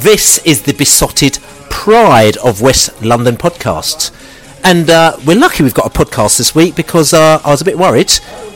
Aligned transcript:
This 0.00 0.38
is 0.46 0.62
the 0.62 0.72
Beesotted 0.72 1.38
pride 1.68 2.38
of 2.38 2.62
West 2.62 3.02
London 3.02 3.36
podcasts. 3.36 4.10
And 4.64 4.88
uh, 4.88 5.18
we're 5.26 5.38
lucky 5.38 5.62
we've 5.62 5.74
got 5.74 5.84
a 5.84 5.90
podcast 5.90 6.38
this 6.38 6.54
week 6.54 6.74
because 6.74 7.12
uh, 7.12 7.38
I 7.44 7.50
was 7.50 7.60
a 7.60 7.66
bit 7.66 7.76
worried 7.76 8.10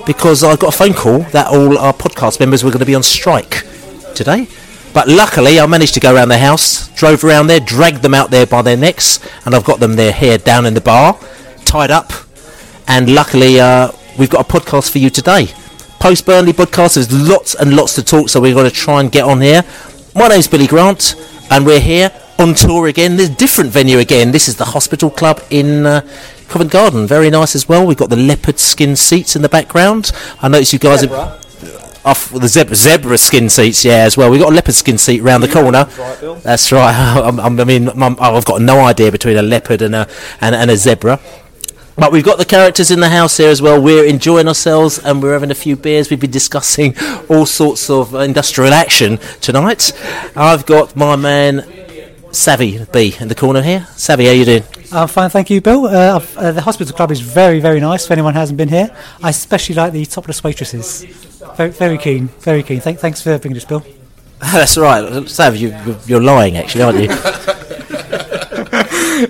because 0.06 0.42
I 0.42 0.56
got 0.56 0.74
a 0.74 0.76
phone 0.76 0.94
call 0.94 1.18
that 1.32 1.48
all 1.48 1.76
our 1.76 1.92
podcast 1.92 2.40
members 2.40 2.64
were 2.64 2.70
going 2.70 2.80
to 2.80 2.86
be 2.86 2.94
on 2.94 3.02
strike 3.02 3.66
today. 4.14 4.48
But 4.94 5.06
luckily, 5.06 5.60
I 5.60 5.66
managed 5.66 5.92
to 5.94 6.00
go 6.00 6.14
around 6.14 6.28
the 6.28 6.38
house, 6.38 6.88
drove 6.94 7.22
around 7.22 7.48
there, 7.48 7.60
dragged 7.60 8.00
them 8.00 8.14
out 8.14 8.30
there 8.30 8.46
by 8.46 8.62
their 8.62 8.78
necks, 8.78 9.20
and 9.44 9.54
I've 9.54 9.64
got 9.64 9.80
them 9.80 9.96
their 9.96 10.12
hair 10.12 10.38
down 10.38 10.64
in 10.64 10.72
the 10.72 10.80
bar, 10.80 11.20
tied 11.66 11.90
up. 11.90 12.10
And 12.88 13.14
luckily, 13.14 13.60
uh, 13.60 13.92
we've 14.18 14.30
got 14.30 14.48
a 14.48 14.50
podcast 14.50 14.90
for 14.90 14.98
you 14.98 15.10
today. 15.10 15.48
Post 16.00 16.24
Burnley 16.24 16.54
podcast, 16.54 16.94
there's 16.94 17.12
lots 17.12 17.54
and 17.54 17.76
lots 17.76 17.94
to 17.96 18.02
talk, 18.02 18.30
so 18.30 18.40
we're 18.40 18.54
going 18.54 18.70
to 18.70 18.74
try 18.74 19.00
and 19.00 19.12
get 19.12 19.24
on 19.24 19.42
here. 19.42 19.62
My 20.14 20.28
name's 20.28 20.46
Billy 20.46 20.68
Grant, 20.68 21.16
and 21.54 21.64
we're 21.64 21.78
here 21.80 22.10
on 22.40 22.52
tour 22.54 22.88
again. 22.88 23.16
There's 23.16 23.28
a 23.28 23.34
different 23.34 23.70
venue 23.70 23.98
again. 23.98 24.32
This 24.32 24.48
is 24.48 24.56
the 24.56 24.64
Hospital 24.64 25.08
Club 25.08 25.40
in 25.50 25.86
uh, 25.86 26.00
Covent 26.48 26.72
Garden. 26.72 27.06
Very 27.06 27.30
nice 27.30 27.54
as 27.54 27.68
well. 27.68 27.86
We've 27.86 27.96
got 27.96 28.10
the 28.10 28.16
leopard 28.16 28.58
skin 28.58 28.96
seats 28.96 29.36
in 29.36 29.42
the 29.42 29.48
background. 29.48 30.10
I 30.42 30.48
noticed 30.48 30.72
you 30.72 30.80
guys 30.80 31.02
have. 31.02 31.12
Off 32.04 32.28
the 32.28 32.48
zebra, 32.48 32.74
zebra 32.76 33.16
skin 33.16 33.48
seats, 33.48 33.82
yeah, 33.82 34.04
as 34.04 34.14
well. 34.14 34.30
We've 34.30 34.40
got 34.40 34.52
a 34.52 34.54
leopard 34.54 34.74
skin 34.74 34.98
seat 34.98 35.22
round 35.22 35.42
the 35.42 35.48
corner. 35.48 35.84
That's 36.42 36.70
right. 36.70 36.92
I'm- 37.24 37.40
I'm- 37.40 37.58
I 37.60 37.64
mean, 37.64 37.88
I'm- 37.88 38.16
I've 38.20 38.44
got 38.44 38.60
no 38.60 38.80
idea 38.80 39.10
between 39.10 39.38
a 39.38 39.42
leopard 39.42 39.80
and 39.80 39.94
a 39.94 40.06
and, 40.42 40.54
and 40.54 40.70
a 40.70 40.76
zebra. 40.76 41.18
But 41.96 42.10
we've 42.10 42.24
got 42.24 42.38
the 42.38 42.44
characters 42.44 42.90
in 42.90 43.00
the 43.00 43.08
house 43.08 43.36
here 43.36 43.50
as 43.50 43.62
well. 43.62 43.80
We're 43.80 44.04
enjoying 44.04 44.48
ourselves 44.48 44.98
and 44.98 45.22
we're 45.22 45.32
having 45.32 45.50
a 45.50 45.54
few 45.54 45.76
beers. 45.76 46.10
We've 46.10 46.20
been 46.20 46.30
discussing 46.30 46.96
all 47.28 47.46
sorts 47.46 47.88
of 47.88 48.14
industrial 48.14 48.72
action 48.72 49.18
tonight. 49.40 49.92
I've 50.34 50.66
got 50.66 50.96
my 50.96 51.14
man 51.14 51.64
Savvy 52.32 52.84
Bee 52.92 53.14
in 53.20 53.28
the 53.28 53.34
corner 53.34 53.62
here. 53.62 53.86
Savvy, 53.92 54.26
how 54.26 54.32
you 54.32 54.44
doing? 54.44 54.64
I'm 54.92 55.08
fine, 55.08 55.30
thank 55.30 55.50
you, 55.50 55.60
Bill. 55.60 55.86
Uh, 55.86 56.20
uh, 56.36 56.52
the 56.52 56.60
hospital 56.60 56.94
club 56.94 57.10
is 57.10 57.20
very, 57.20 57.60
very 57.60 57.80
nice. 57.80 58.04
If 58.04 58.10
anyone 58.10 58.34
hasn't 58.34 58.56
been 58.56 58.68
here, 58.68 58.94
I 59.22 59.30
especially 59.30 59.76
like 59.76 59.92
the 59.92 60.04
topless 60.04 60.42
waitresses. 60.42 61.04
Very, 61.56 61.70
very 61.70 61.98
keen, 61.98 62.28
very 62.40 62.62
keen. 62.62 62.80
Thank, 62.80 62.98
thanks 62.98 63.22
for 63.22 63.38
bringing 63.38 63.56
us, 63.56 63.64
Bill. 63.64 63.84
That's 64.40 64.76
right. 64.76 65.28
Savvy, 65.28 65.58
you, 65.58 65.96
you're 66.06 66.22
lying 66.22 66.56
actually, 66.56 66.82
aren't 66.82 66.98
you? 66.98 67.08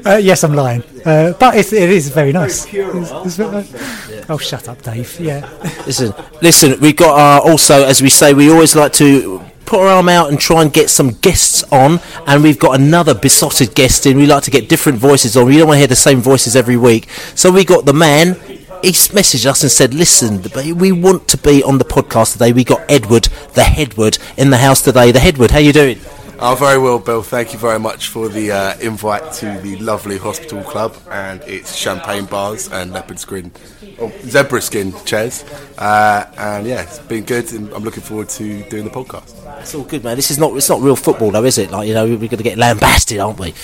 Uh, 0.04 0.16
yes, 0.16 0.42
I'm 0.44 0.54
lying, 0.54 0.82
uh, 1.04 1.32
but 1.38 1.56
it's, 1.56 1.72
it 1.72 1.90
is 1.90 2.08
very 2.08 2.32
nice. 2.32 2.66
It's- 2.72 3.38
it's- 3.38 4.24
oh, 4.30 4.38
shut 4.38 4.68
up, 4.68 4.80
Dave. 4.82 5.18
Yeah. 5.20 5.48
listen, 5.86 6.12
listen. 6.42 6.80
We 6.80 6.92
got 6.92 7.18
uh, 7.18 7.48
also, 7.50 7.84
as 7.84 8.00
we 8.02 8.08
say, 8.08 8.32
we 8.34 8.50
always 8.50 8.74
like 8.74 8.92
to 8.94 9.42
put 9.66 9.80
our 9.80 9.88
arm 9.88 10.08
out 10.08 10.28
and 10.30 10.38
try 10.38 10.62
and 10.62 10.72
get 10.72 10.90
some 10.90 11.10
guests 11.20 11.62
on. 11.72 12.00
And 12.26 12.42
we've 12.42 12.58
got 12.58 12.78
another 12.80 13.14
Beesotted 13.14 13.74
guest 13.74 14.06
in. 14.06 14.16
We 14.16 14.26
like 14.26 14.42
to 14.44 14.50
get 14.50 14.68
different 14.68 14.98
voices 14.98 15.36
on. 15.36 15.46
We 15.46 15.56
don't 15.58 15.68
want 15.68 15.76
to 15.76 15.80
hear 15.80 15.86
the 15.86 15.96
same 15.96 16.20
voices 16.20 16.54
every 16.56 16.76
week. 16.76 17.08
So 17.34 17.50
we 17.50 17.64
got 17.64 17.84
the 17.84 17.94
man. 17.94 18.34
He 18.82 18.90
messaged 18.90 19.46
us 19.46 19.62
and 19.62 19.72
said, 19.72 19.94
"Listen, 19.94 20.42
we 20.76 20.92
want 20.92 21.26
to 21.28 21.38
be 21.38 21.62
on 21.62 21.78
the 21.78 21.86
podcast 21.86 22.34
today. 22.34 22.52
We 22.52 22.64
got 22.64 22.82
Edwood, 22.90 23.28
the 23.54 23.62
Headwood, 23.64 24.18
in 24.36 24.50
the 24.50 24.58
house 24.58 24.82
today. 24.82 25.10
The 25.10 25.20
Headwood, 25.20 25.52
how 25.52 25.58
you 25.58 25.72
doing?" 25.72 25.98
Oh, 26.40 26.56
very 26.56 26.78
well, 26.78 26.98
Bill. 26.98 27.22
Thank 27.22 27.52
you 27.52 27.58
very 27.58 27.78
much 27.78 28.08
for 28.08 28.28
the 28.28 28.50
uh, 28.50 28.76
invite 28.80 29.32
to 29.34 29.58
the 29.62 29.76
lovely 29.78 30.18
hospital 30.18 30.62
club 30.62 30.96
and 31.10 31.40
its 31.42 31.74
champagne 31.74 32.26
bars 32.26 32.70
and 32.70 32.92
leopard 32.92 33.18
skin, 33.18 33.52
oh, 34.00 34.12
zebra 34.24 34.60
skin 34.60 34.92
chairs. 35.04 35.44
Uh, 35.78 36.26
and 36.36 36.66
yeah, 36.66 36.82
it's 36.82 36.98
been 36.98 37.24
good, 37.24 37.50
and 37.52 37.72
I'm 37.72 37.84
looking 37.84 38.02
forward 38.02 38.28
to 38.30 38.62
doing 38.68 38.84
the 38.84 38.90
podcast. 38.90 39.32
It's 39.60 39.74
all 39.74 39.84
good, 39.84 40.02
man. 40.04 40.16
This 40.16 40.30
is 40.30 40.38
not 40.38 40.54
it's 40.56 40.68
not 40.68 40.80
real 40.80 40.96
football, 40.96 41.30
though, 41.30 41.44
is 41.44 41.56
it? 41.56 41.70
Like 41.70 41.88
you 41.88 41.94
know, 41.94 42.04
we're 42.04 42.16
going 42.16 42.30
to 42.30 42.42
get 42.42 42.58
lambasted, 42.58 43.18
aren't 43.20 43.38
we? 43.38 43.54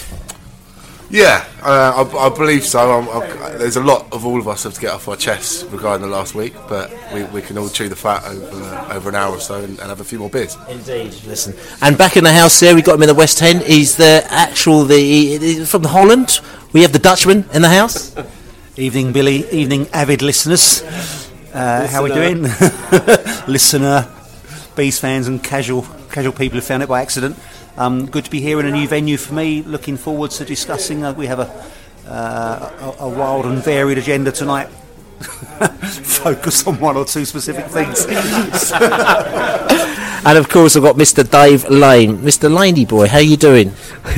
Yeah, 1.13 1.45
uh, 1.61 2.07
I, 2.15 2.27
I 2.27 2.29
believe 2.29 2.65
so. 2.65 3.01
I'm, 3.01 3.09
I'm, 3.09 3.59
there's 3.59 3.77
a 3.77 3.83
lot 3.83 4.07
of 4.13 4.25
all 4.25 4.39
of 4.39 4.47
us 4.47 4.63
have 4.63 4.75
to 4.75 4.81
get 4.81 4.93
off 4.93 5.09
our 5.09 5.17
chests 5.17 5.65
regarding 5.65 6.07
the 6.09 6.13
last 6.15 6.37
week, 6.37 6.55
but 6.69 6.89
we, 7.13 7.25
we 7.25 7.43
can 7.43 7.59
all 7.59 7.69
chew 7.69 7.89
the 7.89 7.97
fat 7.97 8.25
over 8.25 8.87
over 8.93 9.09
an 9.09 9.17
hour 9.17 9.35
or 9.35 9.41
so 9.41 9.57
and, 9.57 9.71
and 9.81 9.89
have 9.89 10.01
a 10.01 10.05
few 10.05 10.21
more 10.21 10.31
beers. 10.31 10.57
Indeed. 10.69 11.13
Listen, 11.27 11.55
and 11.83 11.99
back 11.99 12.17
in 12.17 12.23
the 12.23 12.33
house 12.33 12.61
here, 12.61 12.77
we 12.77 12.83
got 12.83 12.95
him 12.95 13.03
in 13.03 13.09
the 13.09 13.15
West 13.15 13.43
End. 13.43 13.63
He's 13.63 13.97
the 13.97 14.25
actual 14.31 14.85
the 14.85 14.97
he- 14.97 15.39
he's 15.39 15.69
from 15.71 15.83
Holland. 15.83 16.41
We 16.73 16.83
have 16.83 16.93
the 16.93 17.01
Dutchman 17.01 17.45
in 17.53 17.63
the 17.63 17.69
house. 17.71 18.15
Evening, 18.77 19.13
Billy. 19.13 19.51
Evening, 19.51 19.89
avid 19.93 20.23
listeners. 20.23 20.83
Uh, 21.53 21.89
how 21.89 22.03
are 22.03 22.05
we 22.05 22.11
doing? 22.15 22.43
Listener, 23.49 24.09
Bees 24.77 25.01
fans, 25.01 25.27
and 25.27 25.43
casual 25.43 25.83
casual 26.13 26.33
people 26.33 26.57
who 26.61 26.63
found 26.63 26.85
it 26.85 26.89
by 26.89 27.03
accident. 27.03 27.37
Um, 27.81 28.05
good 28.05 28.27
to 28.27 28.31
be 28.31 28.43
here 28.43 28.61
in 28.61 28.67
a 28.67 28.71
new 28.71 28.87
venue 28.87 29.17
for 29.17 29.33
me. 29.33 29.63
Looking 29.63 29.97
forward 29.97 30.33
to 30.33 30.45
discussing. 30.45 31.03
Uh, 31.03 31.15
we 31.15 31.27
have 31.29 31.39
a, 31.39 31.65
uh, 32.07 32.95
a 33.01 33.05
a 33.05 33.09
wild 33.09 33.47
and 33.47 33.65
varied 33.65 33.97
agenda 33.97 34.31
tonight. 34.31 34.67
Focus 35.23 36.67
on 36.67 36.79
one 36.79 36.99
or 36.99 37.07
two 37.07 37.25
specific 37.25 37.65
things. 37.67 38.07
And 40.23 40.37
of 40.37 40.51
course, 40.51 40.77
I've 40.77 40.83
got 40.83 40.97
Mr. 40.97 41.29
Dave 41.29 41.67
Lane. 41.71 42.19
Mr. 42.19 42.55
Laney 42.55 42.85
boy, 42.85 43.09
how 43.09 43.17
are 43.17 43.23
you 43.23 43.39
doing? 43.39 43.73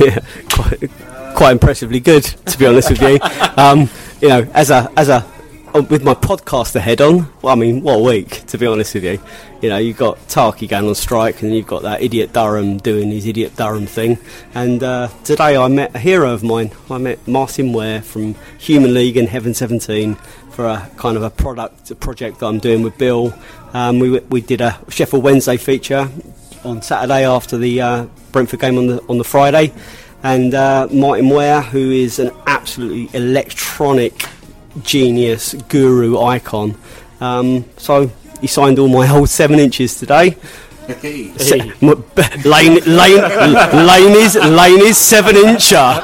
quite, 0.51 0.91
quite 1.33 1.51
impressively 1.53 2.01
good, 2.01 2.25
to 2.25 2.57
be 2.57 2.65
honest 2.65 2.89
with 2.89 3.01
you. 3.01 3.19
Um, 3.55 3.89
you 4.19 4.27
know, 4.27 4.45
as 4.53 4.69
a 4.69 4.91
as 4.97 5.07
a 5.07 5.25
with 5.73 6.03
my 6.03 6.13
podcast 6.13 6.75
ahead 6.75 7.01
on, 7.01 7.27
well, 7.41 7.53
I 7.53 7.55
mean, 7.55 7.81
what 7.81 7.95
a 7.95 8.03
week, 8.03 8.45
to 8.47 8.59
be 8.59 8.67
honest 8.67 8.93
with 8.93 9.03
you. 9.03 9.19
You 9.61 9.69
know, 9.69 9.77
you've 9.77 9.97
got 9.97 10.17
Tarky 10.27 10.69
going 10.69 10.87
on 10.87 10.93
strike, 10.93 11.41
and 11.41 11.55
you've 11.55 11.65
got 11.65 11.81
that 11.81 12.01
idiot 12.01 12.31
Durham 12.31 12.77
doing 12.77 13.09
his 13.09 13.25
idiot 13.25 13.55
Durham 13.55 13.87
thing. 13.87 14.19
And 14.53 14.83
uh, 14.83 15.07
today 15.23 15.57
I 15.57 15.67
met 15.69 15.95
a 15.95 15.99
hero 15.99 16.31
of 16.31 16.43
mine. 16.43 16.71
I 16.91 16.99
met 16.99 17.27
Martyn 17.27 17.73
Ware 17.73 18.03
from 18.03 18.35
Human 18.59 18.93
League 18.93 19.17
and 19.17 19.27
Heaven 19.27 19.53
17 19.53 20.15
for 20.51 20.67
a 20.67 20.89
kind 20.97 21.17
of 21.17 21.23
a 21.23 21.31
product 21.31 21.89
a 21.89 21.95
project 21.95 22.39
that 22.39 22.45
I'm 22.45 22.59
doing 22.59 22.83
with 22.83 22.97
Bill. 22.99 23.33
Um, 23.73 23.97
we 23.97 24.19
we 24.19 24.41
did 24.41 24.61
a 24.61 24.79
Sheffield 24.89 25.23
Wednesday 25.23 25.57
feature 25.57 26.07
on 26.63 26.83
Saturday 26.83 27.25
after 27.25 27.57
the 27.57 27.81
uh, 27.81 28.05
Brentford 28.31 28.59
game 28.59 28.77
on 28.77 28.85
the 28.85 29.01
on 29.09 29.17
the 29.17 29.23
Friday, 29.23 29.73
and 30.21 30.53
uh, 30.53 30.87
Martyn 30.91 31.29
Ware, 31.29 31.61
who 31.61 31.89
is 31.89 32.19
an 32.19 32.31
absolutely 32.45 33.09
electronic 33.17 34.13
genius, 34.81 35.53
guru, 35.69 36.19
icon. 36.19 36.75
Um, 37.21 37.65
so 37.77 38.11
he 38.41 38.47
signed 38.47 38.79
all 38.79 38.87
my 38.87 39.05
whole 39.13 39.27
seven 39.27 39.59
inches 39.59 39.97
today. 39.99 40.35
Se- 41.37 41.71
m- 41.81 42.03
b- 42.13 42.23
Lane, 42.43 42.79
Lane, 42.85 43.21
Laney's, 43.85 44.35
Laney's 44.35 44.97
seven 44.97 45.35
incher. 45.35 46.01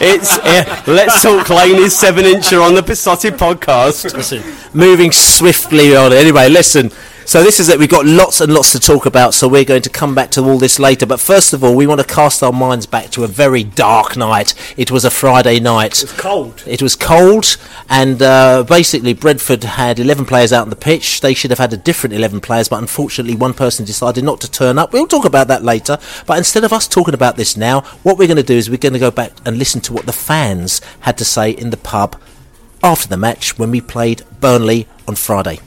It's 0.00 0.36
uh, 0.38 0.82
let's 0.86 1.22
talk 1.22 1.48
Laney's 1.48 1.96
seven 1.96 2.26
incher 2.26 2.62
on 2.62 2.74
the 2.74 2.82
Beesotted 2.82 3.34
podcast. 3.34 4.14
Listen, 4.14 4.42
moving 4.74 5.10
swiftly 5.10 5.96
on. 5.96 6.12
Anyway, 6.12 6.50
listen. 6.50 6.90
So 7.30 7.44
this 7.44 7.60
is 7.60 7.68
it. 7.68 7.78
We've 7.78 7.88
got 7.88 8.06
lots 8.06 8.40
and 8.40 8.52
lots 8.52 8.72
to 8.72 8.80
talk 8.80 9.06
about. 9.06 9.34
So 9.34 9.46
we're 9.46 9.64
going 9.64 9.82
to 9.82 9.88
come 9.88 10.16
back 10.16 10.32
to 10.32 10.42
all 10.42 10.58
this 10.58 10.80
later. 10.80 11.06
But 11.06 11.20
first 11.20 11.52
of 11.52 11.62
all, 11.62 11.76
we 11.76 11.86
want 11.86 12.00
to 12.00 12.06
cast 12.06 12.42
our 12.42 12.52
minds 12.52 12.86
back 12.86 13.10
to 13.10 13.22
a 13.22 13.28
very 13.28 13.62
dark 13.62 14.16
night. 14.16 14.52
It 14.76 14.90
was 14.90 15.04
a 15.04 15.12
Friday 15.12 15.60
night. 15.60 16.02
It 16.02 16.10
was 16.10 16.20
cold. 16.20 16.64
It 16.66 16.82
was 16.82 16.96
cold, 16.96 17.56
and 17.88 18.20
uh, 18.20 18.64
basically 18.64 19.14
Brentford 19.14 19.62
had 19.62 20.00
11 20.00 20.24
players 20.24 20.52
out 20.52 20.62
on 20.62 20.70
the 20.70 20.74
pitch. 20.74 21.20
They 21.20 21.32
should 21.32 21.52
have 21.52 21.60
had 21.60 21.72
a 21.72 21.76
different 21.76 22.14
11 22.16 22.40
players, 22.40 22.68
but 22.68 22.80
unfortunately, 22.80 23.36
one 23.36 23.54
person 23.54 23.84
decided 23.84 24.24
not 24.24 24.40
to 24.40 24.50
turn 24.50 24.76
up. 24.76 24.92
We'll 24.92 25.06
talk 25.06 25.24
about 25.24 25.46
that 25.46 25.62
later. 25.62 25.98
But 26.26 26.38
instead 26.38 26.64
of 26.64 26.72
us 26.72 26.88
talking 26.88 27.14
about 27.14 27.36
this 27.36 27.56
now, 27.56 27.82
what 28.02 28.18
we're 28.18 28.26
going 28.26 28.38
to 28.38 28.42
do 28.42 28.56
is 28.56 28.68
we're 28.68 28.76
going 28.76 28.94
to 28.94 28.98
go 28.98 29.12
back 29.12 29.34
and 29.46 29.56
listen 29.56 29.80
to 29.82 29.92
what 29.92 30.06
the 30.06 30.12
fans 30.12 30.80
had 31.02 31.16
to 31.18 31.24
say 31.24 31.52
in 31.52 31.70
the 31.70 31.76
pub 31.76 32.20
after 32.82 33.06
the 33.06 33.16
match 33.16 33.56
when 33.56 33.70
we 33.70 33.80
played 33.80 34.24
Burnley 34.40 34.88
on 35.06 35.14
Friday. 35.14 35.60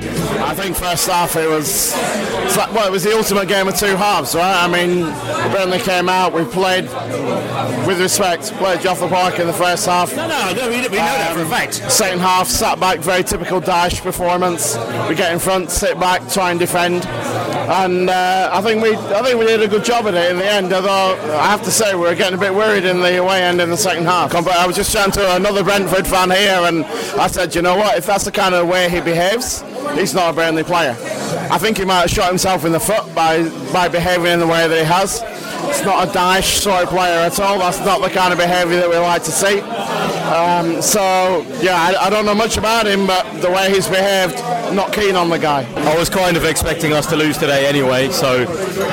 Yeah. 0.00 0.27
I 0.40 0.54
think 0.54 0.76
first 0.76 1.08
half 1.08 1.36
it 1.36 1.48
was 1.48 1.94
like, 2.56 2.72
well, 2.72 2.86
it 2.86 2.92
was 2.92 3.04
the 3.04 3.16
ultimate 3.16 3.48
game 3.48 3.68
of 3.68 3.76
two 3.76 3.96
halves, 3.96 4.34
right? 4.34 4.64
I 4.64 4.68
mean, 4.68 5.02
Burnley 5.52 5.78
came 5.78 6.08
out, 6.08 6.32
we 6.32 6.44
played 6.44 6.84
with 7.86 8.00
respect, 8.00 8.52
played 8.54 8.80
Joffa 8.80 9.08
Park 9.08 9.38
in 9.38 9.46
the 9.46 9.52
first 9.52 9.86
half. 9.86 10.14
No, 10.14 10.28
no, 10.28 10.52
no, 10.54 10.68
we, 10.68 10.76
we 10.76 10.82
know 10.82 10.88
that 10.96 11.34
for 11.34 11.42
a 11.42 11.46
fact. 11.46 11.74
Second 11.74 12.20
half, 12.20 12.48
sat 12.48 12.78
back, 12.80 13.00
very 13.00 13.22
typical 13.22 13.60
Dyche 13.60 14.02
performance. 14.02 14.76
We 15.08 15.14
get 15.14 15.32
in 15.32 15.38
front, 15.38 15.70
sit 15.70 15.98
back, 15.98 16.28
try 16.30 16.50
and 16.50 16.60
defend, 16.60 17.06
and 17.06 18.08
uh, 18.08 18.50
I 18.52 18.60
think 18.62 18.82
we 18.82 18.96
I 18.96 19.22
think 19.22 19.38
we 19.38 19.46
did 19.46 19.62
a 19.62 19.68
good 19.68 19.84
job 19.84 20.06
at 20.06 20.14
it 20.14 20.30
in 20.30 20.38
the 20.38 20.50
end. 20.50 20.72
Although 20.72 21.16
I 21.38 21.46
have 21.46 21.62
to 21.64 21.70
say 21.70 21.94
we 21.94 22.02
were 22.02 22.14
getting 22.14 22.38
a 22.38 22.40
bit 22.40 22.54
worried 22.54 22.84
in 22.84 23.00
the 23.00 23.18
away 23.18 23.42
end 23.42 23.60
in 23.60 23.70
the 23.70 23.76
second 23.76 24.04
half. 24.04 24.32
But 24.32 24.48
I 24.48 24.66
was 24.66 24.76
just 24.76 24.92
chatting 24.92 25.12
to 25.12 25.36
another 25.36 25.62
Brentford 25.62 26.06
fan 26.06 26.30
here, 26.30 26.60
and 26.62 26.84
I 27.20 27.26
said, 27.26 27.54
you 27.54 27.62
know 27.62 27.76
what? 27.76 27.98
If 27.98 28.06
that's 28.06 28.24
the 28.24 28.32
kind 28.32 28.54
of 28.54 28.68
way 28.68 28.88
he 28.88 29.00
behaves, 29.00 29.62
he's 29.94 30.14
not 30.14 30.27
a 30.28 30.32
Burnley 30.32 30.64
player. 30.64 30.96
I 31.50 31.58
think 31.58 31.78
he 31.78 31.84
might 31.84 32.00
have 32.02 32.10
shot 32.10 32.28
himself 32.28 32.64
in 32.64 32.72
the 32.72 32.80
foot 32.80 33.14
by 33.14 33.48
by 33.72 33.88
behaving 33.88 34.32
in 34.32 34.38
the 34.38 34.46
way 34.46 34.68
that 34.68 34.78
he 34.78 34.84
has. 34.84 35.20
It's 35.68 35.84
not 35.84 36.08
a 36.08 36.10
Dyche 36.10 36.60
sort 36.60 36.84
of 36.84 36.88
player 36.88 37.18
at 37.20 37.38
all. 37.40 37.58
That's 37.58 37.80
not 37.80 38.00
the 38.00 38.10
kind 38.10 38.32
of 38.32 38.38
behaviour 38.38 38.76
that 38.80 38.88
we 38.88 38.96
like 38.96 39.22
to 39.24 39.30
see. 39.30 39.60
Um, 40.28 40.82
so 40.82 41.44
yeah, 41.60 41.76
I, 41.76 42.06
I 42.06 42.10
don't 42.10 42.26
know 42.26 42.34
much 42.34 42.56
about 42.56 42.86
him, 42.86 43.06
but 43.06 43.40
the 43.40 43.50
way 43.50 43.70
he's 43.72 43.88
behaved, 43.88 44.34
not 44.74 44.92
keen 44.92 45.16
on 45.16 45.30
the 45.30 45.38
guy. 45.38 45.64
I 45.90 45.96
was 45.96 46.10
kind 46.10 46.36
of 46.36 46.44
expecting 46.44 46.92
us 46.92 47.06
to 47.06 47.16
lose 47.16 47.38
today 47.38 47.66
anyway, 47.66 48.10
so 48.10 48.44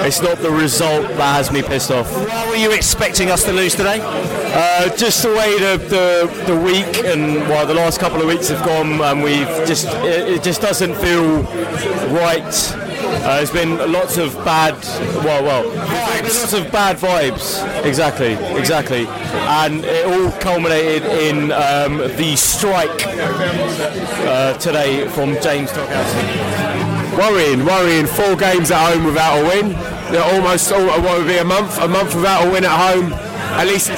it's 0.06 0.22
not 0.22 0.38
the 0.38 0.52
result 0.52 1.08
that 1.10 1.36
has 1.36 1.52
me 1.52 1.62
pissed 1.62 1.92
off. 1.92 2.12
Why 2.12 2.48
were 2.50 2.56
you 2.56 2.72
expecting 2.72 3.32
us 3.32 3.44
to 3.44 3.52
lose 3.52 3.76
today? 3.76 4.00
Uh, 4.02 4.96
just 4.96 5.22
the 5.24 5.30
way 5.30 5.60
the, 5.60 5.78
the 5.90 6.54
the 6.54 6.58
week 6.58 7.04
and 7.04 7.42
well, 7.50 7.66
the 7.68 7.74
last 7.74 8.00
couple 8.00 8.22
of 8.22 8.28
weeks 8.28 8.48
have 8.48 8.66
gone, 8.66 9.02
and 9.02 9.22
we've 9.22 9.68
just 9.68 9.88
it, 9.88 10.30
it 10.30 10.44
just 10.44 10.62
doesn't 10.62 10.96
feel 10.96 11.42
right. 12.14 12.95
Uh, 13.06 13.38
there's 13.38 13.52
been 13.52 13.78
lots 13.92 14.18
of 14.18 14.34
bad, 14.44 14.74
well, 15.24 15.44
well, 15.44 15.70
there's 16.22 16.40
lots 16.40 16.54
of 16.54 16.72
bad 16.72 16.98
vibes. 16.98 17.64
Exactly, 17.86 18.34
exactly, 18.58 19.08
and 19.08 19.84
it 19.86 20.06
all 20.06 20.32
culminated 20.40 21.04
in 21.06 21.52
um, 21.52 21.98
the 22.18 22.36
strike 22.36 23.06
uh, 23.06 24.54
today 24.58 25.08
from 25.10 25.34
James 25.42 25.72
Tarkowski. 25.72 27.18
Worrying, 27.18 27.66
worrying. 27.66 28.06
Four 28.06 28.36
games 28.36 28.72
at 28.72 28.94
home 28.94 29.06
without 29.06 29.40
a 29.40 29.44
win. 29.48 29.70
They're 30.12 30.36
almost 30.36 30.72
all, 30.72 30.86
what 30.86 31.20
would 31.20 31.28
be 31.28 31.38
a 31.38 31.46
month, 31.46 31.78
a 31.80 31.88
month 31.88 32.14
without 32.14 32.48
a 32.48 32.52
win 32.52 32.66
at 32.66 32.94
home. 32.94 33.14
At 33.14 33.68
least 33.68 33.90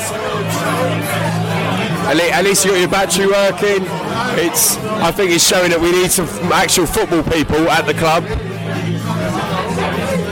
at 2.08 2.16
least, 2.16 2.32
at 2.32 2.44
least 2.46 2.66
you 2.66 2.72
got 2.72 2.80
your 2.80 2.90
battery 2.90 3.28
working. 3.28 3.88
It's 4.40 4.78
I 4.78 5.12
think 5.12 5.32
it's 5.32 5.46
showing 5.46 5.72
that 5.72 5.80
we 5.82 5.92
need 5.92 6.12
some 6.12 6.28
actual 6.54 6.86
football 6.86 7.24
people 7.24 7.68
at 7.70 7.86
the 7.86 7.94
club. 7.94 8.24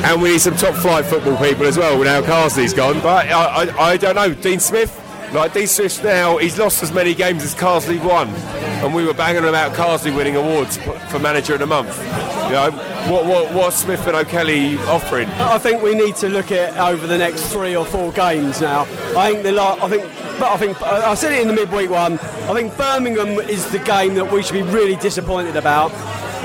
And 0.05 0.21
we 0.21 0.29
need 0.29 0.41
some 0.41 0.55
top 0.55 0.75
flight 0.75 1.03
football 1.03 1.35
people 1.37 1.65
as 1.65 1.79
well 1.79 2.01
now 2.03 2.21
Carsley's 2.21 2.75
gone. 2.75 3.01
But 3.01 3.27
I, 3.27 3.63
I, 3.63 3.91
I 3.91 3.97
don't 3.97 4.13
know, 4.15 4.35
Dean 4.35 4.59
Smith, 4.59 5.01
like 5.33 5.53
Dean 5.53 5.65
Smith 5.65 6.03
now, 6.03 6.37
he's 6.37 6.59
lost 6.59 6.83
as 6.83 6.91
many 6.91 7.15
games 7.15 7.43
as 7.43 7.55
Carsley 7.55 8.01
won. 8.03 8.29
And 8.29 8.93
we 8.93 9.03
were 9.03 9.15
banging 9.15 9.45
about 9.45 9.73
Carsley 9.73 10.15
winning 10.15 10.35
awards 10.35 10.77
for 10.77 11.17
manager 11.17 11.53
of 11.53 11.59
the 11.59 11.65
month. 11.65 11.97
You 12.45 12.51
know, 12.51 12.71
what, 13.09 13.25
what, 13.25 13.53
what's 13.53 13.77
Smith 13.77 14.05
and 14.05 14.15
O'Kelly 14.15 14.77
offering? 14.77 15.27
I 15.29 15.57
think 15.57 15.81
we 15.81 15.95
need 15.95 16.15
to 16.17 16.29
look 16.29 16.51
at 16.51 16.77
over 16.77 17.07
the 17.07 17.17
next 17.17 17.51
three 17.51 17.75
or 17.75 17.83
four 17.83 18.11
games 18.11 18.61
now. 18.61 18.81
I 19.17 19.31
think 19.31 19.43
the 19.43 19.59
I 19.59 19.89
think, 19.89 20.03
but 20.39 20.51
I 20.51 20.57
think 20.57 20.81
I 20.83 21.15
said 21.15 21.33
it 21.33 21.41
in 21.41 21.47
the 21.47 21.53
midweek 21.55 21.89
one. 21.89 22.13
I 22.13 22.53
think 22.53 22.77
Birmingham 22.77 23.39
is 23.49 23.69
the 23.71 23.79
game 23.79 24.13
that 24.13 24.31
we 24.31 24.43
should 24.43 24.53
be 24.53 24.61
really 24.61 24.97
disappointed 24.97 25.55
about. 25.55 25.91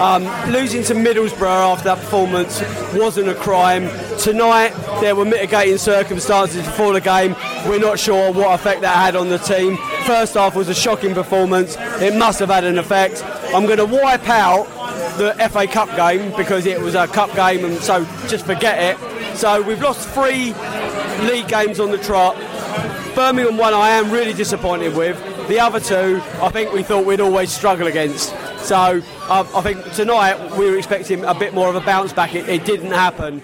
Um, 0.00 0.24
losing 0.50 0.82
to 0.84 0.94
Middlesbrough 0.94 1.72
after 1.72 1.84
that 1.84 1.98
performance 1.98 2.62
wasn't 2.94 3.28
a 3.28 3.34
crime. 3.34 3.86
Tonight 4.18 4.70
there 5.02 5.14
were 5.14 5.26
mitigating 5.26 5.76
circumstances 5.76 6.64
before 6.64 6.94
the 6.94 7.02
game. 7.02 7.36
We're 7.66 7.80
not 7.80 7.98
sure 7.98 8.32
what 8.32 8.58
effect 8.58 8.80
that 8.80 8.96
had 8.96 9.14
on 9.14 9.28
the 9.28 9.36
team. 9.36 9.76
First 10.06 10.32
half 10.34 10.56
was 10.56 10.70
a 10.70 10.74
shocking 10.74 11.12
performance. 11.12 11.76
It 12.00 12.16
must 12.16 12.38
have 12.38 12.48
had 12.48 12.64
an 12.64 12.78
effect. 12.78 13.22
I'm 13.54 13.66
going 13.66 13.76
to 13.76 13.84
wipe 13.84 14.26
out 14.26 14.64
the 15.18 15.34
FA 15.50 15.66
Cup 15.66 15.94
game 15.96 16.34
because 16.34 16.64
it 16.64 16.80
was 16.80 16.94
a 16.94 17.06
cup 17.06 17.34
game, 17.34 17.62
and 17.66 17.76
so 17.76 18.06
just 18.26 18.46
forget 18.46 18.96
it. 18.96 19.36
So 19.36 19.60
we've 19.60 19.82
lost 19.82 20.08
three 20.08 20.54
league 21.28 21.48
games 21.48 21.78
on 21.78 21.90
the 21.90 21.98
trot. 21.98 22.36
Birmingham 23.14 23.58
one 23.58 23.74
I 23.74 23.90
am 23.90 24.10
really 24.10 24.32
disappointed 24.32 24.96
with. 24.96 25.18
The 25.48 25.60
other 25.60 25.78
two 25.78 26.22
I 26.40 26.48
think 26.48 26.72
we 26.72 26.82
thought 26.82 27.04
we'd 27.04 27.20
always 27.20 27.52
struggle 27.52 27.86
against. 27.86 28.34
So 28.62 29.02
uh, 29.28 29.46
I 29.54 29.60
think 29.62 29.92
tonight 29.92 30.56
we 30.56 30.70
were 30.70 30.76
expecting 30.76 31.24
a 31.24 31.34
bit 31.34 31.54
more 31.54 31.68
of 31.68 31.74
a 31.74 31.80
bounce 31.80 32.12
back. 32.12 32.34
It, 32.34 32.48
it 32.48 32.64
didn't 32.64 32.92
happen. 32.92 33.40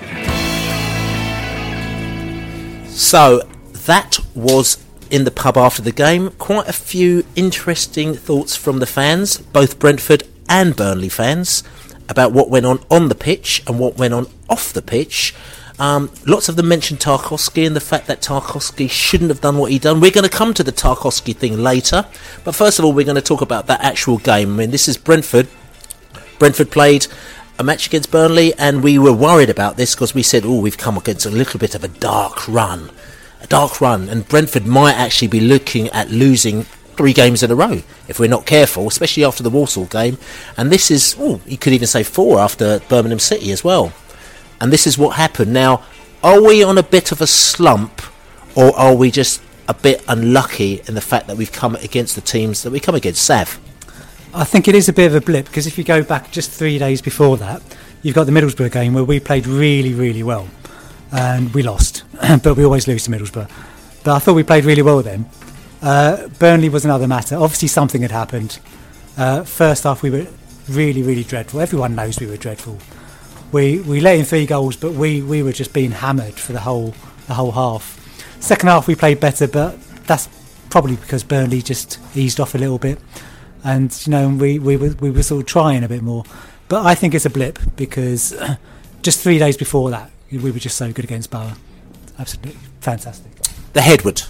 So 2.88 3.42
that 3.86 4.18
was 4.34 4.84
in 5.10 5.24
the 5.24 5.30
pub 5.30 5.56
after 5.56 5.82
the 5.82 5.92
game. 5.92 6.30
Quite 6.32 6.68
a 6.68 6.72
few 6.72 7.24
interesting 7.34 8.14
thoughts 8.14 8.56
from 8.56 8.78
the 8.78 8.86
fans, 8.86 9.38
both 9.38 9.78
Brentford 9.78 10.24
and 10.48 10.76
Burnley 10.76 11.08
fans, 11.08 11.62
about 12.08 12.32
what 12.32 12.48
went 12.50 12.66
on 12.66 12.80
on 12.90 13.08
the 13.08 13.14
pitch 13.14 13.62
and 13.66 13.78
what 13.78 13.96
went 13.96 14.14
on 14.14 14.26
off 14.48 14.72
the 14.72 14.82
pitch. 14.82 15.34
Um, 15.78 16.10
lots 16.26 16.48
of 16.48 16.56
them 16.56 16.68
mentioned 16.68 17.00
Tarkowski 17.00 17.66
and 17.66 17.76
the 17.76 17.80
fact 17.80 18.06
that 18.06 18.22
Tarkowski 18.22 18.88
shouldn't 18.88 19.30
have 19.30 19.40
done 19.40 19.58
what 19.58 19.70
he 19.70 19.78
done. 19.78 20.00
We're 20.00 20.10
going 20.10 20.24
to 20.24 20.30
come 20.30 20.54
to 20.54 20.64
the 20.64 20.72
Tarkowski 20.72 21.36
thing 21.36 21.58
later, 21.58 22.06
but 22.44 22.54
first 22.54 22.78
of 22.78 22.84
all, 22.84 22.92
we're 22.92 23.04
going 23.04 23.16
to 23.16 23.22
talk 23.22 23.42
about 23.42 23.66
that 23.66 23.82
actual 23.82 24.18
game. 24.18 24.54
I 24.54 24.56
mean, 24.56 24.70
this 24.70 24.88
is 24.88 24.96
Brentford. 24.96 25.48
Brentford 26.38 26.70
played 26.70 27.06
a 27.58 27.64
match 27.64 27.86
against 27.86 28.10
Burnley, 28.10 28.54
and 28.58 28.82
we 28.82 28.98
were 28.98 29.12
worried 29.12 29.50
about 29.50 29.76
this 29.76 29.94
because 29.94 30.14
we 30.14 30.22
said, 30.22 30.44
"Oh, 30.44 30.60
we've 30.60 30.78
come 30.78 30.96
against 30.96 31.26
a 31.26 31.30
little 31.30 31.58
bit 31.58 31.74
of 31.74 31.84
a 31.84 31.88
dark 31.88 32.46
run, 32.48 32.90
a 33.42 33.46
dark 33.46 33.80
run," 33.80 34.08
and 34.08 34.28
Brentford 34.28 34.66
might 34.66 34.94
actually 34.94 35.28
be 35.28 35.40
looking 35.40 35.88
at 35.88 36.10
losing 36.10 36.64
three 36.96 37.12
games 37.12 37.42
in 37.42 37.50
a 37.50 37.54
row 37.54 37.82
if 38.08 38.18
we're 38.18 38.28
not 38.28 38.46
careful, 38.46 38.88
especially 38.88 39.24
after 39.24 39.42
the 39.42 39.50
Walsall 39.50 39.84
game. 39.84 40.16
And 40.56 40.70
this 40.70 40.90
is, 40.90 41.14
oh, 41.18 41.40
you 41.46 41.58
could 41.58 41.74
even 41.74 41.86
say 41.86 42.02
four 42.02 42.40
after 42.40 42.80
Birmingham 42.88 43.18
City 43.18 43.52
as 43.52 43.62
well. 43.62 43.92
And 44.60 44.72
this 44.72 44.86
is 44.86 44.96
what 44.96 45.16
happened. 45.16 45.52
Now, 45.52 45.84
are 46.22 46.42
we 46.42 46.62
on 46.62 46.78
a 46.78 46.82
bit 46.82 47.12
of 47.12 47.20
a 47.20 47.26
slump, 47.26 48.02
or 48.54 48.76
are 48.76 48.94
we 48.94 49.10
just 49.10 49.42
a 49.68 49.74
bit 49.74 50.02
unlucky 50.08 50.82
in 50.86 50.94
the 50.94 51.00
fact 51.00 51.26
that 51.26 51.36
we've 51.36 51.52
come 51.52 51.76
against 51.76 52.14
the 52.14 52.20
teams 52.20 52.62
that 52.62 52.70
we 52.70 52.80
come 52.80 52.94
against? 52.94 53.22
Sav. 53.22 53.60
I 54.34 54.44
think 54.44 54.68
it 54.68 54.74
is 54.74 54.88
a 54.88 54.92
bit 54.92 55.06
of 55.06 55.14
a 55.14 55.20
blip 55.20 55.46
because 55.46 55.66
if 55.66 55.78
you 55.78 55.84
go 55.84 56.02
back 56.02 56.30
just 56.30 56.50
three 56.50 56.78
days 56.78 57.00
before 57.00 57.38
that, 57.38 57.62
you've 58.02 58.14
got 58.14 58.24
the 58.24 58.32
Middlesbrough 58.32 58.70
game 58.70 58.92
where 58.92 59.04
we 59.04 59.18
played 59.18 59.46
really, 59.46 59.94
really 59.94 60.22
well 60.22 60.48
and 61.10 61.54
we 61.54 61.62
lost, 61.62 62.04
but 62.42 62.56
we 62.56 62.64
always 62.64 62.86
lose 62.86 63.04
to 63.04 63.10
Middlesbrough. 63.10 63.50
But 64.04 64.14
I 64.14 64.18
thought 64.18 64.34
we 64.34 64.42
played 64.42 64.64
really 64.64 64.82
well 64.82 65.02
then. 65.02 65.28
Uh, 65.80 66.28
Burnley 66.38 66.68
was 66.68 66.84
another 66.84 67.06
matter. 67.06 67.36
Obviously, 67.36 67.68
something 67.68 68.02
had 68.02 68.10
happened. 68.10 68.58
Uh, 69.16 69.42
first 69.44 69.84
half, 69.84 70.02
we 70.02 70.10
were 70.10 70.26
really, 70.68 71.02
really 71.02 71.24
dreadful. 71.24 71.60
Everyone 71.60 71.94
knows 71.94 72.20
we 72.20 72.26
were 72.26 72.36
dreadful. 72.36 72.78
We 73.52 73.80
we 73.80 74.00
let 74.00 74.18
in 74.18 74.24
three 74.24 74.46
goals, 74.46 74.76
but 74.76 74.92
we, 74.92 75.22
we 75.22 75.42
were 75.42 75.52
just 75.52 75.72
being 75.72 75.92
hammered 75.92 76.34
for 76.34 76.52
the 76.52 76.60
whole 76.60 76.94
the 77.26 77.34
whole 77.34 77.52
half. 77.52 78.02
Second 78.40 78.68
half, 78.68 78.86
we 78.86 78.94
played 78.94 79.20
better, 79.20 79.46
but 79.48 79.80
that's 80.06 80.28
probably 80.70 80.96
because 80.96 81.22
Burnley 81.22 81.62
just 81.62 81.98
eased 82.14 82.40
off 82.40 82.54
a 82.54 82.58
little 82.58 82.78
bit, 82.78 82.98
and 83.64 83.96
you 84.06 84.10
know 84.10 84.28
we 84.28 84.58
we 84.58 84.76
were 84.76 84.94
we 85.00 85.10
were 85.10 85.22
sort 85.22 85.42
of 85.42 85.46
trying 85.46 85.84
a 85.84 85.88
bit 85.88 86.02
more. 86.02 86.24
But 86.68 86.84
I 86.84 86.94
think 86.94 87.14
it's 87.14 87.26
a 87.26 87.30
blip 87.30 87.58
because 87.76 88.34
just 89.02 89.20
three 89.20 89.38
days 89.38 89.56
before 89.56 89.90
that, 89.90 90.10
we 90.30 90.50
were 90.50 90.58
just 90.58 90.76
so 90.76 90.92
good 90.92 91.04
against 91.04 91.30
Borough. 91.30 91.54
Absolutely 92.18 92.56
fantastic. 92.80 93.32
The 93.72 93.80
Headwood. 93.80 94.22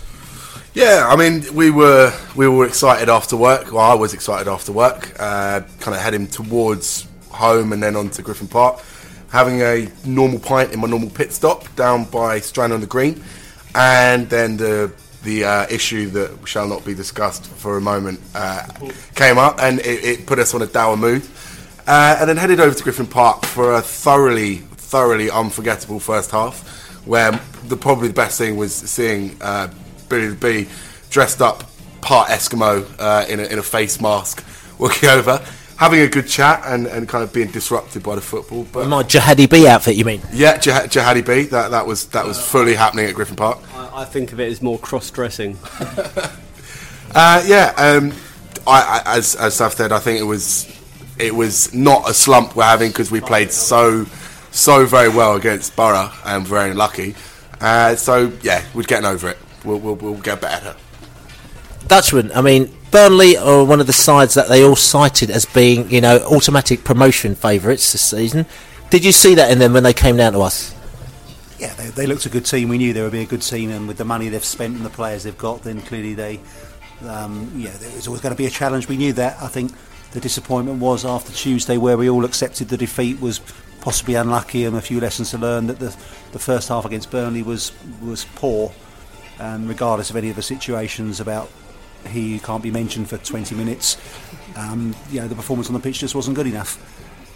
Yeah, 0.74 1.06
I 1.08 1.16
mean, 1.16 1.42
we 1.54 1.70
were 1.70 2.12
we 2.34 2.46
were 2.48 2.66
excited 2.66 3.08
after 3.08 3.34
work. 3.36 3.72
Well, 3.72 3.80
I 3.80 3.94
was 3.94 4.12
excited 4.12 4.46
after 4.46 4.72
work. 4.72 5.14
Uh, 5.18 5.62
kind 5.80 5.94
of 5.96 6.02
heading 6.02 6.26
towards 6.26 7.08
home 7.30 7.72
and 7.72 7.82
then 7.82 7.96
on 7.96 8.10
to 8.10 8.22
Griffin 8.22 8.48
Park, 8.48 8.82
having 9.30 9.62
a 9.62 9.88
normal 10.04 10.38
pint 10.38 10.72
in 10.72 10.80
my 10.80 10.88
normal 10.88 11.10
pit 11.10 11.32
stop 11.32 11.74
down 11.76 12.04
by 12.04 12.40
Strand 12.40 12.72
on 12.72 12.80
the 12.80 12.86
Green, 12.86 13.22
and 13.74 14.28
then 14.28 14.56
the 14.56 14.92
the 15.22 15.44
uh, 15.44 15.66
issue 15.68 16.08
that 16.10 16.30
shall 16.46 16.68
not 16.68 16.84
be 16.84 16.94
discussed 16.94 17.46
for 17.46 17.76
a 17.76 17.80
moment 17.80 18.20
uh, 18.34 18.64
came 19.14 19.38
up, 19.38 19.60
and 19.60 19.80
it, 19.80 20.04
it 20.04 20.26
put 20.26 20.38
us 20.38 20.54
on 20.54 20.62
a 20.62 20.66
dour 20.66 20.96
mood. 20.96 21.26
Uh, 21.86 22.16
and 22.20 22.28
then 22.28 22.36
headed 22.36 22.58
over 22.58 22.74
to 22.74 22.82
Griffin 22.82 23.06
Park 23.06 23.44
for 23.44 23.74
a 23.74 23.82
thoroughly, 23.82 24.56
thoroughly 24.56 25.30
unforgettable 25.30 26.00
first 26.00 26.30
half, 26.30 27.06
where 27.06 27.32
the 27.68 27.76
probably 27.76 28.08
the 28.08 28.14
best 28.14 28.38
thing 28.38 28.56
was 28.56 28.74
seeing 28.74 29.36
uh, 29.40 29.68
Billy 30.08 30.28
the 30.28 30.34
Bee 30.34 30.68
dressed 31.10 31.40
up 31.42 31.64
part 32.00 32.28
Eskimo 32.28 32.86
uh, 32.98 33.26
in, 33.28 33.40
a, 33.40 33.44
in 33.44 33.58
a 33.58 33.62
face 33.62 34.00
mask, 34.00 34.44
walking 34.78 35.08
over, 35.08 35.44
having 35.76 36.00
a 36.00 36.08
good 36.08 36.26
chat, 36.26 36.62
and, 36.66 36.86
and 36.86 37.08
kind 37.08 37.22
of 37.22 37.32
being 37.32 37.50
disrupted 37.50 38.02
by 38.02 38.14
the 38.14 38.20
football. 38.20 38.66
But 38.72 38.88
My 38.88 39.02
Jihadi 39.02 39.48
B 39.48 39.66
outfit, 39.66 39.96
you 39.96 40.04
mean? 40.04 40.20
yeah, 40.32 40.56
Jah- 40.58 40.86
Jihadi 40.86 41.24
B, 41.26 41.42
that 41.50 41.70
that 41.70 41.86
was 41.86 42.06
that 42.08 42.24
was 42.26 42.44
fully 42.44 42.74
happening 42.74 43.06
at 43.06 43.14
Griffin 43.14 43.36
Park. 43.36 43.58
I, 43.74 44.02
I 44.02 44.04
think 44.04 44.32
of 44.32 44.40
it 44.40 44.50
as 44.50 44.60
more 44.62 44.78
cross-dressing. 44.78 45.58
Uh, 47.14 47.42
yeah, 47.46 47.72
um, 47.78 48.12
I, 48.66 49.02
I, 49.06 49.16
as 49.16 49.36
as 49.36 49.54
Sav 49.54 49.72
said, 49.72 49.90
I 49.90 50.00
think 50.00 50.20
it 50.20 50.24
was 50.24 50.66
it 51.18 51.34
was 51.34 51.72
not 51.72 52.10
a 52.10 52.12
slump 52.12 52.54
we're 52.56 52.64
having 52.64 52.90
because 52.90 53.10
we 53.10 53.20
played 53.20 53.52
so 53.52 54.04
so 54.50 54.84
very 54.84 55.08
well 55.08 55.36
against 55.36 55.74
Borough 55.76 56.10
and 56.26 56.46
very 56.46 56.74
lucky. 56.74 57.14
Uh, 57.60 57.94
so 57.96 58.32
yeah, 58.42 58.62
we're 58.74 58.82
getting 58.82 59.06
over 59.06 59.30
it. 59.30 59.38
We'll, 59.64 59.78
we'll, 59.78 59.94
we'll 59.94 60.14
get 60.20 60.42
better. 60.42 60.76
Dutchman, 61.86 62.32
I 62.34 62.42
mean, 62.42 62.75
Burnley 62.90 63.36
are 63.36 63.64
one 63.64 63.80
of 63.80 63.86
the 63.86 63.92
sides 63.92 64.34
that 64.34 64.48
they 64.48 64.64
all 64.64 64.76
cited 64.76 65.30
as 65.30 65.44
being, 65.44 65.90
you 65.90 66.00
know, 66.00 66.18
automatic 66.30 66.84
promotion 66.84 67.34
favourites 67.34 67.92
this 67.92 68.02
season. 68.02 68.46
Did 68.90 69.04
you 69.04 69.12
see 69.12 69.34
that 69.34 69.50
in 69.50 69.58
them 69.58 69.72
when 69.72 69.82
they 69.82 69.92
came 69.92 70.16
down 70.16 70.32
to 70.32 70.40
us? 70.40 70.74
Yeah, 71.58 71.74
they, 71.74 71.88
they 71.88 72.06
looked 72.06 72.26
a 72.26 72.28
good 72.28 72.46
team. 72.46 72.68
We 72.68 72.78
knew 72.78 72.92
they 72.92 73.02
would 73.02 73.12
be 73.12 73.22
a 73.22 73.26
good 73.26 73.42
team, 73.42 73.70
and 73.70 73.88
with 73.88 73.98
the 73.98 74.04
money 74.04 74.28
they've 74.28 74.44
spent 74.44 74.76
and 74.76 74.84
the 74.84 74.90
players 74.90 75.24
they've 75.24 75.36
got, 75.36 75.62
then 75.62 75.80
clearly 75.82 76.14
they, 76.14 76.40
um, 77.06 77.50
yeah, 77.56 77.70
there 77.72 77.94
was 77.94 78.06
always 78.06 78.22
going 78.22 78.34
to 78.34 78.38
be 78.38 78.46
a 78.46 78.50
challenge. 78.50 78.88
We 78.88 78.96
knew 78.96 79.12
that. 79.14 79.42
I 79.42 79.48
think 79.48 79.72
the 80.12 80.20
disappointment 80.20 80.80
was 80.80 81.04
after 81.04 81.32
Tuesday, 81.32 81.76
where 81.78 81.96
we 81.96 82.08
all 82.08 82.24
accepted 82.24 82.68
the 82.68 82.76
defeat 82.76 83.20
was 83.20 83.40
possibly 83.80 84.14
unlucky 84.14 84.64
and 84.64 84.76
a 84.76 84.80
few 84.80 85.00
lessons 85.00 85.30
to 85.30 85.38
learn. 85.38 85.66
That 85.66 85.78
the 85.78 85.96
the 86.32 86.38
first 86.38 86.68
half 86.68 86.84
against 86.84 87.10
Burnley 87.10 87.42
was 87.42 87.72
was 88.00 88.26
poor, 88.36 88.72
and 89.38 89.68
regardless 89.68 90.10
of 90.10 90.16
any 90.16 90.30
of 90.30 90.36
the 90.36 90.42
situations 90.42 91.20
about 91.20 91.50
he 92.08 92.38
can't 92.38 92.62
be 92.62 92.70
mentioned 92.70 93.08
for 93.08 93.18
20 93.18 93.54
minutes, 93.54 93.96
um, 94.56 94.94
you 95.10 95.20
know, 95.20 95.28
the 95.28 95.34
performance 95.34 95.68
on 95.68 95.74
the 95.74 95.80
pitch 95.80 96.00
just 96.00 96.14
wasn't 96.14 96.36
good 96.36 96.46
enough. 96.46 96.80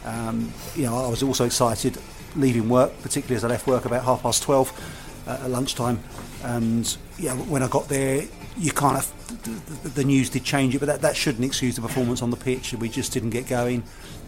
Um, 0.04 0.52
you 0.74 0.84
know, 0.84 1.04
I 1.04 1.08
was 1.08 1.22
also 1.22 1.44
excited 1.44 1.98
leaving 2.36 2.68
work, 2.68 2.92
particularly 3.02 3.36
as 3.36 3.44
I 3.44 3.48
left 3.48 3.66
work 3.66 3.84
about 3.84 4.04
half 4.04 4.22
past 4.22 4.42
12 4.42 5.24
uh, 5.26 5.30
at 5.42 5.50
lunchtime. 5.50 6.00
And 6.42 6.96
yeah, 7.18 7.34
when 7.34 7.62
I 7.62 7.68
got 7.68 7.88
there, 7.88 8.24
you 8.56 8.72
kind 8.72 8.96
of 8.96 9.94
the, 9.94 10.04
news 10.04 10.30
did 10.30 10.44
change 10.44 10.74
it, 10.74 10.78
but 10.78 10.86
that, 10.86 11.02
that 11.02 11.16
shouldn't 11.16 11.44
excuse 11.44 11.76
the 11.76 11.82
performance 11.82 12.22
on 12.22 12.30
the 12.30 12.36
pitch. 12.36 12.72
We 12.74 12.88
just 12.88 13.12
didn't 13.12 13.30
get 13.30 13.46
going. 13.46 13.84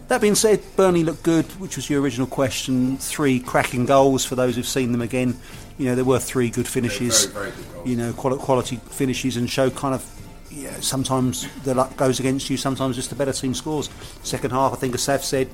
That 0.07 0.21
being 0.21 0.35
said, 0.35 0.61
Burnley 0.75 1.03
looked 1.03 1.23
good, 1.23 1.45
which 1.59 1.75
was 1.75 1.89
your 1.89 2.01
original 2.01 2.27
question. 2.27 2.97
Three 2.97 3.39
cracking 3.39 3.85
goals 3.85 4.25
for 4.25 4.35
those 4.35 4.55
who've 4.55 4.67
seen 4.67 4.91
them 4.91 5.01
again. 5.01 5.39
You 5.77 5.87
know, 5.87 5.95
there 5.95 6.05
were 6.05 6.19
three 6.19 6.49
good 6.49 6.67
finishes. 6.67 7.25
Very, 7.25 7.51
very 7.51 7.63
good. 7.83 7.89
You 7.89 7.95
know, 7.95 8.13
quality 8.13 8.77
finishes 8.77 9.37
and 9.37 9.49
show 9.49 9.69
kind 9.69 9.95
of. 9.95 10.09
Yeah, 10.53 10.79
sometimes 10.81 11.47
the 11.63 11.73
luck 11.73 11.97
goes 11.97 12.19
against 12.19 12.49
you. 12.49 12.57
Sometimes 12.57 12.95
just 12.95 13.09
the 13.09 13.15
better 13.15 13.33
team 13.33 13.55
scores. 13.55 13.89
Second 14.21 14.51
half, 14.51 14.71
I 14.71 14.75
think, 14.75 14.93
as 14.93 15.01
Sav 15.01 15.23
said, 15.23 15.49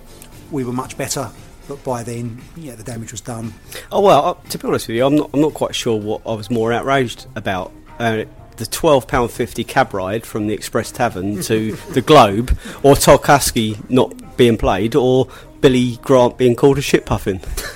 we 0.51 0.65
were 0.65 0.73
much 0.73 0.97
better. 0.97 1.31
But 1.69 1.83
by 1.83 2.03
then, 2.03 2.41
yeah, 2.57 2.75
the 2.75 2.83
damage 2.83 3.11
was 3.11 3.21
done. 3.21 3.53
Oh 3.91 4.01
well, 4.01 4.25
uh, 4.25 4.49
to 4.49 4.57
be 4.57 4.67
honest 4.67 4.87
with 4.87 4.97
you, 4.97 5.05
I'm 5.05 5.15
not. 5.15 5.29
I'm 5.33 5.39
not 5.39 5.53
quite 5.53 5.75
sure 5.75 5.99
what 5.99 6.21
I 6.25 6.33
was 6.33 6.49
more 6.49 6.73
outraged 6.73 7.27
about. 7.35 7.71
Uh, 7.97 8.25
the 8.57 8.65
twelve 8.65 9.07
pound 9.07 9.31
fifty 9.31 9.63
cab 9.63 9.93
ride 9.93 10.25
from 10.25 10.47
the 10.47 10.53
Express 10.53 10.91
Tavern 10.91 11.41
to 11.43 11.73
the 11.91 12.01
Globe, 12.01 12.57
or 12.83 12.95
Tarkowski 12.95 13.89
not 13.89 14.35
being 14.35 14.57
played, 14.57 14.95
or 14.95 15.27
Billy 15.61 15.97
Grant 15.97 16.37
being 16.37 16.55
called 16.55 16.77
a 16.77 16.81
shit 16.81 17.05
puffin. 17.05 17.41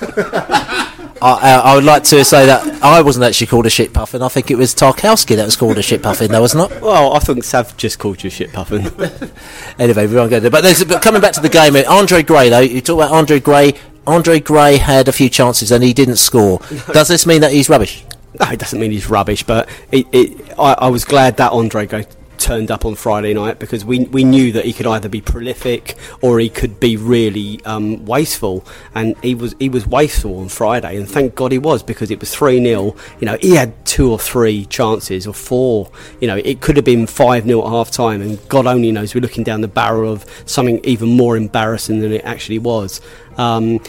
I, 1.24 1.32
I, 1.32 1.52
I 1.72 1.74
would 1.74 1.84
like 1.84 2.02
to 2.04 2.24
say 2.24 2.46
that 2.46 2.82
I 2.82 3.00
wasn't 3.00 3.24
actually 3.24 3.46
called 3.46 3.64
a 3.64 3.70
shit 3.70 3.94
puffin. 3.94 4.20
I 4.20 4.28
think 4.28 4.50
it 4.50 4.56
was 4.56 4.74
Tarkowski 4.74 5.36
that 5.36 5.44
was 5.44 5.56
called 5.56 5.78
a 5.78 5.82
shit 5.82 6.02
puffin, 6.02 6.30
though, 6.30 6.42
wasn't 6.42 6.70
it? 6.70 6.82
Well, 6.82 7.14
I 7.14 7.18
think 7.18 7.44
Sav 7.44 7.74
just 7.76 7.98
called 7.98 8.22
you 8.22 8.28
a 8.28 8.30
shit 8.30 8.52
puffin. 8.52 8.90
Anyway, 9.76 10.06
we 10.06 10.14
won't 10.14 10.30
go 10.30 10.38
there. 10.38 10.52
But, 10.52 10.60
there's, 10.60 10.84
but 10.84 11.02
coming 11.02 11.20
back 11.20 11.32
to 11.32 11.40
the 11.40 11.48
game, 11.48 11.74
uh, 11.74 11.82
Andre 11.88 12.22
Gray, 12.22 12.48
though, 12.48 12.60
you 12.60 12.80
talk 12.80 12.94
about 12.94 13.10
Andre 13.10 13.40
Gray. 13.40 13.74
Andre 14.06 14.38
Gray 14.38 14.76
had 14.76 15.08
a 15.08 15.12
few 15.12 15.28
chances 15.28 15.72
and 15.72 15.82
he 15.82 15.92
didn't 15.92 16.16
score. 16.16 16.58
Does 16.92 17.08
this 17.08 17.26
mean 17.26 17.40
that 17.40 17.50
he's 17.50 17.68
rubbish? 17.68 18.04
No, 18.38 18.50
it 18.50 18.60
doesn't 18.60 18.78
mean 18.78 18.92
he's 18.92 19.10
rubbish, 19.10 19.42
but 19.42 19.68
it, 19.90 20.06
it, 20.12 20.58
I, 20.58 20.74
I 20.74 20.88
was 20.88 21.04
glad 21.04 21.38
that 21.38 21.50
Andre 21.50 21.86
go 21.86 22.04
turned 22.38 22.70
up 22.70 22.84
on 22.84 22.94
Friday 22.94 23.34
night 23.34 23.58
because 23.58 23.84
we 23.84 24.04
we 24.06 24.24
knew 24.24 24.52
that 24.52 24.64
he 24.64 24.72
could 24.72 24.86
either 24.86 25.08
be 25.08 25.20
prolific 25.20 25.96
or 26.20 26.38
he 26.38 26.48
could 26.48 26.80
be 26.80 26.96
really 26.96 27.60
um, 27.64 28.04
wasteful, 28.04 28.64
and 28.94 29.16
he 29.22 29.34
was 29.34 29.54
he 29.58 29.68
was 29.68 29.86
wasteful 29.86 30.38
on 30.38 30.48
Friday, 30.48 30.96
and 30.96 31.08
thank 31.08 31.34
God 31.34 31.52
he 31.52 31.58
was 31.58 31.82
because 31.82 32.10
it 32.10 32.20
was 32.20 32.34
three 32.34 32.62
0 32.62 32.96
You 33.20 33.26
know, 33.26 33.38
he 33.40 33.54
had 33.54 33.84
two 33.84 34.10
or 34.10 34.18
three 34.18 34.66
chances 34.66 35.26
or 35.26 35.34
four. 35.34 35.90
You 36.20 36.28
know, 36.28 36.36
it 36.36 36.60
could 36.60 36.76
have 36.76 36.84
been 36.84 37.06
five 37.06 37.44
0 37.44 37.64
at 37.64 37.70
half 37.70 37.90
time, 37.90 38.20
and 38.22 38.38
God 38.48 38.66
only 38.66 38.92
knows 38.92 39.14
we're 39.14 39.20
looking 39.20 39.44
down 39.44 39.60
the 39.60 39.68
barrel 39.68 40.12
of 40.12 40.24
something 40.46 40.80
even 40.84 41.10
more 41.10 41.36
embarrassing 41.36 42.00
than 42.00 42.12
it 42.12 42.24
actually 42.24 42.58
was. 42.58 43.00
Um, 43.36 43.80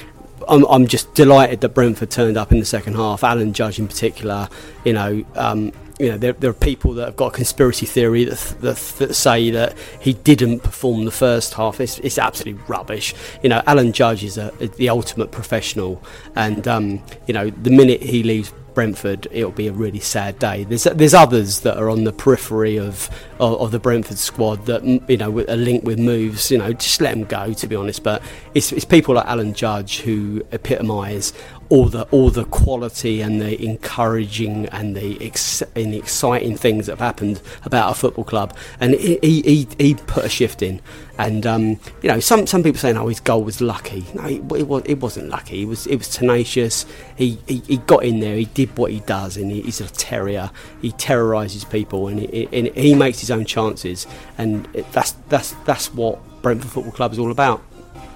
I'm, 0.47 0.63
I'm 0.65 0.87
just 0.87 1.13
delighted 1.13 1.61
that 1.61 1.69
Brentford 1.69 2.11
turned 2.11 2.37
up 2.37 2.51
in 2.51 2.59
the 2.59 2.65
second 2.65 2.95
half. 2.95 3.23
Alan 3.23 3.53
Judge, 3.53 3.79
in 3.79 3.87
particular, 3.87 4.49
you 4.83 4.93
know, 4.93 5.25
um, 5.35 5.71
you 5.99 6.09
know, 6.09 6.17
there, 6.17 6.33
there 6.33 6.49
are 6.49 6.53
people 6.53 6.93
that 6.93 7.05
have 7.05 7.15
got 7.15 7.27
a 7.27 7.31
conspiracy 7.31 7.85
theory 7.85 8.25
that, 8.25 8.55
that, 8.61 8.77
that 8.97 9.13
say 9.13 9.49
that 9.51 9.77
he 9.99 10.13
didn't 10.13 10.59
perform 10.61 11.05
the 11.05 11.11
first 11.11 11.53
half. 11.53 11.79
It's, 11.79 11.99
it's 11.99 12.17
absolutely 12.17 12.61
rubbish. 12.67 13.13
You 13.41 13.49
know, 13.49 13.61
Alan 13.65 13.93
Judge 13.93 14.23
is 14.23 14.37
a, 14.37 14.51
the 14.77 14.89
ultimate 14.89 15.31
professional, 15.31 16.03
and 16.35 16.67
um, 16.67 17.01
you 17.27 17.33
know, 17.33 17.49
the 17.49 17.69
minute 17.69 18.01
he 18.01 18.23
leaves 18.23 18.51
Brentford, 18.75 19.27
it'll 19.31 19.51
be 19.51 19.67
a 19.67 19.71
really 19.71 20.01
sad 20.01 20.37
day. 20.37 20.65
There's 20.65 20.83
there's 20.83 21.13
others 21.15 21.61
that 21.61 21.77
are 21.77 21.89
on 21.89 22.03
the 22.03 22.11
periphery 22.11 22.77
of 22.77 23.09
of, 23.39 23.59
of 23.61 23.71
the 23.71 23.79
Brentford 23.79 24.19
squad 24.19 24.65
that 24.67 24.83
you 24.83 25.17
know 25.17 25.39
are 25.39 25.55
linked 25.55 25.85
with 25.85 25.97
moves. 25.97 26.51
You 26.51 26.59
know, 26.59 26.73
just 26.73 27.01
let 27.01 27.15
them 27.15 27.23
go. 27.23 27.53
To 27.53 27.67
be 27.67 27.75
honest, 27.75 28.03
but 28.03 28.21
it's 28.53 28.71
it's 28.71 28.85
people 28.85 29.15
like 29.15 29.25
Alan 29.25 29.53
Judge 29.53 30.01
who 30.01 30.45
epitomise 30.51 31.33
all 31.69 31.85
the 31.89 32.03
all 32.11 32.29
the 32.29 32.45
quality 32.45 33.21
and 33.21 33.41
the 33.41 33.63
encouraging 33.63 34.67
and 34.67 34.95
the 34.95 35.17
ex- 35.25 35.61
and 35.75 35.93
the 35.93 35.97
exciting 35.97 36.55
things 36.57 36.85
that 36.85 36.93
have 36.93 36.99
happened 36.99 37.41
about 37.63 37.91
a 37.91 37.95
football 37.95 38.23
club. 38.23 38.55
And 38.79 38.93
he 38.95 39.17
he, 39.21 39.67
he, 39.77 39.95
put 39.95 40.25
a 40.25 40.29
shift 40.29 40.61
in. 40.61 40.81
And 41.17 41.45
um, 41.47 41.79
you 42.01 42.09
know, 42.09 42.19
some 42.19 42.45
some 42.45 42.61
people 42.61 42.79
saying, 42.79 42.97
"Oh, 42.97 43.07
his 43.07 43.19
goal 43.19 43.43
was 43.43 43.61
lucky." 43.61 44.05
No, 44.13 44.25
it, 44.25 44.59
it 44.59 44.67
was 44.67 44.83
it 44.85 44.99
wasn't 44.99 45.29
lucky. 45.29 45.63
It 45.63 45.65
was 45.65 45.87
it 45.87 45.95
was 45.95 46.09
tenacious. 46.09 46.85
He, 47.15 47.39
he 47.47 47.59
he 47.59 47.77
got 47.77 48.03
in 48.03 48.19
there. 48.19 48.35
He 48.35 48.45
did 48.45 48.77
what 48.77 48.91
he 48.91 48.99
does, 49.01 49.37
and 49.37 49.49
he, 49.49 49.61
he's 49.61 49.79
a 49.81 49.87
terrier. 49.87 50.51
He 50.81 50.91
terrorises 50.91 51.63
people, 51.63 52.07
and 52.09 52.19
he, 52.19 52.47
and 52.51 52.67
he 52.75 52.95
makes 52.95 53.19
his 53.19 53.31
own 53.31 53.45
chances. 53.45 54.05
And 54.37 54.65
that's 54.91 55.13
that's 55.29 55.51
that's 55.65 55.93
what 55.93 56.19
Brentford 56.41 56.71
Football 56.71 56.91
Club 56.91 57.13
is 57.13 57.19
all 57.19 57.31
about. 57.31 57.63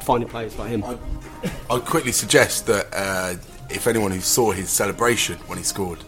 Finding 0.10 0.28
players 0.28 0.58
like 0.58 0.72
him. 0.72 0.84
I'd 1.70 1.86
quickly 1.86 2.12
suggest 2.12 2.66
that 2.66 2.88
uh, 2.92 3.36
if 3.70 3.86
anyone 3.86 4.10
who 4.10 4.22
saw 4.22 4.50
his 4.50 4.72
celebration 4.72 5.38
when 5.46 5.60
he 5.60 5.64
scored, 5.64 6.00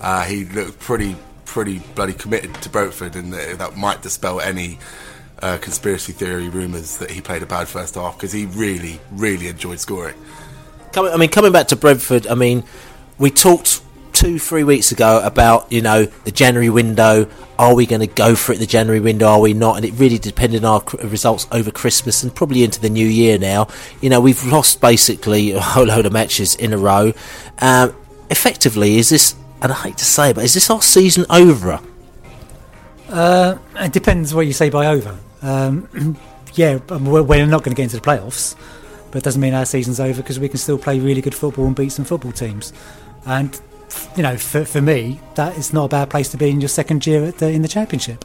uh, 0.00 0.24
he 0.24 0.46
looked 0.46 0.78
pretty, 0.78 1.16
pretty 1.44 1.80
bloody 1.94 2.14
committed 2.14 2.54
to 2.62 2.70
Brentford, 2.70 3.14
and 3.14 3.30
that, 3.34 3.58
that 3.58 3.76
might 3.76 4.00
dispel 4.00 4.40
any 4.40 4.78
uh, 5.42 5.58
conspiracy 5.58 6.14
theory 6.14 6.48
rumours 6.48 6.96
that 6.96 7.10
he 7.10 7.20
played 7.20 7.42
a 7.42 7.46
bad 7.46 7.68
first 7.68 7.96
half 7.96 8.16
because 8.16 8.32
he 8.32 8.46
really, 8.46 8.98
really 9.10 9.48
enjoyed 9.48 9.80
scoring. 9.80 10.14
Coming, 10.94 11.12
I 11.12 11.18
mean, 11.18 11.28
coming 11.28 11.52
back 11.52 11.68
to 11.68 11.76
Brentford, 11.76 12.26
I 12.28 12.34
mean, 12.34 12.64
we 13.18 13.30
talked 13.30 13.82
two, 14.12 14.38
three 14.38 14.64
weeks 14.64 14.92
ago 14.92 15.20
about 15.24 15.70
you 15.72 15.80
know 15.80 16.04
the 16.04 16.30
January 16.30 16.70
window. 16.70 17.28
Are 17.58 17.74
we 17.74 17.86
going 17.86 18.00
to 18.00 18.06
go 18.06 18.34
for 18.34 18.52
it? 18.52 18.58
The 18.58 18.66
January 18.66 19.00
window, 19.00 19.26
are 19.26 19.40
we 19.40 19.54
not? 19.54 19.76
And 19.76 19.84
it 19.84 19.92
really 19.92 20.18
depended 20.18 20.64
on 20.64 20.82
our 20.82 21.08
results 21.08 21.46
over 21.52 21.70
Christmas 21.70 22.22
and 22.22 22.34
probably 22.34 22.64
into 22.64 22.80
the 22.80 22.90
new 22.90 23.06
year. 23.06 23.38
Now, 23.38 23.68
you 24.00 24.10
know, 24.10 24.20
we've 24.20 24.44
lost 24.44 24.80
basically 24.80 25.52
a 25.52 25.60
whole 25.60 25.84
load 25.84 26.06
of 26.06 26.12
matches 26.12 26.54
in 26.56 26.72
a 26.72 26.78
row. 26.78 27.12
Um, 27.58 27.94
effectively, 28.30 28.96
is 28.98 29.10
this? 29.10 29.36
And 29.60 29.70
I 29.70 29.76
hate 29.76 29.98
to 29.98 30.04
say, 30.04 30.30
it, 30.30 30.34
but 30.34 30.44
is 30.44 30.54
this 30.54 30.68
our 30.70 30.82
season 30.82 31.24
over? 31.30 31.78
Uh, 33.08 33.58
it 33.76 33.92
depends 33.92 34.34
what 34.34 34.46
you 34.46 34.52
say 34.52 34.70
by 34.70 34.86
over. 34.86 35.16
Um, 35.42 36.16
yeah, 36.54 36.80
um, 36.88 37.04
we're, 37.04 37.22
we're 37.22 37.46
not 37.46 37.62
going 37.62 37.76
to 37.76 37.80
get 37.80 37.84
into 37.84 37.96
the 37.96 38.02
playoffs, 38.02 38.56
but 39.10 39.18
it 39.18 39.24
doesn't 39.24 39.40
mean 39.40 39.54
our 39.54 39.66
season's 39.66 40.00
over 40.00 40.20
because 40.20 40.40
we 40.40 40.48
can 40.48 40.58
still 40.58 40.78
play 40.78 40.98
really 40.98 41.20
good 41.20 41.34
football 41.34 41.66
and 41.66 41.76
beat 41.76 41.92
some 41.92 42.04
football 42.04 42.32
teams. 42.32 42.72
And 43.26 43.60
you 44.16 44.22
know, 44.22 44.36
for, 44.36 44.64
for 44.64 44.80
me, 44.80 45.20
that 45.34 45.56
is 45.56 45.72
not 45.72 45.86
a 45.86 45.88
bad 45.88 46.10
place 46.10 46.28
to 46.30 46.36
be 46.36 46.50
in 46.50 46.60
your 46.60 46.68
second 46.68 47.06
year 47.06 47.30
the, 47.30 47.50
in 47.50 47.62
the 47.62 47.68
championship. 47.68 48.24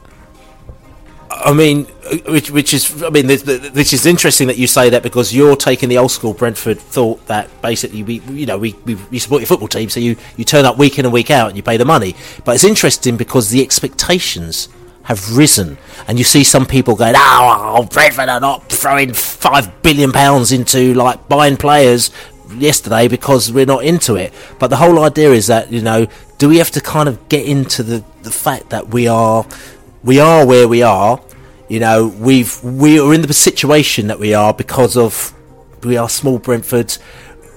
I 1.30 1.52
mean, 1.52 1.84
which, 2.26 2.50
which 2.50 2.74
is, 2.74 3.02
I 3.02 3.10
mean, 3.10 3.26
this, 3.26 3.42
this 3.42 3.92
is 3.92 4.06
interesting 4.06 4.48
that 4.48 4.56
you 4.56 4.66
say 4.66 4.90
that 4.90 5.02
because 5.02 5.34
you're 5.34 5.56
taking 5.56 5.88
the 5.88 5.98
old 5.98 6.10
school 6.10 6.32
Brentford 6.32 6.78
thought 6.78 7.24
that 7.26 7.48
basically 7.62 8.02
we, 8.02 8.20
you 8.30 8.46
know, 8.46 8.58
we, 8.58 8.72
we, 8.84 8.94
we 8.94 9.18
support 9.18 9.42
your 9.42 9.46
football 9.46 9.68
team, 9.68 9.88
so 9.88 10.00
you, 10.00 10.16
you 10.36 10.44
turn 10.44 10.64
up 10.64 10.78
week 10.78 10.98
in 10.98 11.04
and 11.04 11.12
week 11.12 11.30
out 11.30 11.48
and 11.48 11.56
you 11.56 11.62
pay 11.62 11.76
the 11.76 11.84
money. 11.84 12.16
But 12.44 12.54
it's 12.54 12.64
interesting 12.64 13.16
because 13.16 13.50
the 13.50 13.62
expectations 13.62 14.68
have 15.08 15.36
risen, 15.36 15.78
and 16.06 16.18
you 16.18 16.24
see 16.24 16.44
some 16.44 16.66
people 16.66 16.94
going, 16.94 17.14
"Oh, 17.16 17.76
oh 17.78 17.84
Brentford 17.84 18.28
are 18.28 18.40
not 18.40 18.68
throwing 18.68 19.14
five 19.14 19.82
billion 19.82 20.12
pounds 20.12 20.52
into 20.52 20.92
like 20.92 21.28
buying 21.28 21.56
players." 21.56 22.10
Yesterday, 22.56 23.08
because 23.08 23.52
we're 23.52 23.66
not 23.66 23.84
into 23.84 24.14
it, 24.16 24.32
but 24.58 24.68
the 24.68 24.76
whole 24.76 25.04
idea 25.04 25.32
is 25.32 25.48
that 25.48 25.70
you 25.70 25.82
know, 25.82 26.06
do 26.38 26.48
we 26.48 26.58
have 26.58 26.70
to 26.70 26.80
kind 26.80 27.08
of 27.08 27.28
get 27.28 27.46
into 27.46 27.82
the 27.82 28.02
the 28.22 28.30
fact 28.30 28.70
that 28.70 28.88
we 28.88 29.06
are 29.06 29.46
we 30.02 30.20
are 30.20 30.46
where 30.46 30.68
we 30.68 30.82
are. 30.82 31.20
You 31.68 31.80
know, 31.80 32.06
we've 32.06 32.62
we 32.62 32.98
are 32.98 33.12
in 33.12 33.22
the 33.22 33.32
situation 33.34 34.06
that 34.06 34.18
we 34.18 34.34
are 34.34 34.54
because 34.54 34.96
of 34.96 35.34
we 35.82 35.96
are 35.96 36.08
small 36.08 36.38
Brentford. 36.38 36.96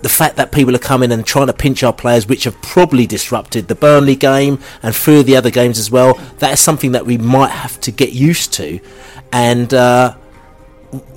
The 0.01 0.09
fact 0.09 0.35
that 0.37 0.51
people 0.51 0.75
are 0.75 0.79
coming 0.79 1.11
and 1.11 1.23
trying 1.23 1.47
to 1.47 1.53
pinch 1.53 1.83
our 1.83 1.93
players, 1.93 2.27
which 2.27 2.45
have 2.45 2.59
probably 2.61 3.05
disrupted 3.05 3.67
the 3.67 3.75
Burnley 3.75 4.15
game 4.15 4.57
and 4.81 4.95
through 4.95 5.23
the 5.23 5.35
other 5.35 5.51
games 5.51 5.77
as 5.77 5.91
well, 5.91 6.15
that 6.39 6.51
is 6.53 6.59
something 6.59 6.93
that 6.93 7.05
we 7.05 7.19
might 7.19 7.51
have 7.51 7.79
to 7.81 7.91
get 7.91 8.11
used 8.11 8.51
to. 8.53 8.79
And 9.31 9.71
uh, 9.73 10.15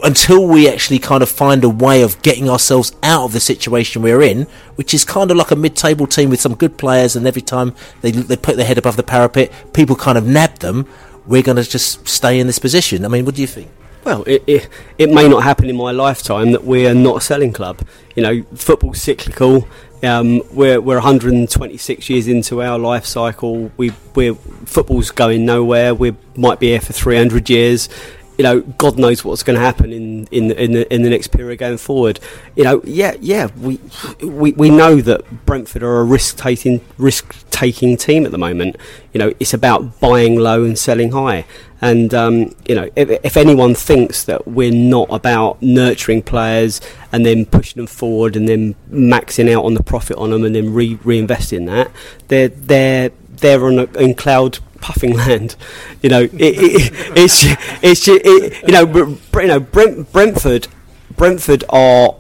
until 0.03 0.47
we 0.47 0.69
actually 0.69 0.99
kind 0.99 1.23
of 1.23 1.29
find 1.29 1.65
a 1.65 1.69
way 1.69 2.03
of 2.03 2.21
getting 2.23 2.49
ourselves 2.49 2.95
out 3.03 3.25
of 3.25 3.33
the 3.33 3.41
situation 3.41 4.03
we're 4.03 4.23
in, 4.23 4.43
which 4.77 4.95
is 4.95 5.05
kind 5.05 5.31
of 5.31 5.37
like 5.37 5.51
a 5.51 5.57
mid-table 5.57 6.07
team 6.07 6.31
with 6.31 6.41
some 6.41 6.55
good 6.55 6.79
players, 6.79 7.17
and 7.17 7.27
every 7.27 7.43
time 7.43 7.75
they 8.01 8.11
they 8.11 8.37
put 8.37 8.57
their 8.57 8.67
head 8.67 8.79
above 8.79 8.97
the 8.97 9.03
parapet, 9.03 9.53
people 9.73 9.97
kind 9.97 10.19
of 10.19 10.27
nab 10.27 10.59
them. 10.59 10.87
We're 11.27 11.43
going 11.43 11.57
to 11.57 11.69
just 11.69 12.07
stay 12.07 12.39
in 12.39 12.47
this 12.47 12.59
position. 12.59 13.05
I 13.05 13.09
mean, 13.09 13.25
what 13.25 13.35
do 13.35 13.41
you 13.41 13.47
think? 13.47 13.71
Well, 14.05 14.23
it, 14.25 14.45
it, 14.47 14.69
it 14.99 15.11
may 15.11 15.27
not 15.27 15.43
happen 15.43 15.71
in 15.71 15.77
my 15.77 15.91
lifetime 15.91 16.53
that 16.53 16.65
we're 16.65 16.93
not 16.95 17.17
a 17.17 17.21
selling 17.23 17.55
club. 17.55 17.81
You 18.15 18.23
know, 18.23 18.43
football's 18.55 19.01
cyclical. 19.01 19.67
Um, 20.03 20.43
we're 20.53 20.79
we're 20.83 20.97
126 20.97 22.11
years 22.11 22.29
into 22.29 22.63
our 22.63 22.79
life 22.79 23.07
cycle. 23.07 23.73
We 23.79 23.93
we're 24.15 24.35
football's 24.35 25.11
going 25.11 25.47
nowhere. 25.47 25.95
We 25.95 26.15
might 26.37 26.61
be 26.61 26.69
here 26.69 26.81
for 26.83 26.93
300 26.93 27.49
years 27.49 27.89
you 28.37 28.43
know, 28.43 28.61
God 28.61 28.99
knows 28.99 29.25
what's 29.25 29.43
going 29.43 29.59
to 29.59 29.65
happen 29.65 29.93
in 29.93 30.27
in 30.27 30.51
in 30.53 30.73
the, 30.73 30.93
in 30.93 31.03
the 31.03 31.11
next 31.11 31.29
period 31.29 31.59
going 31.59 31.79
forward. 31.79 32.19
You 32.57 32.65
know, 32.65 32.83
yeah, 32.85 33.15
yeah, 33.21 33.49
we 33.57 33.81
we, 34.21 34.53
we 34.53 34.71
know 34.71 35.01
that 35.01 35.47
Brentford 35.47 35.83
are 35.83 36.01
a 36.01 36.05
risk 36.05 36.37
taking 36.37 36.81
risk 36.99 37.35
taking 37.51 37.97
team 37.97 38.25
at 38.25 38.33
the 38.33 38.39
moment. 38.39 38.77
You 39.13 39.21
know, 39.21 39.33
it's 39.39 39.55
about 39.55 40.01
buying 40.01 40.37
low 40.37 40.65
and 40.65 40.79
selling 40.79 41.13
high. 41.13 41.45
And 41.81 42.15
um, 42.15 42.55
you 42.67 42.75
know, 42.75 42.91
if, 42.97 43.11
if, 43.11 43.37
anyone 43.37 43.75
thinks 43.75 44.25
that 44.25 44.49
we're 44.49 44.73
not 44.73 45.09
about 45.11 45.61
nurturing 45.61 46.23
players 46.23 46.81
and 47.13 47.27
then 47.27 47.45
pushing 47.45 47.79
them 47.79 47.87
forward 47.87 48.37
and 48.37 48.49
then 48.49 48.75
maxing 48.91 49.55
out 49.55 49.65
on 49.65 49.75
the 49.75 49.83
profit 49.83 50.17
on 50.17 50.31
them 50.31 50.45
and 50.45 50.55
then 50.55 50.73
re- 50.73 50.97
reinvesting 50.97 51.67
that, 51.67 51.91
they're 52.29 52.49
they're 52.49 53.11
they're 53.29 53.67
on 53.67 53.79
a, 53.79 53.85
in 53.99 54.15
cloud 54.15 54.59
puffing 54.85 55.15
land. 55.15 55.57
You 56.03 56.11
know, 56.11 56.23
it, 56.23 56.35
it, 56.35 56.93
it's 57.17 57.45
it's 57.83 58.07
it, 58.07 58.63
you 58.67 58.73
know, 58.73 58.87
you 58.87 59.47
know 59.47 59.61
Brent, 59.61 60.13
Brentford 60.13 60.69
Brentford 61.17 61.65
are 61.71 62.15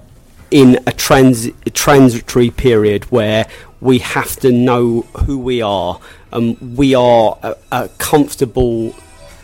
in 0.50 0.78
a 0.86 0.92
trans 0.92 1.48
transitory 1.74 2.50
period 2.50 3.04
where 3.10 3.46
we 3.80 3.98
have 3.98 4.36
to 4.36 4.50
know 4.50 5.02
who 5.26 5.38
we 5.38 5.60
are. 5.60 6.00
and 6.32 6.76
we 6.76 6.94
are 6.94 7.38
a, 7.42 7.54
a 7.70 7.88
comfortable 7.98 8.94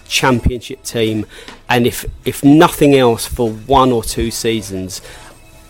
championship 0.09 0.83
team, 0.83 1.27
and 1.69 1.87
if 1.87 2.05
if 2.25 2.43
nothing 2.43 2.95
else 2.95 3.27
for 3.27 3.51
one 3.51 3.93
or 3.93 4.03
two 4.03 4.31
seasons, 4.31 5.01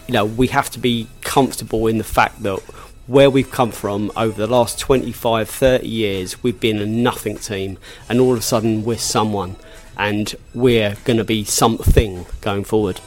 you 0.07 0.15
know, 0.15 0.25
we 0.25 0.47
have 0.49 0.71
to 0.71 0.79
be 0.79 1.09
comfortable 1.21 1.87
in 1.87 1.99
the 1.99 2.05
fact 2.19 2.43
that 2.43 2.61
where 3.11 3.29
we've 3.29 3.51
come 3.51 3.73
from 3.73 4.13
over 4.17 4.41
the 4.41 4.47
last 4.47 4.79
25, 4.79 5.51
30 5.51 5.89
years, 5.89 6.45
we've 6.45 6.61
been 6.61 6.79
a 6.79 6.87
nothing 6.87 7.37
team, 7.37 7.77
and 8.09 8.21
all 8.21 8.35
of 8.35 8.39
a 8.39 8.43
sudden 8.43 8.85
we're 8.85 8.97
someone, 8.97 9.57
and 9.99 10.37
we're 10.55 10.95
going 11.03 11.17
to 11.17 11.25
be 11.25 11.43
something 11.43 12.25
going 12.41 12.63
forward. 12.63 13.01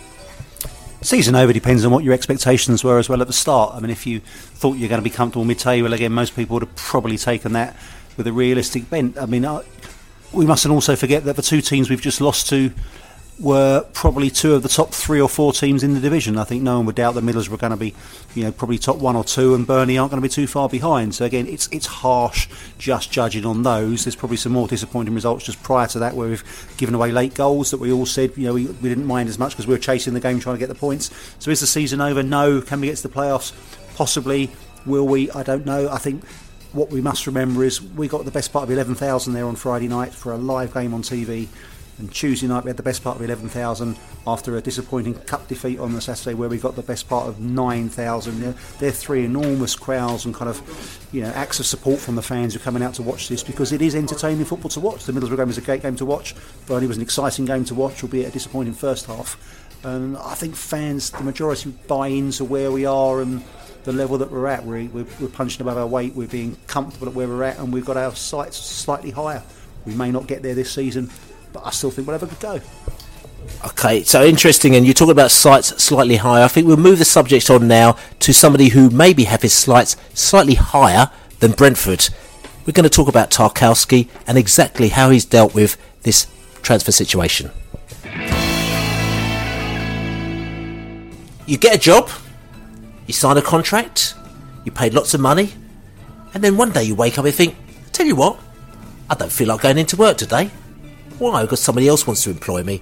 Season 1.00 1.36
over 1.36 1.54
depends 1.54 1.86
on 1.86 1.92
what 1.94 2.04
your 2.04 2.14
expectations 2.14 2.84
were 2.84 3.00
as 3.00 3.08
well 3.08 3.22
at 3.22 3.28
the 3.28 3.34
start. 3.34 3.76
I 3.76 3.80
mean, 3.80 3.92
if 3.92 4.06
you 4.06 4.20
thought 4.20 4.74
you're 4.74 4.90
going 4.90 5.02
to 5.02 5.10
be 5.10 5.10
comfortable 5.10 5.46
mid-table 5.46 5.94
again, 5.94 6.12
most 6.12 6.36
people 6.36 6.56
would 6.56 6.64
have 6.64 6.76
probably 6.76 7.18
taken 7.18 7.54
that 7.54 7.74
with 8.18 8.28
a 8.28 8.34
realistic 8.34 8.90
bent. 8.90 9.18
I 9.18 9.26
mean, 9.26 9.46
uh, 9.46 9.64
we 10.34 10.46
mustn't 10.46 10.74
also 10.74 10.98
forget 10.98 11.24
that 11.24 11.38
the 11.38 11.42
two 11.42 11.62
teams 11.62 11.90
we've 11.90 12.02
just 12.02 12.20
lost 12.20 12.50
to 12.50 12.74
were 13.40 13.86
probably 13.94 14.30
two 14.30 14.54
of 14.54 14.64
the 14.64 14.70
top 14.70 14.92
three 14.92 15.20
or 15.20 15.28
four 15.28 15.54
teams 15.54 15.84
in 15.84 15.94
the 15.94 16.00
division. 16.00 16.38
I 16.38 16.44
think 16.44 16.62
no 16.62 16.78
one 16.78 16.86
would 16.86 16.96
doubt 16.96 17.16
that 17.16 17.24
Middlesbrough 17.24 17.50
were 17.50 17.58
going 17.58 17.72
to 17.72 17.78
be, 17.78 17.94
you 18.36 18.44
know, 18.44 18.52
probably 18.52 18.78
top 18.78 18.98
one 18.98 19.16
or 19.16 19.24
two, 19.24 19.56
and 19.56 19.66
Burnley 19.66 19.98
aren't 19.98 20.12
going 20.12 20.22
to 20.22 20.28
be 20.28 20.32
too 20.32 20.48
far 20.48 20.70
behind. 20.70 21.16
So 21.16 21.26
again, 21.26 21.48
it's 21.48 21.68
it's 21.72 21.88
harsh 21.88 22.48
just 22.78 23.12
judging 23.12 23.46
on 23.46 23.64
those. 23.64 24.06
There's 24.06 24.16
probably 24.16 24.38
some 24.38 24.52
more 24.52 24.68
disappointing 24.68 25.14
results 25.14 25.46
just 25.46 25.62
prior 25.64 25.88
to 25.88 26.00
that, 26.00 26.16
where 26.16 26.30
we've 26.30 26.74
given 26.78 26.96
away 26.96 27.12
late 27.12 27.34
goals 27.34 27.72
that 27.72 27.80
we 27.80 27.92
all 27.92 28.06
said, 28.06 28.38
you 28.38 28.46
know, 28.48 28.54
we, 28.54 28.66
we 28.66 28.90
didn't 28.90 29.08
mind 29.08 29.30
as 29.30 29.40
much 29.40 29.54
because 29.54 29.68
we 29.68 29.74
were 29.74 29.80
chasing 29.80 30.14
the 30.14 30.20
game 30.20 30.40
trying 30.40 30.56
to 30.56 30.60
get 30.60 30.70
the 30.70 30.76
points. 30.76 31.10
So 31.40 31.50
is 31.50 31.60
the 31.60 31.68
season 31.68 32.02
over? 32.02 32.22
No. 32.22 32.62
Can 32.62 32.82
we 32.82 32.88
get 32.88 32.98
to 32.98 33.08
the 33.08 33.14
playoffs? 33.14 33.54
Possibly. 33.96 34.52
Will 34.86 35.08
we? 35.08 35.32
I 35.32 35.44
don't 35.44 35.66
know. 35.66 35.90
I 35.90 35.98
think 35.98 36.24
what 36.74 36.90
we 36.90 37.02
must 37.02 37.28
remember 37.28 37.64
is 37.64 37.82
we 37.82 38.08
got 38.08 38.26
the 38.26 38.32
best 38.32 38.52
part 38.52 38.64
of 38.64 38.72
11,000 38.72 39.34
there 39.34 39.46
on 39.46 39.56
Friday 39.56 39.88
night 39.88 40.14
for 40.14 40.34
a 40.34 40.38
live 40.38 40.74
game 40.74 40.94
on 40.94 41.02
TV. 41.02 41.48
And 42.00 42.12
Tuesday 42.12 42.48
night 42.48 42.64
we 42.64 42.70
had 42.70 42.78
the 42.78 42.84
best 42.84 43.04
part 43.04 43.18
of 43.18 43.22
11,000 43.22 43.98
after 44.26 44.58
a 44.58 44.62
disappointing 44.62 45.14
cup 45.14 45.48
defeat 45.48 45.80
on 45.80 45.94
the 45.94 46.02
Saturday 46.02 46.34
where 46.34 46.50
we 46.50 46.58
got 46.58 46.76
the 46.76 46.82
best 46.82 47.08
part 47.08 47.28
of 47.28 47.40
9,000. 47.40 48.40
They're, 48.40 48.56
they're 48.80 48.92
three 48.92 49.26
enormous 49.26 49.76
crowds 49.76 50.26
and 50.26 50.34
kind 50.34 50.50
of, 50.50 51.08
you 51.12 51.22
know, 51.22 51.30
acts 51.30 51.60
of 51.60 51.66
support 51.66 52.00
from 52.00 52.16
the 52.16 52.22
fans 52.24 52.54
who 52.54 52.60
are 52.60 52.64
coming 52.64 52.82
out 52.82 52.96
to 52.96 53.04
watch 53.04 53.30
this 53.30 53.44
because 53.44 53.72
it 53.72 53.82
is 53.82 53.94
entertaining 53.94 54.46
football 54.46 54.70
to 54.70 54.80
watch. 54.80 55.06
The 55.06 55.12
Middlesbrough 55.12 55.38
game 55.38 55.48
was 55.48 55.58
a 55.58 55.62
great 55.62 55.84
game 55.84 55.96
to 55.98 56.06
watch. 56.06 56.36
Burnley 56.66 56.88
was 56.88 56.98
an 56.98 57.04
exciting 57.04 57.46
game 57.46 57.66
to 57.66 57.76
watch, 57.76 58.04
albeit 58.04 58.30
a 58.30 58.32
disappointing 58.32 58.74
first 58.74 59.06
half. 59.06 59.38
And 59.84 60.18
I 60.18 60.34
think 60.34 60.56
fans, 60.56 61.12
the 61.12 61.24
majority, 61.24 61.72
buy 61.88 62.08
into 62.08 62.46
where 62.46 62.72
we 62.72 62.86
are 62.86 63.22
and 63.22 63.44
the 63.84 63.94
level 63.94 64.18
that 64.18 64.32
we're 64.32 64.48
at. 64.48 64.66
We're, 64.66 64.88
we're, 64.88 65.06
we're 65.20 65.28
punching 65.28 65.62
above 65.62 65.78
our 65.78 65.88
weight, 65.88 66.16
we're 66.16 66.28
being 66.28 66.58
comfortable 66.68 67.08
at 67.08 67.14
where 67.14 67.28
we're 67.28 67.44
at, 67.44 67.60
and 67.60 67.72
we've 67.72 67.86
got 67.86 67.98
our 67.98 68.16
sights 68.16 68.58
slightly 68.58 69.12
higher. 69.12 69.44
We 69.86 69.94
may 69.94 70.12
not 70.12 70.28
get 70.28 70.42
there 70.42 70.56
this 70.56 70.72
season, 70.72 71.10
but 71.54 71.66
I 71.66 71.70
still 71.70 71.92
think 71.92 72.08
we'll 72.08 72.20
have 72.20 72.24
a 72.24 72.34
good 72.34 72.40
go. 72.40 72.62
Okay, 73.66 74.04
so 74.04 74.24
interesting, 74.24 74.76
and 74.76 74.86
you're 74.86 74.94
talking 74.94 75.12
about 75.12 75.32
sights 75.32 75.82
slightly 75.82 76.18
higher. 76.18 76.44
I 76.44 76.48
think 76.48 76.68
we'll 76.68 76.78
move 76.78 77.00
the 77.00 77.06
subject 77.06 77.50
on 77.50 77.68
now 77.68 77.98
to 78.20 78.34
somebody 78.34 78.70
who 78.70 78.90
maybe 78.90 79.26
have 79.26 79.42
his 79.42 79.54
sights 79.54 79.96
slightly 80.14 80.56
higher 80.56 81.12
than 81.40 81.52
Brentford. 81.52 82.10
We're 82.66 82.74
going 82.74 82.84
to 82.84 82.90
talk 82.90 83.08
about 83.08 83.30
Tarkowski 83.30 84.10
and 84.28 84.38
exactly 84.38 84.90
how 84.90 85.10
he's 85.10 85.26
dealt 85.26 85.54
with 85.54 85.78
this 86.04 86.28
transfer 86.62 86.92
situation. 86.92 87.52
You 91.46 91.58
get 91.58 91.76
a 91.76 91.80
job, 91.80 92.10
you 93.06 93.14
sign 93.14 93.38
a 93.38 93.42
contract, 93.42 94.16
you 94.64 94.72
paid 94.72 94.94
lots 94.94 95.14
of 95.14 95.20
money, 95.20 95.54
and 96.34 96.44
then 96.44 96.56
one 96.56 96.72
day 96.72 96.84
you 96.84 96.96
wake 96.96 97.18
up 97.18 97.26
and 97.26 97.34
think, 97.34 97.56
tell 97.92 98.06
you 98.06 98.16
what, 98.16 98.40
I 99.10 99.16
don't 99.16 99.32
feel 99.32 99.50
like 99.50 99.62
going 99.62 99.78
into 99.78 99.98
work 99.98 100.18
today. 100.18 100.52
Why? 101.20 101.42
Because 101.44 101.62
somebody 101.62 101.88
else 101.88 102.06
wants 102.08 102.24
to 102.24 102.32
employ 102.32 102.64
me. 102.64 102.82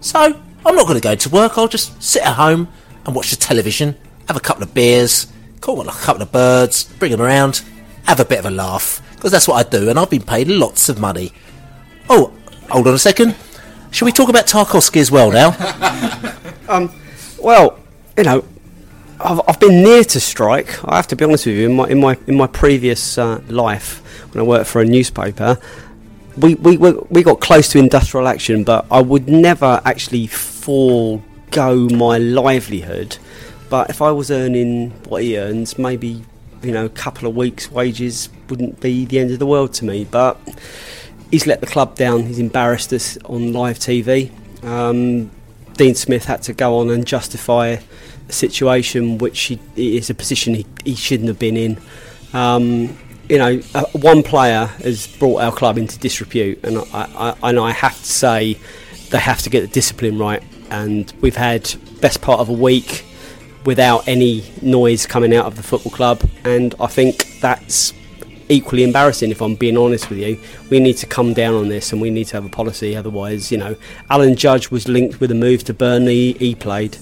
So, 0.00 0.20
I'm 0.20 0.74
not 0.76 0.86
going 0.86 1.00
to 1.00 1.02
go 1.02 1.14
to 1.14 1.28
work. 1.28 1.56
I'll 1.56 1.68
just 1.68 2.02
sit 2.02 2.22
at 2.22 2.34
home 2.34 2.68
and 3.06 3.14
watch 3.14 3.30
the 3.30 3.36
television, 3.36 3.96
have 4.26 4.36
a 4.36 4.40
couple 4.40 4.62
of 4.62 4.74
beers, 4.74 5.32
call 5.60 5.80
a 5.80 5.92
couple 5.92 6.22
of 6.22 6.32
birds, 6.32 6.84
bring 6.98 7.12
them 7.12 7.20
around, 7.20 7.62
have 8.04 8.20
a 8.20 8.24
bit 8.24 8.38
of 8.38 8.46
a 8.46 8.50
laugh. 8.50 9.02
Because 9.14 9.32
that's 9.32 9.48
what 9.48 9.66
I 9.66 9.68
do, 9.68 9.90
and 9.90 9.98
I've 9.98 10.10
been 10.10 10.22
paid 10.22 10.48
lots 10.48 10.88
of 10.88 11.00
money. 11.00 11.32
Oh, 12.08 12.32
hold 12.70 12.86
on 12.86 12.94
a 12.94 12.98
second. 12.98 13.34
Shall 13.90 14.06
we 14.06 14.12
talk 14.12 14.28
about 14.28 14.46
Tarkowski 14.46 15.00
as 15.00 15.10
well 15.10 15.30
now? 15.30 15.54
um, 16.68 16.92
well, 17.40 17.78
you 18.16 18.24
know, 18.24 18.44
I've, 19.20 19.40
I've 19.48 19.60
been 19.60 19.82
near 19.82 20.04
to 20.04 20.20
strike. 20.20 20.84
I 20.84 20.96
have 20.96 21.06
to 21.08 21.16
be 21.16 21.24
honest 21.24 21.46
with 21.46 21.56
you. 21.56 21.68
In 21.68 21.76
my 21.76 21.88
in 21.88 22.00
my 22.00 22.18
in 22.26 22.36
my 22.36 22.46
previous 22.46 23.18
uh, 23.18 23.40
life, 23.48 24.02
when 24.32 24.44
I 24.44 24.46
worked 24.46 24.68
for 24.68 24.80
a 24.80 24.84
newspaper, 24.84 25.58
we, 26.38 26.54
we, 26.54 26.76
we 26.76 27.22
got 27.22 27.40
close 27.40 27.68
to 27.70 27.78
industrial 27.78 28.28
action, 28.28 28.64
but 28.64 28.86
I 28.90 29.00
would 29.00 29.28
never 29.28 29.80
actually 29.84 30.26
forego 30.26 31.88
my 31.88 32.18
livelihood. 32.18 33.18
But 33.68 33.90
if 33.90 34.00
I 34.00 34.10
was 34.10 34.30
earning 34.30 34.90
what 35.08 35.22
he 35.22 35.38
earns, 35.38 35.78
maybe 35.78 36.24
you 36.62 36.72
know 36.72 36.86
a 36.86 36.90
couple 36.90 37.28
of 37.28 37.36
weeks' 37.36 37.70
wages 37.70 38.28
wouldn't 38.48 38.80
be 38.80 39.04
the 39.04 39.18
end 39.18 39.30
of 39.30 39.38
the 39.38 39.46
world 39.46 39.74
to 39.74 39.84
me. 39.84 40.04
But 40.04 40.38
he's 41.30 41.46
let 41.46 41.60
the 41.60 41.66
club 41.66 41.94
down. 41.94 42.24
He's 42.24 42.38
embarrassed 42.38 42.92
us 42.92 43.18
on 43.24 43.52
live 43.52 43.78
TV. 43.78 44.30
Um, 44.64 45.30
Dean 45.74 45.94
Smith 45.94 46.24
had 46.24 46.42
to 46.42 46.52
go 46.52 46.78
on 46.78 46.90
and 46.90 47.06
justify 47.06 47.76
a 48.28 48.32
situation 48.32 49.18
which 49.18 49.40
he, 49.40 49.60
is 49.76 50.10
a 50.10 50.14
position 50.14 50.54
he, 50.54 50.66
he 50.84 50.94
shouldn't 50.94 51.28
have 51.28 51.38
been 51.38 51.56
in. 51.56 51.78
Um, 52.32 52.98
you 53.28 53.38
know, 53.38 53.60
uh, 53.74 53.84
one 53.92 54.22
player 54.22 54.66
has 54.66 55.06
brought 55.06 55.42
our 55.42 55.52
club 55.52 55.78
into 55.78 55.98
disrepute, 55.98 56.64
and 56.64 56.78
I, 56.78 57.34
I, 57.42 57.50
and 57.50 57.58
I 57.58 57.72
have 57.72 57.96
to 57.96 58.04
say 58.04 58.58
they 59.10 59.18
have 59.18 59.42
to 59.42 59.50
get 59.50 59.60
the 59.60 59.68
discipline 59.68 60.18
right. 60.18 60.42
And 60.70 61.12
we've 61.20 61.36
had 61.36 61.72
best 62.00 62.20
part 62.20 62.40
of 62.40 62.48
a 62.48 62.54
week 62.54 63.04
without 63.64 64.06
any 64.08 64.44
noise 64.62 65.06
coming 65.06 65.34
out 65.34 65.46
of 65.46 65.56
the 65.56 65.62
football 65.62 65.92
club, 65.92 66.22
and 66.44 66.74
I 66.80 66.86
think 66.86 67.40
that's 67.40 67.92
equally 68.48 68.82
embarrassing. 68.82 69.30
If 69.30 69.42
I'm 69.42 69.56
being 69.56 69.76
honest 69.76 70.08
with 70.08 70.18
you, 70.18 70.40
we 70.70 70.80
need 70.80 70.96
to 70.98 71.06
come 71.06 71.34
down 71.34 71.54
on 71.54 71.68
this, 71.68 71.92
and 71.92 72.00
we 72.00 72.10
need 72.10 72.28
to 72.28 72.36
have 72.36 72.46
a 72.46 72.50
policy. 72.50 72.96
Otherwise, 72.96 73.52
you 73.52 73.58
know, 73.58 73.76
Alan 74.08 74.36
Judge 74.36 74.70
was 74.70 74.88
linked 74.88 75.20
with 75.20 75.30
a 75.30 75.34
move 75.34 75.64
to 75.64 75.74
Burnley. 75.74 76.32
He 76.34 76.54
played. 76.54 76.96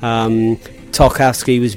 Um, 0.00 0.56
Tarkowski 0.92 1.60
was 1.60 1.76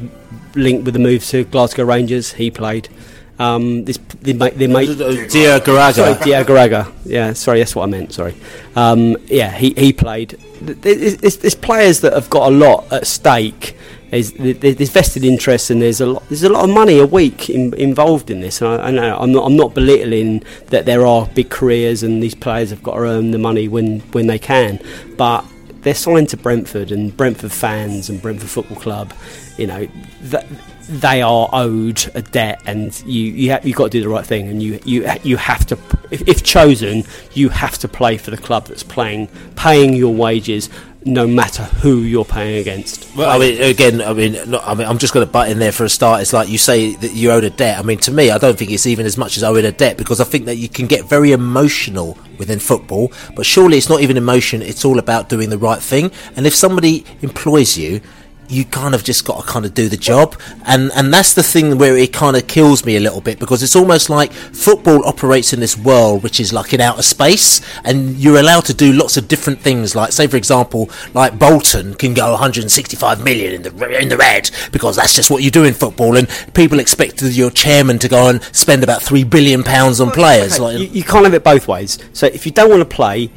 linked 0.56 0.86
with 0.86 0.96
a 0.96 1.00
move 1.00 1.26
to 1.26 1.44
Glasgow 1.46 1.86
Rangers. 1.86 2.34
He 2.34 2.52
played. 2.52 2.90
Um, 3.38 3.84
this 3.84 3.98
they 4.22 4.34
make 4.34 4.56
they 4.56 4.68
make 4.68 4.90
Diagouraga. 4.90 5.94
Sorry, 5.94 6.14
Diagouraga. 6.14 6.92
Yeah, 7.04 7.34
sorry, 7.34 7.60
that's 7.60 7.76
what 7.76 7.84
I 7.84 7.88
meant. 7.88 8.14
Sorry. 8.14 8.36
Um, 8.76 9.18
yeah, 9.26 9.52
he 9.52 9.74
he 9.74 9.92
played. 9.92 10.38
There's, 10.62 11.18
there's, 11.18 11.38
there's 11.38 11.56
players 11.56 12.00
that 12.02 12.14
have 12.14 12.30
got 12.30 12.48
a 12.52 12.56
lot 12.56 12.92
at 12.94 13.06
stake. 13.08 13.78
There's, 14.12 14.32
there's 14.32 14.90
vested 14.90 15.26
interest 15.26 15.70
and 15.70 15.82
there's 15.82 16.00
a 16.00 16.06
lot 16.06 16.24
there's 16.30 16.44
a 16.44 16.50
lot 16.50 16.64
of 16.64 16.74
money 16.74 17.00
a 17.00 17.06
week 17.06 17.50
in, 17.50 17.74
involved 17.74 18.30
in 18.30 18.40
this. 18.40 18.62
And 18.62 18.70
I, 18.70 18.88
I 18.88 18.92
know 18.92 19.18
I'm 19.18 19.32
not 19.34 19.46
I'm 19.46 19.58
not 19.58 19.74
belittling 19.74 20.44
that 20.68 20.86
there 20.86 21.06
are 21.06 21.26
big 21.28 21.50
careers 21.50 22.04
and 22.04 22.24
these 22.24 22.36
players 22.36 22.70
have 22.70 22.82
got 22.82 22.94
to 22.94 23.02
earn 23.02 23.32
the 23.32 23.38
money 23.38 23.68
when 23.68 24.00
when 24.12 24.28
they 24.28 24.40
can, 24.40 24.80
but 25.18 25.44
they're 25.82 25.94
signed 25.94 26.30
to 26.30 26.38
Brentford 26.38 26.92
and 26.92 27.16
Brentford 27.16 27.52
fans 27.52 28.10
and 28.10 28.22
Brentford 28.22 28.50
Football 28.50 28.78
Club. 28.78 29.14
You 29.58 29.68
know 29.68 29.88
that 30.24 30.46
they 30.88 31.22
are 31.22 31.50
owed 31.52 32.12
a 32.14 32.22
debt, 32.22 32.62
and 32.66 32.98
you 33.06 33.32
you 33.32 33.52
ha- 33.52 33.60
you've 33.64 33.76
got 33.76 33.86
to 33.86 33.90
do 33.90 34.02
the 34.02 34.10
right 34.10 34.26
thing, 34.26 34.50
and 34.50 34.62
you 34.62 34.80
you 34.86 35.10
you 35.24 35.38
have 35.38 35.66
to, 35.68 35.78
if, 36.12 36.28
if 36.28 36.44
chosen, 36.44 37.04
you 37.34 37.50
have 37.50 37.78
to 37.80 37.88
play 37.88 38.18
for 38.18 38.32
the 38.32 38.38
club 38.38 38.68
that's 38.68 38.84
playing, 38.84 39.28
paying 39.56 39.94
your 39.94 40.14
wages, 40.14 40.70
no 41.06 41.28
matter 41.28 41.64
who 41.64 42.00
you're 42.00 42.26
paying 42.26 42.58
against. 42.58 43.16
Well, 43.16 43.30
I 43.30 43.38
mean, 43.38 43.62
again, 43.62 44.02
I 44.02 44.14
mean, 44.14 44.34
look, 44.46 44.68
I 44.68 44.74
mean, 44.74 44.88
I'm 44.88 44.98
just 44.98 45.14
going 45.14 45.26
to 45.26 45.32
butt 45.32 45.50
in 45.50 45.60
there 45.60 45.72
for 45.72 45.86
a 45.86 45.90
start. 45.90 46.22
It's 46.22 46.34
like 46.34 46.50
you 46.50 46.58
say 46.58 46.96
that 46.96 47.14
you 47.14 47.32
owed 47.32 47.44
a 47.44 47.52
debt. 47.52 47.78
I 47.78 47.84
mean, 47.84 48.00
to 48.00 48.12
me, 48.12 48.32
I 48.32 48.38
don't 48.40 48.58
think 48.58 48.72
it's 48.72 48.88
even 48.88 49.06
as 49.06 49.18
much 49.18 49.38
as 49.38 49.44
owing 49.44 49.66
a 49.66 49.72
debt 49.72 49.98
because 49.98 50.20
I 50.20 50.24
think 50.24 50.46
that 50.46 50.56
you 50.56 50.68
can 50.68 50.88
get 50.88 51.06
very 51.06 51.32
emotional 51.32 52.18
within 52.40 52.60
football, 52.60 53.12
but 53.36 53.46
surely 53.46 53.78
it's 53.78 53.90
not 53.90 54.02
even 54.02 54.18
emotion. 54.18 54.62
It's 54.62 54.84
all 54.84 55.00
about 55.00 55.30
doing 55.30 55.50
the 55.50 55.58
right 55.58 55.82
thing. 55.82 56.12
And 56.36 56.48
if 56.48 56.56
somebody 56.56 57.06
employs 57.22 57.78
you, 57.78 58.02
you 58.50 58.66
kind 58.66 58.94
of 58.94 59.04
just 59.04 59.26
got 59.26 59.42
to 59.42 59.48
kind 59.48 59.66
of 59.66 59.74
do 59.74 59.90
the 59.90 59.98
job. 59.98 60.40
And 60.66 60.92
and 60.94 61.14
that's 61.14 61.34
the 61.34 61.44
thing 61.44 61.78
where 61.78 61.98
it 61.98 62.14
kind 62.14 62.36
of 62.36 62.48
kills 62.48 62.86
me 62.86 62.96
a 62.98 63.00
little 63.00 63.22
bit 63.22 63.40
because 63.40 63.64
it's 63.64 63.76
almost 63.76 64.10
like 64.10 64.32
football 64.32 65.06
operates 65.08 65.54
in 65.54 65.60
this 65.60 65.78
world 65.78 66.24
which 66.24 66.40
is 66.40 66.54
like 66.54 66.74
in 66.74 66.82
outer 66.82 67.02
space 67.02 67.62
and 67.84 68.16
you're 68.18 68.40
allowed 68.40 68.66
to 68.66 68.74
do 68.74 68.94
lots 68.94 69.18
of 69.18 69.28
different 69.28 69.60
things. 69.60 69.96
Like 69.96 70.12
say 70.12 70.28
for 70.28 70.38
example 70.38 70.90
like 71.14 71.38
Bolton 71.38 71.94
can 71.96 72.14
go 72.14 72.32
165 72.32 73.24
million 73.24 73.54
in 73.54 73.62
the 73.64 74.00
in 74.00 74.10
the 74.10 74.18
red 74.18 74.50
because 74.72 74.96
that's 74.96 75.16
just 75.16 75.30
what 75.30 75.44
you 75.44 75.52
do 75.52 75.64
in 75.64 75.74
football. 75.74 76.18
And 76.18 76.28
people 76.54 76.80
expect 76.80 77.22
your 77.22 77.52
chairman 77.52 78.00
to 78.00 78.08
go 78.08 78.30
and 78.30 78.42
spend 78.56 78.84
about 78.84 79.02
3 79.02 79.24
billion 79.24 79.64
pounds 79.64 80.00
on 80.00 80.12
players. 80.12 80.54
Okay, 80.54 80.64
like 80.64 80.80
you, 80.80 80.88
you 80.88 81.04
can't 81.04 81.26
have 81.26 81.34
it 81.34 81.44
both 81.44 81.68
ways. 81.68 82.00
So 82.14 82.28
if 82.28 82.46
you 82.46 82.52
don't 82.52 82.70
want 82.70 82.82
to 82.82 82.96
play, 82.96 83.30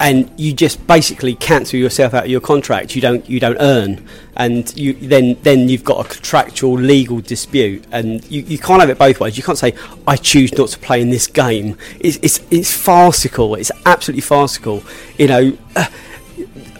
and 0.00 0.30
you 0.36 0.52
just 0.52 0.86
basically 0.86 1.34
cancel 1.34 1.78
yourself 1.78 2.14
out 2.14 2.24
of 2.24 2.30
your 2.30 2.40
contract, 2.40 2.94
you 2.94 3.00
don't 3.00 3.28
you 3.28 3.40
don't 3.40 3.56
earn, 3.60 4.06
and 4.36 4.74
you 4.76 4.92
then 4.94 5.36
then 5.42 5.68
you've 5.68 5.84
got 5.84 6.06
a 6.06 6.08
contractual 6.08 6.74
legal 6.74 7.20
dispute, 7.20 7.84
and 7.90 8.24
you, 8.30 8.42
you 8.42 8.58
can't 8.58 8.80
have 8.80 8.90
it 8.90 8.98
both 8.98 9.18
ways. 9.20 9.36
You 9.36 9.42
can't 9.42 9.58
say 9.58 9.74
I 10.06 10.16
choose 10.16 10.56
not 10.56 10.68
to 10.70 10.78
play 10.78 11.02
in 11.02 11.10
this 11.10 11.26
game. 11.26 11.76
It's 12.00 12.18
it's, 12.22 12.40
it's 12.50 12.72
farcical. 12.72 13.56
It's 13.56 13.72
absolutely 13.86 14.22
farcical. 14.22 14.82
You 15.18 15.26
know, 15.26 15.58
uh, 15.74 15.86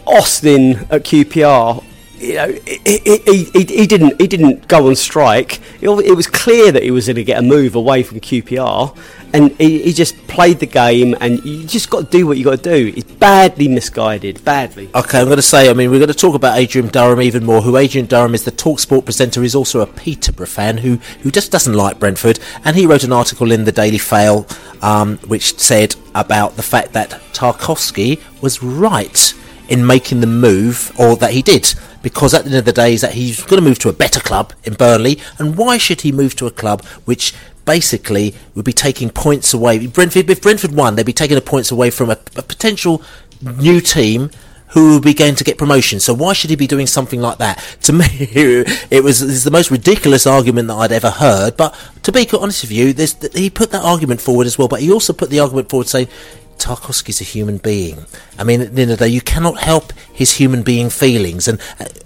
Austin 0.07 0.77
at 0.89 1.03
QPR. 1.03 1.83
You 2.19 2.33
know, 2.33 2.47
he, 2.65 2.99
he, 3.25 3.43
he, 3.53 3.63
he 3.63 3.87
didn't 3.87 4.19
he 4.19 4.27
didn't 4.27 4.67
go 4.67 4.87
on 4.87 4.95
strike. 4.95 5.59
It, 5.81 5.89
it 5.89 6.15
was 6.15 6.27
clear 6.27 6.71
that 6.71 6.83
he 6.83 6.91
was 6.91 7.07
going 7.07 7.15
to 7.15 7.23
get 7.23 7.39
a 7.39 7.41
move 7.41 7.75
away 7.75 8.03
from 8.03 8.19
QPR, 8.19 8.95
and 9.33 9.51
he, 9.53 9.83
he 9.83 9.93
just 9.93 10.15
played 10.27 10.59
the 10.59 10.65
game. 10.65 11.15
And 11.19 11.43
you 11.45 11.65
just 11.65 11.89
got 11.89 12.05
to 12.05 12.17
do 12.17 12.27
what 12.27 12.37
you 12.37 12.43
got 12.43 12.63
to 12.63 12.77
do. 12.77 12.93
It's 12.95 13.11
badly 13.11 13.67
misguided, 13.67 14.43
badly. 14.43 14.89
Okay, 14.95 15.19
I'm 15.19 15.25
going 15.25 15.37
to 15.37 15.41
say, 15.41 15.69
I 15.69 15.73
mean, 15.73 15.91
we're 15.91 15.99
going 15.99 16.09
to 16.09 16.13
talk 16.13 16.35
about 16.35 16.57
Adrian 16.57 16.87
Durham 16.87 17.21
even 17.21 17.45
more, 17.45 17.61
who 17.61 17.77
Adrian 17.77 18.07
Durham 18.07 18.33
is 18.33 18.45
the 18.45 18.51
Talksport 18.51 19.05
presenter. 19.05 19.41
He's 19.41 19.55
also 19.55 19.81
a 19.81 19.87
Peterborough 19.87 20.47
fan 20.47 20.77
who, 20.79 20.95
who 21.21 21.31
just 21.31 21.51
doesn't 21.51 21.73
like 21.73 21.99
Brentford. 21.99 22.39
And 22.63 22.75
he 22.75 22.85
wrote 22.85 23.03
an 23.03 23.13
article 23.13 23.51
in 23.51 23.65
the 23.65 23.71
Daily 23.71 23.97
Fail 23.97 24.47
um, 24.81 25.17
which 25.19 25.59
said 25.59 25.95
about 26.15 26.55
the 26.55 26.63
fact 26.63 26.93
that 26.93 27.11
Tarkowski 27.33 28.21
was 28.41 28.63
right 28.63 29.33
in 29.67 29.85
making 29.85 30.19
the 30.19 30.27
move, 30.27 30.91
or 30.99 31.15
that 31.17 31.31
he 31.31 31.41
did. 31.41 31.73
Because 32.01 32.33
at 32.33 32.43
the 32.43 32.49
end 32.49 32.57
of 32.57 32.65
the 32.65 32.71
day, 32.71 32.93
is 32.93 33.01
that 33.01 33.13
he's 33.13 33.43
going 33.43 33.61
to 33.61 33.67
move 33.67 33.77
to 33.79 33.89
a 33.89 33.93
better 33.93 34.19
club 34.19 34.53
in 34.63 34.73
Burnley. 34.73 35.19
And 35.37 35.57
why 35.57 35.77
should 35.77 36.01
he 36.01 36.11
move 36.11 36.35
to 36.37 36.47
a 36.47 36.51
club 36.51 36.83
which 37.05 37.33
basically 37.69 38.33
would 38.55 38.65
be 38.65 38.73
taking 38.73 39.11
points 39.11 39.53
away? 39.53 39.85
Brentford, 39.85 40.27
if 40.27 40.41
Brentford 40.41 40.71
won, 40.71 40.95
they'd 40.95 41.05
be 41.05 41.13
taking 41.13 41.35
the 41.35 41.41
points 41.53 41.69
away 41.69 41.91
from 41.91 42.09
a, 42.09 42.17
a 42.35 42.41
potential 42.41 43.03
new 43.43 43.79
team 43.79 44.31
who 44.69 44.93
would 44.93 45.03
be 45.03 45.13
going 45.13 45.35
to 45.35 45.43
get 45.43 45.55
promotion. 45.59 45.99
So 45.99 46.15
why 46.15 46.33
should 46.33 46.49
he 46.49 46.55
be 46.55 46.65
doing 46.65 46.87
something 46.87 47.21
like 47.21 47.37
that? 47.37 47.63
To 47.89 47.93
me, 47.93 48.05
it 48.09 49.03
was 49.03 49.21
it's 49.21 49.43
the 49.43 49.51
most 49.51 49.69
ridiculous 49.69 50.25
argument 50.25 50.67
that 50.69 50.75
I'd 50.75 50.91
ever 50.91 51.11
heard. 51.11 51.57
But 51.57 51.75
to 52.03 52.11
be 52.11 52.27
honest 52.33 52.63
with 52.63 52.71
you, 52.71 52.87
he 53.35 53.49
put 53.51 53.69
that 53.71 53.83
argument 53.83 54.19
forward 54.21 54.47
as 54.47 54.57
well. 54.57 54.67
But 54.67 54.81
he 54.81 54.91
also 54.91 55.13
put 55.13 55.29
the 55.29 55.39
argument 55.39 55.69
forward 55.69 55.87
saying. 55.87 56.07
Tarkowski's 56.59 57.21
a 57.21 57.23
human 57.23 57.57
being. 57.57 58.05
I 58.37 58.43
mean, 58.43 58.59
at 58.59 58.75
the 58.75 58.97
day, 58.97 59.07
you 59.07 59.21
cannot 59.21 59.59
help 59.59 59.93
his 60.11 60.33
human 60.33 60.61
being 60.61 60.89
feelings, 60.89 61.47
and 61.47 61.57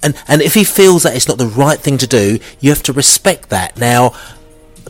and 0.04 0.14
and 0.28 0.44
if 0.44 0.54
he 0.54 0.64
feels 0.64 1.02
that 1.04 1.16
it's 1.16 1.28
not 1.28 1.40
the 1.40 1.48
right 1.48 1.80
thing 1.80 1.98
to 1.98 2.06
do, 2.06 2.38
you 2.60 2.70
have 2.70 2.84
to 2.84 2.94
respect 2.94 3.50
that. 3.50 3.80
Now, 3.80 4.14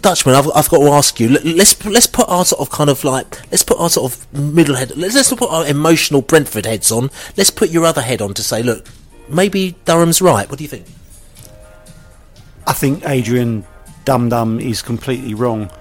Dutchman, 0.03 0.35
I've, 0.35 0.47
I've 0.53 0.69
got 0.69 0.79
to 0.79 0.89
ask 0.91 1.19
you. 1.19 1.29
let- 1.29 1.45
Let's 1.45 1.83
let's 1.85 2.07
put 2.07 2.29
our 2.29 2.45
sort 2.45 2.61
of 2.61 2.69
kind 2.69 2.89
of 2.89 3.03
like 3.03 3.41
let's 3.51 3.63
put 3.63 3.79
our 3.79 3.89
sort 3.89 4.13
of 4.13 4.33
middle 4.33 4.75
head. 4.75 4.95
Let's 4.95 5.15
let's 5.15 5.33
put 5.33 5.49
our 5.49 5.65
emotional 5.65 6.21
Brentford 6.21 6.65
heads 6.67 6.91
on. 6.91 7.09
Let's 7.37 7.49
put 7.49 7.69
your 7.71 7.85
other 7.85 8.01
head 8.01 8.21
on 8.21 8.33
to 8.35 8.43
say, 8.43 8.61
look, 8.61 8.85
maybe 9.27 9.75
Durham's 9.85 10.21
right. 10.21 10.47
What 10.49 10.59
do 10.59 10.63
you 10.63 10.69
think? 10.69 10.85
I 12.67 12.73
think 12.73 13.07
Adrian 13.07 13.65
Dum 14.05 14.29
Dum 14.29 14.59
is 14.59 14.81
completely 14.81 15.33
wrong 15.33 15.71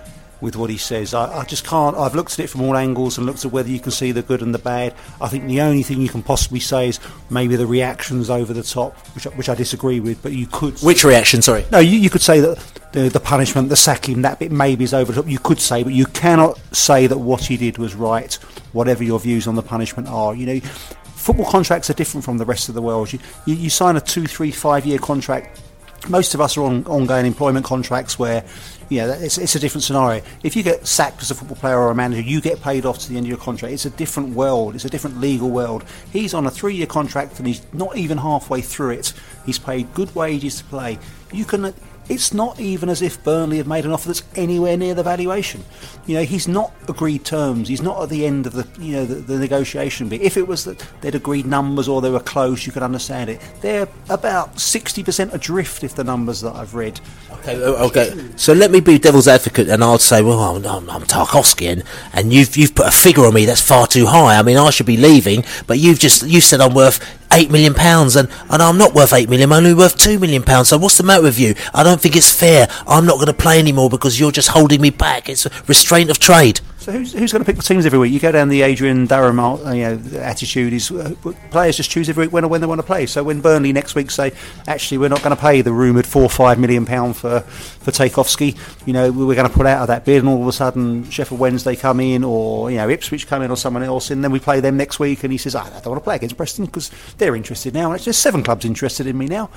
with 0.43 0.57
what 0.57 0.69
he 0.69 0.77
says. 0.77 1.15
I, 1.15 1.39
I 1.39 1.45
just 1.45 1.65
can't. 1.65 1.97
I've 1.97 2.15
looked 2.15 2.33
at 2.35 2.41
it 2.41 2.49
from 2.49 2.61
all 2.63 2.77
angles 2.77 3.17
and 3.17 3.27
looked 3.27 3.45
at 3.47 3.53
whether 3.53 3.71
you 3.71 3.81
can 3.81 3.93
see 3.93 4.13
the 4.13 4.21
good 4.23 4.43
and 4.43 4.55
the 4.55 4.59
bad. 4.59 4.95
I 5.21 5.29
think 5.29 5.47
the 5.47 5.61
only 5.63 5.83
thing 5.83 6.01
you 6.03 6.09
can 6.11 6.23
possibly 6.23 6.61
say 6.61 6.89
is 6.89 7.01
maybe 7.31 7.57
the 7.57 7.67
reactions 7.67 8.29
over 8.29 8.53
the 8.53 8.63
top, 8.63 8.95
which, 9.15 9.27
I- 9.27 9.31
which 9.31 9.49
I 9.49 9.55
disagree 9.55 10.01
with. 10.01 10.21
But 10.23 10.33
you 10.33 10.47
could. 10.49 10.79
Which 10.81 11.05
reaction? 11.05 11.41
Sorry. 11.41 11.65
No, 11.73 11.79
you, 11.79 11.97
you 11.99 12.11
could 12.11 12.21
say 12.23 12.41
that 12.41 12.59
the, 12.93 13.09
the 13.09 13.21
punishment, 13.21 13.69
the 13.71 13.77
sacking, 13.77 14.23
that 14.23 14.39
bit 14.41 14.53
maybe 14.53 14.85
is 14.85 14.93
over 14.93 15.13
the 15.13 15.23
top. 15.23 15.31
You 15.31 15.39
could 15.39 15.61
say, 15.61 15.83
but 15.85 15.93
you 15.95 16.07
cannot 16.07 16.59
say 16.75 17.07
that 17.07 17.19
what 17.19 17.45
he 17.45 17.57
did 17.57 17.79
was 17.79 17.95
right, 17.95 18.35
whatever 18.73 19.03
your 19.05 19.21
views 19.21 19.47
on 19.47 19.55
the 19.55 19.63
punishment 19.63 20.09
are. 20.09 20.35
You 20.35 20.47
know, 20.47 20.61
football 20.61 21.47
contracts 21.49 21.89
are 21.89 21.95
different 21.95 22.25
from 22.25 22.39
the 22.39 22.45
rest 22.45 22.69
of 22.69 22.75
the 22.75 22.83
world. 22.83 23.13
You, 23.13 23.21
you, 23.47 23.55
you 23.55 23.71
sign 23.71 23.97
a 23.97 24.01
two, 24.01 24.27
three, 24.27 24.51
five 24.51 24.85
year 24.85 24.99
contract. 24.99 25.61
Most 26.09 26.35
of 26.35 26.41
us 26.41 26.57
are 26.57 26.65
on 26.65 26.85
ongoing 26.87 27.27
employment 27.27 27.65
contracts 27.65 28.19
where, 28.19 28.45
you 28.93 29.01
know, 29.01 29.11
it's, 29.11 29.39
it's 29.39 29.55
a 29.55 29.59
different 29.59 29.85
scenario. 29.85 30.23
If 30.43 30.55
you 30.55 30.63
get 30.63 30.87
sacked 30.87 31.23
as 31.23 31.31
a 31.31 31.35
football 31.35 31.57
player 31.57 31.79
or 31.79 31.91
a 31.91 31.95
manager, 31.95 32.21
you 32.21 32.41
get 32.41 32.61
paid 32.61 32.85
off 32.85 32.99
to 33.01 33.09
the 33.09 33.17
end 33.17 33.25
of 33.25 33.29
your 33.31 33.39
contract. 33.39 33.73
It's 33.73 33.87
a 33.87 33.91
different 33.91 34.35
world. 34.35 34.75
It's 34.75 34.85
a 34.85 34.91
different 34.91 35.19
legal 35.19 35.51
world. 35.51 35.85
He's 36.13 36.35
on 36.35 36.47
a 36.47 36.51
three-year 36.51 36.87
contract 36.87 37.39
and 37.39 37.47
he's 37.47 37.63
not 37.73 37.97
even 37.97 38.19
halfway 38.19 38.61
through 38.61 38.91
it. 38.91 39.15
He's 39.47 39.59
paid 39.59 39.93
good 39.95 40.15
wages 40.15 40.59
to 40.59 40.65
play. 40.65 40.99
You 41.33 41.45
can. 41.45 41.73
It's 42.09 42.35
not 42.35 42.61
even 42.61 42.89
as 42.89 43.01
if 43.01 43.23
Burnley 43.25 43.59
have 43.59 43.67
made 43.67 43.85
an 43.85 43.93
offer 43.93 44.09
that's 44.09 44.23
anywhere 44.35 44.77
near 44.77 44.95
the 44.95 45.03
valuation. 45.03 45.65
You 46.07 46.17
know, 46.17 46.23
he's 46.25 46.49
not 46.49 46.73
agreed 46.89 47.25
terms. 47.25 47.69
He's 47.69 47.81
not 47.81 48.03
at 48.03 48.09
the 48.09 48.27
end 48.27 48.47
of 48.47 48.53
the 48.53 48.67
you 48.83 48.97
know 48.97 49.05
the, 49.05 49.15
the 49.15 49.39
negotiation 49.39 50.09
bit. 50.09 50.21
If 50.21 50.37
it 50.37 50.47
was 50.47 50.65
that 50.65 50.85
they'd 51.01 51.15
agreed 51.15 51.47
numbers 51.47 51.89
or 51.89 52.01
they 52.01 52.11
were 52.11 52.21
close, 52.21 52.67
you 52.67 52.73
could 52.73 52.83
understand 52.83 53.31
it. 53.31 53.41
They're 53.61 53.89
about 54.11 54.59
sixty 54.61 55.03
percent 55.05 55.33
adrift 55.33 55.85
if 55.85 55.95
the 55.95 56.05
numbers 56.05 56.41
that 56.41 56.55
I've 56.55 56.75
read. 56.75 57.01
Okay, 57.33 57.57
o- 57.63 57.87
okay. 57.87 58.13
So 58.37 58.53
let 58.53 58.71
me 58.71 58.81
be 58.81 58.99
devil's 58.99 59.29
advocate, 59.29 59.69
and 59.69 59.83
I'll 59.83 59.99
say, 59.99 60.23
well, 60.23 60.39
I'm, 60.41 60.65
I'm, 60.67 60.91
I'm 60.91 61.03
Tarkowski, 61.03 61.67
and, 61.73 61.83
and 62.13 62.33
you've 62.33 62.57
you've 62.57 62.75
put 62.75 62.87
a 62.87 62.93
figure 62.93 63.25
on 63.25 63.35
me 63.35 63.47
that's 63.47 63.61
far 63.61 63.87
too 63.87 64.07
high. 64.07 64.39
I 64.39 64.43
mean, 64.43 64.57
I 64.59 64.71
should 64.71 64.87
be 64.87 64.97
leaving, 64.97 65.45
but 65.67 65.79
you've 65.79 65.99
just 65.99 66.25
you 66.27 66.41
said 66.41 66.61
I'm 66.61 66.75
worth 66.75 67.01
eight 67.33 67.51
million 67.51 67.75
pounds, 67.75 68.17
and, 68.17 68.29
and 68.51 68.63
I'm 68.63 68.79
not 68.79 68.95
worth 68.95 69.13
eight 69.13 69.29
million. 69.29 69.51
I'm 69.53 69.59
only 69.59 69.75
worth 69.75 69.97
two 69.97 70.19
million 70.19 70.43
pounds. 70.43 70.69
So 70.69 70.79
what's 70.79 70.99
the 70.99 71.05
matter 71.05 71.23
with 71.23 71.39
you? 71.39 71.55
I 71.75 71.83
don't 71.83 72.01
think 72.01 72.17
it's 72.17 72.31
fair. 72.31 72.69
I'm 72.87 73.07
not 73.07 73.15
going 73.17 73.27
to 73.27 73.33
play 73.33 73.59
anymore 73.59 73.91
because 73.91 74.19
you're 74.19 74.33
just 74.33 74.49
holding 74.49 74.81
me 74.81 74.91
back. 74.91 75.29
It's 75.29 75.47
a 75.47 75.51
restraint 75.67 76.11
of 76.11 76.19
trade. 76.19 76.61
So 76.83 76.91
who's, 76.91 77.13
who's 77.13 77.31
going 77.31 77.45
to 77.45 77.47
pick 77.47 77.55
the 77.55 77.63
teams 77.63 77.87
every 77.87 78.01
week? 78.01 78.13
You 78.13 78.19
go 78.19 78.33
down 78.33 78.49
the 78.49 78.63
Adrian 78.63 79.07
Durham 79.07 79.39
uh, 79.39 79.71
you 79.71 79.83
know, 79.85 80.19
attitude 80.19 80.73
is 80.73 80.91
uh, 80.91 81.15
players 81.53 81.77
just 81.77 81.93
choose 81.93 82.09
every 82.09 82.25
week 82.25 82.33
when 82.33 82.45
or 82.45 82.49
when 82.49 82.61
they 82.61 82.67
want 82.67 82.81
to 82.81 82.87
play. 82.87 83.07
So 83.07 83.23
when 83.23 83.41
Burnley 83.41 83.73
next 83.73 83.95
week 83.95 84.11
say, 84.11 84.33
actually, 84.67 84.99
we're 84.99 85.09
not 85.09 85.23
going 85.23 85.35
to 85.35 85.41
pay 85.41 85.63
the 85.63 85.73
rumoured 85.73 86.09
four 86.09 86.25
or 86.25 86.29
five 86.29 86.59
million 86.59 86.85
pound 86.85 87.17
for 87.17 87.43
for 87.43 87.93
Tarkowski, 87.93 88.57
you 88.85 88.93
know, 88.93 89.13
we're 89.13 89.37
going 89.37 89.49
to 89.49 89.55
pull 89.55 89.67
out 89.67 89.83
of 89.83 89.89
that 89.89 90.05
bid, 90.05 90.19
and 90.19 90.29
all 90.29 90.43
of 90.43 90.49
a 90.49 90.53
sudden 90.53 91.09
Sheffield 91.09 91.41
Wednesday 91.41 91.77
come 91.77 92.01
in, 92.01 92.25
or 92.25 92.69
you 92.69 92.79
know 92.79 92.89
Ipswich 92.89 93.29
come 93.29 93.43
in, 93.43 93.53
or 93.53 93.57
someone 93.57 93.85
else, 93.85 94.11
and 94.11 94.25
then 94.25 94.33
we 94.33 94.41
play 94.41 94.59
them 94.59 94.77
next 94.77 94.99
week, 94.99 95.23
and 95.23 95.31
he 95.31 95.39
says, 95.39 95.55
I 95.55 95.69
don't 95.71 95.87
want 95.87 96.01
to 96.01 96.05
play 96.05 96.17
against 96.17 96.37
Preston 96.37 96.67
because 96.67 96.91
they're 97.19 97.37
interested 97.37 97.75
now, 97.75 97.87
and 97.87 97.95
it's 97.95 98.05
just 98.05 98.21
seven 98.21 98.43
clubs 98.43 98.65
interested 98.65 99.07
in 99.07 99.17
me 99.17 99.27
now. 99.27 99.51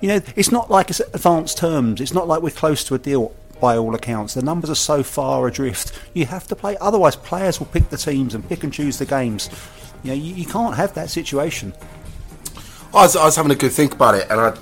You 0.00 0.08
know, 0.08 0.20
it's 0.34 0.50
not 0.50 0.68
like 0.68 0.90
it's 0.90 0.98
advanced 0.98 1.58
terms. 1.58 2.00
It's 2.00 2.14
not 2.14 2.26
like 2.26 2.42
we're 2.42 2.50
close 2.50 2.82
to 2.84 2.96
a 2.96 2.98
deal 2.98 3.32
by 3.62 3.78
all 3.78 3.94
accounts. 3.94 4.34
The 4.34 4.42
numbers 4.42 4.68
are 4.70 4.74
so 4.74 5.04
far 5.04 5.46
adrift. 5.46 5.92
You 6.14 6.26
have 6.26 6.48
to 6.48 6.56
play. 6.56 6.76
Otherwise, 6.80 7.14
players 7.14 7.60
will 7.60 7.68
pick 7.68 7.88
the 7.90 7.96
teams 7.96 8.34
and 8.34 8.46
pick 8.46 8.64
and 8.64 8.72
choose 8.72 8.98
the 8.98 9.06
games. 9.06 9.48
You 10.02 10.10
know, 10.10 10.16
you, 10.16 10.34
you 10.34 10.44
can't 10.44 10.74
have 10.74 10.92
that 10.94 11.10
situation. 11.10 11.72
I 12.92 13.04
was, 13.04 13.14
I 13.14 13.24
was 13.24 13.36
having 13.36 13.52
a 13.52 13.54
good 13.54 13.70
think 13.70 13.94
about 13.94 14.16
it, 14.16 14.26
and 14.28 14.40
I 14.40 14.58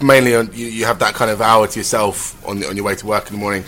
mainly 0.00 0.36
on, 0.36 0.48
you, 0.54 0.66
you 0.66 0.84
have 0.84 1.00
that 1.00 1.14
kind 1.14 1.30
of 1.30 1.42
hour 1.42 1.66
to 1.66 1.78
yourself 1.80 2.46
on 2.48 2.64
on 2.64 2.76
your 2.76 2.86
way 2.86 2.94
to 2.94 3.06
work 3.06 3.26
in 3.26 3.34
the 3.34 3.40
morning. 3.40 3.64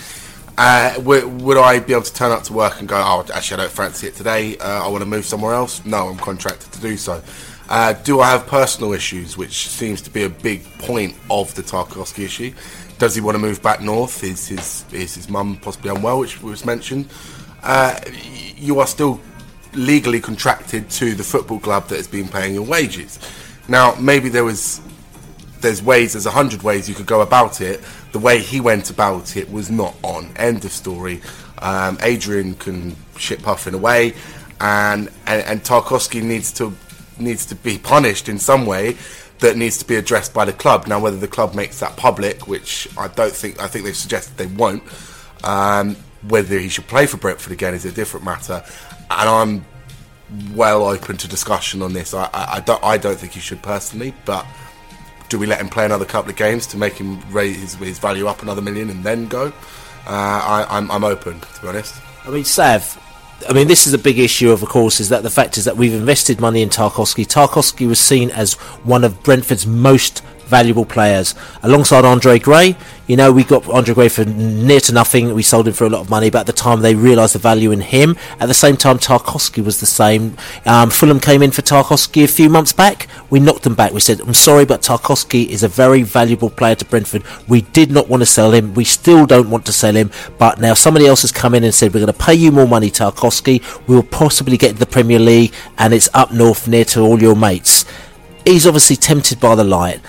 Uh, 0.56 0.94
would, 1.00 1.24
would 1.42 1.58
I 1.58 1.80
be 1.80 1.92
able 1.92 2.04
to 2.04 2.14
turn 2.14 2.30
up 2.30 2.44
to 2.44 2.52
work 2.54 2.78
and 2.78 2.88
go, 2.88 2.96
oh, 2.96 3.26
actually, 3.34 3.60
I 3.60 3.64
don't 3.64 3.72
fancy 3.72 4.06
it 4.06 4.14
today. 4.14 4.56
Uh, 4.56 4.86
I 4.86 4.88
want 4.88 5.02
to 5.02 5.06
move 5.06 5.26
somewhere 5.26 5.52
else? 5.52 5.84
No, 5.84 6.08
I'm 6.08 6.16
contracted 6.16 6.72
to 6.72 6.80
do 6.80 6.96
so. 6.96 7.20
Uh, 7.68 7.92
do 7.92 8.20
I 8.20 8.30
have 8.30 8.46
personal 8.46 8.92
issues, 8.92 9.36
which 9.36 9.68
seems 9.68 10.00
to 10.02 10.10
be 10.10 10.22
a 10.22 10.30
big 10.30 10.62
point 10.78 11.14
of 11.28 11.52
the 11.56 11.62
Tarkowski 11.62 12.24
issue? 12.24 12.54
Does 12.98 13.14
he 13.14 13.20
want 13.20 13.34
to 13.34 13.38
move 13.38 13.62
back 13.62 13.80
north? 13.80 14.24
Is 14.24 14.48
his 14.48 14.84
is 14.92 15.14
his 15.14 15.28
mum 15.28 15.56
possibly 15.56 15.90
unwell, 15.90 16.20
which 16.20 16.42
was 16.42 16.64
mentioned? 16.64 17.08
Uh, 17.62 17.98
you 18.56 18.80
are 18.80 18.86
still 18.86 19.20
legally 19.74 20.20
contracted 20.20 20.88
to 20.88 21.14
the 21.14 21.24
football 21.24 21.58
club 21.58 21.88
that 21.88 21.96
has 21.96 22.08
been 22.08 22.28
paying 22.28 22.54
your 22.54 22.62
wages. 22.64 23.18
Now, 23.68 23.94
maybe 23.96 24.28
there 24.28 24.44
was 24.44 24.80
there's 25.60 25.82
ways, 25.82 26.12
there's 26.12 26.26
a 26.26 26.30
hundred 26.30 26.62
ways 26.62 26.88
you 26.88 26.94
could 26.94 27.06
go 27.06 27.20
about 27.20 27.60
it. 27.60 27.80
The 28.12 28.18
way 28.18 28.38
he 28.38 28.60
went 28.60 28.90
about 28.90 29.36
it 29.36 29.50
was 29.50 29.70
not 29.70 29.94
on. 30.02 30.32
End 30.36 30.64
of 30.64 30.72
story. 30.72 31.20
Um, 31.58 31.98
Adrian 32.02 32.54
can 32.54 32.96
shit 33.18 33.42
Puffin 33.42 33.74
away, 33.74 34.14
and, 34.60 35.08
and 35.26 35.42
and 35.42 35.62
Tarkowski 35.62 36.22
needs 36.22 36.52
to 36.52 36.72
needs 37.18 37.46
to 37.46 37.54
be 37.54 37.78
punished 37.78 38.28
in 38.28 38.38
some 38.38 38.66
way 38.66 38.96
that 39.40 39.56
needs 39.56 39.78
to 39.78 39.86
be 39.86 39.96
addressed 39.96 40.32
by 40.32 40.44
the 40.44 40.52
club. 40.52 40.86
Now, 40.86 41.00
whether 41.00 41.16
the 41.16 41.28
club 41.28 41.54
makes 41.54 41.80
that 41.80 41.96
public, 41.96 42.48
which 42.48 42.88
I 42.96 43.08
don't 43.08 43.32
think, 43.32 43.60
I 43.60 43.66
think 43.66 43.84
they've 43.84 43.96
suggested 43.96 44.36
they 44.36 44.46
won't. 44.46 44.82
Um, 45.44 45.96
whether 46.28 46.58
he 46.58 46.68
should 46.68 46.86
play 46.86 47.06
for 47.06 47.18
Brentford 47.18 47.52
again 47.52 47.74
is 47.74 47.84
a 47.84 47.92
different 47.92 48.24
matter, 48.24 48.64
and 49.10 49.28
I'm 49.28 49.64
well 50.54 50.86
open 50.86 51.16
to 51.18 51.28
discussion 51.28 51.82
on 51.82 51.92
this. 51.92 52.14
I, 52.14 52.24
I, 52.32 52.54
I 52.54 52.60
don't, 52.60 52.82
I 52.82 52.96
don't 52.96 53.16
think 53.16 53.32
he 53.32 53.40
should 53.40 53.62
personally, 53.62 54.14
but 54.24 54.44
do 55.28 55.38
we 55.38 55.46
let 55.46 55.60
him 55.60 55.68
play 55.68 55.84
another 55.84 56.04
couple 56.04 56.30
of 56.30 56.36
games 56.36 56.66
to 56.68 56.76
make 56.76 56.94
him 56.94 57.20
raise 57.30 57.60
his, 57.60 57.74
his 57.74 57.98
value 57.98 58.26
up 58.26 58.42
another 58.42 58.62
million 58.62 58.90
and 58.90 59.04
then 59.04 59.28
go? 59.28 59.52
Uh, 60.06 60.10
I, 60.10 60.66
I'm, 60.68 60.90
I'm 60.90 61.04
open 61.04 61.40
to 61.40 61.62
be 61.62 61.68
honest. 61.68 61.94
I 62.24 62.30
mean, 62.30 62.44
Sav, 62.44 63.00
I 63.48 63.52
mean, 63.52 63.68
this 63.68 63.86
is 63.86 63.92
a 63.92 63.98
big 63.98 64.18
issue, 64.18 64.50
of 64.50 64.64
course, 64.64 64.98
is 64.98 65.10
that 65.10 65.22
the 65.22 65.30
fact 65.30 65.58
is 65.58 65.64
that 65.66 65.76
we've 65.76 65.92
invested 65.92 66.40
money 66.40 66.62
in 66.62 66.70
Tarkowski. 66.70 67.26
Tarkowski 67.26 67.86
was 67.86 68.00
seen 68.00 68.30
as 68.30 68.54
one 68.84 69.04
of 69.04 69.22
Brentford's 69.22 69.66
most 69.66 70.22
valuable 70.46 70.84
players. 70.84 71.34
Alongside 71.62 72.04
Andre 72.04 72.38
Gray, 72.38 72.76
you 73.06 73.16
know, 73.16 73.30
we 73.30 73.44
got 73.44 73.68
Andre 73.68 73.94
Gray 73.94 74.08
for 74.08 74.24
near 74.24 74.80
to 74.80 74.92
nothing. 74.92 75.32
We 75.32 75.42
sold 75.42 75.68
him 75.68 75.74
for 75.74 75.84
a 75.84 75.88
lot 75.88 76.00
of 76.00 76.10
money, 76.10 76.28
but 76.28 76.40
at 76.40 76.46
the 76.46 76.52
time 76.52 76.80
they 76.80 76.94
realised 76.94 77.34
the 77.34 77.38
value 77.38 77.70
in 77.70 77.80
him. 77.80 78.16
At 78.40 78.46
the 78.46 78.54
same 78.54 78.76
time, 78.76 78.98
Tarkowski 78.98 79.64
was 79.64 79.78
the 79.78 79.86
same. 79.86 80.36
Um, 80.64 80.90
Fulham 80.90 81.20
came 81.20 81.42
in 81.42 81.52
for 81.52 81.62
Tarkowski 81.62 82.24
a 82.24 82.28
few 82.28 82.48
months 82.48 82.72
back. 82.72 83.06
We 83.30 83.38
knocked 83.38 83.62
them 83.62 83.76
back. 83.76 83.92
We 83.92 84.00
said, 84.00 84.20
I'm 84.20 84.34
sorry, 84.34 84.64
but 84.64 84.82
Tarkowski 84.82 85.46
is 85.46 85.62
a 85.62 85.68
very 85.68 86.02
valuable 86.02 86.50
player 86.50 86.74
to 86.74 86.84
Brentford. 86.84 87.22
We 87.46 87.60
did 87.60 87.92
not 87.92 88.08
want 88.08 88.22
to 88.22 88.26
sell 88.26 88.52
him. 88.52 88.74
We 88.74 88.84
still 88.84 89.24
don't 89.24 89.50
want 89.50 89.66
to 89.66 89.72
sell 89.72 89.94
him, 89.94 90.10
but 90.36 90.60
now 90.60 90.74
somebody 90.74 91.06
else 91.06 91.22
has 91.22 91.30
come 91.30 91.54
in 91.54 91.62
and 91.62 91.74
said, 91.74 91.94
we're 91.94 92.00
going 92.00 92.12
to 92.12 92.24
pay 92.24 92.34
you 92.34 92.50
more 92.50 92.66
money, 92.66 92.90
Tarkowski. 92.90 93.62
We 93.86 93.94
will 93.94 94.02
possibly 94.02 94.56
get 94.56 94.76
the 94.76 94.86
Premier 94.86 95.20
League, 95.20 95.52
and 95.78 95.94
it's 95.94 96.08
up 96.12 96.32
north 96.32 96.66
near 96.66 96.84
to 96.86 97.02
all 97.02 97.22
your 97.22 97.36
mates. 97.36 97.84
He's 98.44 98.66
obviously 98.66 98.96
tempted 98.96 99.40
by 99.40 99.54
the 99.54 99.64
light. 99.64 100.00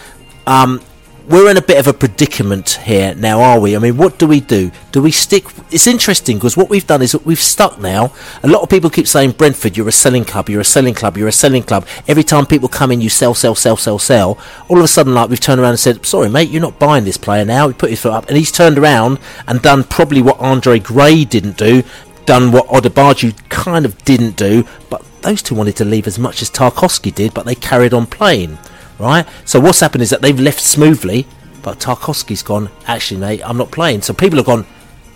Um, 0.47 0.81
we're 1.27 1.51
in 1.51 1.57
a 1.57 1.61
bit 1.61 1.77
of 1.77 1.87
a 1.87 1.93
predicament 1.93 2.79
here 2.85 3.13
now, 3.13 3.41
are 3.41 3.59
we? 3.59 3.75
I 3.75 3.79
mean, 3.79 3.97
what 3.97 4.17
do 4.17 4.25
we 4.25 4.39
do? 4.39 4.71
Do 4.93 5.01
we 5.01 5.11
stick? 5.11 5.43
It's 5.71 5.85
interesting 5.85 6.37
because 6.37 6.55
what 6.55 6.69
we've 6.69 6.87
done 6.87 7.01
is 7.01 7.13
we've 7.25 7.37
stuck 7.37 7.81
now. 7.81 8.13
A 8.43 8.47
lot 8.47 8.61
of 8.61 8.69
people 8.69 8.89
keep 8.89 9.09
saying, 9.09 9.31
Brentford, 9.31 9.75
you're 9.75 9.89
a 9.89 9.91
selling 9.91 10.23
club, 10.23 10.47
you're 10.47 10.61
a 10.61 10.63
selling 10.63 10.93
club, 10.93 11.17
you're 11.17 11.27
a 11.27 11.33
selling 11.33 11.63
club. 11.63 11.85
Every 12.07 12.23
time 12.23 12.45
people 12.45 12.69
come 12.69 12.93
in, 12.93 13.01
you 13.01 13.09
sell, 13.09 13.33
sell, 13.33 13.55
sell, 13.55 13.75
sell, 13.75 13.99
sell. 13.99 14.37
All 14.69 14.77
of 14.77 14.85
a 14.85 14.87
sudden, 14.87 15.13
like, 15.13 15.29
we've 15.29 15.37
turned 15.37 15.59
around 15.59 15.71
and 15.71 15.79
said, 15.81 16.05
sorry, 16.05 16.29
mate, 16.29 16.49
you're 16.49 16.61
not 16.61 16.79
buying 16.79 17.03
this 17.03 17.17
player 17.17 17.43
now. 17.43 17.67
We 17.67 17.73
put 17.73 17.89
his 17.89 18.01
foot 18.01 18.13
up, 18.13 18.29
and 18.29 18.37
he's 18.37 18.51
turned 18.51 18.77
around 18.77 19.19
and 19.49 19.61
done 19.61 19.83
probably 19.83 20.21
what 20.21 20.39
Andre 20.39 20.79
Gray 20.79 21.25
didn't 21.25 21.57
do, 21.57 21.83
done 22.25 22.53
what 22.53 22.67
Odubajo 22.67 23.37
kind 23.49 23.83
of 23.83 24.01
didn't 24.05 24.37
do, 24.37 24.65
but 24.89 25.03
those 25.23 25.41
two 25.41 25.55
wanted 25.55 25.75
to 25.75 25.83
leave 25.83 26.07
as 26.07 26.17
much 26.17 26.41
as 26.41 26.49
Tarkowski 26.49 27.13
did, 27.13 27.33
but 27.33 27.45
they 27.45 27.55
carried 27.55 27.93
on 27.93 28.05
playing 28.05 28.57
right? 28.99 29.27
So 29.45 29.59
what's 29.59 29.79
happened 29.79 30.01
is 30.01 30.09
that 30.09 30.21
they've 30.21 30.39
left 30.39 30.61
smoothly, 30.61 31.27
but 31.61 31.79
Tarkowski's 31.79 32.43
gone. 32.43 32.69
Actually, 32.85 33.19
mate, 33.19 33.41
I'm 33.43 33.57
not 33.57 33.71
playing. 33.71 34.01
So 34.01 34.13
people 34.13 34.37
have 34.37 34.45
gone. 34.45 34.65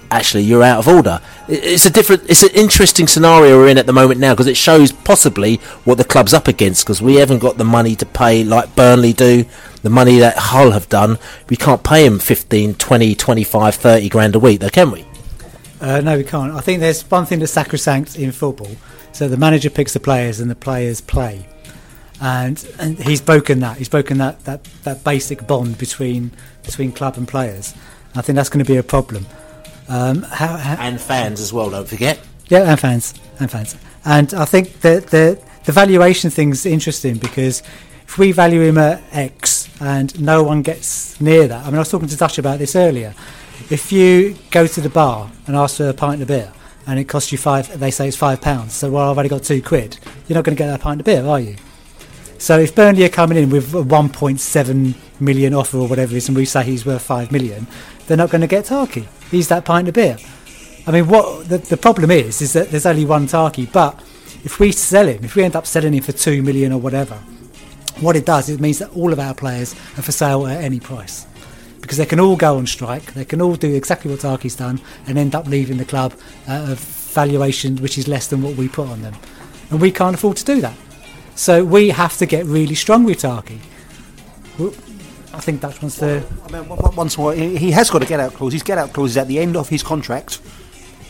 Actually, 0.09 0.43
you're 0.43 0.63
out 0.63 0.79
of 0.79 0.89
order. 0.89 1.21
It's 1.47 1.85
a 1.85 1.89
different, 1.89 2.29
it's 2.29 2.43
an 2.43 2.49
interesting 2.49 3.07
scenario 3.07 3.57
we're 3.57 3.69
in 3.69 3.77
at 3.77 3.85
the 3.85 3.93
moment 3.93 4.19
now 4.19 4.33
because 4.33 4.47
it 4.47 4.57
shows 4.57 4.91
possibly 4.91 5.55
what 5.85 5.97
the 5.97 6.03
club's 6.03 6.33
up 6.33 6.49
against 6.49 6.83
because 6.83 7.01
we 7.01 7.15
haven't 7.15 7.39
got 7.39 7.57
the 7.57 7.63
money 7.63 7.95
to 7.95 8.05
pay 8.05 8.43
like 8.43 8.75
Burnley 8.75 9.13
do, 9.13 9.45
the 9.83 9.89
money 9.89 10.19
that 10.19 10.35
Hull 10.37 10.71
have 10.71 10.89
done. 10.89 11.17
We 11.49 11.55
can't 11.55 11.81
pay 11.81 12.07
them 12.07 12.19
15, 12.19 12.73
20, 12.75 13.15
25, 13.15 13.75
30 13.75 14.09
grand 14.09 14.35
a 14.35 14.39
week, 14.39 14.59
though, 14.59 14.69
can 14.69 14.91
we? 14.91 15.05
Uh, 15.79 16.01
no, 16.01 16.17
we 16.17 16.25
can't. 16.25 16.51
I 16.53 16.59
think 16.59 16.81
there's 16.81 17.09
one 17.09 17.25
thing 17.25 17.39
that's 17.39 17.53
sacrosanct 17.53 18.17
in 18.17 18.33
football. 18.33 18.75
So 19.13 19.29
the 19.29 19.37
manager 19.37 19.69
picks 19.69 19.93
the 19.93 20.01
players 20.01 20.41
and 20.41 20.51
the 20.51 20.55
players 20.55 20.99
play 20.99 21.47
and 22.21 22.63
and 22.79 22.99
he's 22.99 23.19
broken 23.19 23.59
that. 23.59 23.77
He's 23.77 23.89
broken 23.89 24.19
that 24.19 24.43
that, 24.45 24.63
that 24.83 25.03
basic 25.03 25.47
bond 25.47 25.77
between 25.77 26.31
between 26.63 26.91
club 26.91 27.17
and 27.17 27.27
players. 27.27 27.73
I 28.15 28.21
think 28.21 28.35
that's 28.35 28.49
going 28.49 28.63
to 28.63 28.71
be 28.71 28.77
a 28.77 28.83
problem. 28.83 29.25
Um, 29.89 30.21
how, 30.21 30.55
how, 30.55 30.75
and 30.79 31.01
fans 31.01 31.41
as 31.41 31.51
well. 31.51 31.69
Don't 31.69 31.87
forget. 31.87 32.19
Yeah, 32.47 32.69
and 32.69 32.79
fans 32.79 33.13
and 33.39 33.49
fans. 33.49 33.75
And 34.05 34.33
I 34.33 34.45
think 34.45 34.79
that 34.81 35.07
the 35.07 35.41
the 35.65 35.71
valuation 35.71 36.29
thing's 36.29 36.65
interesting 36.65 37.17
because 37.17 37.61
if 38.07 38.17
we 38.17 38.31
value 38.31 38.61
him 38.61 38.77
at 38.77 39.01
X 39.11 39.69
and 39.81 40.19
no 40.21 40.43
one 40.43 40.61
gets 40.61 41.19
near 41.19 41.47
that. 41.47 41.63
I 41.63 41.65
mean, 41.65 41.75
I 41.75 41.79
was 41.79 41.89
talking 41.89 42.07
to 42.07 42.17
Dutch 42.17 42.37
about 42.37 42.59
this 42.59 42.75
earlier. 42.75 43.15
If 43.69 43.91
you 43.91 44.35
go 44.51 44.67
to 44.67 44.81
the 44.81 44.89
bar 44.89 45.31
and 45.47 45.55
ask 45.55 45.77
for 45.77 45.89
a 45.89 45.93
pint 45.93 46.21
of 46.21 46.27
beer 46.27 46.51
and 46.85 46.99
it 46.99 47.05
costs 47.05 47.31
you 47.31 47.37
five, 47.37 47.79
they 47.79 47.89
say 47.89 48.07
it's 48.07 48.17
five 48.17 48.41
pounds. 48.41 48.73
So 48.73 48.91
well, 48.91 49.09
I've 49.09 49.17
only 49.17 49.29
got 49.29 49.43
two 49.43 49.61
quid. 49.61 49.97
You're 50.27 50.35
not 50.35 50.43
going 50.43 50.55
to 50.55 50.61
get 50.61 50.67
that 50.67 50.81
pint 50.81 50.99
of 50.99 51.05
beer, 51.05 51.25
are 51.25 51.39
you? 51.39 51.55
So 52.41 52.57
if 52.57 52.73
Burnley 52.73 53.05
are 53.05 53.09
coming 53.09 53.37
in 53.37 53.51
with 53.51 53.71
a 53.75 53.83
1.7 53.83 54.95
million 55.21 55.53
offer 55.53 55.77
or 55.77 55.87
whatever 55.87 56.15
it 56.15 56.17
is, 56.17 56.27
and 56.27 56.35
we 56.35 56.45
say 56.45 56.63
he's 56.63 56.87
worth 56.87 57.03
5 57.03 57.31
million, 57.31 57.67
they're 58.07 58.17
not 58.17 58.31
going 58.31 58.41
to 58.41 58.47
get 58.47 58.65
Tarky. 58.65 59.07
He's 59.29 59.47
that 59.49 59.63
pint 59.63 59.87
of 59.87 59.93
beer. 59.93 60.17
I 60.87 60.91
mean, 60.91 61.07
what 61.07 61.47
the, 61.47 61.59
the 61.59 61.77
problem 61.77 62.09
is, 62.09 62.41
is 62.41 62.53
that 62.53 62.71
there's 62.71 62.87
only 62.87 63.05
one 63.05 63.27
Tarky, 63.27 63.71
but 63.71 63.99
if 64.43 64.59
we 64.59 64.71
sell 64.71 65.07
him, 65.07 65.23
if 65.23 65.35
we 65.35 65.43
end 65.43 65.55
up 65.55 65.67
selling 65.67 65.93
him 65.93 66.01
for 66.01 66.13
2 66.13 66.41
million 66.41 66.71
or 66.73 66.79
whatever, 66.79 67.13
what 67.99 68.15
it 68.15 68.25
does, 68.25 68.49
is 68.49 68.55
it 68.55 68.59
means 68.59 68.79
that 68.79 68.89
all 68.95 69.13
of 69.13 69.19
our 69.19 69.35
players 69.35 69.73
are 69.99 70.01
for 70.01 70.11
sale 70.11 70.47
at 70.47 70.63
any 70.63 70.79
price. 70.79 71.27
Because 71.79 71.99
they 71.99 72.07
can 72.07 72.19
all 72.19 72.35
go 72.35 72.57
on 72.57 72.65
strike, 72.65 73.13
they 73.13 73.23
can 73.23 73.39
all 73.39 73.55
do 73.55 73.71
exactly 73.75 74.09
what 74.09 74.21
Tarky's 74.21 74.55
done 74.55 74.81
and 75.05 75.19
end 75.19 75.35
up 75.35 75.45
leaving 75.45 75.77
the 75.77 75.85
club 75.85 76.15
at 76.47 76.67
a 76.67 76.73
valuation 76.73 77.75
which 77.75 77.99
is 77.99 78.07
less 78.07 78.25
than 78.25 78.41
what 78.41 78.55
we 78.55 78.67
put 78.67 78.87
on 78.87 79.03
them. 79.03 79.13
And 79.69 79.79
we 79.79 79.91
can't 79.91 80.15
afford 80.15 80.37
to 80.37 80.45
do 80.45 80.59
that. 80.61 80.75
So 81.35 81.63
we 81.63 81.89
have 81.89 82.17
to 82.17 82.25
get 82.25 82.45
really 82.45 82.75
strong 82.75 83.03
with 83.03 83.19
Tarky. 83.19 83.59
I 85.33 85.39
think 85.39 85.61
that 85.61 85.81
wants 85.81 85.97
to. 85.99 86.23
I 86.45 86.51
mean, 86.51 86.67
once 86.67 87.17
more, 87.17 87.33
he 87.33 87.71
has 87.71 87.89
got 87.89 88.03
a 88.03 88.05
get 88.05 88.19
out 88.19 88.33
clause. 88.33 88.53
His 88.53 88.63
get 88.63 88.77
out 88.77 88.93
clause 88.93 89.11
is 89.11 89.17
at 89.17 89.27
the 89.27 89.39
end 89.39 89.55
of 89.55 89.69
his 89.69 89.81
contract. 89.81 90.41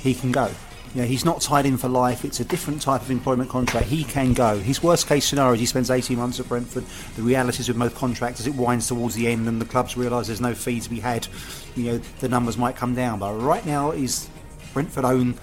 He 0.02 0.14
can 0.14 0.32
go. 0.32 0.50
You 0.94 1.02
know, 1.02 1.08
he's 1.08 1.24
not 1.24 1.42
tied 1.42 1.66
in 1.66 1.78
for 1.78 1.88
life. 1.88 2.26
It's 2.26 2.42
a 2.42 2.46
different 2.46 2.82
type 2.82 3.02
of 3.02 3.10
employment 3.10 3.50
contract. 3.50 3.88
He 3.88 4.04
can 4.04 4.34
go. 4.34 4.60
His 4.60 4.84
worst 4.84 5.08
case 5.08 5.26
scenario 5.26 5.54
is 5.54 5.62
he 5.62 5.66
spends 5.66 5.90
18 5.90 6.18
months 6.18 6.40
at 6.40 6.50
Brentford. 6.50 6.84
The 7.16 7.22
realities 7.22 7.70
with 7.70 7.78
most 7.78 7.96
contracts, 7.96 8.42
as 8.42 8.48
it 8.48 8.56
winds 8.56 8.88
towards 8.88 9.16
the 9.16 9.28
end 9.28 9.48
and 9.48 9.62
the 9.62 9.66
clubs 9.66 9.96
realise 9.96 10.28
there's 10.28 10.42
no 10.42 10.54
fee 10.54 10.82
to 10.82 10.90
be 10.90 11.00
had, 11.00 11.28
you 11.76 11.84
know, 11.86 11.98
the 12.20 12.28
numbers 12.28 12.58
might 12.58 12.76
come 12.76 12.94
down. 12.94 13.20
But 13.20 13.36
right 13.36 13.66
now, 13.66 13.92
is 13.92 14.30
Brentford 14.74 15.06
own 15.06 15.36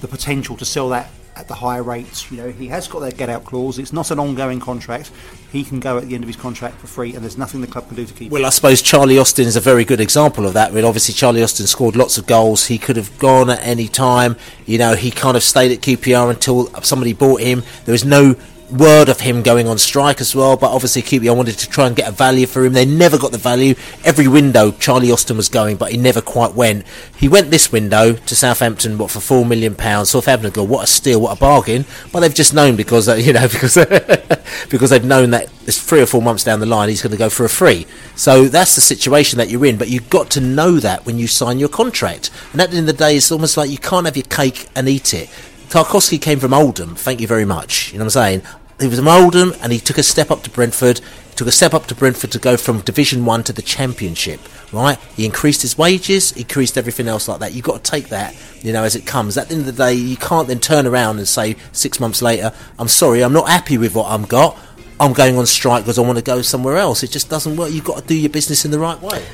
the 0.00 0.08
potential 0.08 0.56
to 0.56 0.64
sell 0.64 0.88
that 0.88 1.08
at 1.36 1.48
the 1.48 1.54
higher 1.54 1.82
rates. 1.82 2.30
You 2.30 2.38
know, 2.38 2.50
he 2.50 2.66
has 2.68 2.88
got 2.88 3.00
that 3.00 3.16
get 3.16 3.28
out 3.28 3.44
clause. 3.44 3.78
It's 3.78 3.92
not 3.92 4.10
an 4.10 4.18
ongoing 4.18 4.58
contract. 4.58 5.10
He 5.52 5.62
can 5.62 5.80
go 5.80 5.98
at 5.98 6.08
the 6.08 6.14
end 6.14 6.24
of 6.24 6.28
his 6.28 6.36
contract 6.36 6.78
for 6.78 6.86
free, 6.86 7.14
and 7.14 7.22
there's 7.22 7.38
nothing 7.38 7.60
the 7.60 7.66
club 7.66 7.86
can 7.86 7.96
do 7.96 8.06
to 8.06 8.14
keep. 8.14 8.32
Well, 8.32 8.46
I 8.46 8.50
suppose 8.50 8.82
Charlie 8.82 9.18
Austin 9.18 9.46
is 9.46 9.56
a 9.56 9.60
very 9.60 9.84
good 9.84 10.00
example 10.00 10.46
of 10.46 10.54
that. 10.54 10.70
I 10.70 10.74
mean, 10.74 10.84
obviously, 10.84 11.14
Charlie 11.14 11.42
Austin 11.42 11.66
scored 11.66 11.94
lots 11.94 12.18
of 12.18 12.26
goals. 12.26 12.66
He 12.66 12.78
could 12.78 12.96
have 12.96 13.16
gone 13.18 13.50
at 13.50 13.62
any 13.62 13.88
time. 13.88 14.36
You 14.64 14.78
know, 14.78 14.94
he 14.94 15.10
kind 15.10 15.36
of 15.36 15.42
stayed 15.42 15.72
at 15.72 15.80
QPR 15.80 16.30
until 16.30 16.66
somebody 16.82 17.12
bought 17.12 17.40
him. 17.40 17.62
There 17.84 17.92
was 17.92 18.04
no 18.04 18.34
word 18.70 19.08
of 19.08 19.20
him 19.20 19.42
going 19.42 19.68
on 19.68 19.78
strike 19.78 20.20
as 20.20 20.34
well, 20.34 20.56
but 20.56 20.72
obviously 20.72 21.02
QPR 21.02 21.36
wanted 21.36 21.58
to 21.58 21.68
try 21.68 21.86
and 21.86 21.94
get 21.94 22.08
a 22.08 22.12
value 22.12 22.46
for 22.46 22.64
him. 22.64 22.72
They 22.72 22.86
never 22.86 23.18
got 23.18 23.32
the 23.32 23.38
value. 23.38 23.74
Every 24.04 24.28
window, 24.28 24.72
Charlie 24.72 25.10
Austin 25.10 25.36
was 25.36 25.48
going, 25.48 25.76
but 25.76 25.92
he 25.92 25.98
never 25.98 26.20
quite 26.20 26.54
went. 26.54 26.86
He 27.16 27.28
went 27.28 27.50
this 27.50 27.70
window 27.70 28.14
to 28.14 28.36
Southampton, 28.36 28.98
what 28.98 29.10
for 29.10 29.20
four 29.20 29.44
million 29.44 29.74
pounds. 29.74 30.10
Southampton 30.10 30.50
go, 30.50 30.64
what 30.64 30.84
a 30.84 30.86
steal, 30.86 31.20
what 31.20 31.36
a 31.36 31.40
bargain. 31.40 31.84
But 32.12 32.20
they've 32.20 32.34
just 32.34 32.54
known 32.54 32.76
because 32.76 33.08
uh, 33.08 33.14
you 33.26 33.32
know 33.32 33.48
because 33.48 33.74
because 34.70 34.90
they've 34.90 35.04
known 35.04 35.30
that 35.30 35.50
it's 35.66 35.82
three 35.82 36.00
or 36.00 36.06
four 36.06 36.22
months 36.22 36.44
down 36.44 36.60
the 36.60 36.66
line 36.66 36.88
he's 36.88 37.02
going 37.02 37.12
to 37.12 37.16
go 37.16 37.30
for 37.30 37.44
a 37.44 37.48
free. 37.48 37.86
So 38.14 38.46
that's 38.46 38.74
the 38.74 38.80
situation 38.80 39.38
that 39.38 39.48
you're 39.50 39.66
in. 39.66 39.76
But 39.76 39.88
you've 39.88 40.10
got 40.10 40.30
to 40.30 40.40
know 40.40 40.78
that 40.80 41.06
when 41.06 41.18
you 41.18 41.26
sign 41.26 41.58
your 41.58 41.68
contract. 41.68 42.30
And 42.52 42.60
at 42.60 42.70
the 42.70 42.76
end 42.78 42.88
of 42.88 42.96
the 42.96 43.04
day, 43.04 43.16
it's 43.16 43.30
almost 43.30 43.56
like 43.56 43.70
you 43.70 43.78
can't 43.78 44.06
have 44.06 44.16
your 44.16 44.24
cake 44.24 44.68
and 44.74 44.88
eat 44.88 45.14
it. 45.14 45.30
Tarkowski 45.68 46.20
came 46.20 46.38
from 46.38 46.54
Oldham. 46.54 46.94
Thank 46.94 47.20
you 47.20 47.26
very 47.26 47.44
much. 47.44 47.92
You 47.92 47.98
know 47.98 48.04
what 48.04 48.16
I'm 48.16 48.40
saying? 48.40 48.42
He 48.78 48.86
was 48.88 48.98
from 48.98 49.08
Oldham, 49.08 49.52
and 49.62 49.72
he 49.72 49.78
took 49.78 49.98
a 49.98 50.02
step 50.02 50.30
up 50.30 50.42
to 50.42 50.50
Brentford. 50.50 50.98
He 51.30 51.34
took 51.34 51.48
a 51.48 51.52
step 51.52 51.74
up 51.74 51.86
to 51.86 51.94
Brentford 51.94 52.30
to 52.32 52.38
go 52.38 52.56
from 52.56 52.80
Division 52.80 53.24
One 53.24 53.42
to 53.44 53.52
the 53.52 53.62
Championship. 53.62 54.40
Right? 54.72 54.98
He 55.16 55.24
increased 55.24 55.62
his 55.62 55.78
wages, 55.78 56.32
he 56.32 56.42
increased 56.42 56.76
everything 56.76 57.08
else 57.08 57.28
like 57.28 57.40
that. 57.40 57.52
You've 57.52 57.64
got 57.64 57.82
to 57.82 57.90
take 57.90 58.08
that, 58.08 58.36
you 58.62 58.72
know, 58.72 58.84
as 58.84 58.94
it 58.94 59.06
comes. 59.06 59.36
At 59.38 59.48
the 59.48 59.54
end 59.54 59.66
of 59.66 59.74
the 59.74 59.84
day, 59.84 59.94
you 59.94 60.16
can't 60.16 60.46
then 60.46 60.60
turn 60.60 60.86
around 60.86 61.18
and 61.18 61.26
say 61.26 61.56
six 61.72 62.00
months 62.00 62.20
later, 62.20 62.52
"I'm 62.78 62.88
sorry, 62.88 63.22
I'm 63.22 63.32
not 63.32 63.48
happy 63.48 63.78
with 63.78 63.94
what 63.94 64.06
I've 64.10 64.28
got. 64.28 64.58
I'm 65.00 65.12
going 65.12 65.38
on 65.38 65.46
strike 65.46 65.84
because 65.84 65.98
I 65.98 66.02
want 66.02 66.18
to 66.18 66.24
go 66.24 66.42
somewhere 66.42 66.76
else." 66.76 67.02
It 67.02 67.10
just 67.10 67.30
doesn't 67.30 67.56
work. 67.56 67.72
You've 67.72 67.84
got 67.84 68.02
to 68.02 68.06
do 68.06 68.14
your 68.14 68.30
business 68.30 68.64
in 68.64 68.70
the 68.70 68.78
right 68.78 69.00
way. 69.00 69.24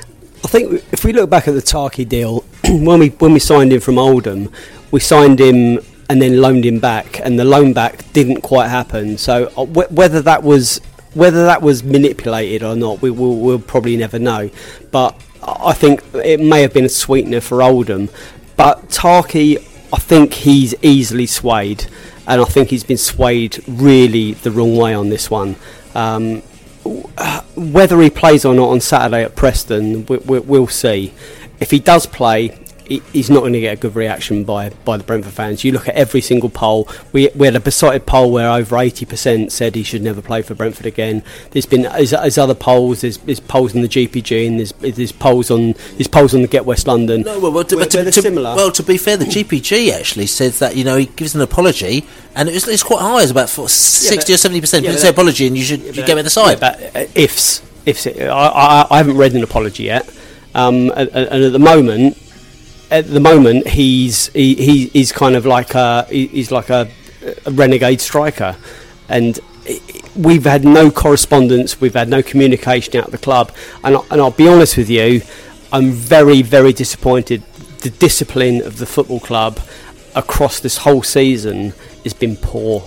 I 0.45 0.49
think 0.49 0.85
if 0.92 1.05
we 1.05 1.12
look 1.12 1.31
back 1.31 1.49
at 1.49 1.55
the 1.55 1.62
Tarky 1.62 2.09
deal, 2.09 2.45
when 2.64 3.01
we 3.01 3.09
when 3.09 3.33
we 3.33 3.40
signed 3.40 3.73
him 3.73 3.81
from 3.81 3.99
Oldham, 3.99 4.51
we 4.90 5.01
signed 5.01 5.40
him 5.40 5.81
and 6.12 6.20
then 6.20 6.42
loaned 6.42 6.66
him 6.66 6.79
back, 6.79 7.20
and 7.20 7.38
the 7.38 7.44
loan 7.44 7.72
back 7.72 8.12
didn't 8.12 8.42
quite 8.42 8.68
happen. 8.68 9.16
So 9.16 9.46
uh, 9.57 9.64
wh- 9.64 9.90
whether 9.90 10.20
that 10.20 10.42
was 10.42 10.83
whether 11.14 11.46
that 11.46 11.62
was 11.62 11.83
manipulated 11.83 12.62
or 12.62 12.77
not, 12.77 13.01
we 13.01 13.11
will 13.11 13.38
we'll 13.38 13.59
probably 13.59 13.96
never 13.96 14.18
know. 14.18 14.51
But 14.90 15.18
I 15.42 15.72
think 15.72 16.05
it 16.12 16.38
may 16.38 16.61
have 16.61 16.75
been 16.75 16.85
a 16.85 16.90
sweetener 16.90 17.40
for 17.40 17.62
Oldham. 17.62 18.11
But 18.59 18.90
Tarky, 18.90 19.57
I 19.90 19.96
think 19.96 20.35
he's 20.35 20.75
easily 20.83 21.25
swayed, 21.25 21.87
and 22.27 22.42
I 22.42 22.44
think 22.44 22.68
he's 22.68 22.85
been 22.85 22.98
swayed 22.98 23.64
really 23.66 24.35
the 24.35 24.51
wrong 24.51 24.77
way 24.77 24.92
on 24.92 25.09
this 25.09 25.31
one. 25.31 25.57
Um, 25.94 26.42
whether 27.57 27.98
he 28.03 28.11
plays 28.11 28.44
or 28.44 28.55
not 28.55 28.68
on 28.68 28.83
Saturday 28.83 29.25
at 29.25 29.35
Preston, 29.35 30.05
we, 30.05 30.18
we, 30.18 30.40
we'll 30.40 30.66
see. 30.66 31.14
If 31.59 31.70
he 31.70 31.79
does 31.79 32.05
play, 32.05 32.62
he's 32.99 33.31
not 33.31 33.41
going 33.41 33.53
to 33.53 33.61
get 33.61 33.79
a 33.79 33.81
good 33.81 33.95
reaction 33.97 34.45
by, 34.45 34.71
by 34.85 34.97
the 34.97 35.05
Brentford 35.05 35.33
fans. 35.33 35.65
You 35.65 35.73
look 35.73 35.89
at 35.89 35.95
every 35.95 36.21
single 36.21 36.49
poll. 36.51 36.89
We, 37.13 37.29
we 37.35 37.47
had 37.47 37.57
a 37.57 37.61
Beesotted 37.61 38.07
poll 38.07 38.31
where 38.33 38.51
over 38.51 38.77
80% 38.77 39.51
said 39.51 39.75
he 39.75 39.83
should 39.83 40.03
never 40.03 40.23
play 40.23 40.43
for 40.43 40.55
Brentford 40.55 40.87
again. 40.87 41.23
There's 41.51 41.67
been 41.67 41.83
there's, 41.83 42.11
there's 42.11 42.39
other 42.39 42.55
polls. 42.55 43.01
There's, 43.03 43.19
there's 43.19 43.41
polls 43.41 43.75
in 43.75 43.83
the 43.83 43.89
GPG 43.89 44.47
and 44.47 44.59
there's, 44.59 44.73
there's 44.97 45.13
polls 45.13 45.51
on 45.51 45.75
there's 45.93 46.09
polls 46.09 46.35
on 46.35 46.43
the 46.43 46.49
Get 46.49 46.67
West 46.67 46.87
London. 46.87 47.23
No, 47.23 47.39
well, 47.41 47.53
well, 47.53 47.65
to, 47.65 47.77
where- 47.77 47.85
but 47.85 47.91
to, 47.93 48.05
to- 48.05 48.13
similar. 48.23 48.55
well, 48.57 48.71
to 48.73 48.83
be 48.83 48.97
fair, 48.99 49.17
the 49.17 49.25
GPG 49.27 49.91
actually 49.93 50.27
says 50.27 50.59
that 50.59 50.77
you 50.77 50.85
know 50.85 50.97
he 50.97 51.07
gives 51.07 51.35
an 51.35 51.41
apology, 51.41 52.07
and 52.35 52.49
it 52.49 52.53
was, 52.55 52.67
it's 52.69 52.83
quite 52.83 53.01
high. 53.01 53.23
It's 53.23 53.31
about 53.31 53.51
for 53.51 53.69
sixty 53.69 54.33
but- 54.33 54.35
or 54.35 54.39
seventy 54.39 54.61
percent. 54.61 54.85
yeah, 54.85 54.91
People 54.91 54.95
but 54.97 55.01
say 55.01 55.07
that- 55.09 55.15
apology, 55.15 55.47
and 55.47 55.57
you 55.57 55.65
should 55.65 55.81
you 55.83 55.93
get 56.05 56.15
with 56.17 56.25
the 56.25 56.31
side. 56.31 56.59
Yeah, 56.61 56.73
but 56.93 56.97
uh, 56.97 57.07
ifs, 57.15 57.63
ifs. 57.87 58.07
I, 58.07 58.11
I, 58.29 58.87
I 58.91 58.97
haven't 58.99 59.17
read 59.17 59.33
an 59.35 59.43
apology 59.43 59.85
yet, 59.85 60.09
um, 60.55 60.91
and, 60.97 61.09
and 61.11 61.45
at 61.45 61.53
the 61.53 61.59
moment, 61.59 62.17
at 62.93 63.09
the 63.09 63.21
moment, 63.21 63.67
he's 63.69 64.29
he, 64.29 64.55
he 64.55 64.87
he's 64.89 65.13
kind 65.13 65.35
of 65.35 65.45
like 65.47 65.75
a 65.75 66.07
he's 66.11 66.51
like 66.53 66.71
a, 66.71 66.89
a 67.47 67.51
renegade 67.51 68.01
striker, 68.01 68.57
and 69.09 69.41
we've 70.15 70.45
had 70.45 70.65
no 70.65 70.91
correspondence, 70.91 71.81
we've 71.81 71.95
had 71.95 72.09
no 72.09 72.23
communication 72.23 72.97
out 72.97 73.07
of 73.07 73.13
the 73.13 73.19
club, 73.19 73.51
and 73.83 73.97
I- 73.97 74.05
and 74.11 74.21
I'll 74.21 74.31
be 74.31 74.49
honest 74.49 74.77
with 74.77 74.91
you, 74.91 75.23
I'm 75.73 75.91
very 75.93 76.43
very 76.43 76.73
disappointed. 76.73 77.43
The 77.81 77.91
discipline 77.91 78.63
of 78.63 78.79
the 78.79 78.87
football 78.87 79.21
club 79.21 79.59
across 80.15 80.61
this 80.61 80.77
whole 80.79 81.03
season 81.03 81.73
has 82.05 82.13
been 82.13 82.37
poor. 82.37 82.87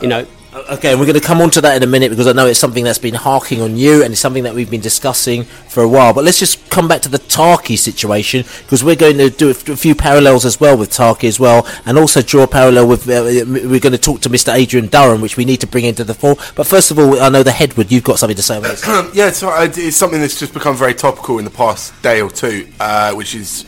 You 0.00 0.08
know, 0.08 0.26
Okay, 0.68 0.94
we're 0.94 1.06
going 1.06 1.18
to 1.18 1.26
come 1.26 1.40
on 1.40 1.50
to 1.50 1.60
that 1.60 1.76
in 1.76 1.82
a 1.82 1.86
minute 1.86 2.10
because 2.10 2.26
I 2.26 2.32
know 2.32 2.46
it's 2.46 2.58
something 2.58 2.84
that's 2.84 2.98
been 2.98 3.14
harking 3.14 3.60
on 3.60 3.76
you 3.76 4.02
and 4.02 4.12
it's 4.12 4.20
something 4.20 4.42
that 4.44 4.54
we've 4.54 4.70
been 4.70 4.80
discussing 4.80 5.44
for 5.44 5.82
a 5.82 5.88
while. 5.88 6.12
But 6.12 6.24
let's 6.24 6.38
just 6.38 6.68
come 6.70 6.88
back 6.88 7.02
to 7.02 7.08
the 7.08 7.18
Tarky 7.18 7.78
situation 7.78 8.44
because 8.62 8.84
we're 8.84 8.96
going 8.96 9.18
to 9.18 9.30
do 9.30 9.50
a 9.50 9.54
few 9.54 9.94
parallels 9.94 10.44
as 10.44 10.60
well 10.60 10.76
with 10.76 10.90
Tarky 10.90 11.28
as 11.28 11.40
well 11.40 11.66
and 11.86 11.98
also 11.98 12.22
draw 12.22 12.42
a 12.42 12.48
parallel 12.48 12.88
with. 12.88 13.08
Uh, 13.08 13.44
we're 13.46 13.80
going 13.80 13.92
to 13.92 13.98
talk 13.98 14.20
to 14.22 14.28
Mr. 14.28 14.54
Adrian 14.54 14.88
Durham, 14.88 15.20
which 15.20 15.36
we 15.36 15.44
need 15.44 15.60
to 15.60 15.66
bring 15.66 15.84
into 15.84 16.04
the 16.04 16.14
fore. 16.14 16.36
But 16.54 16.66
first 16.66 16.90
of 16.90 16.98
all, 16.98 17.20
I 17.20 17.28
know 17.28 17.42
the 17.42 17.52
Headwood, 17.52 17.90
you've 17.90 18.04
got 18.04 18.18
something 18.18 18.36
to 18.36 18.42
say 18.42 18.58
about 18.58 18.76
this. 18.76 18.86
yeah, 19.14 19.30
so 19.30 19.52
it's 19.60 19.96
something 19.96 20.20
that's 20.20 20.38
just 20.38 20.54
become 20.54 20.76
very 20.76 20.94
topical 20.94 21.38
in 21.38 21.44
the 21.44 21.50
past 21.50 22.00
day 22.02 22.20
or 22.20 22.30
two, 22.30 22.68
uh, 22.80 23.12
which 23.14 23.34
is 23.34 23.64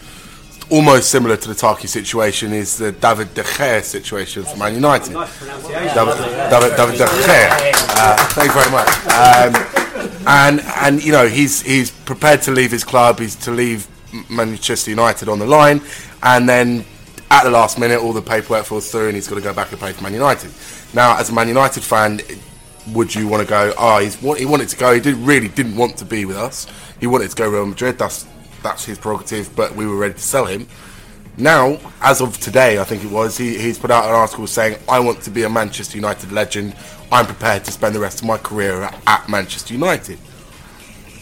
almost 0.72 1.10
similar 1.10 1.36
to 1.36 1.48
the 1.48 1.54
Tarky 1.54 1.86
situation, 1.86 2.52
is 2.52 2.78
the 2.78 2.92
David 2.92 3.34
De 3.34 3.42
Gea 3.42 3.82
situation 3.82 4.42
for 4.42 4.56
Man 4.56 4.74
United. 4.74 5.12
David, 5.12 6.16
David, 6.50 6.76
David 6.76 6.98
De 6.98 7.06
Gea. 7.06 7.72
Uh, 7.94 8.16
thank 8.30 8.48
you 8.48 8.60
very 8.60 8.70
much. 8.72 8.88
Um, 9.12 10.22
and 10.26 10.60
and 10.80 11.04
you 11.04 11.12
know 11.12 11.28
he's 11.28 11.60
he's 11.62 11.90
prepared 11.90 12.42
to 12.42 12.50
leave 12.50 12.70
his 12.70 12.84
club. 12.84 13.18
He's 13.18 13.36
to 13.36 13.50
leave 13.50 13.86
Manchester 14.30 14.90
United 14.90 15.28
on 15.28 15.38
the 15.38 15.46
line, 15.46 15.82
and 16.22 16.48
then 16.48 16.84
at 17.30 17.44
the 17.44 17.50
last 17.50 17.78
minute, 17.78 18.00
all 18.00 18.12
the 18.12 18.22
paperwork 18.22 18.64
falls 18.64 18.90
through, 18.90 19.08
and 19.08 19.14
he's 19.14 19.28
got 19.28 19.36
to 19.36 19.40
go 19.40 19.54
back 19.54 19.70
and 19.70 19.78
play 19.78 19.92
for 19.92 20.02
Man 20.02 20.14
United. 20.14 20.50
Now, 20.94 21.18
as 21.18 21.30
a 21.30 21.34
Man 21.34 21.48
United 21.48 21.82
fan, 21.82 22.20
would 22.88 23.14
you 23.14 23.28
want 23.28 23.42
to 23.42 23.48
go? 23.48 23.74
Oh, 23.78 23.98
he's 23.98 24.16
he 24.38 24.46
wanted 24.46 24.68
to 24.70 24.76
go. 24.76 24.94
He 24.94 25.00
did 25.00 25.16
really 25.16 25.48
didn't 25.48 25.76
want 25.76 25.98
to 25.98 26.04
be 26.04 26.24
with 26.24 26.36
us. 26.36 26.66
He 26.98 27.06
wanted 27.06 27.30
to 27.30 27.36
go 27.36 27.48
Real 27.48 27.66
Madrid. 27.66 27.98
That's 27.98 28.26
that's 28.62 28.84
his 28.84 28.98
prerogative. 28.98 29.54
But 29.54 29.74
we 29.74 29.86
were 29.86 29.96
ready 29.96 30.14
to 30.14 30.20
sell 30.20 30.46
him. 30.46 30.66
Now, 31.38 31.78
as 32.02 32.20
of 32.20 32.38
today, 32.38 32.78
I 32.78 32.84
think 32.84 33.02
it 33.04 33.10
was, 33.10 33.38
he, 33.38 33.56
he's 33.58 33.78
put 33.78 33.90
out 33.90 34.04
an 34.04 34.10
article 34.14 34.46
saying, 34.46 34.78
"I 34.88 35.00
want 35.00 35.22
to 35.22 35.30
be 35.30 35.42
a 35.44 35.48
Manchester 35.50 35.96
United 35.96 36.30
legend. 36.32 36.74
I'm 37.10 37.26
prepared 37.26 37.64
to 37.64 37.72
spend 37.72 37.94
the 37.94 38.00
rest 38.00 38.20
of 38.20 38.26
my 38.26 38.38
career 38.38 38.82
at, 38.82 39.02
at 39.06 39.28
Manchester 39.28 39.74
United." 39.74 40.18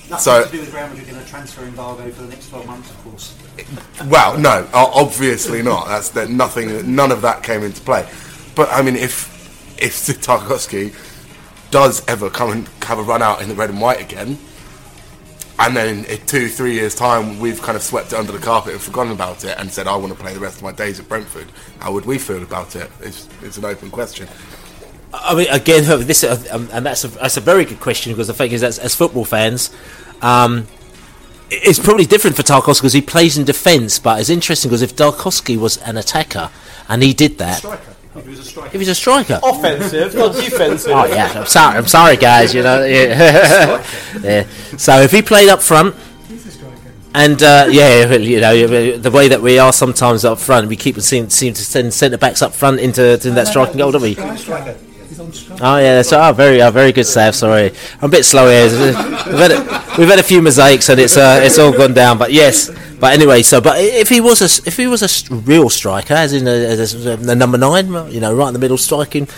Nothing 0.09 0.23
So- 0.25 0.45
to 0.45 0.51
do 0.51 0.59
with 0.61 0.75
Real 0.75 0.89
Madrid 0.89 1.09
in 1.09 1.17
a 1.17 1.25
transfer 1.25 1.63
embargo 1.63 2.11
for 2.11 2.23
the 2.23 2.29
next 2.29 2.49
12 2.49 2.67
months, 2.67 2.91
of 2.91 3.05
course. 3.05 3.35
Well, 4.07 4.37
no, 4.39 4.67
obviously 4.73 5.63
not. 5.63 5.87
That's 5.87 6.09
that. 6.11 6.29
Nothing. 6.31 6.95
None 6.97 7.13
of 7.13 7.23
that 7.23 7.43
came 7.45 7.63
into 7.63 7.81
play. 7.83 8.09
But 8.57 8.69
I 8.73 8.83
mean, 8.83 8.97
if 8.97 9.31
if 9.81 9.95
Tarkowski 10.21 10.93
does 11.71 12.03
ever 12.09 12.29
come 12.31 12.51
and 12.51 12.69
have 12.83 12.99
a 12.99 13.03
run 13.03 13.23
out 13.23 13.41
in 13.43 13.49
the 13.49 13.55
red 13.55 13.71
and 13.71 13.81
white 13.81 14.01
again, 14.01 14.39
and 15.61 15.77
then 15.77 16.05
in 16.07 16.27
two, 16.27 16.49
three 16.49 16.73
years' 16.73 16.95
time, 16.95 17.39
we've 17.39 17.61
kind 17.61 17.77
of 17.77 17.83
swept 17.83 18.13
it 18.13 18.19
under 18.19 18.33
the 18.33 18.39
carpet 18.39 18.73
and 18.73 18.83
forgotten 18.83 19.13
about 19.13 19.45
it, 19.45 19.57
and 19.59 19.71
said, 19.71 19.87
"I 19.87 19.95
want 19.97 20.13
to 20.13 20.19
play 20.19 20.33
the 20.33 20.41
rest 20.41 20.57
of 20.57 20.63
my 20.63 20.73
days 20.73 20.99
at 20.99 21.09
Brentford," 21.09 21.49
how 21.81 21.93
would 21.93 22.07
we 22.07 22.19
feel 22.19 22.43
about 22.43 22.75
it? 22.77 22.91
It's, 23.01 23.29
it's 23.43 23.59
an 23.59 23.67
open 23.67 23.91
question. 23.91 24.27
I 25.13 25.35
mean, 25.35 25.49
again, 25.51 25.85
this 26.07 26.25
uh, 26.25 26.43
um, 26.51 26.69
and 26.73 26.87
that's 26.87 27.05
a, 27.05 27.09
that's 27.09 27.37
a 27.37 27.41
very 27.41 27.65
good 27.65 27.81
question 27.81 28.13
because 28.13 28.29
the 28.29 28.35
thing 28.35 28.53
is, 28.53 28.63
as, 28.63 28.79
as 28.79 28.95
football 28.95 29.25
fans, 29.25 29.75
um, 30.23 30.67
it's 31.51 31.79
probably 31.79 32.07
different 32.07 32.37
for 32.37 32.43
Tarkowski 32.43 32.81
because 32.81 32.93
he 32.93 33.03
plays 33.03 33.37
in 33.37 33.45
defence. 33.45 33.99
But 33.99 34.21
it's 34.21 34.31
interesting 34.31 34.71
because 34.71 34.83
if 34.83 34.97
Tarkowski 34.97 35.59
was 35.59 35.77
an 35.79 35.97
attacker 35.99 36.51
and 36.89 37.03
he 37.03 37.13
did 37.13 37.39
that, 37.39 37.63
If 38.21 38.25
he 38.25 38.31
was 38.31 38.39
a 38.39 38.45
striker. 38.45 38.71
if 38.75 38.81
he's 38.81 38.89
a 38.89 38.95
striker, 38.95 39.41
offensive, 39.43 40.15
not 40.15 40.35
defensive. 40.35 40.93
Oh 40.93 41.07
yeah, 41.07 41.33
I'm 41.35 41.47
sorry, 41.47 41.77
I'm 41.77 41.87
sorry, 41.87 42.17
guys. 42.17 42.55
You 42.55 42.63
know, 42.63 42.85
yeah. 42.85 43.85
yeah. 44.23 44.47
So 44.77 45.01
if 45.01 45.11
he 45.11 45.23
played 45.23 45.49
up 45.49 45.63
front, 45.63 45.95
and 47.15 47.43
uh, 47.43 47.67
yeah, 47.71 48.15
you 48.15 48.41
know, 48.41 48.97
the 48.97 49.11
way 49.11 49.29
that 49.29 49.43
we 49.43 49.59
are 49.59 49.73
sometimes 49.73 50.25
up 50.25 50.39
front, 50.39 50.69
we 50.69 50.77
keep 50.77 51.01
seem, 51.01 51.29
seem 51.29 51.55
to 51.55 51.65
send 51.65 51.93
centre 51.93 52.19
backs 52.19 52.43
up 52.43 52.53
front 52.53 52.79
into 52.79 53.19
to 53.19 53.31
that 53.33 53.49
striking 53.49 53.79
goal, 53.79 53.91
don't 53.93 54.03
we? 54.03 54.17
Oh 55.61 55.77
yeah, 55.79 55.97
that's 55.97 56.13
oh, 56.13 56.33
very, 56.33 56.63
oh, 56.63 56.71
very 56.71 56.93
good 56.93 57.05
save. 57.05 57.35
Sorry, 57.35 57.73
I'm 58.01 58.09
a 58.09 58.09
bit 58.09 58.25
slow 58.25 58.49
here. 58.49 58.67
We've 59.27 59.39
had 59.39 59.51
a, 59.51 59.95
we've 59.99 60.09
had 60.09 60.19
a 60.19 60.23
few 60.23 60.43
mosaics 60.43 60.89
and 60.89 61.01
it's 61.01 61.17
uh, 61.17 61.41
it's 61.43 61.59
all 61.59 61.73
gone 61.73 61.95
down. 61.95 62.19
But 62.19 62.33
yes, 62.33 62.71
but 63.01 63.15
anyway, 63.15 63.43
so 63.43 63.61
but 63.61 63.79
if 63.79 64.09
he 64.09 64.21
was 64.21 64.41
a 64.43 64.69
if 64.69 64.77
he 64.77 64.87
was 64.87 65.03
a 65.03 65.35
real 65.35 65.71
striker, 65.71 66.15
as 66.15 66.33
in 66.33 66.47
a, 66.47 67.35
number 67.35 67.59
nine, 67.59 67.87
you 68.13 68.21
know, 68.21 68.35
right 68.35 68.49
in 68.49 68.53
the 68.53 68.59
middle 68.61 68.79
striking, 68.79 69.29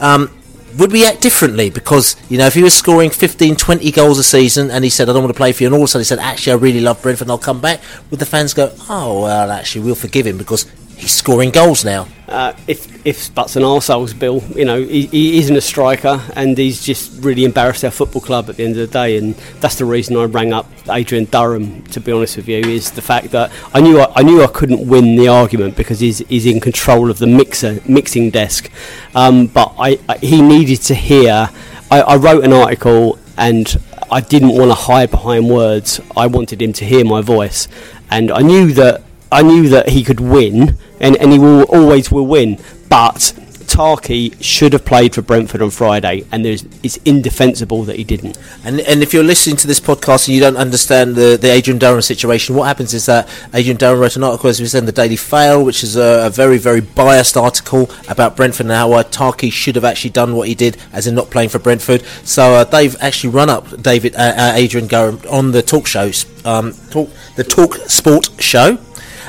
um, 0.00 0.30
would 0.78 0.92
we 0.92 1.04
act 1.04 1.20
differently? 1.20 1.70
Because 1.70 2.16
you 2.30 2.38
know, 2.38 2.46
if 2.46 2.54
he 2.54 2.62
was 2.62 2.74
scoring 2.74 3.10
15, 3.10 3.56
20 3.56 3.90
goals 3.90 4.18
a 4.18 4.24
season 4.24 4.70
and 4.70 4.84
he 4.84 4.90
said, 4.90 5.08
"I 5.08 5.12
don't 5.12 5.22
want 5.22 5.34
to 5.34 5.36
play 5.36 5.52
for 5.52 5.62
you," 5.62 5.68
and 5.68 5.74
all 5.74 5.82
of 5.82 5.84
a 5.84 5.88
sudden 5.88 6.00
he 6.00 6.06
said, 6.06 6.18
"Actually, 6.18 6.52
I 6.54 6.56
really 6.56 6.80
love 6.80 7.02
Brentford, 7.02 7.26
and 7.26 7.32
I'll 7.32 7.38
come 7.38 7.60
back," 7.60 7.80
would 8.10 8.20
the 8.20 8.26
fans 8.26 8.54
go, 8.54 8.72
"Oh 8.88 9.22
well, 9.22 9.50
actually, 9.50 9.84
we'll 9.84 9.94
forgive 9.94 10.26
him 10.26 10.38
because." 10.38 10.66
He's 11.02 11.12
scoring 11.12 11.50
goals 11.50 11.84
now. 11.84 12.06
Uh, 12.28 12.54
if 12.66 13.04
if 13.04 13.34
Butts 13.34 13.56
and 13.56 13.64
arseholes, 13.64 14.16
Bill, 14.18 14.42
you 14.54 14.64
know, 14.64 14.80
he, 14.80 15.06
he 15.06 15.38
isn't 15.38 15.56
a 15.56 15.60
striker 15.60 16.22
and 16.36 16.56
he's 16.56 16.82
just 16.82 17.22
really 17.22 17.44
embarrassed 17.44 17.84
our 17.84 17.90
football 17.90 18.22
club 18.22 18.48
at 18.48 18.56
the 18.56 18.64
end 18.64 18.78
of 18.78 18.88
the 18.88 18.92
day. 18.92 19.18
And 19.18 19.34
that's 19.60 19.76
the 19.76 19.84
reason 19.84 20.16
I 20.16 20.24
rang 20.24 20.52
up 20.52 20.66
Adrian 20.88 21.24
Durham, 21.26 21.82
to 21.86 22.00
be 22.00 22.12
honest 22.12 22.36
with 22.36 22.48
you, 22.48 22.58
is 22.58 22.92
the 22.92 23.02
fact 23.02 23.32
that 23.32 23.50
I 23.74 23.80
knew 23.80 23.98
I, 23.98 24.12
I 24.14 24.22
knew 24.22 24.42
I 24.42 24.46
couldn't 24.46 24.86
win 24.86 25.16
the 25.16 25.28
argument 25.28 25.76
because 25.76 26.00
he's, 26.00 26.18
he's 26.18 26.46
in 26.46 26.60
control 26.60 27.10
of 27.10 27.18
the 27.18 27.26
mixer 27.26 27.80
mixing 27.86 28.30
desk. 28.30 28.70
Um, 29.14 29.48
but 29.48 29.74
I, 29.78 29.98
I, 30.08 30.18
he 30.18 30.40
needed 30.40 30.80
to 30.82 30.94
hear. 30.94 31.50
I, 31.90 32.00
I 32.00 32.16
wrote 32.16 32.44
an 32.44 32.52
article 32.52 33.18
and 33.36 33.78
I 34.10 34.20
didn't 34.20 34.54
want 34.56 34.70
to 34.70 34.74
hide 34.74 35.10
behind 35.10 35.50
words. 35.50 36.00
I 36.16 36.28
wanted 36.28 36.62
him 36.62 36.72
to 36.74 36.84
hear 36.84 37.04
my 37.04 37.20
voice, 37.20 37.66
and 38.10 38.30
I 38.30 38.40
knew 38.40 38.72
that 38.74 39.02
I 39.32 39.42
knew 39.42 39.68
that 39.70 39.88
he 39.88 40.04
could 40.04 40.20
win, 40.20 40.78
and, 41.00 41.16
and 41.16 41.32
he 41.32 41.38
will 41.38 41.62
always 41.64 42.12
will 42.12 42.26
win. 42.26 42.58
But 42.88 43.32
Tarky 43.72 44.36
should 44.42 44.74
have 44.74 44.84
played 44.84 45.14
for 45.14 45.22
Brentford 45.22 45.62
on 45.62 45.70
Friday, 45.70 46.26
and 46.30 46.44
it's 46.44 46.98
indefensible 47.06 47.84
that 47.84 47.96
he 47.96 48.04
didn't. 48.04 48.36
And 48.64 48.80
and 48.80 49.02
if 49.02 49.14
you're 49.14 49.24
listening 49.24 49.56
to 49.56 49.66
this 49.66 49.80
podcast 49.80 50.28
and 50.28 50.34
you 50.34 50.42
don't 50.42 50.58
understand 50.58 51.16
the, 51.16 51.38
the 51.40 51.50
Adrian 51.50 51.78
Durham 51.78 52.02
situation, 52.02 52.54
what 52.54 52.64
happens 52.64 52.92
is 52.92 53.06
that 53.06 53.26
Adrian 53.54 53.78
Durham 53.78 53.98
wrote 53.98 54.16
an 54.16 54.24
article, 54.24 54.50
as 54.50 54.60
we 54.60 54.66
said, 54.66 54.80
in 54.80 54.84
the 54.84 54.92
Daily 54.92 55.16
Fail, 55.16 55.64
which 55.64 55.82
is 55.82 55.96
a, 55.96 56.26
a 56.26 56.30
very, 56.30 56.58
very 56.58 56.82
biased 56.82 57.38
article 57.38 57.90
about 58.10 58.36
Brentford 58.36 58.66
and 58.66 58.74
how 58.74 58.92
uh, 58.92 59.02
Tarky 59.04 59.50
should 59.50 59.76
have 59.76 59.86
actually 59.86 60.10
done 60.10 60.36
what 60.36 60.48
he 60.48 60.54
did, 60.54 60.76
as 60.92 61.06
in 61.06 61.14
not 61.14 61.30
playing 61.30 61.48
for 61.48 61.58
Brentford. 61.58 62.04
So 62.24 62.52
uh, 62.52 62.64
they've 62.64 62.96
actually 63.00 63.30
run 63.30 63.48
up 63.48 63.80
David 63.80 64.14
uh, 64.16 64.34
uh, 64.36 64.52
Adrian 64.54 64.86
Durham 64.86 65.18
on 65.30 65.52
the 65.52 65.62
talk 65.62 65.86
shows, 65.86 66.26
um, 66.44 66.74
talk, 66.90 67.08
the 67.36 67.44
Talk 67.44 67.76
Sport 67.88 68.28
show. 68.38 68.78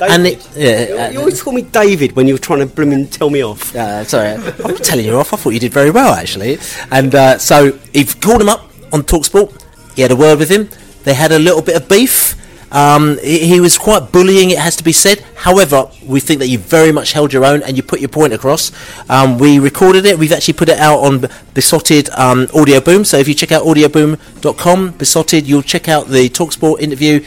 And 0.01 0.27
it, 0.27 0.49
yeah, 0.55 1.09
you 1.09 1.19
always 1.19 1.41
call 1.41 1.53
me 1.53 1.61
David 1.63 2.15
when 2.15 2.27
you're 2.27 2.37
trying 2.37 2.59
to 2.59 2.65
blooming 2.65 3.07
tell 3.07 3.29
me 3.29 3.43
off. 3.43 3.75
Uh, 3.75 4.03
sorry, 4.03 4.29
I'm 4.29 4.75
telling 4.77 5.05
you 5.05 5.17
off. 5.17 5.33
I 5.33 5.37
thought 5.37 5.51
you 5.51 5.59
did 5.59 5.73
very 5.73 5.91
well 5.91 6.13
actually. 6.13 6.57
And 6.91 7.13
uh, 7.13 7.37
so 7.37 7.71
he 7.93 8.05
called 8.05 8.41
him 8.41 8.49
up 8.49 8.69
on 8.91 9.03
Talksport. 9.03 9.61
He 9.95 10.01
had 10.01 10.11
a 10.11 10.15
word 10.15 10.39
with 10.39 10.49
him. 10.49 10.69
They 11.03 11.13
had 11.13 11.31
a 11.31 11.39
little 11.39 11.61
bit 11.61 11.75
of 11.75 11.87
beef. 11.87 12.39
Um, 12.73 13.19
he, 13.19 13.45
he 13.47 13.59
was 13.59 13.77
quite 13.77 14.11
bullying, 14.11 14.49
it 14.49 14.57
has 14.57 14.75
to 14.77 14.83
be 14.83 14.91
said. 14.91 15.23
However, 15.35 15.91
we 16.07 16.19
think 16.19 16.39
that 16.39 16.47
you 16.47 16.57
very 16.57 16.91
much 16.91 17.13
held 17.13 17.31
your 17.31 17.45
own 17.45 17.61
and 17.61 17.77
you 17.77 17.83
put 17.83 17.99
your 17.99 18.09
point 18.09 18.33
across. 18.33 18.71
Um, 19.09 19.37
we 19.37 19.59
recorded 19.59 20.07
it. 20.07 20.17
We've 20.17 20.31
actually 20.31 20.55
put 20.55 20.69
it 20.69 20.79
out 20.79 20.99
on 20.99 21.27
Beesotted 21.53 22.09
um, 22.17 22.47
Audio 22.55 22.81
Boom. 22.81 23.05
So 23.05 23.17
if 23.17 23.27
you 23.27 23.35
check 23.35 23.51
out 23.51 23.63
audioboom.com, 23.63 24.91
Beesotted, 24.93 25.45
you'll 25.47 25.61
check 25.61 25.87
out 25.87 26.07
the 26.07 26.29
Talksport 26.29 26.79
interview. 26.79 27.23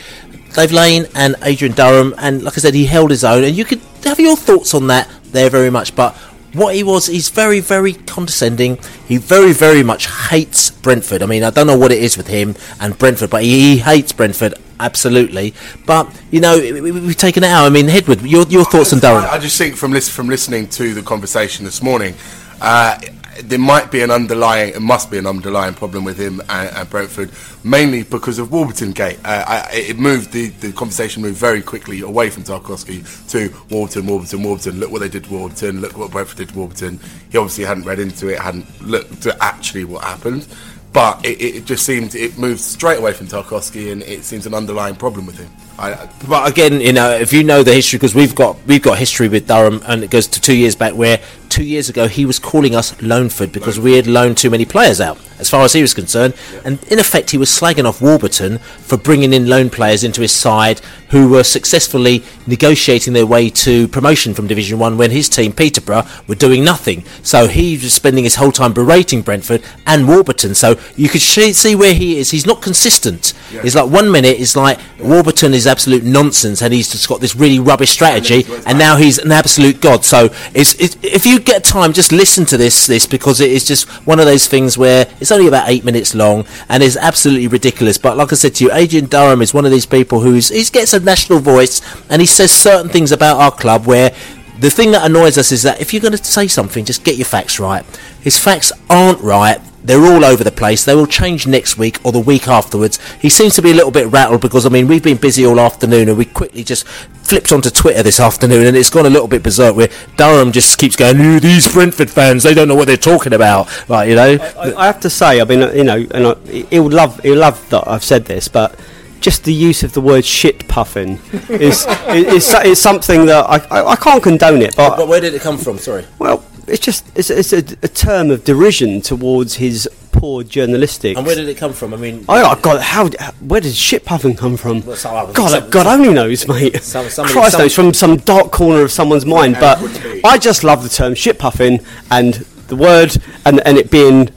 Dave 0.57 0.73
Lane 0.73 1.07
and 1.15 1.37
Adrian 1.43 1.75
Durham, 1.75 2.15
and 2.17 2.43
like 2.43 2.55
I 2.57 2.61
said, 2.61 2.73
he 2.73 2.87
held 2.87 3.11
his 3.11 3.25
own, 3.25 3.45
and 3.45 3.55
you 3.55 3.67
could 3.67 3.81
have 4.05 4.19
your 4.19 4.37
thoughts 4.37 4.73
on 4.73 4.87
that 4.87 5.07
there 5.27 5.51
very 5.51 5.69
much. 5.69 5.95
But 5.95 6.17
what 6.55 6.75
he 6.75 6.83
was, 6.83 7.07
he's 7.07 7.29
very, 7.29 7.61
very 7.61 7.93
condescending. 7.93 8.79
He 9.07 9.19
very, 9.19 9.53
very 9.53 9.83
much 9.83 10.07
hates 10.07 10.71
Brentford. 10.71 11.23
I 11.23 11.27
mean, 11.27 11.45
I 11.45 11.51
don't 11.51 11.67
know 11.67 11.77
what 11.77 11.93
it 11.93 12.03
is 12.03 12.17
with 12.17 12.29
him 12.29 12.55
and 12.81 12.97
Brentford, 12.99 13.29
but 13.29 13.43
he, 13.43 13.75
he 13.75 13.79
hates 13.79 14.13
Brentford 14.13 14.55
absolutely. 14.81 15.53
But 15.85 16.09
you 16.31 16.41
know, 16.41 16.59
we, 16.59 16.91
we've 16.91 17.17
taken 17.17 17.45
it 17.45 17.49
out. 17.49 17.67
I 17.67 17.69
mean, 17.69 17.89
Headwood, 17.89 18.23
your 18.23 18.47
your 18.47 18.65
thoughts 18.65 18.95
on 18.95 19.01
Durham? 19.01 19.29
I, 19.31 19.39
just 19.39 19.59
think 19.59 19.77
from 19.77 19.93
from 20.01 20.29
listening 20.29 20.69
to 20.71 20.95
the 20.95 21.03
conversation 21.03 21.67
this 21.67 21.83
morning, 21.83 22.15
uh, 22.63 22.99
there 23.43 23.59
might 23.59 23.91
be 23.91 24.03
an 24.03 24.11
underlying, 24.11 24.75
it 24.75 24.83
must 24.83 25.11
be 25.11 25.19
an 25.19 25.27
underlying 25.27 25.75
problem 25.75 26.05
with 26.05 26.19
him 26.19 26.41
and, 26.49 26.89
Brentford, 26.91 27.31
mainly 27.65 28.03
because 28.03 28.39
of 28.39 28.53
Warburton 28.53 28.93
Gate. 28.93 29.19
Uh, 29.25 29.67
it 29.73 29.99
moved 29.99 30.33
the, 30.33 30.49
the 30.49 30.73
conversation 30.73 31.23
moved 31.23 31.39
very 31.39 31.63
quickly 31.63 32.01
away 32.01 32.31
from 32.31 32.43
Tarkowski 32.45 33.05
to 33.31 33.55
Warburton, 33.71 34.07
Warburton, 34.07 34.43
Warburton. 34.43 34.81
Look 34.81 34.91
what 34.91 35.01
they 35.01 35.09
did 35.09 35.25
to 35.25 35.31
Warburton. 35.31 35.81
Look 35.81 35.97
what 35.97 36.11
Brentford 36.11 36.39
did 36.39 36.49
to 36.51 36.59
Warburton. 36.59 37.01
He 37.31 37.39
obviously 37.39 37.65
hadn't 37.65 37.85
read 37.85 37.99
into 37.99 38.29
it, 38.29 38.39
hadn't 38.39 38.67
looked 38.83 39.27
at 39.27 39.37
actually 39.41 39.85
what 39.85 40.05
happened. 40.05 40.47
But 40.93 41.27
it, 41.27 41.43
it 41.43 41.65
just 41.67 41.85
seemed 41.85 42.15
it 42.15 42.39
moved 42.39 42.61
straight 42.61 42.99
away 42.99 43.13
from 43.13 43.27
Tarkowski, 43.27 43.93
and 43.93 44.03
it 44.03 44.25
seems 44.25 44.47
an 44.47 44.55
underlying 44.55 44.95
problem 44.95 45.27
with 45.27 45.37
him. 45.37 45.51
I, 45.79 46.09
But 46.27 46.49
again, 46.49 46.81
you 46.81 46.95
know, 46.95 47.11
if 47.11 47.35
you 47.35 47.45
know 47.45 47.63
the 47.63 47.75
history, 47.75 47.99
because 47.99 48.15
we've 48.15 48.35
got 48.35 48.57
we've 48.67 48.81
got 48.81 48.97
history 48.97 49.29
with 49.29 49.47
Durham, 49.47 49.83
and 49.87 50.03
it 50.03 50.11
goes 50.11 50.27
to 50.29 50.41
two 50.41 50.57
years 50.57 50.75
back, 50.75 50.95
where 50.95 51.21
two 51.57 51.65
years 51.65 51.89
ago 51.89 52.07
he 52.07 52.27
was 52.27 52.39
calling 52.39 52.75
us 52.77 52.93
Loanford 52.97 53.51
because 53.51 53.81
we 53.81 53.95
had 53.95 54.07
loaned 54.07 54.37
too 54.37 54.51
many 54.51 54.67
players 54.67 55.01
out, 55.01 55.19
as 55.39 55.51
far 55.51 55.63
as 55.63 55.73
he 55.73 55.83
was 55.83 55.95
concerned, 55.95 56.35
and 56.65 56.83
in 56.85 56.99
effect 56.99 57.31
he 57.31 57.39
was 57.39 57.51
slagging 57.51 57.85
off 57.85 58.01
Warburton 58.01 58.59
for 58.59 58.97
bringing 58.97 59.33
in 59.33 59.49
loan 59.49 59.71
players 59.71 60.05
into 60.05 60.21
his 60.21 60.33
side 60.33 60.81
who 61.11 61.29
were 61.29 61.45
successfully 61.45 62.23
negotiating 62.47 63.13
their 63.13 63.27
way 63.27 63.49
to 63.49 63.87
promotion 63.89 64.35
from 64.35 64.47
Division 64.47 64.79
One 64.79 64.99
when 64.99 65.11
his 65.11 65.29
team 65.29 65.53
Peterborough 65.53 66.05
were 66.27 66.35
doing 66.35 66.65
nothing. 66.65 67.05
So 67.23 67.47
he 67.47 67.75
was 67.77 67.93
spending 67.93 68.25
his 68.25 68.37
whole 68.37 68.53
time 68.53 68.73
berating 68.73 69.23
Brentford 69.23 69.63
and 69.87 70.09
Warburton. 70.09 70.55
So 70.55 70.79
you 70.97 71.09
could 71.09 71.21
sh- 71.21 71.53
see 71.53 71.75
where 71.77 71.95
he 71.95 72.19
is. 72.19 72.31
He's 72.31 72.47
not 72.47 72.61
consistent. 72.61 73.35
It's 73.53 73.75
like 73.75 73.91
one 73.91 74.11
minute 74.11 74.41
it's 74.41 74.57
like 74.57 74.79
Warburton 74.99 75.55
is 75.55 75.67
absolute 75.67 76.03
nonsense 76.03 76.61
and 76.63 76.73
he's 76.73 76.91
just 76.91 77.09
got 77.09 77.21
this 77.21 77.37
really 77.37 77.59
rubbish 77.59 77.91
strategy, 77.91 78.45
and 78.67 78.79
now 78.79 78.97
he's 78.97 79.19
an 79.19 79.31
absolute 79.33 79.81
god. 79.81 80.05
So 80.05 80.31
it's, 80.55 80.75
it, 80.75 81.03
if 81.05 81.25
you 81.25 81.39
get 81.39 81.63
time, 81.65 81.93
just 81.93 82.13
listen 82.13 82.45
to 82.47 82.57
this 82.57 82.87
this 82.87 83.07
because 83.07 83.41
it 83.41 83.51
is 83.51 83.65
just 83.65 83.89
one 84.07 84.19
of 84.19 84.27
those 84.27 84.47
things 84.49 84.77
where 84.77 85.07
it's 85.27 85.33
only 85.33 85.49
about 85.49 85.69
eight 85.69 85.85
minutes 85.85 86.15
long 86.15 86.47
and 86.69 86.85
is 86.85 86.97
absolutely 86.97 87.49
ridiculous. 87.49 87.99
But 87.99 88.17
like 88.17 88.33
I 88.33 88.37
said 88.37 88.55
to 88.57 88.65
you, 88.65 88.73
Adrian 88.73 89.07
Durham 89.07 89.43
is 89.43 89.53
one 89.53 89.65
of 89.65 89.73
these 89.73 89.85
people 89.85 90.21
who's 90.21 90.51
he 90.51 90.63
gets 90.67 90.93
a 90.93 91.01
national 91.01 91.41
voice 91.41 91.83
and 92.09 92.23
he 92.23 92.27
says 92.27 92.53
certain 92.53 92.89
things 92.89 93.11
about 93.11 93.39
our 93.39 93.51
club 93.51 93.87
where 93.87 94.15
the 94.61 94.71
thing 94.71 94.93
that 94.93 95.05
annoys 95.05 95.37
us 95.37 95.51
is 95.51 95.65
that 95.65 95.81
if 95.81 95.93
you're 95.93 96.01
going 96.01 96.17
to 96.17 96.23
say 96.23 96.47
something, 96.47 96.85
just 96.85 97.03
get 97.03 97.17
your 97.17 97.25
facts 97.25 97.59
right. 97.59 97.85
His 98.21 98.39
facts 98.39 98.71
aren't 98.89 99.21
right. 99.21 99.61
They're 99.87 100.05
all 100.05 100.25
over 100.25 100.43
the 100.43 100.51
place. 100.51 100.85
They 100.85 100.95
will 100.95 101.07
change 101.07 101.47
next 101.47 101.79
week 101.79 101.99
or 102.05 102.11
the 102.11 102.19
week 102.21 102.49
afterwards. 102.49 102.99
He 103.21 103.29
seems 103.29 103.55
to 103.55 103.63
be 103.63 103.71
a 103.71 103.75
little 103.75 103.93
bit 103.93 104.09
rattled 104.09 104.41
because, 104.41 104.67
I 104.67 104.69
mean, 104.69 104.89
we've 104.89 105.03
been 105.03 105.17
busy 105.17 105.47
all 105.47 105.61
afternoon 105.61 106.09
and 106.09 106.19
we 106.19 106.25
quickly 106.25 106.65
just 106.65 106.87
flipped 106.89 107.53
onto 107.53 107.71
Twitter 107.71 108.03
this 108.03 108.19
afternoon 108.21 108.67
and 108.67 108.77
it's 108.77 108.91
gone 108.91 109.07
a 109.07 109.11
little 109.11 109.29
bit 109.29 109.43
berserk 109.45 109.77
where 109.77 109.89
Durham 110.17 110.51
just 110.53 110.77
keeps 110.79 110.97
going, 110.97 111.21
"Ooh, 111.21 111.39
these 111.41 111.73
Brentford 111.73 112.11
fans, 112.11 112.43
they 112.43 112.53
don't 112.53 112.67
know 112.69 112.75
what 112.75 112.87
they're 112.89 112.97
talking 112.97 113.33
about. 113.33 113.69
Right, 113.89 114.09
you 114.09 114.17
know? 114.17 114.39
I, 114.59 114.75
I 114.75 114.87
have 114.87 115.01
to 115.01 115.11
say, 115.11 115.41
I 115.41 115.45
mean, 115.45 115.63
uh, 115.63 115.71
you 115.71 115.85
know, 115.85 116.05
and 116.11 116.27
I, 116.27 116.35
he'll 116.71 116.91
love 116.91 117.21
he'll 117.21 117.39
love 117.39 117.69
that 117.71 117.87
I've 117.87 118.05
said 118.05 118.25
this, 118.25 118.49
but 118.49 118.79
just 119.21 119.45
the 119.45 119.53
use 119.53 119.83
of 119.83 119.93
the 119.93 120.01
word 120.01 120.25
shit 120.25 120.67
puffing 120.69 121.19
is, 121.49 121.87
is, 122.09 122.49
is, 122.49 122.55
is 122.65 122.81
something 122.83 123.27
that 123.27 123.45
I, 123.49 123.57
I, 123.81 123.87
I 123.93 123.97
can't 123.97 124.23
condone 124.23 124.63
it, 124.63 124.77
but 124.77 124.97
But 124.97 125.09
where 125.09 125.21
did 125.21 125.35
it 125.35 125.43
come 125.43 125.59
from? 125.59 125.79
Sorry. 125.79 126.05
well, 126.19 126.45
it's 126.69 126.81
just 126.85 127.05
it's, 127.17 127.31
it's 127.31 127.53
a, 127.53 127.59
a 127.83 127.89
term 127.89 128.31
of 128.31 128.45
derision 128.45 129.01
towards 129.01 129.55
his 129.55 129.89
poor 130.13 130.43
journalistic. 130.43 131.17
And 131.17 131.27
where 131.27 131.37
did 131.37 131.49
it 131.49 131.57
come 131.59 131.73
from? 131.75 131.93
I 131.93 131.99
mean, 131.99 132.25
oh, 132.29 132.35
I, 132.35 132.53
I 132.53 132.61
God, 132.61 132.81
how? 132.81 133.09
Where 133.41 133.61
did 133.61 133.75
shit 133.75 134.05
puffing 134.05 134.35
come 134.35 134.57
from? 134.57 134.85
Well, 134.85 134.97
some- 134.97 135.27
some- 135.27 135.33
God, 135.35 135.71
God 135.71 135.87
only 135.87 136.13
knows, 136.13 136.49
mate. 136.49 136.77
Some- 136.83 137.09
somebody- 137.11 137.33
Christ 137.35 137.53
some- 137.53 137.61
knows 137.63 137.75
from 137.75 137.95
some 137.95 138.17
dark 138.19 138.51
corner 138.53 138.83
of 138.83 138.91
someone's 138.91 139.27
mind. 139.27 139.57
But 139.61 139.79
I 140.25 140.39
just 140.39 140.65
love 140.65 140.83
the 140.83 140.89
term 140.89 141.15
shit 141.15 141.39
puffing 141.39 141.81
and 142.11 142.35
the 142.69 142.77
word 142.77 143.17
and 143.45 143.61
and 143.67 143.77
it 143.79 143.91
being 143.91 144.31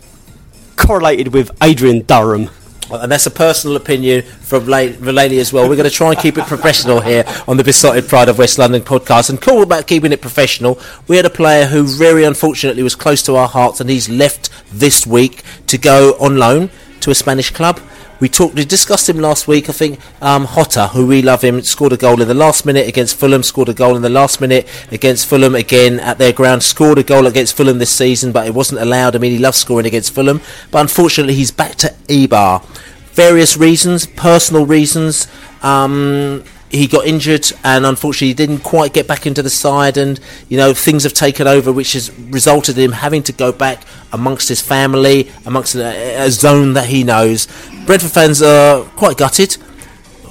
correlated 0.76 1.34
with 1.34 1.52
Adrian 1.64 2.02
Durham. 2.04 2.50
And 2.92 3.12
that's 3.12 3.26
a 3.26 3.32
personal 3.32 3.76
opinion 3.76 4.24
from 4.24 4.66
La- 4.66 4.88
Mulaney 4.88 5.40
as 5.40 5.54
well. 5.54 5.70
We're 5.70 5.76
going 5.76 5.90
to 5.90 5.96
try 5.96 6.12
and 6.12 6.20
keep 6.20 6.38
it 6.38 6.46
professional 6.46 7.02
here 7.02 7.24
on 7.48 7.58
the 7.58 7.64
Beesotted 7.64 8.08
Pride 8.08 8.30
of 8.30 8.38
West 8.38 8.58
London 8.58 8.82
podcast. 8.82 9.30
And 9.30 9.40
cool 9.42 9.64
about 9.64 9.88
keeping 9.88 10.12
it 10.12 10.22
professional, 10.22 10.80
we 11.08 11.16
had 11.16 11.26
a 11.26 11.30
player 11.30 11.66
who 11.66 11.84
very 11.84 12.24
unfortunately 12.24 12.84
was 12.84 12.96
close 12.96 13.22
to 13.24 13.36
our 13.36 13.48
hearts 13.48 13.80
and 13.80 13.90
he's 13.90 14.10
left 14.10 14.50
this 14.72 15.06
week 15.06 15.44
to 15.68 15.78
go 15.78 16.14
on 16.20 16.38
loan 16.38 16.70
to 17.02 17.12
a 17.12 17.16
Spanish 17.16 17.52
club. 17.52 17.80
We 18.20 18.28
talked, 18.28 18.56
we 18.56 18.66
discussed 18.66 19.08
him 19.08 19.20
last 19.20 19.48
week. 19.48 19.70
I 19.70 19.72
think 19.72 20.00
um, 20.22 20.46
Jota, 20.46 20.88
who 20.90 21.08
we 21.08 21.22
love 21.22 21.42
him, 21.42 21.62
scored 21.62 21.94
a 21.94 21.98
goal 21.98 22.22
in 22.22 22.28
the 22.28 22.34
last 22.34 22.66
minute 22.66 22.88
against 22.88 23.16
Fulham. 23.16 23.44
Scored 23.44 23.70
a 23.70 23.74
goal 23.74 23.96
in 23.96 24.02
the 24.02 24.10
last 24.10 24.42
minute 24.42 24.68
against 24.92 25.26
Fulham 25.28 25.56
again 25.56 26.00
at 26.02 26.18
their 26.18 26.34
ground. 26.34 26.62
Scored 26.62 26.98
a 26.98 27.04
goal 27.04 27.28
against 27.28 27.56
Fulham 27.56 27.80
this 27.80 27.92
season, 27.92 28.34
but 28.34 28.46
it 28.46 28.54
wasn't 28.54 28.82
allowed. 28.82 29.16
I 29.16 29.20
mean, 29.20 29.32
he 29.32 29.40
loves 29.40 29.58
scoring 29.58 29.86
against 29.86 30.14
Fulham, 30.14 30.42
but 30.70 30.80
unfortunately, 30.80 31.36
he's 31.36 31.52
back 31.52 31.76
to 31.76 31.94
Eibar. 32.08 32.66
Various 33.14 33.56
reasons, 33.56 34.06
personal 34.06 34.66
reasons. 34.66 35.28
Um, 35.62 36.44
he 36.70 36.88
got 36.88 37.06
injured 37.06 37.52
and 37.64 37.86
unfortunately 37.86 38.34
didn't 38.34 38.60
quite 38.60 38.94
get 38.94 39.08
back 39.08 39.26
into 39.26 39.42
the 39.42 39.50
side 39.50 39.98
and 39.98 40.20
you 40.50 40.58
know 40.58 40.74
things 40.74 41.04
have 41.04 41.14
taken 41.14 41.48
over 41.48 41.72
which 41.74 41.94
has 41.94 42.12
resulted 42.20 42.78
in 42.78 42.86
him 42.86 42.92
having 42.92 43.24
to 43.24 43.34
go 43.34 43.52
back 43.52 43.84
amongst 44.12 44.50
his 44.50 44.62
family 44.62 45.30
amongst 45.46 45.76
a, 45.76 46.24
a 46.24 46.30
zone 46.30 46.74
that 46.74 46.88
he 46.88 47.04
knows. 47.04 47.48
Brentford 47.86 48.12
fans 48.12 48.42
are 48.42 48.84
quite 48.96 49.18
gutted. 49.18 49.58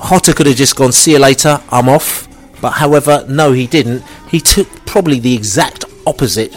Jota 0.09 0.33
could 0.33 0.47
have 0.47 0.57
just 0.57 0.77
gone 0.77 0.93
see 0.93 1.13
you 1.13 1.19
later 1.19 1.61
I'm 1.71 1.89
off. 1.89 2.27
But 2.61 2.73
however 2.73 3.25
no 3.29 3.53
he 3.53 3.67
didn't. 3.67 4.03
He 4.29 4.41
took 4.41 4.69
probably 4.87 5.19
the 5.21 5.35
exact 5.35 5.85
opposite 6.07 6.57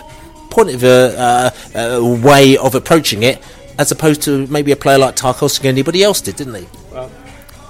point 0.50 0.70
of 0.70 0.84
uh, 0.84 0.88
uh, 0.88 2.00
uh, 2.00 2.22
way 2.24 2.58
of 2.58 2.76
approaching 2.76 3.24
it 3.24 3.42
as 3.80 3.92
opposed 3.92 4.22
to 4.24 4.46
maybe 4.48 4.72
a 4.72 4.76
player 4.76 4.98
like 4.98 5.16
Tarkowski 5.16 5.66
or 5.66 5.70
anybody 5.70 6.04
else 6.04 6.22
did 6.22 6.36
didn't 6.36 6.56
he? 6.56 6.68
Well 6.92 7.12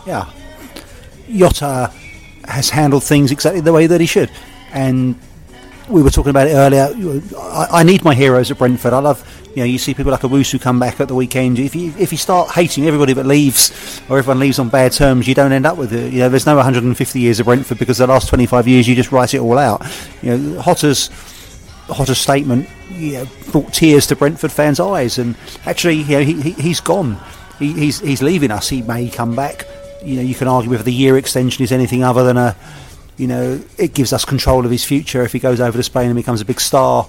Yeah. 0.05 0.29
Jota 1.29 1.93
has 2.51 2.69
handled 2.69 3.03
things 3.03 3.31
exactly 3.31 3.61
the 3.61 3.73
way 3.73 3.87
that 3.87 4.01
he 4.01 4.07
should. 4.07 4.29
And 4.73 5.19
we 5.89 6.01
were 6.01 6.09
talking 6.09 6.29
about 6.29 6.47
it 6.47 6.53
earlier. 6.53 6.89
I, 7.37 7.67
I, 7.71 7.83
need 7.83 8.03
my 8.03 8.13
heroes 8.13 8.51
at 8.51 8.57
Brentford. 8.57 8.93
I 8.93 8.99
love, 8.99 9.27
you 9.49 9.57
know, 9.57 9.65
you 9.65 9.77
see 9.77 9.93
people 9.93 10.11
like 10.11 10.21
Owusu 10.21 10.61
come 10.61 10.79
back 10.79 10.99
at 10.99 11.07
the 11.07 11.15
weekend. 11.15 11.59
If 11.59 11.75
you 11.75 11.93
if 11.97 12.11
you 12.11 12.17
start 12.17 12.51
hating 12.51 12.85
everybody 12.85 13.13
that 13.13 13.25
leaves, 13.25 14.01
or 14.09 14.17
everyone 14.17 14.39
leaves 14.39 14.59
on 14.59 14.69
bad 14.69 14.93
terms, 14.93 15.27
you 15.27 15.35
don't 15.35 15.51
end 15.51 15.65
up 15.65 15.77
with 15.77 15.93
it. 15.93 16.13
You 16.13 16.19
know, 16.19 16.29
there's 16.29 16.45
no 16.45 16.55
150 16.55 17.19
years 17.19 17.39
of 17.39 17.45
Brentford 17.45 17.79
because 17.79 17.97
the 17.97 18.07
last 18.07 18.29
25 18.29 18.67
years 18.67 18.87
you 18.87 18.95
just 18.95 19.11
write 19.11 19.33
it 19.33 19.39
all 19.39 19.57
out. 19.57 19.81
You 20.21 20.37
know, 20.37 20.61
Jota's 20.61 21.09
Jota's 21.87 22.19
statement 22.19 22.69
you 22.91 23.13
know, 23.13 23.27
brought 23.51 23.73
tears 23.73 24.07
to 24.07 24.15
Brentford 24.15 24.51
fans' 24.51 24.79
eyes, 24.79 25.17
and 25.17 25.35
actually, 25.65 25.95
you 25.95 26.17
know, 26.17 26.23
he, 26.23 26.41
he 26.41 26.51
he's 26.51 26.79
gone. 26.79 27.17
He, 27.59 27.73
he's 27.73 27.99
he's 27.99 28.21
leaving 28.21 28.51
us. 28.51 28.69
He 28.69 28.81
may 28.81 29.09
come 29.09 29.35
back. 29.35 29.67
You 30.03 30.15
know, 30.15 30.21
you 30.21 30.35
can 30.35 30.47
argue 30.47 30.69
whether 30.71 30.83
the 30.83 30.93
year 30.93 31.17
extension 31.17 31.63
is 31.63 31.71
anything 31.71 32.03
other 32.03 32.23
than 32.23 32.37
a 32.37 32.55
you 33.21 33.27
know, 33.27 33.61
it 33.77 33.93
gives 33.93 34.13
us 34.13 34.25
control 34.25 34.65
of 34.65 34.71
his 34.71 34.83
future 34.83 35.21
if 35.21 35.31
he 35.31 35.37
goes 35.37 35.61
over 35.61 35.77
to 35.77 35.83
Spain 35.83 36.07
and 36.07 36.15
becomes 36.15 36.41
a 36.41 36.45
big 36.45 36.59
star. 36.59 37.07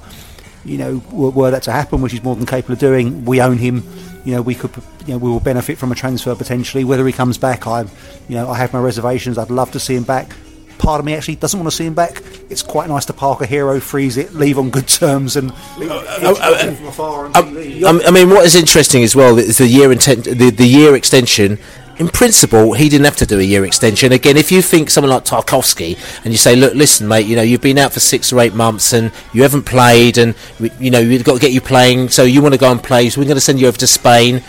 You 0.62 0.76
know, 0.76 1.02
were, 1.10 1.30
were 1.30 1.50
that 1.50 1.62
to 1.62 1.72
happen, 1.72 2.02
which 2.02 2.12
he's 2.12 2.22
more 2.22 2.36
than 2.36 2.44
capable 2.44 2.74
of 2.74 2.78
doing, 2.78 3.24
we 3.24 3.40
own 3.40 3.56
him. 3.56 3.82
You 4.26 4.34
know, 4.34 4.42
we 4.42 4.54
could, 4.54 4.70
you 5.06 5.14
know, 5.14 5.18
we 5.18 5.30
will 5.30 5.40
benefit 5.40 5.78
from 5.78 5.90
a 5.90 5.94
transfer 5.94 6.34
potentially. 6.34 6.84
Whether 6.84 7.06
he 7.06 7.14
comes 7.14 7.38
back, 7.38 7.66
I, 7.66 7.80
you 8.28 8.36
know, 8.36 8.50
I 8.50 8.58
have 8.58 8.74
my 8.74 8.78
reservations. 8.78 9.38
I'd 9.38 9.50
love 9.50 9.72
to 9.72 9.80
see 9.80 9.96
him 9.96 10.04
back. 10.04 10.36
Part 10.76 11.00
of 11.00 11.06
me 11.06 11.14
actually 11.14 11.36
doesn't 11.36 11.58
want 11.58 11.70
to 11.70 11.76
see 11.76 11.86
him 11.86 11.94
back. 11.94 12.22
It's 12.50 12.62
quite 12.62 12.88
nice 12.88 13.06
to 13.06 13.14
park 13.14 13.40
a 13.40 13.46
hero, 13.46 13.80
freeze 13.80 14.18
it, 14.18 14.34
leave 14.34 14.58
on 14.58 14.68
good 14.68 14.88
terms, 14.88 15.36
and. 15.36 15.50
Oh, 15.50 16.04
oh, 16.22 17.30
oh, 17.34 17.88
um, 17.88 18.02
I 18.04 18.10
mean, 18.10 18.28
what 18.28 18.44
is 18.44 18.54
interesting 18.54 19.02
as 19.02 19.16
well 19.16 19.38
is 19.38 19.58
the 19.58 19.66
year 19.66 19.90
intent, 19.90 20.24
the, 20.24 20.50
the 20.50 20.66
year 20.66 20.94
extension 20.94 21.58
in 21.98 22.08
principle, 22.08 22.72
he 22.72 22.88
didn't 22.88 23.04
have 23.04 23.16
to 23.16 23.26
do 23.26 23.38
a 23.38 23.42
year 23.42 23.64
extension. 23.64 24.12
Again, 24.12 24.36
if 24.36 24.50
you 24.50 24.62
think 24.62 24.90
someone 24.90 25.10
like 25.10 25.24
Tarkowski 25.24 25.98
and 26.24 26.32
you 26.32 26.38
say, 26.38 26.56
look, 26.56 26.74
listen, 26.74 27.06
mate, 27.06 27.26
you 27.26 27.36
know, 27.36 27.42
you've 27.42 27.60
been 27.60 27.78
out 27.78 27.92
for 27.92 28.00
six 28.00 28.32
or 28.32 28.40
eight 28.40 28.54
months 28.54 28.92
and 28.92 29.12
you 29.32 29.42
haven't 29.42 29.64
played 29.64 30.18
and, 30.18 30.34
you 30.78 30.90
know, 30.90 31.02
we've 31.02 31.24
got 31.24 31.34
to 31.34 31.40
get 31.40 31.52
you 31.52 31.60
playing, 31.60 32.08
so 32.08 32.24
you 32.24 32.42
want 32.42 32.54
to 32.54 32.60
go 32.60 32.70
and 32.70 32.82
play, 32.82 33.08
so 33.08 33.20
we're 33.20 33.26
going 33.26 33.36
to 33.36 33.40
send 33.40 33.60
you 33.60 33.68
over 33.68 33.76
to 33.78 33.86
Spain. 33.86 34.42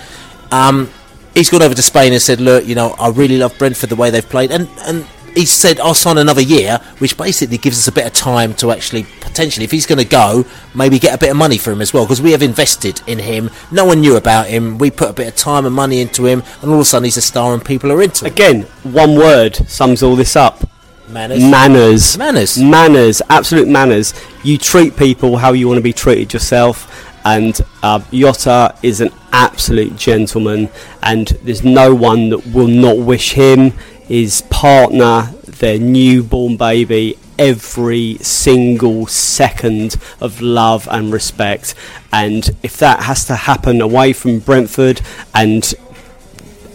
Um, 0.51 0.89
he's 1.33 1.49
gone 1.49 1.61
over 1.61 1.75
to 1.75 1.81
Spain 1.81 2.13
and 2.13 2.21
said, 2.21 2.39
look, 2.39 2.65
you 2.65 2.75
know, 2.75 2.91
I 2.99 3.09
really 3.09 3.37
love 3.37 3.57
Brentford 3.57 3.89
the 3.89 3.95
way 3.95 4.09
they've 4.09 4.27
played. 4.27 4.51
And, 4.51 4.69
and 4.81 5.05
he 5.35 5.45
said, 5.45 5.79
I'll 5.79 5.93
sign 5.93 6.17
another 6.17 6.41
year, 6.41 6.79
which 6.99 7.17
basically 7.17 7.57
gives 7.57 7.77
us 7.77 7.87
a 7.87 7.91
bit 7.91 8.05
of 8.05 8.13
time 8.13 8.53
to 8.55 8.71
actually 8.71 9.05
potentially, 9.21 9.63
if 9.63 9.71
he's 9.71 9.85
going 9.85 9.99
to 9.99 10.05
go, 10.05 10.45
maybe 10.75 10.99
get 10.99 11.15
a 11.15 11.17
bit 11.17 11.31
of 11.31 11.37
money 11.37 11.57
for 11.57 11.71
him 11.71 11.81
as 11.81 11.93
well, 11.93 12.05
because 12.05 12.21
we 12.21 12.31
have 12.31 12.41
invested 12.43 13.01
in 13.07 13.19
him. 13.19 13.49
No 13.71 13.85
one 13.85 14.01
knew 14.01 14.15
about 14.15 14.47
him. 14.47 14.77
We 14.77 14.91
put 14.91 15.09
a 15.09 15.13
bit 15.13 15.27
of 15.27 15.35
time 15.35 15.65
and 15.65 15.73
money 15.73 16.01
into 16.01 16.25
him, 16.25 16.43
and 16.61 16.69
all 16.69 16.75
of 16.75 16.81
a 16.81 16.85
sudden 16.85 17.05
he's 17.05 17.17
a 17.17 17.21
star 17.21 17.53
and 17.53 17.63
people 17.63 17.91
are 17.91 18.01
into 18.01 18.25
him. 18.25 18.31
Again, 18.31 18.61
one 18.83 19.15
word 19.15 19.55
sums 19.67 20.03
all 20.03 20.15
this 20.15 20.35
up. 20.35 20.69
Manners. 21.09 21.43
Manners. 21.43 22.17
Manners. 22.17 22.57
Manners. 22.57 23.21
Absolute 23.29 23.67
manners. 23.67 24.13
You 24.43 24.57
treat 24.57 24.95
people 24.95 25.37
how 25.37 25.53
you 25.53 25.67
want 25.67 25.77
to 25.77 25.83
be 25.83 25.93
treated 25.93 26.33
yourself. 26.33 27.09
And 27.25 27.59
uh, 27.81 27.99
Jota 28.11 28.75
is 28.83 28.99
an 28.99 29.09
absolute 29.31 29.95
gentleman, 29.95 30.69
and 31.01 31.27
there's 31.43 31.63
no 31.63 31.95
one 31.95 32.29
that 32.29 32.45
will 32.47 32.67
not 32.67 32.97
wish 32.97 33.31
him 33.31 33.73
his 34.07 34.41
partner, 34.49 35.33
their 35.45 35.79
newborn 35.79 36.57
baby, 36.57 37.17
every 37.37 38.17
single 38.17 39.07
second 39.07 39.95
of 40.21 40.41
love 40.41 40.87
and 40.91 41.11
respect. 41.11 41.75
And 42.11 42.49
if 42.61 42.77
that 42.77 43.03
has 43.03 43.25
to 43.25 43.35
happen 43.35 43.81
away 43.81 44.13
from 44.13 44.39
Brentford 44.39 45.01
and 45.33 45.73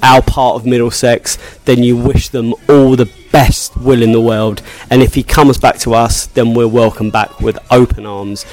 our 0.03 0.22
part 0.22 0.57
of 0.57 0.66
Middlesex, 0.66 1.39
then 1.64 1.83
you 1.83 1.97
wish 1.97 2.29
them 2.29 2.55
all 2.68 2.97
the 2.97 3.11
best 3.33 3.76
will 3.76 4.03
in 4.03 4.12
the 4.12 4.20
world. 4.20 4.62
And 4.91 5.03
if 5.03 5.14
he 5.14 5.22
comes 5.22 5.59
back 5.59 5.79
to 5.81 5.95
us, 5.95 6.26
then 6.26 6.55
we're 6.55 6.68
welcome 6.68 7.11
back 7.11 7.41
with 7.41 7.59
open 7.70 8.07
arms. 8.07 8.47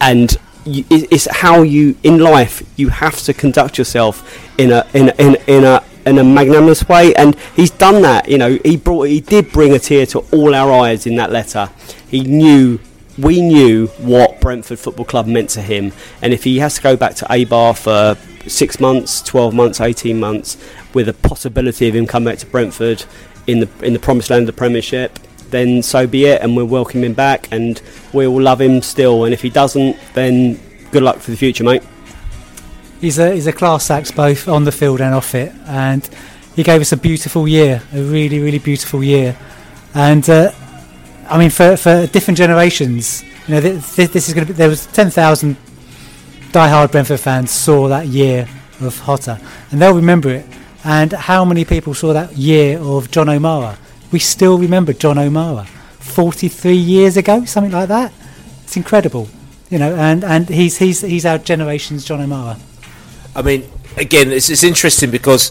And 0.00 0.36
it's 0.66 1.26
how 1.30 1.62
you 1.62 1.96
in 2.02 2.18
life 2.18 2.62
you 2.76 2.90
have 2.90 3.18
to 3.22 3.32
conduct 3.32 3.78
yourself 3.78 4.46
in 4.58 4.70
a 4.70 4.86
in 4.92 5.08
a, 5.08 5.14
in, 5.18 5.36
in 5.46 5.64
a 5.64 5.82
in 6.06 6.18
a 6.18 6.24
magnanimous 6.24 6.88
way, 6.88 7.14
and 7.14 7.36
he's 7.54 7.70
done 7.70 8.02
that. 8.02 8.28
You 8.28 8.38
know, 8.38 8.58
he 8.64 8.76
brought, 8.76 9.08
he 9.08 9.20
did 9.20 9.52
bring 9.52 9.72
a 9.72 9.78
tear 9.78 10.06
to 10.06 10.20
all 10.32 10.54
our 10.54 10.72
eyes 10.72 11.06
in 11.06 11.16
that 11.16 11.30
letter. 11.30 11.70
He 12.08 12.22
knew, 12.22 12.78
we 13.18 13.40
knew 13.40 13.88
what 13.98 14.40
Brentford 14.40 14.78
Football 14.78 15.04
Club 15.04 15.26
meant 15.26 15.50
to 15.50 15.62
him, 15.62 15.92
and 16.22 16.32
if 16.32 16.44
he 16.44 16.58
has 16.58 16.76
to 16.76 16.82
go 16.82 16.96
back 16.96 17.14
to 17.16 17.24
Eibar 17.26 17.76
for 17.76 18.18
six 18.48 18.80
months, 18.80 19.22
twelve 19.22 19.54
months, 19.54 19.80
eighteen 19.80 20.18
months, 20.18 20.56
with 20.94 21.08
a 21.08 21.14
possibility 21.14 21.88
of 21.88 21.94
him 21.94 22.06
coming 22.06 22.32
back 22.32 22.38
to 22.38 22.46
Brentford 22.46 23.04
in 23.46 23.60
the 23.60 23.68
in 23.82 23.92
the 23.92 23.98
promised 23.98 24.30
land 24.30 24.42
of 24.42 24.54
the 24.54 24.58
Premiership, 24.58 25.18
then 25.50 25.82
so 25.82 26.06
be 26.06 26.26
it, 26.26 26.40
and 26.42 26.56
we'll 26.56 26.66
welcome 26.66 27.04
him 27.04 27.14
back, 27.14 27.48
and 27.52 27.80
we 28.12 28.26
will 28.26 28.42
love 28.42 28.60
him 28.60 28.82
still. 28.82 29.24
And 29.24 29.34
if 29.34 29.42
he 29.42 29.50
doesn't, 29.50 29.96
then 30.14 30.58
good 30.90 31.02
luck 31.02 31.18
for 31.18 31.30
the 31.30 31.36
future, 31.36 31.64
mate 31.64 31.82
he's 33.00 33.18
a 33.18 33.32
he's 33.32 33.46
a 33.46 33.52
class 33.52 33.90
act 33.90 34.14
both 34.14 34.48
on 34.48 34.64
the 34.64 34.72
field 34.72 35.00
and 35.00 35.14
off 35.14 35.34
it, 35.34 35.52
and 35.66 36.08
he 36.54 36.62
gave 36.62 36.80
us 36.80 36.92
a 36.92 36.96
beautiful 36.96 37.48
year, 37.48 37.82
a 37.92 38.02
really 38.02 38.38
really 38.40 38.58
beautiful 38.58 39.02
year, 39.02 39.36
and 39.94 40.28
uh, 40.28 40.52
I 41.28 41.38
mean 41.38 41.50
for 41.50 41.76
for 41.76 42.06
different 42.06 42.38
generations, 42.38 43.22
you 43.46 43.54
know 43.54 43.60
th- 43.60 43.84
th- 43.94 44.10
this 44.10 44.28
is 44.28 44.34
going 44.34 44.46
to 44.46 44.52
be 44.52 44.56
there 44.56 44.68
was 44.68 44.86
ten 44.86 45.10
thousand 45.10 45.56
die-hard 46.52 46.90
Brentford 46.90 47.20
fans 47.20 47.50
saw 47.50 47.88
that 47.88 48.06
year 48.06 48.48
of 48.80 49.02
Jota, 49.04 49.40
and 49.70 49.80
they'll 49.80 49.94
remember 49.94 50.30
it. 50.30 50.46
And 50.82 51.12
how 51.12 51.44
many 51.44 51.66
people 51.66 51.92
saw 51.92 52.14
that 52.14 52.36
year 52.36 52.78
of 52.78 53.10
John 53.10 53.28
O'Mara? 53.28 53.76
We 54.12 54.18
still 54.18 54.58
remember 54.58 54.94
John 54.94 55.18
O'Mara, 55.18 55.66
43 55.98 56.74
years 56.74 57.18
ago, 57.18 57.44
something 57.44 57.70
like 57.70 57.88
that. 57.88 58.12
It's 58.64 58.76
incredible, 58.76 59.28
you 59.68 59.78
know. 59.78 59.94
And, 59.94 60.24
and 60.24 60.48
he's 60.48 60.78
he's 60.78 61.02
he's 61.02 61.26
our 61.26 61.36
generation's 61.38 62.04
John 62.04 62.20
O'Mara. 62.22 62.56
I 63.40 63.42
mean, 63.42 63.64
again, 63.96 64.30
it's, 64.30 64.50
it's 64.50 64.62
interesting 64.62 65.10
because 65.10 65.50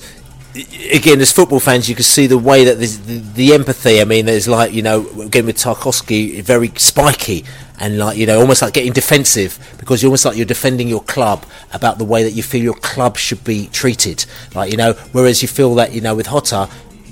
again, 0.94 1.20
as 1.22 1.32
football 1.32 1.60
fans, 1.60 1.90
you 1.90 1.96
can 1.96 2.04
see 2.04 2.28
the 2.28 2.38
way 2.38 2.64
that 2.66 2.76
the, 2.76 2.86
the, 3.34 3.54
empathy. 3.54 4.00
I 4.00 4.06
mean, 4.06 4.28
there's 4.28 4.48
like 4.48 4.74
you 4.74 4.84
know, 4.84 5.10
again 5.20 5.48
with 5.48 5.58
Tarkowski, 5.58 6.42
very 6.44 6.72
spiky 6.76 7.46
and 7.80 7.98
like 7.98 8.18
you 8.18 8.28
know, 8.28 8.40
almost 8.40 8.62
like 8.62 8.74
getting 8.74 8.94
defensive 8.94 9.58
because 9.80 10.04
you're 10.04 10.10
almost 10.10 10.26
like 10.26 10.38
you're 10.38 10.46
defending 10.46 10.88
your 10.88 11.02
club 11.02 11.46
about 11.74 11.98
the 11.98 12.06
way 12.06 12.24
that 12.24 12.32
you 12.32 12.44
feel 12.44 12.62
your 12.62 12.76
club 12.76 13.18
should 13.18 13.44
be 13.44 13.68
treated. 13.68 14.26
Like 14.54 14.72
you 14.72 14.78
know, 14.78 14.94
whereas 15.12 15.42
you 15.42 15.48
feel 15.48 15.74
that 15.76 15.94
you 15.94 16.02
know 16.02 16.14
with 16.14 16.28
Jota, 16.28 16.70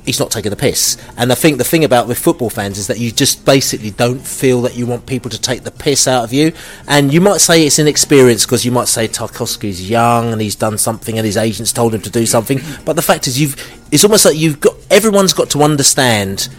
he's 0.07 0.19
not 0.19 0.31
taking 0.31 0.49
the 0.49 0.55
piss. 0.55 0.97
And 1.17 1.31
I 1.31 1.35
think 1.35 1.57
the 1.57 1.63
thing 1.63 1.83
about 1.83 2.07
with 2.07 2.17
football 2.17 2.49
fans 2.49 2.77
is 2.79 2.87
that 2.87 2.97
you 2.97 3.11
just 3.11 3.45
basically 3.45 3.91
don't 3.91 4.19
feel 4.19 4.61
that 4.61 4.75
you 4.75 4.87
want 4.87 5.05
people 5.05 5.29
to 5.29 5.39
take 5.39 5.63
the 5.63 5.71
piss 5.71 6.07
out 6.07 6.23
of 6.23 6.33
you. 6.33 6.53
And 6.87 7.13
you 7.13 7.21
might 7.21 7.41
say 7.41 7.65
it's 7.65 7.77
inexperience 7.77 8.45
because 8.45 8.65
you 8.65 8.71
might 8.71 8.87
say 8.87 9.07
Tarkowski's 9.07 9.87
young 9.87 10.31
and 10.31 10.41
he's 10.41 10.55
done 10.55 10.77
something 10.77 11.17
and 11.17 11.25
his 11.25 11.37
agents 11.37 11.71
told 11.73 11.93
him 11.93 12.01
to 12.01 12.09
do 12.09 12.25
something. 12.25 12.59
But 12.85 12.95
the 12.95 13.01
fact 13.01 13.27
is, 13.27 13.39
you've 13.39 13.55
it's 13.91 14.03
almost 14.03 14.25
like 14.25 14.37
you've 14.37 14.59
got 14.59 14.75
everyone's 14.89 15.33
got 15.33 15.49
to 15.51 15.61
understand 15.61 16.49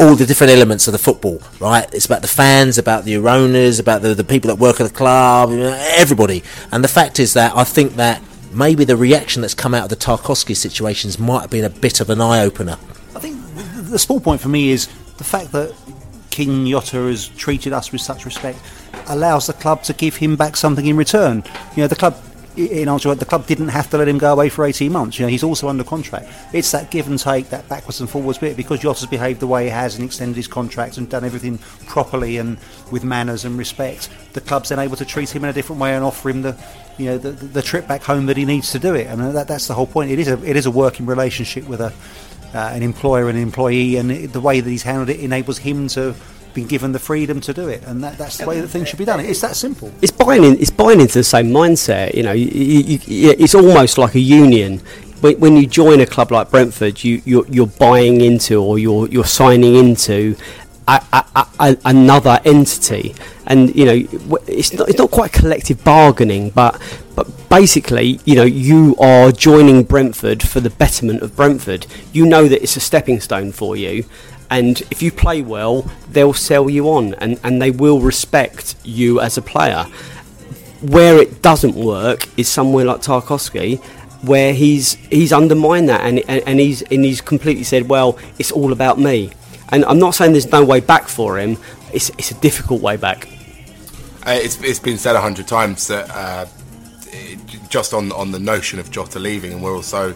all 0.00 0.14
the 0.14 0.26
different 0.26 0.52
elements 0.52 0.88
of 0.88 0.92
the 0.92 0.98
football, 0.98 1.40
right? 1.60 1.88
It's 1.94 2.06
about 2.06 2.22
the 2.22 2.28
fans, 2.28 2.76
about 2.76 3.04
the 3.04 3.16
owners, 3.16 3.78
about 3.78 4.02
the, 4.02 4.14
the 4.14 4.24
people 4.24 4.48
that 4.48 4.56
work 4.56 4.80
at 4.80 4.84
the 4.84 4.94
club, 4.94 5.50
everybody. 5.50 6.42
And 6.70 6.84
the 6.84 6.88
fact 6.88 7.18
is 7.18 7.34
that 7.34 7.56
I 7.56 7.64
think 7.64 7.94
that 7.94 8.22
maybe 8.52 8.84
the 8.84 8.96
reaction 8.96 9.42
that's 9.42 9.54
come 9.54 9.74
out 9.74 9.84
of 9.84 9.88
the 9.90 9.96
Tarkowski 9.96 10.56
situations 10.56 11.18
might 11.18 11.42
have 11.42 11.50
been 11.50 11.64
a 11.64 11.70
bit 11.70 12.00
of 12.00 12.10
an 12.10 12.20
eye 12.20 12.42
opener. 12.42 12.78
I 13.14 13.20
think 13.20 13.38
the 13.54 13.98
small 13.98 14.20
point 14.20 14.40
for 14.40 14.48
me 14.48 14.70
is 14.70 14.88
the 15.16 15.24
fact 15.24 15.52
that 15.52 15.74
King 16.30 16.66
Jota 16.66 16.96
has 16.96 17.28
treated 17.28 17.72
us 17.72 17.92
with 17.92 18.00
such 18.00 18.24
respect 18.24 18.58
allows 19.06 19.46
the 19.46 19.52
club 19.54 19.82
to 19.84 19.92
give 19.92 20.16
him 20.16 20.36
back 20.36 20.56
something 20.56 20.86
in 20.86 20.96
return. 20.96 21.42
You 21.74 21.82
know, 21.82 21.86
the 21.88 21.96
club 21.96 22.20
in 22.56 22.88
answer, 22.88 23.14
the 23.14 23.24
club 23.24 23.46
didn't 23.46 23.68
have 23.68 23.90
to 23.90 23.98
let 23.98 24.08
him 24.08 24.18
go 24.18 24.32
away 24.32 24.48
for 24.48 24.64
18 24.64 24.90
months. 24.90 25.18
You 25.18 25.26
know, 25.26 25.30
he's 25.30 25.42
also 25.42 25.68
under 25.68 25.84
contract. 25.84 26.28
It's 26.52 26.70
that 26.72 26.90
give 26.90 27.06
and 27.06 27.18
take, 27.18 27.50
that 27.50 27.68
backwards 27.68 28.00
and 28.00 28.08
forwards 28.08 28.38
bit, 28.38 28.56
because 28.56 28.80
Jota's 28.80 29.06
behaved 29.06 29.40
the 29.40 29.46
way 29.46 29.64
he 29.64 29.70
has 29.70 29.96
and 29.96 30.04
extended 30.04 30.36
his 30.36 30.48
contract 30.48 30.96
and 30.96 31.08
done 31.08 31.24
everything 31.24 31.58
properly 31.86 32.38
and 32.38 32.58
with 32.90 33.04
manners 33.04 33.44
and 33.44 33.58
respect. 33.58 34.08
The 34.32 34.40
club's 34.40 34.70
then 34.70 34.78
able 34.78 34.96
to 34.96 35.04
treat 35.04 35.34
him 35.34 35.44
in 35.44 35.50
a 35.50 35.52
different 35.52 35.80
way 35.80 35.94
and 35.94 36.04
offer 36.04 36.30
him 36.30 36.42
the, 36.42 36.56
you 36.98 37.06
know, 37.06 37.18
the, 37.18 37.30
the 37.30 37.62
trip 37.62 37.86
back 37.86 38.02
home 38.02 38.26
that 38.26 38.36
he 38.36 38.44
needs 38.44 38.72
to 38.72 38.78
do 38.78 38.94
it. 38.94 39.06
And 39.06 39.36
that, 39.36 39.48
that's 39.48 39.66
the 39.66 39.74
whole 39.74 39.86
point. 39.86 40.10
It 40.10 40.18
is 40.18 40.28
a, 40.28 40.42
it 40.44 40.56
is 40.56 40.66
a 40.66 40.70
working 40.70 41.06
relationship 41.06 41.68
with 41.68 41.80
a, 41.80 41.92
uh, 42.54 42.70
an 42.72 42.82
employer 42.82 43.28
and 43.28 43.36
an 43.36 43.42
employee, 43.42 43.96
and 43.96 44.10
it, 44.10 44.32
the 44.32 44.40
way 44.40 44.60
that 44.60 44.70
he's 44.70 44.82
handled 44.82 45.10
it 45.10 45.20
enables 45.20 45.58
him 45.58 45.88
to 45.88 46.14
been 46.56 46.66
given 46.66 46.90
the 46.90 46.98
freedom 46.98 47.40
to 47.42 47.54
do 47.54 47.68
it, 47.68 47.84
and 47.84 48.02
that, 48.02 48.18
that's 48.18 48.38
the 48.38 48.46
way 48.46 48.60
that 48.60 48.66
things 48.66 48.88
should 48.88 48.98
be 48.98 49.04
done. 49.04 49.20
It's 49.20 49.42
that 49.42 49.54
simple. 49.54 49.92
It's 50.02 50.10
buying 50.10 50.42
in, 50.42 50.58
it's 50.58 50.70
buying 50.70 51.00
into 51.00 51.14
the 51.14 51.24
same 51.24 51.50
mindset. 51.50 52.14
You 52.14 52.24
know, 52.24 52.32
you, 52.32 52.46
you, 52.46 52.98
you, 53.04 53.30
it's 53.38 53.54
almost 53.54 53.98
like 53.98 54.16
a 54.16 54.20
union. 54.20 54.80
When, 55.20 55.56
you 55.56 55.66
join 55.66 56.00
a 56.00 56.06
club 56.06 56.30
like 56.30 56.50
Brentford, 56.50 57.02
you, 57.02 57.20
you're, 57.24 57.46
you're 57.48 57.66
buying 57.66 58.20
into 58.20 58.62
or 58.62 58.78
you're 58.78 59.08
you're 59.08 59.24
signing 59.24 59.74
into 59.74 60.36
a, 60.86 61.02
a, 61.12 61.46
a, 61.58 61.76
another 61.84 62.40
entity, 62.44 63.14
and 63.46 63.74
you 63.74 63.84
know 63.84 64.38
it's 64.46 64.72
not 64.72 64.88
it's 64.88 64.98
not 64.98 65.10
quite 65.10 65.32
collective 65.32 65.82
bargaining, 65.84 66.50
but 66.50 66.80
but 67.16 67.26
basically, 67.48 68.20
you 68.24 68.34
know, 68.34 68.44
you 68.44 68.94
are 68.96 69.32
joining 69.32 69.84
Brentford 69.84 70.42
for 70.42 70.60
the 70.60 70.70
betterment 70.70 71.22
of 71.22 71.34
Brentford. 71.34 71.86
You 72.12 72.26
know 72.26 72.46
that 72.46 72.62
it's 72.62 72.76
a 72.76 72.80
stepping 72.80 73.20
stone 73.20 73.52
for 73.52 73.74
you, 73.74 74.04
And 74.50 74.80
if 74.90 75.02
you 75.02 75.10
play 75.10 75.42
well, 75.42 75.90
they'll 76.08 76.34
sell 76.34 76.70
you 76.70 76.88
on 76.88 77.14
and, 77.14 77.40
and 77.42 77.60
they 77.60 77.70
will 77.70 78.00
respect 78.00 78.76
you 78.84 79.20
as 79.20 79.36
a 79.36 79.42
player. 79.42 79.84
Where 80.82 81.20
it 81.20 81.42
doesn't 81.42 81.74
work 81.74 82.28
is 82.38 82.48
somewhere 82.48 82.84
like 82.84 83.00
Tarkowski, 83.00 83.82
where 84.22 84.52
he's 84.52 84.94
he's 85.10 85.32
undermined 85.32 85.88
that 85.88 86.02
and, 86.02 86.18
and, 86.28 86.42
and 86.46 86.60
he's 86.60 86.82
and 86.82 87.04
he's 87.04 87.20
completely 87.20 87.64
said, 87.64 87.88
well, 87.88 88.18
it's 88.38 88.52
all 88.52 88.72
about 88.72 88.98
me. 88.98 89.32
And 89.70 89.84
I'm 89.86 89.98
not 89.98 90.14
saying 90.14 90.32
there's 90.32 90.52
no 90.52 90.64
way 90.64 90.80
back 90.80 91.08
for 91.08 91.38
him. 91.38 91.56
It's 91.92 92.10
it's 92.10 92.30
a 92.30 92.40
difficult 92.40 92.82
way 92.82 92.96
back. 92.96 93.28
Uh, 94.26 94.32
it's, 94.32 94.60
it's 94.62 94.80
been 94.80 94.98
said 94.98 95.16
a 95.16 95.20
hundred 95.20 95.46
times 95.46 95.86
that 95.86 96.10
uh, 96.10 96.46
just 97.68 97.94
on 97.94 98.12
on 98.12 98.30
the 98.32 98.38
notion 98.38 98.78
of 98.78 98.90
Jota 98.90 99.18
leaving, 99.18 99.52
and 99.52 99.62
we're 99.62 99.74
also 99.74 100.14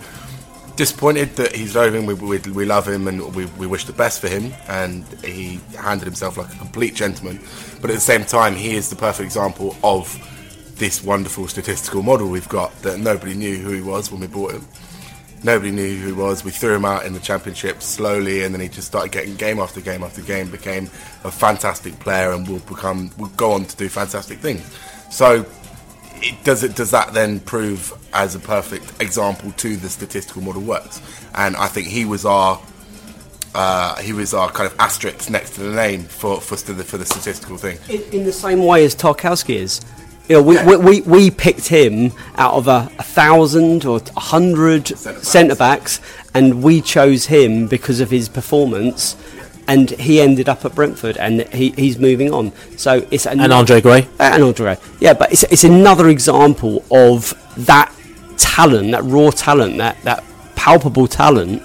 disappointed 0.81 1.37
that 1.37 1.55
he's 1.55 1.77
leaving. 1.77 2.07
We, 2.07 2.15
we, 2.15 2.39
we 2.39 2.65
love 2.65 2.89
him 2.89 3.07
and 3.07 3.35
we, 3.37 3.45
we 3.45 3.67
wish 3.67 3.85
the 3.85 3.93
best 3.93 4.19
for 4.19 4.29
him, 4.29 4.55
and 4.67 5.05
he 5.23 5.61
handled 5.79 6.07
himself 6.07 6.39
like 6.39 6.51
a 6.55 6.57
complete 6.57 6.95
gentleman. 6.95 7.39
But 7.83 7.91
at 7.91 7.95
the 7.97 8.01
same 8.01 8.25
time, 8.25 8.55
he 8.55 8.77
is 8.77 8.89
the 8.89 8.97
perfect 8.97 9.27
example 9.27 9.77
of 9.85 10.09
this 10.77 11.05
wonderful 11.05 11.49
statistical 11.49 12.03
model 12.03 12.31
we've 12.31 12.49
got 12.49 12.75
that 12.81 12.99
nobody 12.99 13.35
knew 13.35 13.59
who 13.59 13.73
he 13.73 13.83
was 13.83 14.11
when 14.11 14.23
we 14.23 14.27
bought 14.27 14.53
him. 14.53 14.67
Nobody 15.45 15.71
knew 15.71 15.99
who 15.99 16.07
he 16.07 16.13
was. 16.15 16.45
We 16.45 16.51
threw 16.51 16.77
him 16.77 16.87
out 16.87 17.05
in 17.05 17.13
the 17.13 17.21
championship 17.21 17.83
slowly, 17.83 18.45
and 18.45 18.55
then 18.55 18.63
he 18.63 18.69
just 18.69 18.87
started 18.87 19.13
getting 19.13 19.37
game 19.37 19.59
after 19.59 19.83
game 19.83 20.03
after 20.03 20.23
game. 20.23 20.51
Became 20.51 20.87
a 21.25 21.31
fantastic 21.31 22.01
player, 22.01 22.33
and 22.33 22.49
will 22.49 22.61
become 22.61 23.11
will 23.19 23.29
go 23.37 23.53
on 23.53 23.67
to 23.67 23.77
do 23.77 23.91
fantastic 23.91 24.39
things. 24.39 24.65
So, 25.11 25.45
it, 26.23 26.45
does 26.45 26.63
it 26.63 26.77
does 26.77 26.91
that 26.91 27.13
then 27.13 27.41
prove 27.41 27.93
as 28.13 28.35
a 28.35 28.41
perfect 28.41 29.01
example 29.01 29.53
to 29.53 29.77
the 29.77 29.89
statistical 29.89 30.43
model 30.43 30.63
works? 30.63 31.01
And 31.35 31.57
I 31.57 31.69
think 31.69 31.87
he 31.87 32.05
was 32.05 32.25
our 32.25 32.61
uh, 33.55 33.97
he 33.97 34.13
was 34.13 34.33
our 34.35 34.51
kind 34.51 34.71
of 34.71 34.79
asterisk 34.79 35.31
next 35.31 35.55
to 35.55 35.63
the 35.63 35.75
name 35.75 36.05
for 36.05 36.41
for, 36.41 36.57
st- 36.57 36.83
for 36.85 36.99
the 36.99 37.07
statistical 37.07 37.57
thing. 37.57 37.79
In, 37.89 38.21
in 38.21 38.25
the 38.25 38.33
same 38.33 38.65
way 38.65 38.85
as 38.85 38.95
Tarkowski 38.95 39.57
is. 39.57 39.81
You 40.29 40.37
know, 40.37 40.43
we, 40.43 40.63
we, 40.65 40.77
we, 40.77 41.01
we 41.01 41.31
picked 41.33 41.67
him 41.67 42.13
out 42.37 42.55
of 42.55 42.69
a, 42.69 42.89
a 43.01 43.03
thousand 43.03 43.85
or 43.85 44.01
a 44.17 44.21
hundred 44.21 44.87
centre 44.87 45.57
backs, 45.57 46.01
and 46.35 46.63
we 46.63 46.81
chose 46.81 47.27
him 47.27 47.67
because 47.67 47.99
of 47.99 48.13
his 48.13 48.29
performance. 48.29 49.17
And 49.71 49.91
he 49.91 50.21
ended 50.21 50.49
up 50.49 50.65
at 50.65 50.75
Brentford, 50.75 51.17
and 51.17 51.43
he, 51.61 51.71
he's 51.71 51.97
moving 51.99 52.33
on. 52.33 52.53
So 52.77 53.07
it's 53.11 53.27
And 53.27 53.53
Andre 53.53 53.81
Gray. 53.81 54.09
and 54.19 54.43
Andre 54.43 54.65
Gray. 54.75 54.79
Yeah, 54.99 55.15
but 55.15 55.31
it's, 55.33 55.45
it's 55.45 55.65
another 55.65 56.09
example 56.09 56.85
of 56.91 57.35
that 57.67 57.89
talent, 58.37 58.91
that 58.91 59.05
raw 59.05 59.31
talent, 59.31 59.77
that, 59.79 59.97
that 60.03 60.25
palpable 60.57 61.07
talent 61.07 61.63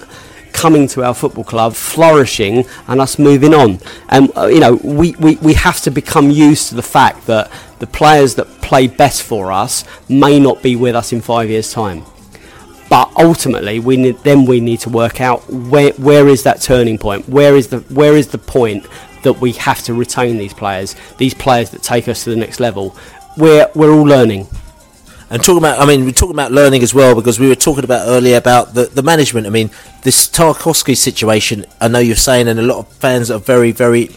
coming 0.52 0.86
to 0.88 1.02
our 1.04 1.14
football 1.14 1.44
club, 1.44 1.74
flourishing, 1.74 2.64
and 2.88 3.00
us 3.00 3.18
moving 3.18 3.52
on. 3.52 3.78
And 4.08 4.30
uh, 4.36 4.46
you 4.46 4.60
know, 4.60 4.74
we, 5.00 5.14
we, 5.18 5.36
we 5.36 5.54
have 5.54 5.80
to 5.82 5.90
become 5.90 6.30
used 6.30 6.68
to 6.70 6.74
the 6.76 6.82
fact 6.98 7.26
that 7.26 7.50
the 7.78 7.86
players 7.86 8.36
that 8.36 8.46
play 8.62 8.86
best 8.86 9.22
for 9.22 9.52
us 9.52 9.84
may 10.08 10.40
not 10.40 10.62
be 10.62 10.76
with 10.76 10.94
us 10.96 11.12
in 11.12 11.20
five 11.20 11.50
years' 11.50 11.72
time. 11.72 12.04
But 12.88 13.12
ultimately, 13.16 13.80
we 13.80 13.96
need, 13.96 14.18
then 14.18 14.46
we 14.46 14.60
need 14.60 14.80
to 14.80 14.90
work 14.90 15.20
out 15.20 15.48
where 15.50 15.92
where 15.92 16.28
is 16.28 16.44
that 16.44 16.60
turning 16.60 16.98
point? 16.98 17.28
Where 17.28 17.56
is 17.56 17.68
the 17.68 17.78
where 17.92 18.16
is 18.16 18.28
the 18.28 18.38
point 18.38 18.86
that 19.22 19.40
we 19.40 19.52
have 19.52 19.82
to 19.84 19.94
retain 19.94 20.38
these 20.38 20.54
players? 20.54 20.94
These 21.18 21.34
players 21.34 21.70
that 21.70 21.82
take 21.82 22.06
us 22.08 22.24
to 22.24 22.30
the 22.30 22.36
next 22.36 22.60
level. 22.60 22.96
We're 23.36 23.68
we're 23.74 23.92
all 23.92 24.04
learning. 24.04 24.46
And 25.28 25.42
talking 25.42 25.58
about, 25.58 25.80
I 25.80 25.86
mean, 25.86 26.04
we're 26.04 26.12
talking 26.12 26.36
about 26.36 26.52
learning 26.52 26.84
as 26.84 26.94
well 26.94 27.16
because 27.16 27.40
we 27.40 27.48
were 27.48 27.56
talking 27.56 27.82
about 27.82 28.06
earlier 28.06 28.36
about 28.36 28.74
the, 28.74 28.84
the 28.84 29.02
management. 29.02 29.48
I 29.48 29.50
mean, 29.50 29.70
this 30.04 30.28
Tarkowski 30.28 30.96
situation, 30.96 31.66
I 31.80 31.88
know 31.88 31.98
you're 31.98 32.14
saying, 32.14 32.46
and 32.46 32.60
a 32.60 32.62
lot 32.62 32.78
of 32.78 32.88
fans 32.88 33.28
are 33.28 33.40
very, 33.40 33.72
very, 33.72 34.10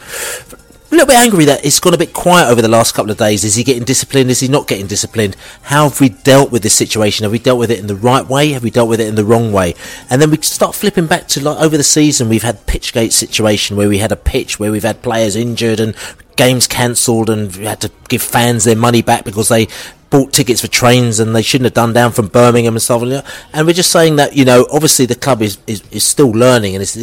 a 0.91 0.95
little 0.95 1.07
bit 1.07 1.17
angry 1.17 1.45
that 1.45 1.63
it's 1.63 1.79
gone 1.79 1.93
a 1.93 1.97
bit 1.97 2.13
quiet 2.13 2.49
over 2.49 2.61
the 2.61 2.67
last 2.67 2.93
couple 2.93 3.11
of 3.11 3.17
days. 3.17 3.43
Is 3.43 3.55
he 3.55 3.63
getting 3.63 3.83
disciplined? 3.83 4.31
Is 4.31 4.39
he 4.39 4.47
not 4.47 4.67
getting 4.67 4.87
disciplined? 4.87 5.35
How 5.63 5.87
have 5.87 5.99
we 5.99 6.09
dealt 6.09 6.51
with 6.51 6.63
this 6.63 6.73
situation? 6.73 7.23
Have 7.23 7.31
we 7.31 7.39
dealt 7.39 7.59
with 7.59 7.69
it 7.69 7.79
in 7.79 7.87
the 7.87 7.95
right 7.95 8.27
way? 8.27 8.49
Have 8.51 8.63
we 8.63 8.71
dealt 8.71 8.89
with 8.89 8.99
it 8.99 9.07
in 9.07 9.15
the 9.15 9.25
wrong 9.25 9.51
way? 9.51 9.75
And 10.09 10.21
then 10.21 10.31
we 10.31 10.37
start 10.41 10.73
flipping 10.73 11.05
back 11.05 11.27
to 11.29 11.43
like 11.43 11.59
over 11.59 11.77
the 11.77 11.83
season, 11.83 12.27
we've 12.27 12.43
had 12.43 12.65
Pitchgate 12.65 13.11
situation 13.11 13.77
where 13.77 13.87
we 13.87 13.99
had 13.99 14.11
a 14.11 14.15
pitch 14.15 14.59
where 14.59 14.71
we've 14.71 14.83
had 14.83 15.03
players 15.03 15.35
injured 15.35 15.79
and 15.79 15.95
games 16.35 16.65
cancelled 16.65 17.29
and 17.29 17.55
we 17.55 17.65
had 17.65 17.81
to 17.81 17.91
give 18.07 18.21
fans 18.21 18.63
their 18.63 18.75
money 18.75 19.01
back 19.01 19.25
because 19.25 19.49
they 19.49 19.67
bought 20.09 20.33
tickets 20.33 20.61
for 20.61 20.67
trains 20.67 21.19
and 21.19 21.35
they 21.35 21.41
shouldn't 21.41 21.65
have 21.65 21.73
done 21.73 21.93
down 21.93 22.11
from 22.11 22.27
Birmingham 22.27 22.73
and 22.73 22.81
stuff. 22.81 23.01
like 23.01 23.11
that. 23.11 23.33
And 23.53 23.67
we're 23.67 23.73
just 23.73 23.91
saying 23.91 24.15
that, 24.15 24.35
you 24.35 24.45
know, 24.45 24.65
obviously 24.71 25.05
the 25.05 25.15
club 25.15 25.41
is, 25.41 25.59
is, 25.67 25.83
is 25.91 26.03
still 26.03 26.31
learning 26.31 26.75
and 26.75 26.81
it's 26.81 26.97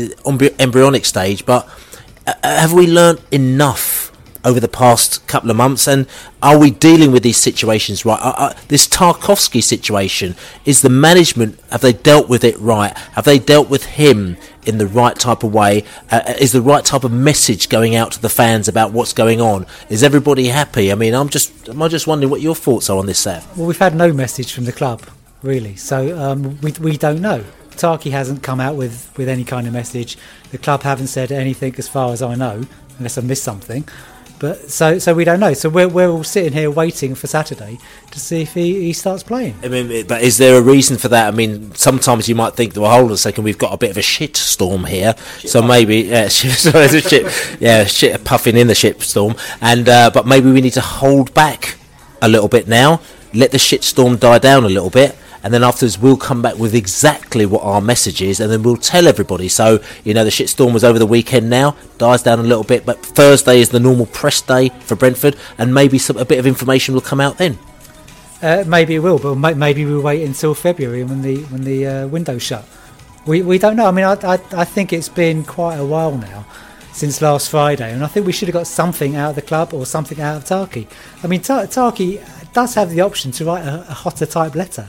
embryonic 0.59 1.05
stage, 1.05 1.47
but 1.47 1.68
have 2.42 2.72
we 2.72 2.86
learnt 2.86 3.20
enough 3.30 4.12
over 4.44 4.60
the 4.60 4.68
past 4.68 5.26
couple 5.26 5.50
of 5.50 5.56
months 5.56 5.88
and 5.88 6.06
are 6.40 6.56
we 6.56 6.70
dealing 6.70 7.10
with 7.10 7.24
these 7.24 7.36
situations 7.36 8.04
right 8.04 8.20
uh, 8.22 8.34
uh, 8.36 8.54
this 8.68 8.86
Tarkowski 8.86 9.60
situation 9.60 10.36
is 10.64 10.82
the 10.82 10.88
management 10.88 11.58
have 11.70 11.80
they 11.80 11.92
dealt 11.92 12.28
with 12.28 12.44
it 12.44 12.56
right 12.58 12.96
have 13.14 13.24
they 13.24 13.40
dealt 13.40 13.68
with 13.68 13.84
him 13.84 14.36
in 14.64 14.78
the 14.78 14.86
right 14.86 15.18
type 15.18 15.42
of 15.42 15.52
way 15.52 15.82
uh, 16.12 16.22
uh, 16.24 16.34
is 16.38 16.52
the 16.52 16.62
right 16.62 16.84
type 16.84 17.02
of 17.02 17.10
message 17.10 17.68
going 17.68 17.96
out 17.96 18.12
to 18.12 18.22
the 18.22 18.28
fans 18.28 18.68
about 18.68 18.92
what's 18.92 19.12
going 19.12 19.40
on 19.40 19.66
is 19.88 20.04
everybody 20.04 20.46
happy 20.46 20.92
i 20.92 20.94
mean 20.94 21.12
i'm 21.12 21.28
just 21.28 21.68
i'm 21.68 21.88
just 21.88 22.06
wondering 22.06 22.30
what 22.30 22.40
your 22.40 22.54
thoughts 22.54 22.88
are 22.88 22.98
on 22.98 23.06
this 23.06 23.26
Sav. 23.26 23.58
Well, 23.58 23.66
we've 23.66 23.76
had 23.76 23.96
no 23.96 24.12
message 24.12 24.52
from 24.52 24.66
the 24.66 24.72
club, 24.72 25.02
really. 25.42 25.74
So 25.74 26.16
um, 26.16 26.60
we, 26.60 26.70
we 26.72 26.96
don't 26.96 27.20
know. 27.20 27.44
Tarky 27.76 28.10
hasn't 28.10 28.42
come 28.42 28.60
out 28.60 28.76
with, 28.76 29.12
with 29.16 29.28
any 29.28 29.44
kind 29.44 29.66
of 29.66 29.72
message. 29.72 30.16
The 30.50 30.58
club 30.58 30.82
haven't 30.82 31.08
said 31.08 31.32
anything, 31.32 31.74
as 31.78 31.88
far 31.88 32.12
as 32.12 32.22
I 32.22 32.34
know, 32.34 32.64
unless 32.98 33.18
I 33.18 33.20
missed 33.20 33.44
something. 33.44 33.88
But 34.38 34.70
so 34.70 34.98
so 34.98 35.14
we 35.14 35.24
don't 35.24 35.40
know. 35.40 35.54
So 35.54 35.68
we're, 35.68 35.88
we're 35.88 36.10
all 36.10 36.24
sitting 36.24 36.52
here 36.52 36.70
waiting 36.70 37.14
for 37.14 37.26
Saturday 37.26 37.78
to 38.10 38.20
see 38.20 38.42
if 38.42 38.52
he, 38.52 38.82
he 38.82 38.92
starts 38.92 39.22
playing. 39.22 39.54
I 39.62 39.68
mean, 39.68 40.06
but 40.06 40.22
is 40.22 40.36
there 40.36 40.58
a 40.58 40.62
reason 40.62 40.98
for 40.98 41.08
that? 41.08 41.32
I 41.32 41.34
mean, 41.34 41.74
sometimes 41.74 42.28
you 42.28 42.34
might 42.34 42.54
think, 42.54 42.76
well, 42.76 42.90
hold 42.90 43.06
on 43.06 43.12
a 43.12 43.16
second, 43.16 43.44
we've 43.44 43.56
got 43.56 43.72
a 43.72 43.78
bit 43.78 43.90
of 43.90 43.96
a 43.96 44.02
shit 44.02 44.36
storm 44.36 44.84
here, 44.84 45.14
so 45.38 45.62
maybe, 45.62 46.02
yeah, 46.02 46.28
shit, 46.28 46.52
sorry, 46.52 46.84
a 46.84 47.00
shit, 47.00 47.56
yeah, 47.60 47.84
shit 47.84 48.24
puffing 48.24 48.56
in 48.56 48.66
the 48.66 48.74
shit 48.74 49.00
storm, 49.00 49.34
and 49.62 49.88
uh, 49.88 50.10
but 50.12 50.26
maybe 50.26 50.52
we 50.52 50.60
need 50.60 50.74
to 50.74 50.82
hold 50.82 51.32
back 51.32 51.78
a 52.20 52.28
little 52.28 52.48
bit 52.48 52.68
now, 52.68 53.00
let 53.32 53.52
the 53.52 53.58
shit 53.58 53.84
storm 53.84 54.16
die 54.16 54.38
down 54.38 54.64
a 54.64 54.68
little 54.68 54.90
bit. 54.90 55.16
And 55.47 55.55
then 55.55 55.62
afterwards, 55.62 55.97
we'll 55.97 56.16
come 56.16 56.42
back 56.42 56.59
with 56.59 56.74
exactly 56.74 57.47
what 57.47 57.62
our 57.62 57.80
message 57.80 58.20
is, 58.20 58.40
and 58.40 58.51
then 58.51 58.64
we'll 58.64 58.76
tell 58.76 59.07
everybody. 59.07 59.47
So, 59.47 59.78
you 60.03 60.12
know, 60.12 60.24
the 60.24 60.30
shit 60.32 60.49
storm 60.49 60.74
was 60.74 60.82
over 60.82 60.99
the 60.99 61.07
weekend 61.07 61.49
now, 61.49 61.76
dies 61.99 62.24
down 62.24 62.40
a 62.40 62.42
little 62.42 62.64
bit, 62.64 62.84
but 62.84 62.99
Thursday 62.99 63.61
is 63.61 63.68
the 63.68 63.78
normal 63.78 64.07
press 64.07 64.40
day 64.42 64.70
for 64.80 64.97
Brentford, 64.97 65.36
and 65.57 65.72
maybe 65.72 65.99
some, 65.99 66.16
a 66.16 66.24
bit 66.24 66.40
of 66.40 66.49
information 66.49 66.94
will 66.94 67.01
come 67.01 67.20
out 67.20 67.38
then. 67.38 67.61
Uh, 68.42 68.64
maybe 68.66 68.97
it 68.97 68.99
will, 68.99 69.20
but 69.20 69.57
maybe 69.57 69.84
we'll 69.84 70.03
wait 70.03 70.24
until 70.24 70.53
February 70.53 71.05
when 71.05 71.22
the 71.22 71.36
when 71.44 71.62
the 71.62 71.86
uh, 71.86 72.09
window's 72.09 72.42
shut. 72.42 72.64
We 73.24 73.42
we 73.42 73.57
don't 73.57 73.76
know. 73.76 73.86
I 73.86 73.92
mean, 73.92 74.05
I, 74.05 74.14
I 74.24 74.40
I 74.51 74.64
think 74.64 74.92
it's 74.92 75.09
been 75.09 75.44
quite 75.44 75.76
a 75.76 75.86
while 75.86 76.18
now 76.18 76.44
since 76.92 77.22
last 77.22 77.51
Friday, 77.51 77.92
and 77.92 78.03
I 78.03 78.09
think 78.09 78.26
we 78.26 78.32
should 78.32 78.49
have 78.49 78.53
got 78.53 78.66
something 78.66 79.14
out 79.14 79.30
of 79.30 79.36
the 79.36 79.42
club 79.42 79.72
or 79.72 79.86
something 79.86 80.20
out 80.20 80.38
of 80.38 80.44
Tarky. 80.44 80.88
I 81.22 81.28
mean, 81.28 81.40
Ta- 81.40 81.66
Tarky 81.66 82.20
does 82.53 82.74
have 82.74 82.90
the 82.90 83.03
option 83.03 83.30
to 83.30 83.44
write 83.44 83.64
a, 83.64 83.86
a 83.88 83.94
Jota 83.94 84.26
type 84.26 84.57
letter. 84.57 84.88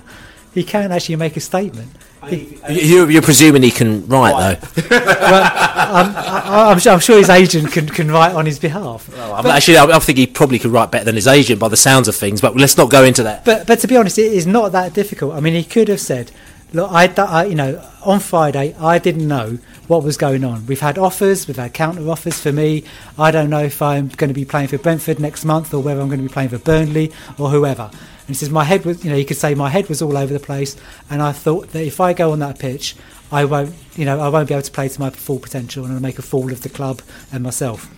He 0.53 0.63
can 0.63 0.91
actually 0.91 1.15
make 1.17 1.37
a 1.37 1.39
statement. 1.39 1.91
He- 2.27 2.59
You're, 2.69 3.09
you're 3.11 3.21
presuming 3.21 3.61
he 3.63 3.71
can 3.71 4.07
write, 4.07 4.59
though. 4.59 4.87
I'm, 4.97 6.15
I, 6.15 6.71
I'm, 6.71 6.79
sure, 6.79 6.93
I'm 6.93 6.99
sure 6.99 7.17
his 7.17 7.29
agent 7.29 7.71
can, 7.71 7.87
can 7.87 8.09
write 8.11 8.33
on 8.33 8.45
his 8.45 8.59
behalf. 8.59 9.07
I'm 9.17 9.45
actually, 9.45 9.77
I, 9.77 9.85
I 9.85 9.99
think 9.99 10.17
he 10.17 10.27
probably 10.27 10.59
could 10.59 10.71
write 10.71 10.91
better 10.91 11.05
than 11.05 11.15
his 11.15 11.27
agent 11.27 11.59
by 11.59 11.67
the 11.69 11.77
sounds 11.77 12.07
of 12.07 12.15
things, 12.15 12.41
but 12.41 12.55
let's 12.55 12.75
not 12.75 12.89
go 12.89 13.03
into 13.03 13.23
that. 13.23 13.45
But 13.45 13.67
but 13.67 13.79
to 13.79 13.87
be 13.87 13.95
honest, 13.95 14.17
it 14.17 14.33
is 14.33 14.47
not 14.47 14.71
that 14.73 14.93
difficult. 14.93 15.35
I 15.35 15.39
mean, 15.39 15.53
he 15.53 15.63
could 15.63 15.87
have 15.89 16.01
said, 16.01 16.31
"Look, 16.73 16.91
I, 16.91 17.07
d- 17.07 17.21
I- 17.21 17.45
you 17.45 17.55
know, 17.55 17.81
on 18.03 18.19
Friday 18.19 18.75
I 18.79 18.97
didn't 18.99 19.27
know 19.27 19.59
what 19.87 20.03
was 20.03 20.17
going 20.17 20.43
on. 20.43 20.65
We've 20.65 20.79
had 20.81 20.97
offers, 20.97 21.47
we've 21.47 21.55
had 21.55 21.73
counter 21.73 22.09
offers 22.09 22.39
for 22.41 22.51
me. 22.51 22.83
I 23.17 23.31
don't 23.31 23.49
know 23.49 23.63
if 23.63 23.81
I'm 23.81 24.09
going 24.09 24.27
to 24.29 24.33
be 24.33 24.43
playing 24.43 24.67
for 24.69 24.77
Brentford 24.77 25.19
next 25.19 25.45
month 25.45 25.73
or 25.73 25.81
whether 25.81 26.01
I'm 26.01 26.07
going 26.09 26.19
to 26.21 26.27
be 26.27 26.33
playing 26.33 26.49
for 26.49 26.57
Burnley 26.57 27.11
or 27.37 27.49
whoever." 27.51 27.89
And 28.27 28.35
he 28.35 28.39
says, 28.39 28.49
"My 28.49 28.65
head 28.65 28.85
was, 28.85 29.03
you 29.03 29.09
know, 29.09 29.15
you 29.15 29.25
could 29.25 29.37
say 29.37 29.55
my 29.55 29.69
head 29.69 29.87
was 29.87 30.01
all 30.01 30.17
over 30.17 30.33
the 30.33 30.39
place, 30.39 30.75
and 31.09 31.21
I 31.21 31.31
thought 31.31 31.71
that 31.71 31.83
if 31.83 32.01
I 32.01 32.13
go 32.13 32.31
on 32.31 32.39
that 32.39 32.59
pitch." 32.59 32.95
I 33.31 33.43
won't, 33.43 33.73
you 33.95 34.05
know, 34.05 34.21
I 34.21 34.29
won't 34.29 34.47
be 34.47 34.53
able 34.53 34.61
to 34.61 34.71
play 34.71 34.87
to 34.87 34.99
my 35.01 35.09
full 35.09 35.39
potential, 35.39 35.83
and 35.83 35.93
I'll 35.93 35.99
make 35.99 36.17
a 36.17 36.21
fool 36.21 36.51
of 36.51 36.61
the 36.61 36.69
club 36.69 37.01
and 37.31 37.43
myself. 37.43 37.89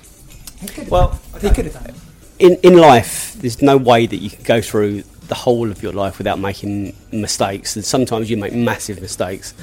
Well, 0.90 1.20
he 1.40 1.50
could 1.52 1.66
have 1.66 1.74
done 1.76 1.86
it. 1.86 1.96
in 2.40 2.58
in 2.64 2.78
life, 2.78 3.36
there's 3.40 3.62
no 3.62 3.78
way 3.78 4.08
that 4.08 4.18
you 4.18 4.30
can 4.30 4.44
go 4.44 4.62
through 4.62 5.04
the 5.28 5.36
whole 5.36 5.70
of 5.70 5.84
your 5.84 5.94
life 5.94 6.18
without 6.18 6.40
making 6.40 6.96
mistakes, 7.12 7.76
and 7.76 7.86
sometimes 7.86 8.30
you 8.30 8.38
make 8.38 8.54
massive 8.54 9.02
mistakes, 9.02 9.54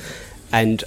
and 0.52 0.84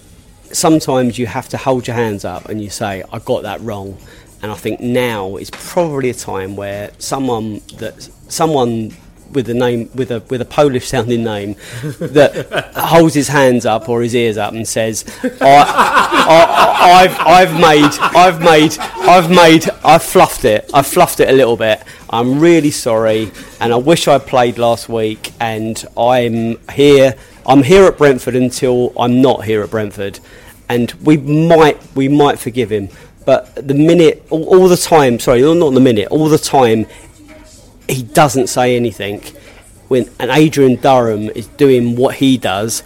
sometimes 0.51 1.19
you 1.19 1.27
have 1.27 1.49
to 1.49 1.57
hold 1.57 1.86
your 1.86 1.95
hands 1.95 2.23
up 2.23 2.47
and 2.47 2.61
you 2.61 2.69
say, 2.69 3.03
"I 3.11 3.19
got 3.19 3.43
that 3.43 3.61
wrong." 3.61 3.97
And 4.41 4.49
I 4.49 4.55
think 4.55 4.80
now 4.80 5.36
is 5.36 5.49
probably 5.49 6.09
a 6.09 6.13
time 6.13 6.55
where 6.55 6.91
someone 6.97 7.59
that 7.77 8.07
someone 8.30 8.93
with 9.32 9.49
a 9.49 9.53
name 9.53 9.89
with 9.93 10.11
a 10.11 10.21
with 10.30 10.41
a 10.41 10.45
Polish 10.45 10.88
sounding 10.88 11.23
name 11.23 11.55
that 11.99 12.73
holds 12.75 13.13
his 13.13 13.27
hands 13.27 13.65
up 13.65 13.89
or 13.89 14.01
his 14.01 14.15
ears 14.15 14.38
up 14.38 14.53
and 14.53 14.67
says, 14.67 15.05
I, 15.41 17.07
have 17.07 17.19
I've 17.27 17.53
made 17.59 17.91
I've 17.99 18.41
made 18.41 18.77
I've 18.80 19.30
made 19.30 19.69
I've 19.84 20.03
fluffed 20.03 20.45
it 20.45 20.69
I've 20.73 20.88
fluffed 20.88 21.19
it 21.19 21.30
a 21.30 21.34
little 21.34 21.57
bit. 21.57 21.84
I'm 22.09 22.39
really 22.39 22.71
sorry, 22.71 23.32
and 23.59 23.71
I 23.71 23.75
wish 23.75 24.07
I 24.07 24.17
played 24.17 24.57
last 24.57 24.89
week. 24.89 25.32
And 25.39 25.84
I'm 25.97 26.57
here. 26.69 27.15
I'm 27.45 27.63
here 27.63 27.86
at 27.86 27.97
Brentford 27.97 28.36
until 28.36 28.93
I'm 28.97 29.21
not 29.21 29.45
here 29.45 29.61
at 29.63 29.71
Brentford, 29.71 30.19
and 30.67 30.91
we 31.03 31.17
might 31.17 31.80
we 31.95 32.07
might 32.07 32.39
forgive 32.39 32.71
him. 32.71 32.89
But 33.25 33.67
the 33.67 33.75
minute, 33.75 34.25
all, 34.30 34.43
all 34.45 34.67
the 34.67 34.77
time, 34.77 35.19
sorry, 35.19 35.41
not 35.41 35.73
the 35.73 35.80
minute, 35.80 36.07
all 36.07 36.30
the 36.30 36.38
time, 36.38 36.88
he 37.89 38.03
doesn't 38.03 38.47
say 38.47 38.75
anything. 38.75 39.21
When 39.87 40.09
and 40.19 40.29
Adrian 40.31 40.75
Durham 40.75 41.29
is 41.29 41.47
doing 41.47 41.95
what 41.95 42.15
he 42.15 42.37
does, 42.37 42.83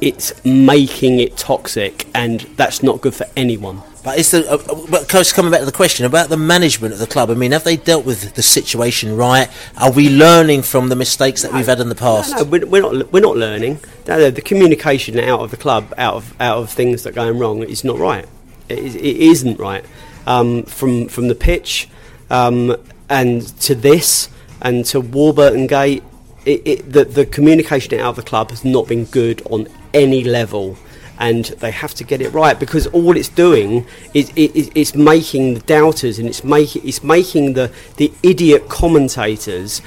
it's 0.00 0.32
making 0.44 1.20
it 1.20 1.36
toxic, 1.36 2.06
and 2.14 2.40
that's 2.56 2.82
not 2.82 3.00
good 3.00 3.14
for 3.14 3.26
anyone. 3.36 3.82
But 4.02 4.18
is 4.18 4.30
the 4.30 4.48
uh, 4.50 4.56
uh, 4.56 4.86
but 4.88 5.08
coach 5.08 5.34
coming 5.34 5.50
back 5.50 5.60
to 5.60 5.66
the 5.66 5.72
question 5.72 6.06
about 6.06 6.28
the 6.28 6.36
management 6.36 6.94
of 6.94 7.00
the 7.00 7.06
club? 7.06 7.28
I 7.28 7.34
mean, 7.34 7.52
have 7.52 7.64
they 7.64 7.76
dealt 7.76 8.06
with 8.06 8.34
the 8.34 8.42
situation 8.42 9.16
right? 9.16 9.50
Are 9.76 9.90
we 9.90 10.08
learning 10.08 10.62
from 10.62 10.88
the 10.88 10.96
mistakes 10.96 11.42
that 11.42 11.52
we've 11.52 11.66
had 11.66 11.80
in 11.80 11.88
the 11.88 11.94
past? 11.94 12.32
No, 12.32 12.38
no 12.38 12.44
we're, 12.44 12.66
we're 12.66 12.82
not. 12.82 13.12
We're 13.12 13.20
not 13.20 13.36
learning. 13.36 13.80
No, 14.06 14.30
the 14.30 14.42
communication 14.42 15.18
out 15.18 15.40
of 15.40 15.50
the 15.50 15.56
club, 15.56 15.92
out 15.98 16.14
of 16.14 16.40
out 16.40 16.58
of 16.58 16.70
things 16.70 17.02
that 17.02 17.10
are 17.10 17.14
going 17.14 17.38
wrong, 17.38 17.62
is 17.62 17.84
not 17.84 17.98
right. 17.98 18.26
It, 18.68 18.94
it 18.94 19.16
isn't 19.16 19.58
right 19.58 19.84
um, 20.26 20.62
from 20.62 21.08
from 21.08 21.28
the 21.28 21.34
pitch 21.34 21.88
um, 22.30 22.76
and 23.08 23.42
to 23.60 23.74
this 23.74 24.28
and 24.66 24.84
to 24.86 25.00
Warburton 25.00 25.68
Gate, 25.68 26.02
it, 26.44 26.62
it, 26.66 26.92
the, 26.92 27.04
the 27.04 27.24
communication 27.24 28.00
out 28.00 28.10
of 28.10 28.16
the 28.16 28.22
club 28.22 28.50
has 28.50 28.64
not 28.64 28.88
been 28.88 29.04
good 29.04 29.40
on 29.48 29.68
any 29.94 30.24
level. 30.24 30.76
And 31.20 31.44
they 31.44 31.70
have 31.70 31.94
to 31.94 32.04
get 32.04 32.20
it 32.20 32.30
right 32.30 32.58
because 32.58 32.88
all 32.88 33.16
it's 33.16 33.28
doing 33.28 33.86
is 34.12 34.30
it, 34.34 34.76
it's 34.76 34.96
making 34.96 35.54
the 35.54 35.60
doubters 35.60 36.18
and 36.18 36.28
it's 36.28 36.42
making 36.42 36.86
it's 36.86 37.02
making 37.02 37.54
the, 37.54 37.72
the 37.96 38.12
idiot 38.22 38.68
commentators 38.68 39.80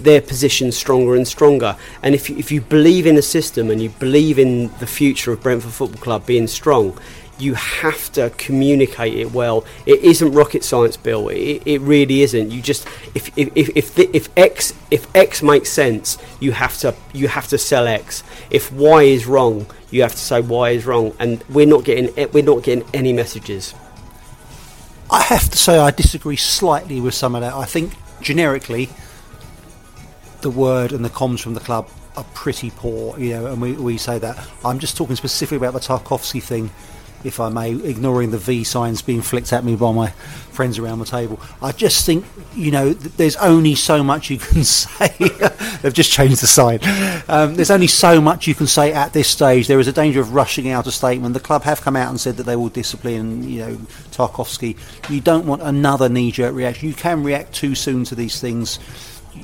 their 0.00 0.20
position 0.20 0.72
stronger 0.72 1.14
and 1.14 1.28
stronger. 1.28 1.76
And 2.02 2.14
if 2.14 2.28
you, 2.28 2.36
if 2.38 2.50
you 2.50 2.62
believe 2.62 3.06
in 3.06 3.14
the 3.14 3.22
system 3.22 3.70
and 3.70 3.80
you 3.80 3.90
believe 3.90 4.38
in 4.38 4.68
the 4.78 4.86
future 4.86 5.30
of 5.30 5.42
Brentford 5.42 5.72
Football 5.72 6.02
Club 6.02 6.26
being 6.26 6.48
strong, 6.48 6.98
you 7.42 7.54
have 7.54 8.12
to 8.12 8.30
communicate 8.38 9.14
it 9.14 9.32
well. 9.32 9.64
It 9.84 10.00
isn't 10.00 10.32
rocket 10.32 10.62
science, 10.62 10.96
Bill. 10.96 11.28
It, 11.28 11.62
it 11.66 11.80
really 11.80 12.22
isn't. 12.22 12.50
You 12.50 12.62
just 12.62 12.86
if 13.14 13.36
if 13.36 13.50
if 13.56 13.76
if, 13.76 13.94
the, 13.96 14.16
if 14.16 14.28
X 14.36 14.72
if 14.90 15.14
X 15.14 15.42
makes 15.42 15.68
sense, 15.70 16.18
you 16.40 16.52
have 16.52 16.78
to 16.78 16.94
you 17.12 17.28
have 17.28 17.48
to 17.48 17.58
sell 17.58 17.88
X. 17.88 18.22
If 18.50 18.72
Y 18.72 19.02
is 19.02 19.26
wrong, 19.26 19.66
you 19.90 20.02
have 20.02 20.12
to 20.12 20.18
say 20.18 20.40
Y 20.40 20.70
is 20.70 20.86
wrong. 20.86 21.14
And 21.18 21.42
we're 21.50 21.66
not 21.66 21.84
getting 21.84 22.14
we're 22.32 22.44
not 22.44 22.62
getting 22.62 22.88
any 22.94 23.12
messages. 23.12 23.74
I 25.10 25.22
have 25.22 25.50
to 25.50 25.58
say 25.58 25.78
I 25.78 25.90
disagree 25.90 26.36
slightly 26.36 27.00
with 27.00 27.14
some 27.14 27.34
of 27.34 27.40
that. 27.40 27.54
I 27.54 27.64
think 27.64 27.94
generically 28.20 28.88
the 30.42 30.50
word 30.50 30.92
and 30.92 31.04
the 31.04 31.10
comms 31.10 31.40
from 31.40 31.54
the 31.54 31.60
club 31.60 31.88
are 32.16 32.24
pretty 32.34 32.70
poor, 32.70 33.18
you 33.18 33.30
know, 33.30 33.46
and 33.46 33.60
we, 33.60 33.72
we 33.72 33.96
say 33.96 34.18
that. 34.18 34.48
I'm 34.64 34.78
just 34.78 34.96
talking 34.96 35.16
specifically 35.16 35.56
about 35.56 35.72
the 35.72 35.80
Tarkowski 35.80 36.42
thing 36.42 36.70
if 37.24 37.40
I 37.40 37.48
may, 37.48 37.72
ignoring 37.72 38.30
the 38.30 38.38
V 38.38 38.64
signs 38.64 39.02
being 39.02 39.22
flicked 39.22 39.52
at 39.52 39.64
me 39.64 39.76
by 39.76 39.92
my 39.92 40.08
friends 40.52 40.78
around 40.78 40.98
the 40.98 41.04
table. 41.04 41.40
I 41.60 41.72
just 41.72 42.04
think, 42.04 42.24
you 42.54 42.70
know, 42.70 42.92
th- 42.92 43.14
there's 43.16 43.36
only 43.36 43.74
so 43.74 44.02
much 44.02 44.30
you 44.30 44.38
can 44.38 44.64
say. 44.64 45.08
They've 45.82 45.92
just 45.92 46.10
changed 46.10 46.42
the 46.42 46.46
sign. 46.46 46.80
Um, 47.28 47.54
there's 47.54 47.70
only 47.70 47.86
so 47.86 48.20
much 48.20 48.46
you 48.46 48.54
can 48.54 48.66
say 48.66 48.92
at 48.92 49.12
this 49.12 49.28
stage. 49.28 49.66
There 49.66 49.80
is 49.80 49.88
a 49.88 49.92
danger 49.92 50.20
of 50.20 50.34
rushing 50.34 50.68
out 50.68 50.86
a 50.86 50.92
statement. 50.92 51.34
The 51.34 51.40
club 51.40 51.62
have 51.62 51.80
come 51.80 51.96
out 51.96 52.10
and 52.10 52.20
said 52.20 52.36
that 52.36 52.44
they 52.44 52.56
will 52.56 52.68
discipline, 52.68 53.48
you 53.48 53.60
know, 53.60 53.76
Tarkowski. 54.10 54.76
You 55.10 55.20
don't 55.20 55.46
want 55.46 55.62
another 55.62 56.08
knee-jerk 56.08 56.54
reaction. 56.54 56.88
You 56.88 56.94
can 56.94 57.22
react 57.22 57.54
too 57.54 57.74
soon 57.74 58.04
to 58.04 58.14
these 58.14 58.40
things 58.40 58.78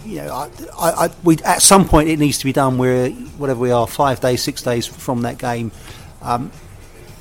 you 0.05 0.17
know, 0.17 0.33
I, 0.33 0.51
I, 0.79 1.05
I, 1.07 1.11
we, 1.25 1.39
at 1.45 1.63
some 1.63 1.89
point 1.89 2.09
it 2.09 2.19
needs 2.19 2.39
to 2.39 2.45
be 2.45 2.53
done. 2.53 2.79
Where 2.79 3.11
whatever 3.11 3.61
we 3.61 3.71
are, 3.71 3.87
five 3.87 4.21
days, 4.21 4.43
six 4.43 4.63
days 4.63 4.87
from 4.87 5.23
that 5.23 5.39
game, 5.39 5.73
um, 6.23 6.51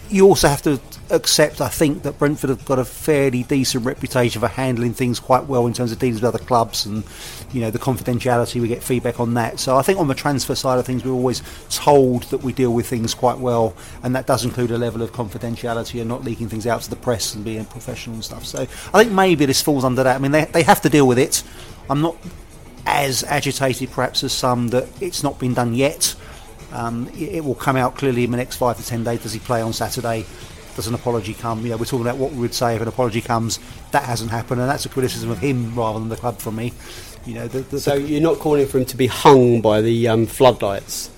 you 0.09 0.25
also 0.25 0.47
have 0.47 0.61
to 0.63 0.79
accept, 1.09 1.61
I 1.61 1.67
think, 1.67 2.03
that 2.03 2.17
Brentford 2.19 2.49
have 2.49 2.65
got 2.65 2.79
a 2.79 2.85
fairly 2.85 3.43
decent 3.43 3.85
reputation 3.85 4.41
for 4.41 4.47
handling 4.47 4.93
things 4.93 5.19
quite 5.19 5.45
well 5.45 5.67
in 5.67 5.73
terms 5.73 5.91
of 5.91 5.99
dealings 5.99 6.21
with 6.21 6.35
other 6.35 6.43
clubs 6.43 6.85
and, 6.85 7.03
you 7.51 7.61
know, 7.61 7.71
the 7.71 7.79
confidentiality. 7.79 8.61
We 8.61 8.67
get 8.67 8.83
feedback 8.83 9.19
on 9.19 9.33
that. 9.35 9.59
So 9.59 9.77
I 9.77 9.81
think 9.81 9.99
on 9.99 10.07
the 10.07 10.15
transfer 10.15 10.55
side 10.55 10.79
of 10.79 10.85
things, 10.85 11.03
we're 11.03 11.11
always 11.11 11.41
told 11.69 12.23
that 12.23 12.43
we 12.43 12.53
deal 12.53 12.73
with 12.73 12.87
things 12.87 13.13
quite 13.13 13.37
well, 13.37 13.75
and 14.03 14.15
that 14.15 14.27
does 14.27 14.45
include 14.45 14.71
a 14.71 14.77
level 14.77 15.01
of 15.01 15.11
confidentiality 15.11 15.99
and 15.99 16.09
not 16.09 16.23
leaking 16.23 16.49
things 16.49 16.67
out 16.67 16.81
to 16.81 16.89
the 16.89 16.95
press 16.95 17.35
and 17.35 17.43
being 17.45 17.65
professional 17.65 18.15
and 18.15 18.23
stuff. 18.25 18.45
So 18.45 18.61
I 18.61 19.03
think 19.03 19.11
maybe 19.11 19.45
this 19.45 19.61
falls 19.61 19.83
under 19.83 20.03
that. 20.03 20.15
I 20.15 20.19
mean, 20.19 20.31
they, 20.31 20.45
they 20.45 20.63
have 20.63 20.81
to 20.81 20.89
deal 20.89 21.07
with 21.07 21.19
it. 21.19 21.43
I'm 21.89 22.01
not 22.01 22.17
as 22.85 23.23
agitated, 23.23 23.91
perhaps, 23.91 24.23
as 24.23 24.33
some 24.33 24.69
that 24.69 24.87
it's 25.01 25.23
not 25.23 25.39
been 25.39 25.53
done 25.53 25.73
yet. 25.73 26.15
Um, 26.72 27.07
it, 27.15 27.36
it, 27.36 27.45
will 27.45 27.55
come 27.55 27.78
out 27.78 27.95
clearly 27.95 28.24
in 28.24 28.32
the 28.32 28.38
next 28.38 28.57
five 28.57 28.78
to 28.78 28.86
ten 28.86 29.03
days. 29.03 29.24
Does 29.24 29.34
he 29.34 29.39
play 29.39 29.61
on 29.61 29.74
Saturday? 29.74 30.26
Does 30.76 30.88
an 30.88 30.93
apology 30.93 31.34
come? 31.34 31.63
You 31.63 31.72
know, 31.72 31.78
we're 31.78 31.86
talking 31.86 32.05
about 32.05 32.18
what 32.18 32.34
we 32.34 32.39
would 32.39 32.53
say 32.53 32.76
if 32.76 32.82
an 32.82 32.88
apology 32.88 33.22
comes. 33.22 33.59
That 33.91 34.03
hasn't 34.03 34.32
happened, 34.32 34.61
and 34.61 34.70
that's 34.70 34.86
a 34.86 34.89
criticism 34.89 35.32
of 35.32 35.39
him 35.39 35.74
rather 35.76 35.99
than 35.99 36.09
the 36.09 36.18
club 36.18 36.39
from 36.39 36.57
me. 36.57 36.74
You 37.26 37.36
know, 37.36 37.47
the, 37.47 37.59
the, 37.59 37.80
so 37.80 37.95
you're 37.95 38.22
not 38.22 38.39
calling 38.39 38.68
for 38.68 38.78
him 38.78 38.86
to 38.86 38.97
be 38.97 39.07
hung 39.07 39.61
by 39.61 39.82
the 39.82 40.07
um, 40.07 40.26
floodlights? 40.26 41.09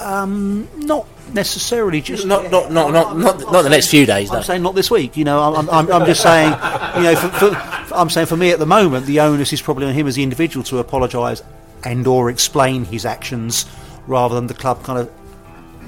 Um, 0.00 0.68
not 0.76 1.06
necessarily. 1.32 2.00
Just 2.00 2.26
not 2.26 2.50
not 2.50 2.72
not 2.72 2.92
not 2.92 3.16
not, 3.16 3.38
not, 3.40 3.52
not 3.52 3.62
the 3.62 3.70
next 3.70 3.88
few 3.88 4.06
days. 4.06 4.30
I'm 4.30 4.42
saying 4.42 4.62
not 4.62 4.74
this 4.74 4.90
week. 4.90 5.16
You 5.16 5.24
know, 5.24 5.40
I'm, 5.54 5.68
I'm, 5.70 5.92
I'm 5.92 6.06
just 6.06 6.22
saying. 6.22 6.50
You 6.96 7.02
know, 7.02 7.16
for, 7.16 7.28
for, 7.28 7.94
I'm 7.94 8.10
saying 8.10 8.26
for 8.26 8.36
me 8.36 8.50
at 8.50 8.58
the 8.58 8.66
moment, 8.66 9.06
the 9.06 9.20
onus 9.20 9.52
is 9.52 9.62
probably 9.62 9.86
on 9.86 9.94
him 9.94 10.06
as 10.06 10.16
the 10.16 10.22
individual 10.22 10.64
to 10.64 10.78
apologise 10.78 11.42
and 11.84 12.06
or 12.06 12.30
explain 12.30 12.84
his 12.84 13.04
actions 13.04 13.66
rather 14.08 14.34
than 14.34 14.46
the 14.46 14.54
club 14.54 14.82
kind 14.82 14.98
of 14.98 15.10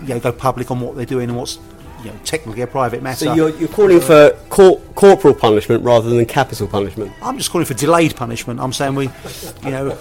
you 0.03 0.15
know, 0.15 0.21
go 0.21 0.33
public 0.33 0.71
on 0.71 0.81
what 0.81 0.95
they're 0.97 1.07
doing 1.07 1.29
and 1.29 1.39
what's 1.39 1.59
you 2.05 2.11
know, 2.11 2.19
technically 2.25 2.63
a 2.63 2.67
private 2.67 3.03
matter. 3.03 3.27
So 3.27 3.35
you're, 3.35 3.51
you're 3.57 3.69
calling 3.69 4.01
for 4.01 4.31
cor- 4.49 4.81
corporal 4.95 5.35
punishment 5.35 5.83
rather 5.85 6.09
than 6.11 6.25
capital 6.27 6.69
punishment? 6.69 7.13
I'm 7.23 7.39
just 7.39 7.51
calling 7.51 7.65
for 7.65 7.75
delayed 7.75 8.17
punishment. 8.17 8.61
I'm 8.61 8.73
saying 8.73 8.95
we, 8.95 9.11
you 9.65 9.71
know, 9.71 9.97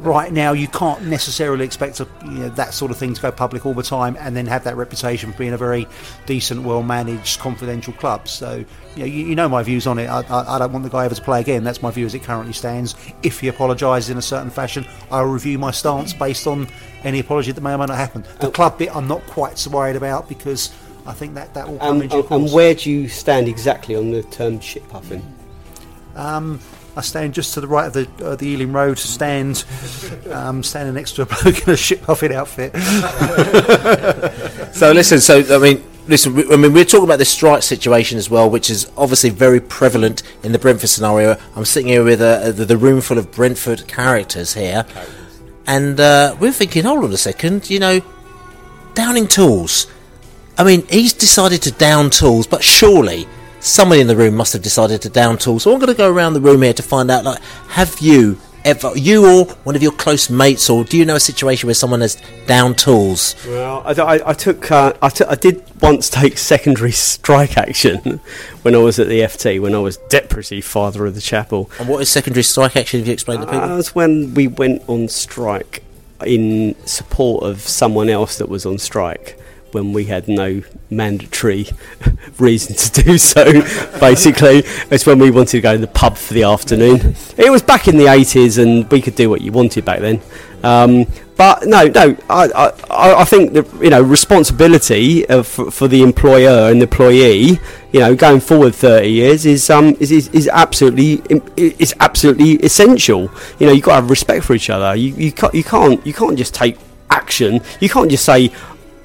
right 0.00 0.32
now 0.32 0.52
you 0.52 0.68
can't 0.68 1.04
necessarily 1.04 1.64
expect 1.64 2.00
a, 2.00 2.08
you 2.24 2.30
know, 2.30 2.48
that 2.50 2.74
sort 2.74 2.90
of 2.90 2.96
thing 2.96 3.14
to 3.14 3.22
go 3.22 3.32
public 3.32 3.66
all 3.66 3.74
the 3.74 3.82
time 3.82 4.16
and 4.20 4.36
then 4.36 4.46
have 4.46 4.64
that 4.64 4.76
reputation 4.76 5.32
for 5.32 5.38
being 5.38 5.52
a 5.52 5.58
very 5.58 5.86
decent, 6.26 6.62
well-managed, 6.62 7.38
confidential 7.40 7.92
club. 7.94 8.28
So 8.28 8.64
you 8.94 9.00
know, 9.00 9.06
you, 9.06 9.26
you 9.26 9.34
know 9.34 9.48
my 9.48 9.62
views 9.62 9.86
on 9.86 9.98
it. 9.98 10.06
I, 10.06 10.20
I, 10.22 10.56
I, 10.56 10.58
don't 10.58 10.72
want 10.72 10.84
the 10.84 10.90
guy 10.90 11.04
ever 11.04 11.14
to 11.14 11.22
play 11.22 11.40
again. 11.40 11.64
That's 11.64 11.82
my 11.82 11.90
view 11.90 12.06
as 12.06 12.14
it 12.14 12.22
currently 12.22 12.52
stands. 12.52 12.94
If 13.22 13.40
he 13.40 13.48
apologises 13.48 14.10
in 14.10 14.18
a 14.18 14.22
certain 14.22 14.50
fashion, 14.50 14.86
I'll 15.10 15.24
review 15.24 15.58
my 15.58 15.70
stance 15.70 16.12
based 16.12 16.46
on 16.46 16.68
any 17.04 17.20
apology 17.20 17.52
that 17.52 17.60
may 17.60 17.72
or 17.72 17.78
may 17.78 17.86
not 17.86 17.96
happen. 17.96 18.24
The 18.40 18.50
club 18.50 18.78
bit 18.78 18.94
I'm 18.94 19.08
not 19.08 19.26
quite 19.26 19.58
so 19.58 19.70
worried 19.70 19.96
about 19.96 20.28
because 20.28 20.74
I 21.06 21.12
think 21.12 21.34
that 21.34 21.54
that 21.54 21.68
will 21.68 21.78
come 21.78 21.96
um, 21.96 22.02
in 22.02 22.08
due 22.08 22.26
And 22.30 22.52
where 22.52 22.74
do 22.74 22.90
you 22.90 23.08
stand 23.08 23.48
exactly 23.48 23.96
on 23.96 24.10
the 24.10 24.22
term 24.22 24.60
ship 24.60 24.88
puffing? 24.88 25.22
Um, 26.14 26.60
I 26.94 27.00
stand 27.00 27.32
just 27.32 27.54
to 27.54 27.60
the 27.60 27.66
right 27.66 27.86
of 27.86 27.92
the 27.94 28.08
uh, 28.24 28.36
the 28.36 28.46
Ealing 28.46 28.72
Road 28.72 28.98
stand, 28.98 29.64
um, 30.30 30.62
standing 30.62 30.94
next 30.94 31.12
to 31.12 31.22
a 31.22 31.26
bloke 31.42 31.66
in 31.66 31.70
a 31.72 31.76
ship 31.76 32.02
puffing 32.02 32.34
outfit. 32.34 32.74
so 34.74 34.92
listen, 34.92 35.20
so 35.20 35.42
I 35.56 35.58
mean, 35.58 35.82
listen, 36.06 36.36
I 36.52 36.56
mean, 36.56 36.72
we're 36.72 36.84
talking 36.84 37.04
about 37.04 37.18
this 37.18 37.30
strike 37.30 37.62
situation 37.62 38.18
as 38.18 38.28
well, 38.28 38.50
which 38.50 38.68
is 38.68 38.90
obviously 38.96 39.30
very 39.30 39.60
prevalent 39.60 40.22
in 40.42 40.52
the 40.52 40.58
Brentford 40.58 40.90
scenario. 40.90 41.36
I'm 41.56 41.64
sitting 41.64 41.88
here 41.88 42.04
with 42.04 42.20
uh, 42.20 42.52
the, 42.52 42.66
the, 42.66 42.76
room 42.76 43.00
full 43.00 43.18
of 43.18 43.32
Brentford 43.32 43.88
characters 43.88 44.52
here, 44.54 44.84
and 45.66 45.98
uh, 45.98 46.36
we're 46.38 46.52
thinking, 46.52 46.84
hold 46.84 47.04
on 47.04 47.12
a 47.12 47.16
second, 47.16 47.70
you 47.70 47.78
know, 47.78 48.00
downing 48.94 49.28
tools. 49.28 49.86
I 50.58 50.64
mean, 50.64 50.86
he's 50.88 51.12
decided 51.12 51.62
to 51.62 51.70
down 51.72 52.10
tools, 52.10 52.46
but 52.46 52.62
surely 52.62 53.26
somebody 53.60 54.00
in 54.00 54.06
the 54.06 54.16
room 54.16 54.34
must 54.34 54.52
have 54.52 54.62
decided 54.62 55.00
to 55.02 55.08
down 55.08 55.38
tools. 55.38 55.62
So 55.62 55.72
I'm 55.72 55.78
going 55.78 55.92
to 55.92 55.96
go 55.96 56.10
around 56.10 56.34
the 56.34 56.40
room 56.40 56.62
here 56.62 56.74
to 56.74 56.82
find 56.82 57.10
out, 57.10 57.24
like, 57.24 57.40
have 57.68 57.98
you 58.00 58.38
ever, 58.64 58.92
you 58.96 59.26
or 59.26 59.44
one 59.64 59.76
of 59.76 59.82
your 59.82 59.92
close 59.92 60.28
mates, 60.30 60.68
or 60.68 60.84
do 60.84 60.96
you 60.98 61.04
know 61.04 61.16
a 61.16 61.20
situation 61.20 61.66
where 61.66 61.74
someone 61.74 62.00
has 62.00 62.20
down 62.46 62.74
tools? 62.74 63.34
Well, 63.46 63.82
I, 63.84 63.92
I, 63.92 64.30
I 64.30 64.32
took, 64.34 64.70
uh, 64.70 64.92
I, 65.00 65.08
t- 65.08 65.24
I 65.24 65.34
did 65.34 65.62
once 65.80 66.10
take 66.10 66.38
secondary 66.38 66.92
strike 66.92 67.56
action 67.56 68.20
when 68.62 68.74
I 68.74 68.78
was 68.78 68.98
at 68.98 69.08
the 69.08 69.20
FT, 69.20 69.60
when 69.60 69.74
I 69.74 69.78
was 69.78 69.96
deputy 70.08 70.60
father 70.60 71.06
of 71.06 71.14
the 71.14 71.20
chapel. 71.20 71.70
And 71.78 71.88
what 71.88 72.02
is 72.02 72.08
secondary 72.08 72.42
strike 72.42 72.76
action? 72.76 73.00
If 73.00 73.06
you 73.06 73.12
explain 73.12 73.40
to 73.40 73.46
people, 73.46 73.60
uh, 73.60 73.76
was 73.76 73.94
when 73.94 74.34
we 74.34 74.48
went 74.48 74.82
on 74.88 75.08
strike 75.08 75.82
in 76.24 76.76
support 76.86 77.42
of 77.42 77.60
someone 77.62 78.08
else 78.08 78.38
that 78.38 78.48
was 78.48 78.64
on 78.64 78.78
strike 78.78 79.38
when 79.74 79.92
we 79.92 80.04
had 80.04 80.28
no 80.28 80.62
mandatory 80.90 81.68
reason 82.38 82.76
to 82.76 83.02
do 83.02 83.18
so. 83.18 83.44
Basically, 84.00 84.62
it's 84.90 85.06
when 85.06 85.18
we 85.18 85.30
wanted 85.30 85.52
to 85.52 85.60
go 85.60 85.72
to 85.72 85.78
the 85.78 85.86
pub 85.86 86.16
for 86.16 86.34
the 86.34 86.44
afternoon. 86.44 87.14
It 87.36 87.50
was 87.50 87.62
back 87.62 87.88
in 87.88 87.96
the 87.96 88.04
80s, 88.04 88.62
and 88.62 88.90
we 88.90 89.00
could 89.00 89.14
do 89.14 89.28
what 89.30 89.40
you 89.40 89.52
wanted 89.52 89.84
back 89.84 90.00
then. 90.00 90.20
Um, 90.62 91.06
but 91.36 91.66
no, 91.66 91.86
no, 91.86 92.16
I, 92.30 92.72
I, 92.88 93.14
I 93.14 93.24
think 93.24 93.52
the 93.52 93.66
you 93.82 93.90
know 93.90 94.00
responsibility 94.00 95.24
for, 95.42 95.72
for 95.72 95.88
the 95.88 96.02
employer 96.02 96.70
and 96.70 96.80
the 96.80 96.84
employee, 96.84 97.58
you 97.92 98.00
know, 98.00 98.14
going 98.14 98.38
forward 98.38 98.74
thirty 98.74 99.08
years 99.08 99.44
is 99.44 99.68
um 99.70 99.96
is, 99.98 100.12
is, 100.12 100.28
is 100.28 100.48
absolutely 100.48 101.22
is 101.56 101.94
absolutely 101.98 102.52
essential. 102.64 103.30
You 103.58 103.66
know, 103.66 103.72
you've 103.72 103.82
got 103.82 103.96
to 103.96 104.00
have 104.02 104.10
respect 104.10 104.44
for 104.44 104.54
each 104.54 104.70
other. 104.70 104.94
You 104.94 105.14
you 105.14 105.32
can't 105.32 105.52
you 105.52 105.64
can't 105.64 106.06
you 106.06 106.12
can't 106.12 106.38
just 106.38 106.54
take 106.54 106.78
action. 107.10 107.60
You 107.80 107.88
can't 107.88 108.10
just 108.10 108.24
say, 108.24 108.52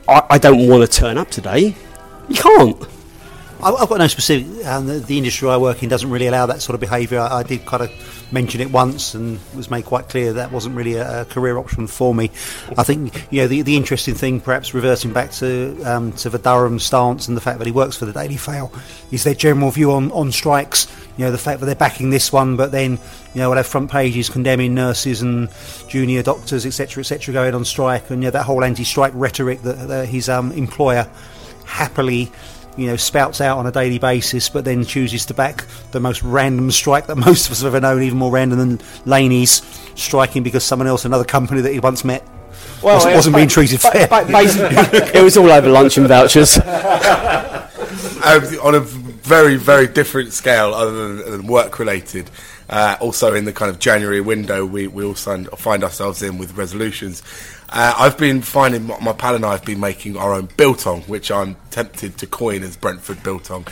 I, 0.07 0.23
I 0.31 0.37
don't 0.37 0.67
want 0.67 0.89
to 0.89 0.99
turn 0.99 1.17
up 1.17 1.29
today. 1.29 1.75
You 2.29 2.35
can't. 2.35 2.87
I've 3.61 3.89
got 3.89 3.97
no 3.97 4.07
specific. 4.07 4.65
Um, 4.67 4.85
the, 4.85 4.99
the 4.99 5.17
industry 5.17 5.49
I 5.49 5.57
work 5.57 5.81
in 5.81 5.89
doesn't 5.89 6.09
really 6.09 6.27
allow 6.27 6.45
that 6.45 6.61
sort 6.61 6.75
of 6.75 6.79
behaviour. 6.79 7.19
I, 7.19 7.39
I 7.39 7.43
did 7.43 7.65
kind 7.65 7.81
of 7.81 8.31
mention 8.31 8.61
it 8.61 8.69
once 8.69 9.15
and 9.15 9.39
was 9.55 9.71
made 9.71 9.85
quite 9.85 10.09
clear 10.09 10.33
that 10.33 10.51
wasn't 10.51 10.75
really 10.75 10.93
a, 10.95 11.21
a 11.21 11.25
career 11.25 11.57
option 11.57 11.87
for 11.87 12.13
me. 12.13 12.25
I 12.77 12.83
think 12.83 13.27
you 13.31 13.41
know 13.41 13.47
the, 13.47 13.63
the 13.63 13.75
interesting 13.75 14.13
thing, 14.13 14.41
perhaps 14.41 14.75
reversing 14.75 15.11
back 15.11 15.31
to 15.33 15.81
um, 15.83 16.11
to 16.13 16.29
the 16.29 16.37
Durham 16.37 16.77
stance 16.77 17.27
and 17.27 17.35
the 17.35 17.41
fact 17.41 17.57
that 17.57 17.65
he 17.65 17.71
works 17.71 17.97
for 17.97 18.05
the 18.05 18.13
Daily 18.13 18.37
Fail, 18.37 18.71
is 19.11 19.23
their 19.23 19.33
general 19.33 19.71
view 19.71 19.91
on, 19.91 20.11
on 20.11 20.31
strikes. 20.31 20.87
You 21.17 21.25
know 21.25 21.31
the 21.31 21.37
fact 21.37 21.59
that 21.59 21.65
they're 21.65 21.75
backing 21.75 22.09
this 22.09 22.31
one, 22.31 22.55
but 22.55 22.71
then 22.71 22.91
you 23.33 23.41
know 23.41 23.49
we'll 23.49 23.57
have 23.57 23.67
front 23.67 23.89
pages 23.89 24.29
condemning 24.29 24.75
nurses 24.75 25.21
and 25.21 25.49
junior 25.87 26.23
doctors, 26.23 26.65
etc., 26.65 27.01
etc., 27.01 27.33
going 27.33 27.55
on 27.55 27.65
strike, 27.65 28.09
and 28.09 28.21
you 28.21 28.27
know 28.27 28.31
that 28.31 28.43
whole 28.43 28.63
anti-strike 28.63 29.13
rhetoric 29.15 29.61
that, 29.63 29.87
that 29.87 30.07
his 30.07 30.29
um, 30.29 30.51
employer 30.51 31.09
happily 31.65 32.31
you 32.77 32.85
know, 32.85 32.95
spouts 32.95 33.41
out 33.41 33.57
on 33.57 33.65
a 33.65 33.71
daily 33.71 33.97
basis, 33.97 34.49
but 34.49 34.63
then 34.63 34.85
chooses 34.85 35.25
to 35.25 35.33
back 35.33 35.65
the 35.91 35.99
most 35.99 36.21
random 36.21 36.71
strike 36.71 37.07
that 37.07 37.15
most 37.25 37.47
of 37.47 37.51
us 37.51 37.61
have 37.61 37.73
ever 37.73 37.81
known, 37.81 38.03
even 38.03 38.17
more 38.17 38.31
random 38.31 38.59
than 38.59 38.79
Laney's 39.05 39.63
striking 39.95 40.43
because 40.43 40.63
someone 40.63 40.87
else, 40.87 41.03
another 41.03 41.25
company 41.25 41.61
that 41.61 41.73
he 41.73 41.79
once 41.79 42.05
met, 42.05 42.23
wasn't, 42.81 43.15
wasn't 43.15 43.33
ba- 43.33 43.39
being 43.39 43.49
treated 43.49 43.81
ba- 43.81 43.91
fair. 43.91 44.07
ba- 44.07 44.25
basically, 44.31 44.77
it 45.19 45.23
was 45.23 45.35
all 45.35 45.51
over 45.51 45.69
lunch 45.69 45.97
and 45.97 46.07
vouchers. 46.07 46.57
um, 46.57 48.43
on 48.61 48.75
a 48.75 49.06
very, 49.27 49.57
very 49.57 49.87
different 49.87 50.31
scale, 50.31 50.73
other 50.73 51.15
than, 51.15 51.47
work 51.47 51.79
related. 51.79 52.31
Uh, 52.69 52.95
also, 53.01 53.35
in 53.35 53.43
the 53.43 53.51
kind 53.51 53.69
of 53.69 53.77
January 53.77 54.21
window, 54.21 54.65
we, 54.65 54.87
we 54.87 55.03
all 55.03 55.13
find, 55.13 55.49
find 55.49 55.83
ourselves 55.83 56.23
in 56.23 56.37
with 56.37 56.55
resolutions. 56.55 57.21
Uh, 57.67 57.93
I've 57.97 58.17
been 58.17 58.41
finding 58.41 58.87
my, 58.87 58.97
my 59.01 59.11
pal 59.11 59.35
and 59.35 59.45
I 59.45 59.51
have 59.51 59.65
been 59.65 59.81
making 59.81 60.15
our 60.15 60.33
own 60.33 60.47
biltong, 60.55 61.01
which 61.03 61.29
I'm 61.29 61.57
tempted 61.71 62.17
to 62.19 62.27
coin 62.27 62.63
as 62.63 62.77
Brentford 62.77 63.21
biltong. 63.21 63.67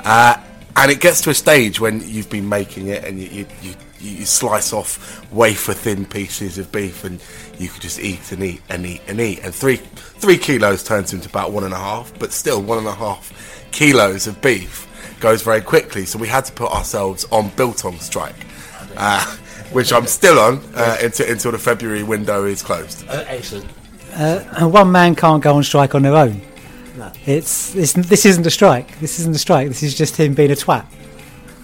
Uh, 0.00 0.42
and 0.74 0.90
it 0.90 1.00
gets 1.00 1.20
to 1.22 1.30
a 1.30 1.34
stage 1.34 1.80
when 1.80 2.00
you've 2.00 2.28
been 2.28 2.48
making 2.48 2.88
it 2.88 3.04
and 3.04 3.20
you, 3.20 3.28
you, 3.28 3.46
you, 3.62 3.74
you 4.00 4.24
slice 4.26 4.72
off 4.72 5.32
wafer 5.32 5.72
thin 5.72 6.04
pieces 6.04 6.58
of 6.58 6.70
beef 6.72 7.04
and 7.04 7.22
you 7.58 7.68
could 7.68 7.80
just 7.80 8.00
eat 8.00 8.32
and 8.32 8.42
eat 8.42 8.60
and 8.68 8.84
eat 8.84 9.02
and 9.06 9.20
eat. 9.20 9.38
And 9.44 9.54
three, 9.54 9.76
three 9.76 10.36
kilos 10.36 10.82
turns 10.82 11.12
into 11.12 11.28
about 11.28 11.52
one 11.52 11.62
and 11.62 11.72
a 11.72 11.78
half, 11.78 12.12
but 12.18 12.32
still 12.32 12.60
one 12.60 12.78
and 12.78 12.88
a 12.88 12.94
half 12.94 13.32
kilos 13.70 14.26
of 14.26 14.42
beef 14.42 14.85
goes 15.20 15.42
very 15.42 15.60
quickly. 15.60 16.04
So 16.04 16.18
we 16.18 16.28
had 16.28 16.44
to 16.46 16.52
put 16.52 16.70
ourselves 16.70 17.24
on 17.30 17.50
biltong 17.56 17.98
strike. 17.98 18.46
Uh, 18.96 19.36
which 19.72 19.92
I'm 19.92 20.06
still 20.06 20.38
on 20.38 20.60
uh, 20.74 20.96
until, 21.02 21.30
until 21.30 21.52
the 21.52 21.58
February 21.58 22.02
window 22.02 22.44
is 22.44 22.62
closed. 22.62 23.04
excellent. 23.08 23.66
Uh, 24.14 24.42
and 24.58 24.72
one 24.72 24.90
man 24.90 25.14
can't 25.14 25.42
go 25.42 25.54
on 25.54 25.62
strike 25.62 25.94
on 25.94 26.02
their 26.02 26.16
own. 26.16 26.40
It's, 27.26 27.74
it's 27.74 27.92
this 27.92 28.24
isn't 28.24 28.46
a 28.46 28.50
strike. 28.50 28.98
This 29.00 29.18
isn't 29.18 29.36
a 29.36 29.38
strike. 29.38 29.68
This 29.68 29.82
is 29.82 29.94
just 29.94 30.16
him 30.16 30.34
being 30.34 30.50
a 30.50 30.54
twat. 30.54 30.86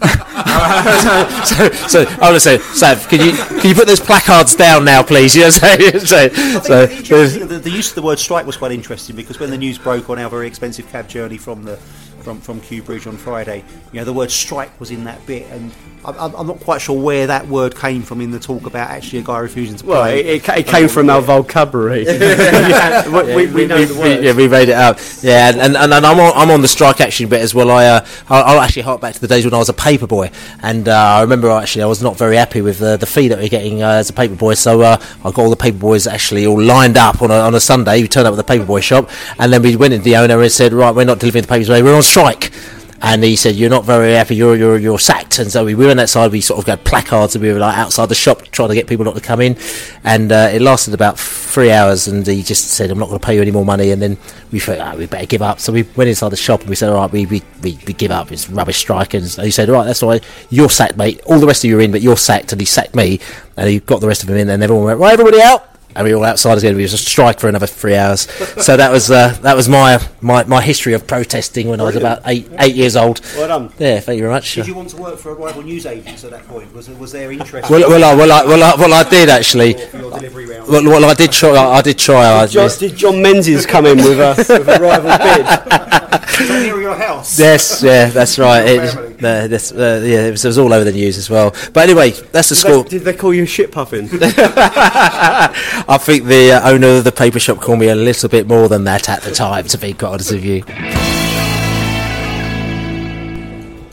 so, 1.47 1.71
so 1.89 2.01
I 2.21 2.31
want 2.31 2.35
to 2.35 2.41
say, 2.41 2.59
Sav, 2.59 3.09
can 3.09 3.21
you 3.21 3.33
can 3.33 3.69
you 3.69 3.75
put 3.75 3.87
those 3.87 4.01
placards 4.01 4.57
down 4.57 4.85
now, 4.85 5.03
please? 5.03 5.35
You 5.35 5.43
know, 5.45 5.51
so, 5.51 5.77
so, 5.79 5.99
so 6.01 6.87
the, 6.87 6.97
interesting- 6.97 7.49
the, 7.49 7.59
the 7.61 7.71
use 7.71 7.91
of 7.91 7.95
the 7.95 8.03
word 8.03 8.19
strike 8.19 8.45
was 8.45 8.57
quite 8.57 8.73
interesting 8.73 9.15
because 9.17 9.39
when 9.39 9.51
the 9.51 9.57
news 9.57 9.79
broke 9.79 10.11
on 10.11 10.19
our 10.19 10.29
very 10.29 10.49
expensive 10.49 10.89
cab 10.89 11.09
journey 11.09 11.39
from 11.39 11.63
the 11.63 11.79
from 12.23 12.41
from 12.41 12.61
Kew 12.61 12.83
Bridge 12.83 13.07
on 13.07 13.17
Friday, 13.17 13.65
you 13.93 13.99
know 14.01 14.05
the 14.05 14.13
word 14.13 14.31
strike 14.31 14.79
was 14.81 14.91
in 14.91 15.05
that 15.05 15.25
bit, 15.27 15.47
and 15.51 15.73
I'm, 16.05 16.15
I'm 16.19 16.35
I'm 16.37 16.47
not 16.47 16.61
quite 16.61 16.81
sure 16.81 16.99
where 17.01 17.27
that 17.27 17.47
word 17.49 17.77
came 17.77 18.03
from 18.03 18.21
in 18.21 18.31
the 18.31 18.39
talk 18.39 18.67
about 18.67 18.91
actually 18.91 19.21
a 19.21 19.23
guy 19.23 19.39
refusing 19.39 19.77
to 19.77 19.87
Well, 19.87 20.03
play. 20.03 20.21
it, 20.21 20.49
it, 20.49 20.59
it 20.59 20.67
came 20.67 20.89
from 20.89 21.11
our 21.11 21.21
vocabulary. 21.21 22.05
yeah, 22.07 23.09
we, 23.09 23.35
we, 23.35 23.47
we 23.53 23.67
know 23.67 23.85
the 23.85 23.95
we- 23.95 24.01
word. 24.01 24.25
yeah, 24.25 24.33
we 24.35 24.49
made 24.49 24.69
it 24.69 24.75
out. 24.75 24.99
Yeah, 25.23 25.49
and, 25.51 25.61
and, 25.77 25.77
and 25.77 25.93
I'm 26.07 26.19
on 26.21 26.33
I'm 26.37 26.51
on 26.51 26.61
the 26.63 26.69
strike 26.69 27.01
action 27.01 27.29
bit 27.29 27.41
as 27.41 27.55
well. 27.55 27.71
I 27.71 27.87
uh, 27.87 28.07
I'll, 28.29 28.45
I'll 28.57 28.61
actually 28.61 28.83
hark 28.83 29.01
back 29.01 29.15
to 29.15 29.21
the 29.21 29.29
days 29.29 29.45
when 29.45 29.55
I 29.55 29.59
was 29.59 29.69
a 29.69 29.73
paper 29.75 30.07
boy, 30.07 30.31
and 30.63 30.89
uh, 30.89 30.93
I 30.93 31.21
remember 31.23 31.51
actually 31.51 31.83
I 31.83 31.87
was 31.87 32.03
not 32.03 32.17
very 32.17 32.37
happy 32.37 32.61
with 32.63 32.81
uh, 32.83 32.97
the 32.97 33.07
fee 33.07 33.29
that 33.29 33.39
we 33.39 33.47
are 33.47 33.49
getting 33.49 33.83
uh, 33.83 33.91
as 33.91 34.11
a 34.11 34.13
paper 34.13 34.35
boy. 34.37 34.55
So 34.55 34.81
uh, 34.83 34.97
I 35.25 35.31
got 35.31 35.39
all 35.39 35.51
the 35.51 35.57
paper 35.57 35.79
boys 35.79 36.07
actually 36.07 36.47
all 36.47 36.61
lined 36.61 36.97
up 36.97 37.21
on 37.23 37.31
a, 37.31 37.35
on 37.35 37.55
a 37.55 37.61
Sunday. 37.61 38.01
We 38.03 38.09
turned 38.09 38.27
up 38.27 38.33
at 38.33 38.37
the 38.37 38.45
paper 38.45 38.65
boy 38.65 38.81
shop, 38.81 39.11
and 39.39 39.53
then 39.53 39.63
we 39.63 39.77
went 39.77 39.93
into 39.95 40.05
the 40.05 40.17
owner 40.17 40.41
and 40.41 40.51
said, 40.53 40.73
right, 40.73 40.95
we're 40.95 41.05
not 41.05 41.19
delivering 41.19 41.43
the 41.43 41.49
papers 41.49 41.67
today. 41.69 41.83
We're 41.83 41.95
on 41.97 42.03
strike. 42.13 42.53
And 43.05 43.25
he 43.25 43.35
said, 43.35 43.57
"You're 43.57 43.71
not 43.71 43.85
very 43.85 44.13
happy. 44.13 44.37
You're 44.37 44.55
you're 44.55 44.79
you're 44.79 44.99
sacked." 44.99 45.41
And 45.41 45.51
so 45.51 45.65
we 45.65 45.75
were 45.75 45.91
on 45.91 45.97
that 45.97 46.09
side. 46.09 46.31
We 46.31 46.41
sort 46.41 46.61
of 46.61 46.67
got 46.67 46.85
placards, 46.85 47.35
and 47.35 47.43
we 47.43 47.53
were 47.53 47.59
like 47.59 47.77
outside 47.77 48.09
the 48.09 48.15
shop 48.15 48.43
trying 48.53 48.69
to 48.69 48.77
get 48.77 48.87
people 48.87 49.05
not 49.05 49.17
to 49.17 49.21
come 49.21 49.41
in. 49.41 49.57
And 50.05 50.31
uh, 50.31 50.51
it 50.53 50.63
lasted 50.63 50.95
about 50.95 51.19
three 51.19 51.73
hours. 51.73 52.07
And 52.07 52.25
he 52.25 52.45
just 52.45 52.69
said, 52.69 52.93
"I'm 52.93 53.01
not 53.01 53.09
going 53.09 53.19
to 53.19 53.27
pay 53.27 53.35
you 53.35 53.43
any 53.43 53.51
more 53.51 53.65
money." 53.65 53.91
And 53.91 54.01
then 54.01 54.19
we 54.53 54.61
thought, 54.61 54.79
oh, 54.79 54.97
"We 54.99 55.07
better 55.07 55.27
give 55.27 55.43
up." 55.43 55.59
So 55.59 55.73
we 55.73 55.83
went 55.97 56.11
inside 56.11 56.29
the 56.29 56.37
shop 56.37 56.61
and 56.61 56.71
we 56.71 56.77
said, 56.77 56.91
"All 56.91 57.01
right, 57.01 57.11
we 57.11 57.27
we, 57.27 57.43
we, 57.61 57.77
we 57.89 57.93
give 57.93 58.13
up. 58.13 58.31
It's 58.31 58.49
rubbish 58.49 58.77
strike." 58.77 59.15
And 59.15 59.25
he 59.25 59.51
said, 59.51 59.69
"All 59.69 59.75
right, 59.75 59.87
that's 59.87 60.05
all 60.05 60.11
right. 60.11 60.23
You're 60.51 60.71
sacked, 60.71 60.97
mate. 60.97 61.21
All 61.27 61.41
the 61.41 61.47
rest 61.47 61.65
of 61.65 61.71
you 61.71 61.79
are 61.79 61.83
in, 61.83 61.91
but 61.91 62.03
you're 62.03 62.17
sacked." 62.17 62.53
And 62.53 62.61
he 62.61 62.67
sacked 62.67 62.95
me, 62.95 63.19
and 63.57 63.69
he 63.69 63.81
got 63.81 64.01
the 64.01 64.07
rest 64.07 64.23
of 64.23 64.29
them 64.29 64.37
in. 64.37 64.49
And 64.49 64.63
everyone 64.63 64.85
went, 64.85 65.01
"Right, 65.01 65.15
everybody 65.15 65.43
out." 65.43 65.72
And 65.95 66.05
we 66.05 66.13
were 66.13 66.19
all 66.19 66.25
outside 66.25 66.59
again. 66.59 66.77
We 66.77 66.83
was 66.83 66.93
a 66.93 66.99
strike 66.99 67.41
for 67.41 67.49
another 67.49 67.67
three 67.67 67.97
hours. 67.97 68.23
so 68.63 68.77
that 68.77 68.91
was 68.91 69.11
uh, 69.11 69.29
that 69.43 69.57
was 69.57 69.69
my, 69.69 69.99
my 70.21 70.45
my 70.45 70.61
history 70.61 70.95
of 70.95 71.07
protesting 71.07 71.69
when 71.69 71.81
I 71.81 71.85
was 71.85 71.97
about 71.97 72.21
eight 72.27 72.49
eight 72.59 72.75
years 72.75 72.97
old. 72.97 73.21
Well 73.37 73.49
done. 73.49 73.73
Yeah, 73.79 74.01
thank 74.01 74.17
you 74.17 74.23
very 74.25 74.35
much. 74.35 74.55
Did 74.55 74.67
you 74.67 74.75
want 74.75 74.91
to 74.91 74.97
work 74.97 75.19
for 75.19 75.31
a 75.33 75.35
rival 75.35 75.63
news 75.63 75.87
agent 75.87 76.25
at 76.25 76.31
that 76.31 76.47
point? 76.47 76.73
Was 76.75 76.89
was 76.91 77.13
there 77.13 77.31
interest? 77.33 77.71
Well, 77.71 77.89
well, 77.89 78.05
I, 78.05 78.15
well, 78.15 78.33
I, 78.33 78.45
well, 78.45 78.63
I, 78.63 78.75
well, 78.77 78.95
I 78.95 79.09
did 79.09 79.29
actually. 79.29 79.75
For 79.75 79.99
your 79.99 80.11
delivery 80.11 80.47
round. 80.47 80.69
Well, 80.69 80.85
well, 80.85 81.05
I 81.05 81.15
did 81.15 81.33
try. 81.33 81.51
I, 81.51 81.79
I 81.79 81.83
did 81.83 81.99
try. 81.99 82.41
I 82.41 82.47
Did 82.47 82.53
John, 82.53 82.71
did 82.79 82.97
John 82.97 83.23
Menzies 83.23 83.67
come 83.67 83.87
in 83.87 83.99
with 83.99 84.19
a, 84.21 84.35
with 84.37 84.69
a 84.69 84.81
rival 84.81 85.19
bid? 85.19 85.93
Near 86.63 86.81
your 86.81 86.97
house? 86.97 87.39
Yes, 87.39 87.83
yeah, 87.83 88.07
that's 88.07 88.39
right. 88.39 88.65
It, 88.67 88.97
uh, 89.23 89.47
that's, 89.47 89.71
uh, 89.73 90.03
yeah, 90.05 90.27
it 90.27 90.31
was, 90.33 90.45
it 90.45 90.49
was 90.49 90.59
all 90.59 90.73
over 90.73 90.85
the 90.85 90.93
news 90.93 91.19
as 91.19 91.29
well. 91.31 91.55
But 91.73 91.89
anyway, 91.89 92.11
that's 92.11 92.49
the 92.49 92.55
score. 92.57 92.85
did 92.85 93.03
they 93.03 93.15
call 93.15 93.35
you 93.35 93.47
shit 93.47 93.71
puffing? 93.71 94.09
I 95.89 95.99
think 95.99 96.25
the 96.25 96.53
uh, 96.53 96.71
owner 96.71 96.99
of 96.99 97.05
the 97.05 97.13
paper 97.13 97.39
shop 97.39 97.61
called 97.61 97.79
me 97.79 97.89
a 97.89 97.95
little 97.95 98.29
bit 98.29 98.47
more 98.47 98.69
than 98.69 98.85
that 98.85 99.09
at 99.09 99.23
the 99.23 99.33
time, 99.33 99.67
to 99.67 99.79
be 99.79 99.93
quite 99.93 100.11
honest 100.11 100.33
with 100.33 100.45
you. 100.45 100.63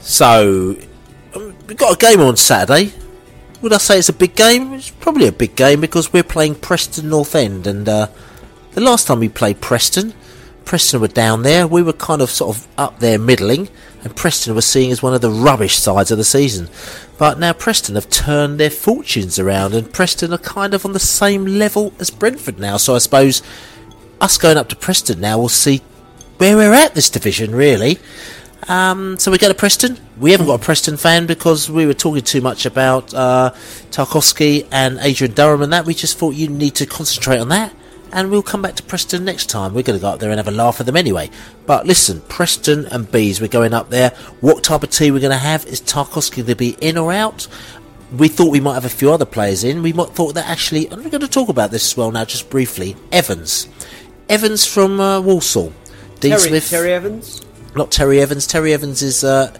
So, 0.01 0.75
um, 1.35 1.55
we've 1.67 1.77
got 1.77 1.93
a 1.93 1.97
game 1.97 2.21
on 2.21 2.35
Saturday. 2.37 2.93
Would 3.61 3.73
I 3.73 3.77
say 3.77 3.99
it's 3.99 4.09
a 4.09 4.13
big 4.13 4.35
game? 4.35 4.73
It's 4.73 4.89
probably 4.89 5.27
a 5.27 5.31
big 5.31 5.55
game 5.55 5.81
because 5.81 6.13
we're 6.13 6.23
playing 6.23 6.55
Preston 6.55 7.09
North 7.09 7.35
End, 7.35 7.67
and 7.67 7.87
uh, 7.87 8.07
the 8.71 8.81
last 8.81 9.07
time 9.07 9.19
we 9.19 9.29
played 9.29 9.59
Preston, 9.61 10.13
Preston 10.69 11.01
were 11.01 11.07
down 11.07 11.41
there. 11.41 11.65
We 11.65 11.81
were 11.81 11.93
kind 11.93 12.21
of 12.21 12.29
sort 12.29 12.55
of 12.55 12.67
up 12.77 12.99
there, 12.99 13.17
middling, 13.17 13.69
and 14.03 14.15
Preston 14.15 14.53
was 14.53 14.67
seen 14.67 14.91
as 14.91 15.01
one 15.01 15.15
of 15.15 15.21
the 15.21 15.31
rubbish 15.31 15.75
sides 15.75 16.11
of 16.11 16.19
the 16.19 16.23
season. 16.23 16.69
But 17.17 17.39
now 17.39 17.53
Preston 17.53 17.95
have 17.95 18.07
turned 18.11 18.59
their 18.59 18.69
fortunes 18.69 19.39
around, 19.39 19.73
and 19.73 19.91
Preston 19.91 20.31
are 20.31 20.37
kind 20.37 20.75
of 20.75 20.85
on 20.85 20.93
the 20.93 20.99
same 20.99 21.43
level 21.43 21.91
as 21.97 22.11
Brentford 22.11 22.59
now. 22.59 22.77
So 22.77 22.93
I 22.93 22.99
suppose 22.99 23.41
us 24.21 24.37
going 24.37 24.57
up 24.57 24.69
to 24.69 24.75
Preston 24.75 25.19
now 25.19 25.39
will 25.39 25.49
see 25.49 25.81
where 26.37 26.55
we're 26.55 26.75
at 26.75 26.93
this 26.93 27.09
division, 27.09 27.55
really. 27.55 27.97
Um, 28.67 29.17
so 29.17 29.31
we 29.31 29.39
go 29.39 29.47
to 29.47 29.55
Preston. 29.55 29.97
We 30.19 30.33
haven't 30.33 30.45
got 30.45 30.61
a 30.61 30.63
Preston 30.63 30.97
fan 30.97 31.25
because 31.25 31.67
we 31.67 31.87
were 31.87 31.95
talking 31.95 32.21
too 32.21 32.41
much 32.41 32.67
about 32.67 33.11
uh, 33.15 33.53
Tarkowski 33.89 34.67
and 34.71 34.99
Adrian 35.01 35.33
Durham 35.33 35.63
and 35.63 35.73
that. 35.73 35.87
We 35.87 35.95
just 35.95 36.19
thought 36.19 36.35
you 36.35 36.47
need 36.47 36.75
to 36.75 36.85
concentrate 36.85 37.39
on 37.39 37.49
that, 37.49 37.73
and 38.11 38.31
we'll 38.31 38.43
come 38.43 38.61
back 38.61 38.75
to 38.75 38.83
Preston 38.83 39.25
next 39.25 39.47
time. 39.47 39.73
We're 39.73 39.83
going 39.83 39.99
to 39.99 40.01
go 40.01 40.09
up 40.09 40.19
there 40.19 40.29
and 40.29 40.37
have 40.39 40.47
a 40.47 40.51
laugh 40.51 40.79
at 40.79 40.85
them 40.85 40.95
anyway. 40.95 41.29
But 41.65 41.85
listen, 41.85 42.21
Preston 42.21 42.85
and 42.87 43.11
Bees, 43.11 43.41
we're 43.41 43.47
going 43.47 43.73
up 43.73 43.89
there. 43.89 44.11
What 44.41 44.63
type 44.63 44.83
of 44.83 44.89
tea 44.89 45.11
we're 45.11 45.19
going 45.19 45.31
to 45.31 45.37
have? 45.37 45.65
Is 45.65 45.81
Tarkowski 45.81 46.37
going 46.37 46.47
to 46.47 46.55
be 46.55 46.77
in 46.81 46.97
or 46.97 47.11
out? 47.11 47.47
We 48.17 48.27
thought 48.27 48.51
we 48.51 48.59
might 48.59 48.73
have 48.73 48.85
a 48.85 48.89
few 48.89 49.11
other 49.11 49.25
players 49.25 49.63
in. 49.63 49.83
We 49.83 49.93
might 49.93 50.09
thought 50.09 50.33
that 50.33 50.47
actually, 50.47 50.87
and 50.87 51.03
we're 51.03 51.11
going 51.11 51.21
to 51.21 51.27
talk 51.27 51.49
about 51.49 51.71
this 51.71 51.91
as 51.91 51.97
well 51.97 52.11
now, 52.11 52.25
just 52.25 52.49
briefly. 52.49 52.95
Evans, 53.11 53.67
Evans 54.27 54.65
from 54.65 54.99
uh, 54.99 55.21
Walsall. 55.21 55.73
Dean 56.19 56.31
Terry, 56.31 56.41
Smith, 56.41 56.69
Terry 56.69 56.93
Evans? 56.93 57.41
Not 57.75 57.91
Terry 57.91 58.19
Evans. 58.19 58.47
Terry 58.47 58.73
Evans 58.73 59.01
is, 59.03 59.23
uh, 59.23 59.53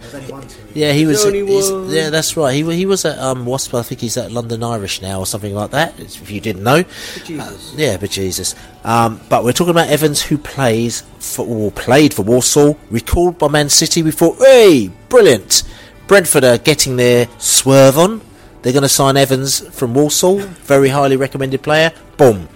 yeah, 0.74 0.94
he 0.94 1.06
was, 1.06 1.26
only 1.26 1.44
one. 1.44 1.90
yeah, 1.90 2.10
that's 2.10 2.36
right. 2.36 2.54
He 2.56 2.64
wa- 2.64 2.72
he 2.72 2.86
was 2.88 3.06
at 3.06 3.20
um, 3.20 3.46
Wasp. 3.46 3.74
I 3.76 3.84
think 3.84 4.02
he's 4.02 4.18
at 4.18 4.32
London 4.32 4.64
Irish 4.64 5.02
now 5.02 5.20
or 5.20 5.26
something 5.28 5.54
like 5.54 5.72
that. 5.72 6.00
If 6.00 6.32
you 6.32 6.42
didn't 6.42 6.64
know, 6.64 6.84
Jesus. 7.24 7.74
yeah, 7.78 7.98
but 7.98 8.10
Jesus. 8.10 8.56
Um, 8.84 9.22
but 9.30 9.44
we're 9.44 9.54
talking 9.54 9.72
about 9.72 9.90
Evans, 9.90 10.22
who 10.24 10.38
plays 10.40 11.02
for 11.20 11.46
or 11.46 11.72
played 11.72 12.14
for 12.14 12.24
Walsall, 12.24 12.78
recalled 12.90 13.38
by 13.38 13.48
Man 13.48 13.70
City. 13.70 14.02
We 14.02 14.12
thought, 14.12 14.38
hey, 14.40 14.90
brilliant. 15.10 15.64
Brentford 16.08 16.44
are 16.44 16.58
getting 16.58 16.96
their 16.96 17.28
swerve 17.38 17.98
on. 18.00 18.22
They're 18.64 18.74
going 18.74 18.84
to 18.84 18.90
sign 18.90 19.18
Evans 19.18 19.60
from 19.78 19.94
Walsall, 19.94 20.40
very 20.40 20.90
highly 20.90 21.16
recommended 21.16 21.62
player. 21.62 21.94
Boom, 22.18 22.50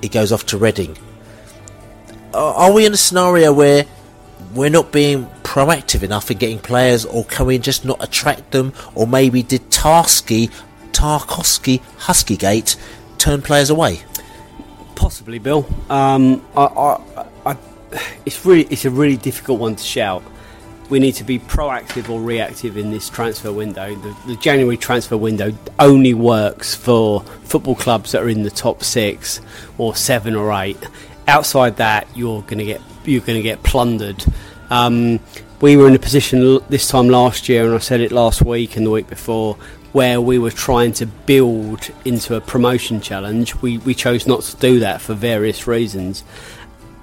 he 0.00 0.08
goes 0.08 0.30
off 0.32 0.46
to 0.46 0.56
Reading. 0.56 0.96
Are 2.32 2.54
are 2.54 2.72
we 2.72 2.86
in 2.86 2.92
a 2.94 2.96
scenario 2.96 3.52
where 3.52 3.86
we're 4.54 4.70
not 4.70 4.92
being 4.92 5.26
proactive 5.42 6.02
enough 6.02 6.30
in 6.30 6.38
getting 6.38 6.58
players, 6.58 7.04
or 7.04 7.24
can 7.24 7.46
we 7.46 7.58
just 7.58 7.84
not 7.84 8.02
attract 8.02 8.50
them? 8.50 8.72
Or 8.94 9.06
maybe 9.06 9.42
did 9.42 9.70
Tarski, 9.70 10.50
Tarkowski, 10.92 11.80
Huskygate 11.98 12.76
turn 13.18 13.42
players 13.42 13.70
away? 13.70 14.02
Possibly, 14.94 15.38
Bill. 15.38 15.66
Um, 15.90 16.44
I, 16.56 16.64
I, 16.64 17.26
I, 17.46 17.56
it's 18.24 18.44
really 18.44 18.64
it's 18.64 18.84
a 18.84 18.90
really 18.90 19.16
difficult 19.16 19.60
one 19.60 19.76
to 19.76 19.84
shout. 19.84 20.22
We 20.90 20.98
need 20.98 21.12
to 21.12 21.24
be 21.24 21.38
proactive 21.38 22.10
or 22.10 22.20
reactive 22.20 22.76
in 22.76 22.90
this 22.90 23.08
transfer 23.08 23.52
window. 23.52 23.94
The, 23.94 24.16
the 24.26 24.36
January 24.36 24.76
transfer 24.76 25.16
window 25.16 25.52
only 25.78 26.12
works 26.14 26.74
for 26.74 27.22
football 27.42 27.74
clubs 27.74 28.12
that 28.12 28.22
are 28.22 28.28
in 28.28 28.42
the 28.42 28.50
top 28.50 28.84
six 28.84 29.40
or 29.78 29.96
seven 29.96 30.36
or 30.36 30.52
eight. 30.52 30.76
Outside 31.26 31.76
that, 31.76 32.06
you're 32.14 32.42
going 32.42 32.58
to 32.58 32.64
get 32.64 32.80
you're 33.04 33.20
going 33.20 33.38
to 33.38 33.42
get 33.42 33.62
plundered. 33.62 34.24
Um, 34.70 35.20
we 35.60 35.76
were 35.76 35.88
in 35.88 35.94
a 35.94 35.98
position 35.98 36.42
l- 36.42 36.60
this 36.68 36.88
time 36.88 37.08
last 37.08 37.48
year, 37.48 37.64
and 37.64 37.74
I 37.74 37.78
said 37.78 38.00
it 38.00 38.12
last 38.12 38.42
week 38.42 38.76
and 38.76 38.84
the 38.84 38.90
week 38.90 39.08
before, 39.08 39.54
where 39.92 40.20
we 40.20 40.38
were 40.38 40.50
trying 40.50 40.92
to 40.94 41.06
build 41.06 41.90
into 42.04 42.34
a 42.34 42.40
promotion 42.40 43.00
challenge. 43.00 43.54
We, 43.62 43.78
we 43.78 43.94
chose 43.94 44.26
not 44.26 44.42
to 44.42 44.56
do 44.56 44.80
that 44.80 45.00
for 45.00 45.14
various 45.14 45.66
reasons. 45.66 46.24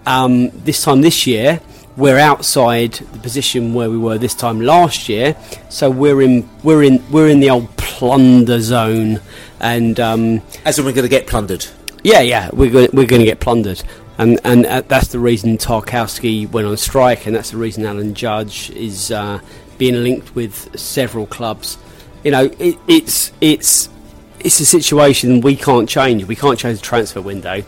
Um, 0.05 0.49
this 0.49 0.84
time 0.84 1.01
this 1.01 1.26
year, 1.26 1.61
we're 1.95 2.19
outside 2.19 2.93
the 2.93 3.19
position 3.19 3.74
where 3.74 3.89
we 3.89 3.97
were 3.97 4.17
this 4.17 4.34
time 4.34 4.61
last 4.61 5.09
year, 5.09 5.36
so 5.69 5.89
we're 5.89 6.22
in 6.22 6.49
we're 6.63 6.84
in 6.84 7.03
we're 7.11 7.30
in 7.30 7.39
the 7.39 7.49
old 7.49 7.76
plunder 7.78 8.59
zone, 8.59 9.19
and 9.59 9.99
um, 9.99 10.41
as 10.65 10.80
in 10.80 10.86
we're 10.86 10.93
going 10.93 11.03
to 11.03 11.09
get 11.09 11.28
plundered. 11.28 11.65
Yeah, 12.03 12.22
yeah, 12.22 12.49
we're 12.51 12.72
going 12.72 12.89
we're 12.93 13.05
going 13.05 13.19
to 13.22 13.26
get 13.26 13.39
plundered, 13.39 13.84
and 14.22 14.39
and 14.43 14.65
uh, 14.67 14.82
that's 14.82 15.07
the 15.07 15.19
reason 15.19 15.57
Tarkowski 15.57 16.49
went 16.49 16.67
on 16.67 16.78
strike, 16.78 17.26
and 17.26 17.36
that's 17.36 17.51
the 17.51 17.57
reason 17.57 17.86
Alan 17.86 18.13
Judge 18.13 18.69
is 18.69 19.11
uh, 19.11 19.39
being 19.80 20.03
linked 20.03 20.36
with 20.36 20.80
several 20.80 21.26
clubs. 21.26 21.80
You 22.24 22.30
know, 22.30 22.51
it, 22.59 22.78
it's 22.88 23.32
it's 23.41 23.89
it's 24.39 24.59
a 24.59 24.65
situation 24.65 25.41
we 25.41 25.55
can't 25.55 25.89
change. 25.89 26.26
We 26.26 26.36
can't 26.36 26.59
change 26.59 26.78
the 26.80 26.86
transfer 26.86 27.19
window, 27.19 27.63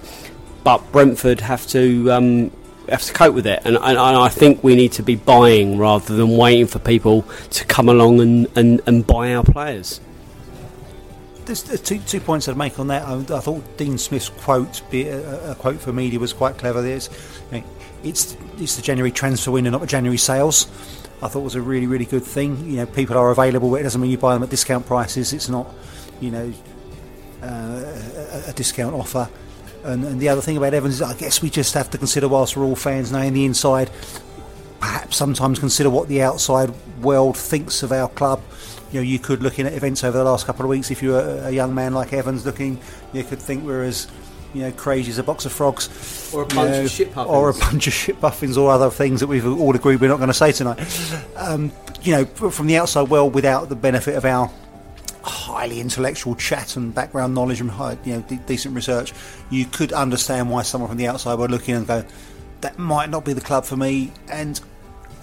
but 0.63 0.91
Brentford 0.91 1.39
have 1.39 1.65
to 1.69 2.11
um, 2.11 2.51
have 2.87 3.01
to 3.01 3.13
cope 3.13 3.33
with 3.33 3.47
it, 3.47 3.61
and, 3.65 3.75
and, 3.75 3.97
and 3.97 3.97
I 3.97 4.29
think 4.29 4.63
we 4.63 4.75
need 4.75 4.91
to 4.93 5.03
be 5.03 5.15
buying 5.15 5.79
rather 5.79 6.15
than 6.15 6.37
waiting 6.37 6.67
for 6.67 6.77
people 6.77 7.23
to 7.49 7.65
come 7.65 7.89
along 7.89 8.21
and, 8.21 8.47
and, 8.55 8.79
and 8.85 9.07
buy 9.07 9.33
our 9.33 9.43
players. 9.43 9.99
There's 11.45 11.69
uh, 11.69 11.77
two, 11.77 11.99
two 11.99 12.19
points 12.19 12.47
I'd 12.47 12.57
make 12.57 12.79
on 12.79 12.87
that. 12.87 13.03
I, 13.03 13.15
I 13.15 13.39
thought 13.39 13.77
Dean 13.77 13.97
Smith's 13.97 14.29
quote, 14.29 14.81
be 14.89 15.07
a, 15.07 15.51
a 15.51 15.55
quote 15.55 15.79
for 15.79 15.91
media, 15.91 16.19
was 16.19 16.33
quite 16.33 16.57
clever. 16.57 16.81
There's, 16.81 17.09
it's 18.03 18.37
it's 18.57 18.75
the 18.75 18.81
January 18.81 19.11
transfer 19.11 19.51
window, 19.51 19.69
not 19.69 19.81
the 19.81 19.87
January 19.87 20.17
sales. 20.17 20.67
I 21.21 21.27
thought 21.27 21.41
was 21.41 21.55
a 21.55 21.61
really 21.61 21.87
really 21.87 22.05
good 22.05 22.23
thing. 22.23 22.65
You 22.65 22.77
know, 22.77 22.85
people 22.85 23.17
are 23.17 23.31
available, 23.31 23.69
but 23.71 23.81
it 23.81 23.83
doesn't 23.83 24.01
mean 24.01 24.11
you 24.11 24.17
buy 24.17 24.33
them 24.33 24.43
at 24.43 24.49
discount 24.49 24.85
prices. 24.85 25.33
It's 25.33 25.49
not, 25.49 25.73
you 26.19 26.31
know, 26.31 26.53
uh, 27.41 27.45
a, 27.45 28.49
a 28.49 28.53
discount 28.53 28.95
offer. 28.95 29.29
And, 29.83 30.05
and 30.05 30.19
the 30.19 30.29
other 30.29 30.41
thing 30.41 30.55
about 30.55 30.73
Evans 30.73 30.95
is, 30.95 31.01
I 31.01 31.13
guess 31.13 31.41
we 31.41 31.49
just 31.49 31.73
have 31.73 31.89
to 31.91 31.97
consider, 31.97 32.29
whilst 32.29 32.55
we're 32.55 32.63
all 32.63 32.75
fans 32.75 33.11
knowing 33.11 33.33
the 33.33 33.43
inside, 33.43 33.89
perhaps 34.79 35.17
sometimes 35.17 35.59
consider 35.59 35.89
what 35.89 36.07
the 36.07 36.21
outside 36.21 36.73
world 37.01 37.35
thinks 37.35 37.83
of 37.83 37.91
our 37.91 38.07
club. 38.07 38.41
You 38.93 38.99
know, 38.99 39.05
you 39.05 39.17
could 39.17 39.41
looking 39.41 39.65
at 39.65 39.73
events 39.73 40.03
over 40.03 40.17
the 40.17 40.23
last 40.23 40.45
couple 40.45 40.63
of 40.63 40.69
weeks. 40.69 40.91
If 40.91 41.01
you 41.01 41.09
were 41.11 41.41
a, 41.43 41.51
young 41.51 41.73
man 41.73 41.95
like 41.95 42.13
Evans 42.13 42.45
looking, 42.45 42.79
you 43.11 43.23
could 43.23 43.39
think 43.39 43.65
we're 43.65 43.83
as 43.83 44.07
you 44.53 44.61
know 44.61 44.71
crazy 44.71 45.09
as 45.09 45.17
a 45.17 45.23
box 45.23 45.45
of 45.45 45.51
frogs, 45.51 46.31
Or 46.31 46.43
a 46.43 46.45
bunch 46.45 46.71
know, 46.71 46.83
of 46.83 46.91
shit 46.91 47.11
puffins. 47.11 47.35
or 47.35 47.49
a 47.49 47.53
bunch 47.53 47.87
of 47.87 47.93
shit 47.93 48.21
buffins, 48.21 48.55
or 48.55 48.71
other 48.71 48.91
things 48.91 49.19
that 49.19 49.27
we've 49.27 49.47
all 49.47 49.75
agreed 49.75 49.99
we're 49.99 50.09
not 50.09 50.17
going 50.17 50.27
to 50.27 50.33
say 50.33 50.51
tonight. 50.51 50.79
Um, 51.35 51.71
you 52.03 52.11
know, 52.11 52.25
from 52.25 52.67
the 52.67 52.77
outside 52.77 53.09
world, 53.09 53.33
without 53.33 53.67
the 53.67 53.75
benefit 53.75 54.15
of 54.15 54.25
our 54.25 54.51
highly 55.23 55.79
intellectual 55.79 56.35
chat 56.35 56.75
and 56.75 56.93
background 56.93 57.33
knowledge 57.33 57.61
and 57.61 57.71
you 58.05 58.13
know 58.13 58.21
de- 58.21 58.35
decent 58.45 58.75
research, 58.75 59.11
you 59.49 59.65
could 59.65 59.91
understand 59.91 60.51
why 60.51 60.61
someone 60.61 60.89
from 60.89 60.97
the 60.97 61.07
outside 61.07 61.33
would 61.39 61.49
look 61.49 61.67
in 61.67 61.77
and 61.77 61.87
go, 61.87 62.05
that 62.61 62.77
might 62.77 63.09
not 63.09 63.25
be 63.25 63.33
the 63.33 63.41
club 63.41 63.65
for 63.65 63.75
me. 63.75 64.11
And 64.29 64.59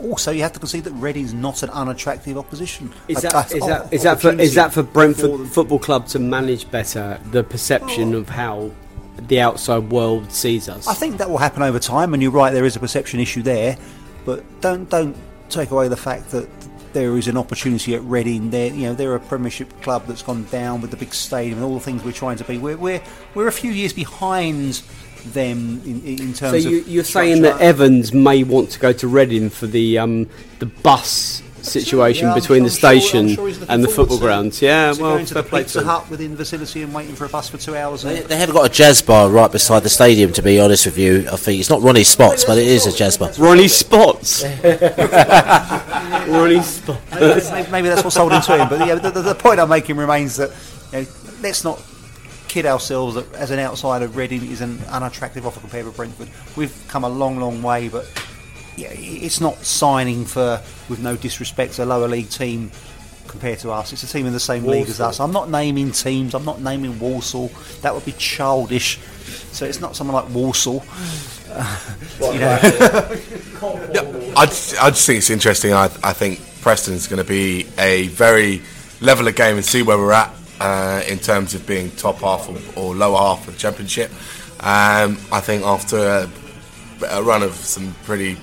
also, 0.02 0.30
you 0.30 0.42
have 0.42 0.52
to 0.52 0.58
concede 0.58 0.84
that 0.84 0.92
Reading's 0.92 1.32
not 1.34 1.62
an 1.62 1.70
unattractive 1.70 2.36
opposition. 2.38 2.92
Is 3.08 3.22
that 3.22 3.34
a- 3.34 3.56
is 3.56 3.66
that 3.66 3.92
is 3.92 4.02
that 4.02 4.20
for 4.20 4.32
is 4.32 4.54
that 4.54 4.72
for 4.72 4.82
for 4.82 4.90
Brentford. 4.90 5.48
Football 5.48 5.78
Club 5.78 6.06
to 6.08 6.18
manage 6.18 6.70
better 6.70 7.20
the 7.30 7.42
perception 7.44 8.14
of 8.14 8.28
how 8.28 8.70
the 9.28 9.40
outside 9.40 9.90
world 9.90 10.32
sees 10.32 10.68
us? 10.68 10.86
I 10.86 10.94
think 10.94 11.18
that 11.18 11.28
will 11.30 11.38
happen 11.38 11.62
over 11.62 11.78
time, 11.78 12.14
and 12.14 12.22
you're 12.22 12.32
right. 12.32 12.52
There 12.52 12.64
is 12.64 12.76
a 12.76 12.80
perception 12.80 13.20
issue 13.20 13.42
there, 13.42 13.76
but 14.24 14.44
don't 14.60 14.88
don't 14.88 15.16
take 15.48 15.70
away 15.70 15.88
the 15.88 15.96
fact 15.96 16.30
that 16.30 16.48
there 16.92 17.16
is 17.16 17.28
an 17.28 17.36
opportunity 17.36 17.94
at 17.94 18.02
Reading. 18.02 18.50
There, 18.50 18.72
you 18.72 18.82
know, 18.88 18.94
they're 18.94 19.14
a 19.14 19.20
Premiership 19.20 19.80
club 19.82 20.06
that's 20.06 20.22
gone 20.22 20.44
down 20.46 20.80
with 20.80 20.90
the 20.90 20.96
big 20.96 21.14
stadium 21.14 21.58
and 21.58 21.64
all 21.64 21.74
the 21.74 21.80
things 21.80 22.02
we're 22.04 22.12
trying 22.12 22.36
to 22.38 22.44
be. 22.44 22.58
We're 22.58 22.76
we're, 22.76 23.02
we're 23.34 23.46
a 23.48 23.52
few 23.52 23.70
years 23.70 23.92
behind 23.92 24.82
them 25.24 25.80
in, 25.84 26.02
in 26.04 26.34
So 26.34 26.50
terms 26.50 26.64
you, 26.64 26.80
of. 26.80 26.88
you're 26.88 27.04
saying 27.04 27.42
that 27.42 27.60
Evans 27.60 28.12
may 28.12 28.42
want 28.44 28.70
to 28.70 28.78
go 28.80 28.92
to 28.92 29.08
Reading 29.08 29.50
for 29.50 29.66
the 29.66 29.98
um, 29.98 30.28
the 30.58 30.66
bus 30.66 31.42
situation 31.62 32.28
Yeah, 32.28 32.34
between 32.34 32.60
sure- 32.66 32.70
the 32.70 32.88
I'm 32.88 33.00
sure- 33.00 33.00
station 33.10 33.34
sure 33.34 33.66
and 33.68 33.84
the 33.84 33.88
football 33.88 34.18
grounds. 34.18 34.62
Yeah, 34.62 34.92
to 34.94 35.02
well, 35.02 35.14
going 35.16 35.26
to 35.26 35.34
fair 35.34 35.42
the 35.42 35.48
play 35.50 35.62
Pizza 35.62 35.80
to 35.80 35.84
him. 35.84 35.88
Hut 35.88 36.08
within 36.10 36.30
the 36.30 36.36
vicinity 36.38 36.82
and 36.82 36.94
waiting 36.94 37.14
for 37.14 37.26
a 37.26 37.28
bus 37.28 37.50
for 37.50 37.58
two 37.58 37.76
hours. 37.76 38.02
and- 38.04 38.16
They 38.24 38.36
haven't 38.36 38.54
got 38.54 38.64
a 38.64 38.72
jazz 38.72 39.02
bar 39.02 39.28
right 39.28 39.52
beside 39.52 39.82
the 39.82 39.90
stadium, 39.90 40.32
to 40.32 40.42
be 40.42 40.58
honest 40.58 40.86
with 40.86 40.96
you. 40.96 41.26
I 41.30 41.36
think 41.36 41.60
it's 41.60 41.68
not 41.68 41.82
Ronnie 41.82 42.02
Scott's, 42.04 42.44
but 42.46 42.56
it 42.56 42.66
is 42.66 42.86
a 42.86 42.92
jazz 42.96 43.18
bar. 43.18 43.30
Ronnie 43.38 43.68
Scott's. 43.68 44.42
Ronnie 46.28 46.62
Scott's. 46.62 47.50
maybe, 47.50 47.70
maybe 47.70 47.88
that's 47.88 48.04
what's 48.04 48.16
holding 48.16 48.40
to 48.40 48.56
him. 48.58 48.68
But 48.68 48.86
yeah, 48.86 48.94
the, 48.94 49.10
the, 49.10 49.20
the 49.22 49.34
point 49.34 49.60
I'm 49.60 49.68
making 49.68 49.96
remains 49.96 50.36
that 50.36 50.50
you 50.92 51.00
know, 51.02 51.06
let's 51.42 51.62
not 51.64 51.78
kid 52.50 52.66
ourselves 52.66 53.14
that 53.14 53.32
as 53.34 53.52
an 53.52 53.60
outsider, 53.60 54.08
Reading 54.08 54.44
is 54.50 54.60
an 54.60 54.80
unattractive 54.90 55.46
offer 55.46 55.60
compared 55.60 55.86
with 55.86 55.94
Brentford. 55.94 56.28
We've 56.56 56.74
come 56.88 57.04
a 57.04 57.08
long, 57.08 57.38
long 57.38 57.62
way, 57.62 57.88
but 57.88 58.06
yeah, 58.76 58.88
it's 58.90 59.40
not 59.40 59.56
signing 59.58 60.24
for, 60.24 60.60
with 60.88 60.98
no 60.98 61.16
disrespect, 61.16 61.78
a 61.78 61.84
lower 61.84 62.08
league 62.08 62.28
team 62.28 62.72
compared 63.28 63.60
to 63.60 63.70
us. 63.70 63.92
It's 63.92 64.02
a 64.02 64.08
team 64.08 64.26
in 64.26 64.32
the 64.32 64.40
same 64.40 64.64
league 64.64 64.88
as 64.88 65.00
us. 65.00 65.20
I'm 65.20 65.30
not 65.30 65.48
naming 65.48 65.92
teams. 65.92 66.34
I'm 66.34 66.44
not 66.44 66.60
naming 66.60 66.98
Walsall. 66.98 67.52
That 67.82 67.94
would 67.94 68.04
be 68.04 68.12
childish. 68.12 68.98
So 69.52 69.64
it's 69.64 69.80
not 69.80 69.94
someone 69.94 70.16
like 70.16 70.34
Walsall. 70.34 70.82
you 72.20 72.40
know. 72.40 72.58
I 74.36 74.46
just, 74.46 74.82
I 74.82 74.90
just 74.90 75.06
think 75.06 75.18
it's 75.18 75.30
interesting. 75.30 75.72
I, 75.72 75.84
I 76.02 76.12
think 76.12 76.40
Preston's 76.62 77.06
going 77.06 77.22
to 77.22 77.28
be 77.28 77.68
a 77.78 78.08
very 78.08 78.60
level 79.00 79.28
of 79.28 79.36
game 79.36 79.54
and 79.54 79.64
see 79.64 79.82
where 79.82 79.96
we're 79.96 80.12
at 80.12 80.34
uh, 80.60 81.02
in 81.08 81.18
terms 81.18 81.54
of 81.54 81.66
being 81.66 81.90
top 81.92 82.18
half 82.18 82.48
or, 82.48 82.80
or 82.80 82.94
lower 82.94 83.18
half 83.18 83.48
of 83.48 83.54
the 83.54 83.58
championship. 83.58 84.10
Um, 84.60 85.16
I 85.32 85.40
think 85.40 85.64
after 85.64 85.96
a, 85.96 86.30
a 87.08 87.22
run 87.22 87.42
of 87.42 87.54
some 87.54 87.94
pretty 88.04 88.36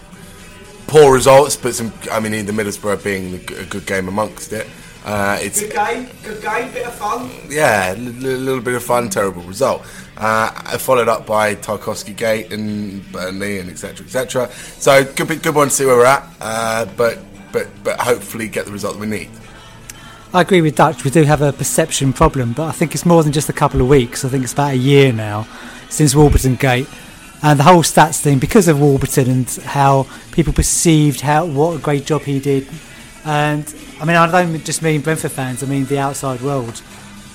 poor 0.87 1.13
results, 1.13 1.55
but 1.55 1.75
some, 1.75 1.93
I 2.11 2.19
mean, 2.19 2.45
the 2.45 2.51
Middlesbrough 2.51 3.03
being 3.03 3.35
a 3.35 3.65
good 3.65 3.85
game 3.85 4.07
amongst 4.07 4.51
it. 4.51 4.67
Uh, 5.05 5.37
it's 5.39 5.61
game, 5.61 6.09
good 6.21 6.41
game, 6.41 6.69
bit 6.73 6.85
of 6.85 6.93
fun. 6.95 7.29
yeah, 7.47 7.93
a 7.93 7.95
little 7.95 8.59
bit 8.59 8.75
of 8.75 8.83
fun, 8.83 9.09
terrible 9.09 9.41
result. 9.43 9.85
Uh, 10.17 10.49
followed 10.79 11.07
up 11.07 11.25
by 11.25 11.55
Tarkowski 11.55 12.13
Gate 12.13 12.51
and 12.51 13.09
Burnley 13.11 13.59
and 13.59 13.69
etc. 13.69 14.05
etc. 14.05 14.51
So 14.51 15.05
good, 15.13 15.41
good 15.41 15.55
one 15.55 15.69
to 15.69 15.73
see 15.73 15.85
where 15.85 15.95
we're 15.95 16.05
at, 16.05 16.27
uh, 16.41 16.85
but 16.97 17.19
but 17.53 17.67
but 17.85 17.97
hopefully 18.01 18.49
get 18.49 18.65
the 18.65 18.71
result 18.73 18.95
that 18.95 18.99
we 18.99 19.07
need. 19.07 19.29
I 20.33 20.41
agree 20.41 20.61
with 20.61 20.75
Dutch. 20.75 21.03
We 21.03 21.09
do 21.11 21.23
have 21.23 21.41
a 21.41 21.53
perception 21.53 22.13
problem, 22.13 22.53
but 22.53 22.65
I 22.67 22.71
think 22.71 22.93
it's 22.93 23.05
more 23.05 23.23
than 23.23 23.31
just 23.31 23.49
a 23.49 23.53
couple 23.53 23.81
of 23.81 23.87
weeks. 23.87 24.25
I 24.25 24.29
think 24.29 24.43
it's 24.43 24.53
about 24.53 24.73
a 24.73 24.77
year 24.77 25.11
now 25.13 25.47
since 25.89 26.13
Warburton 26.15 26.55
Gate 26.55 26.87
and 27.41 27.57
the 27.57 27.63
whole 27.63 27.81
stats 27.81 28.19
thing 28.19 28.37
because 28.39 28.67
of 28.67 28.79
Warburton 28.79 29.29
and 29.29 29.49
how 29.63 30.05
people 30.31 30.51
perceived 30.53 31.21
how 31.21 31.45
what 31.45 31.77
a 31.77 31.79
great 31.79 32.05
job 32.05 32.23
he 32.23 32.39
did. 32.39 32.67
And 33.25 33.73
I 34.01 34.05
mean, 34.05 34.15
I 34.17 34.29
don't 34.29 34.63
just 34.65 34.81
mean 34.81 35.01
Brentford 35.01 35.31
fans. 35.31 35.63
I 35.63 35.65
mean 35.65 35.85
the 35.85 35.99
outside 35.99 36.41
world. 36.41 36.81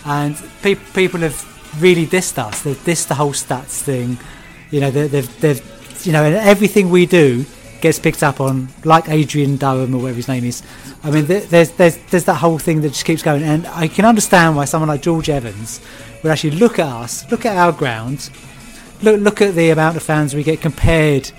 And 0.04 0.36
pe- 0.62 0.74
people 0.74 1.20
have 1.20 1.80
really 1.80 2.06
dissed 2.06 2.36
us. 2.38 2.62
They've 2.62 2.76
dissed 2.76 3.08
the 3.08 3.14
whole 3.14 3.32
stats 3.32 3.80
thing. 3.82 4.18
You 4.70 4.80
know, 4.80 4.90
they- 4.90 5.08
they've 5.08 5.40
they've 5.40 5.62
you 6.06 6.12
know, 6.12 6.24
everything 6.24 6.90
we 6.90 7.06
do 7.06 7.46
gets 7.82 7.98
picked 7.98 8.22
up 8.22 8.40
on, 8.40 8.68
like 8.84 9.08
Adrian 9.08 9.56
Durham 9.56 9.94
or 9.94 9.98
whatever 9.98 10.16
his 10.16 10.28
name 10.28 10.44
is. 10.44 10.62
I 11.04 11.10
mean, 11.10 11.26
there's 11.26 11.70
there's 11.72 11.96
there's 11.96 12.24
that 12.24 12.36
whole 12.36 12.58
thing 12.58 12.80
that 12.80 12.90
just 12.90 13.04
keeps 13.04 13.22
going, 13.22 13.42
and 13.42 13.66
I 13.66 13.88
can 13.88 14.06
understand 14.06 14.56
why 14.56 14.64
someone 14.64 14.88
like 14.88 15.02
George 15.02 15.28
Evans 15.28 15.80
would 16.22 16.32
actually 16.32 16.52
look 16.52 16.78
at 16.78 16.86
us, 16.86 17.30
look 17.30 17.44
at 17.44 17.56
our 17.56 17.72
ground, 17.72 18.30
look 19.02 19.20
look 19.20 19.42
at 19.42 19.54
the 19.54 19.70
amount 19.70 19.96
of 19.96 20.02
fans 20.02 20.34
we 20.34 20.42
get 20.42 20.62
compared 20.62 21.30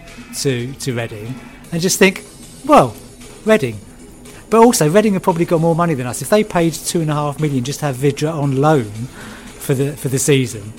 to 0.41 0.73
to 0.73 0.93
Reading, 0.93 1.33
and 1.71 1.81
just 1.81 1.97
think, 1.97 2.23
well, 2.65 2.95
Reading. 3.45 3.79
But 4.49 4.59
also, 4.63 4.87
Reading 4.87 5.13
have 5.13 5.23
probably 5.23 5.45
got 5.45 5.61
more 5.61 5.75
money 5.75 5.95
than 5.95 6.05
us. 6.05 6.21
If 6.21 6.29
they 6.29 6.43
paid 6.43 6.73
two 6.73 7.01
and 7.01 7.09
a 7.09 7.15
half 7.15 7.39
million 7.39 7.63
just 7.63 7.79
to 7.79 7.87
have 7.87 7.95
Vydra 7.95 8.31
on 8.31 8.57
loan 8.57 8.91
for 9.63 9.73
the 9.73 9.97
for 9.97 10.09
the 10.09 10.19
season, 10.19 10.73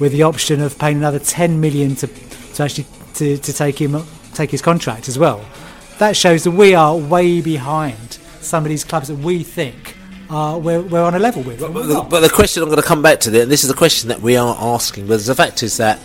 with 0.00 0.12
the 0.12 0.22
option 0.22 0.60
of 0.60 0.78
paying 0.78 0.96
another 0.96 1.18
ten 1.18 1.60
million 1.60 1.94
to 1.96 2.06
to 2.06 2.62
actually 2.62 2.86
to, 3.14 3.36
to 3.36 3.52
take 3.52 3.80
him 3.80 3.94
take 4.40 4.50
his 4.50 4.62
contract 4.62 5.08
as 5.08 5.18
well, 5.18 5.44
that 5.98 6.16
shows 6.16 6.44
that 6.44 6.52
we 6.52 6.74
are 6.74 6.96
way 6.96 7.40
behind 7.40 8.18
some 8.40 8.64
of 8.64 8.68
these 8.70 8.84
clubs 8.84 9.08
that 9.08 9.16
we 9.16 9.42
think 9.42 9.96
we're, 10.30 10.80
we're 10.80 11.02
on 11.02 11.14
a 11.14 11.18
level 11.18 11.42
with. 11.42 11.60
But 11.60 11.72
the, 11.72 12.00
but 12.08 12.20
the 12.20 12.30
question 12.30 12.62
I'm 12.62 12.68
going 12.68 12.80
to 12.80 12.86
come 12.86 13.02
back 13.02 13.20
to, 13.20 13.42
and 13.42 13.50
this 13.50 13.62
is 13.62 13.68
the 13.68 13.74
question 13.74 14.08
that 14.08 14.20
we 14.20 14.36
are 14.36 14.56
asking, 14.58 15.06
but 15.06 15.20
the 15.20 15.34
fact 15.34 15.62
is 15.62 15.76
that 15.76 15.98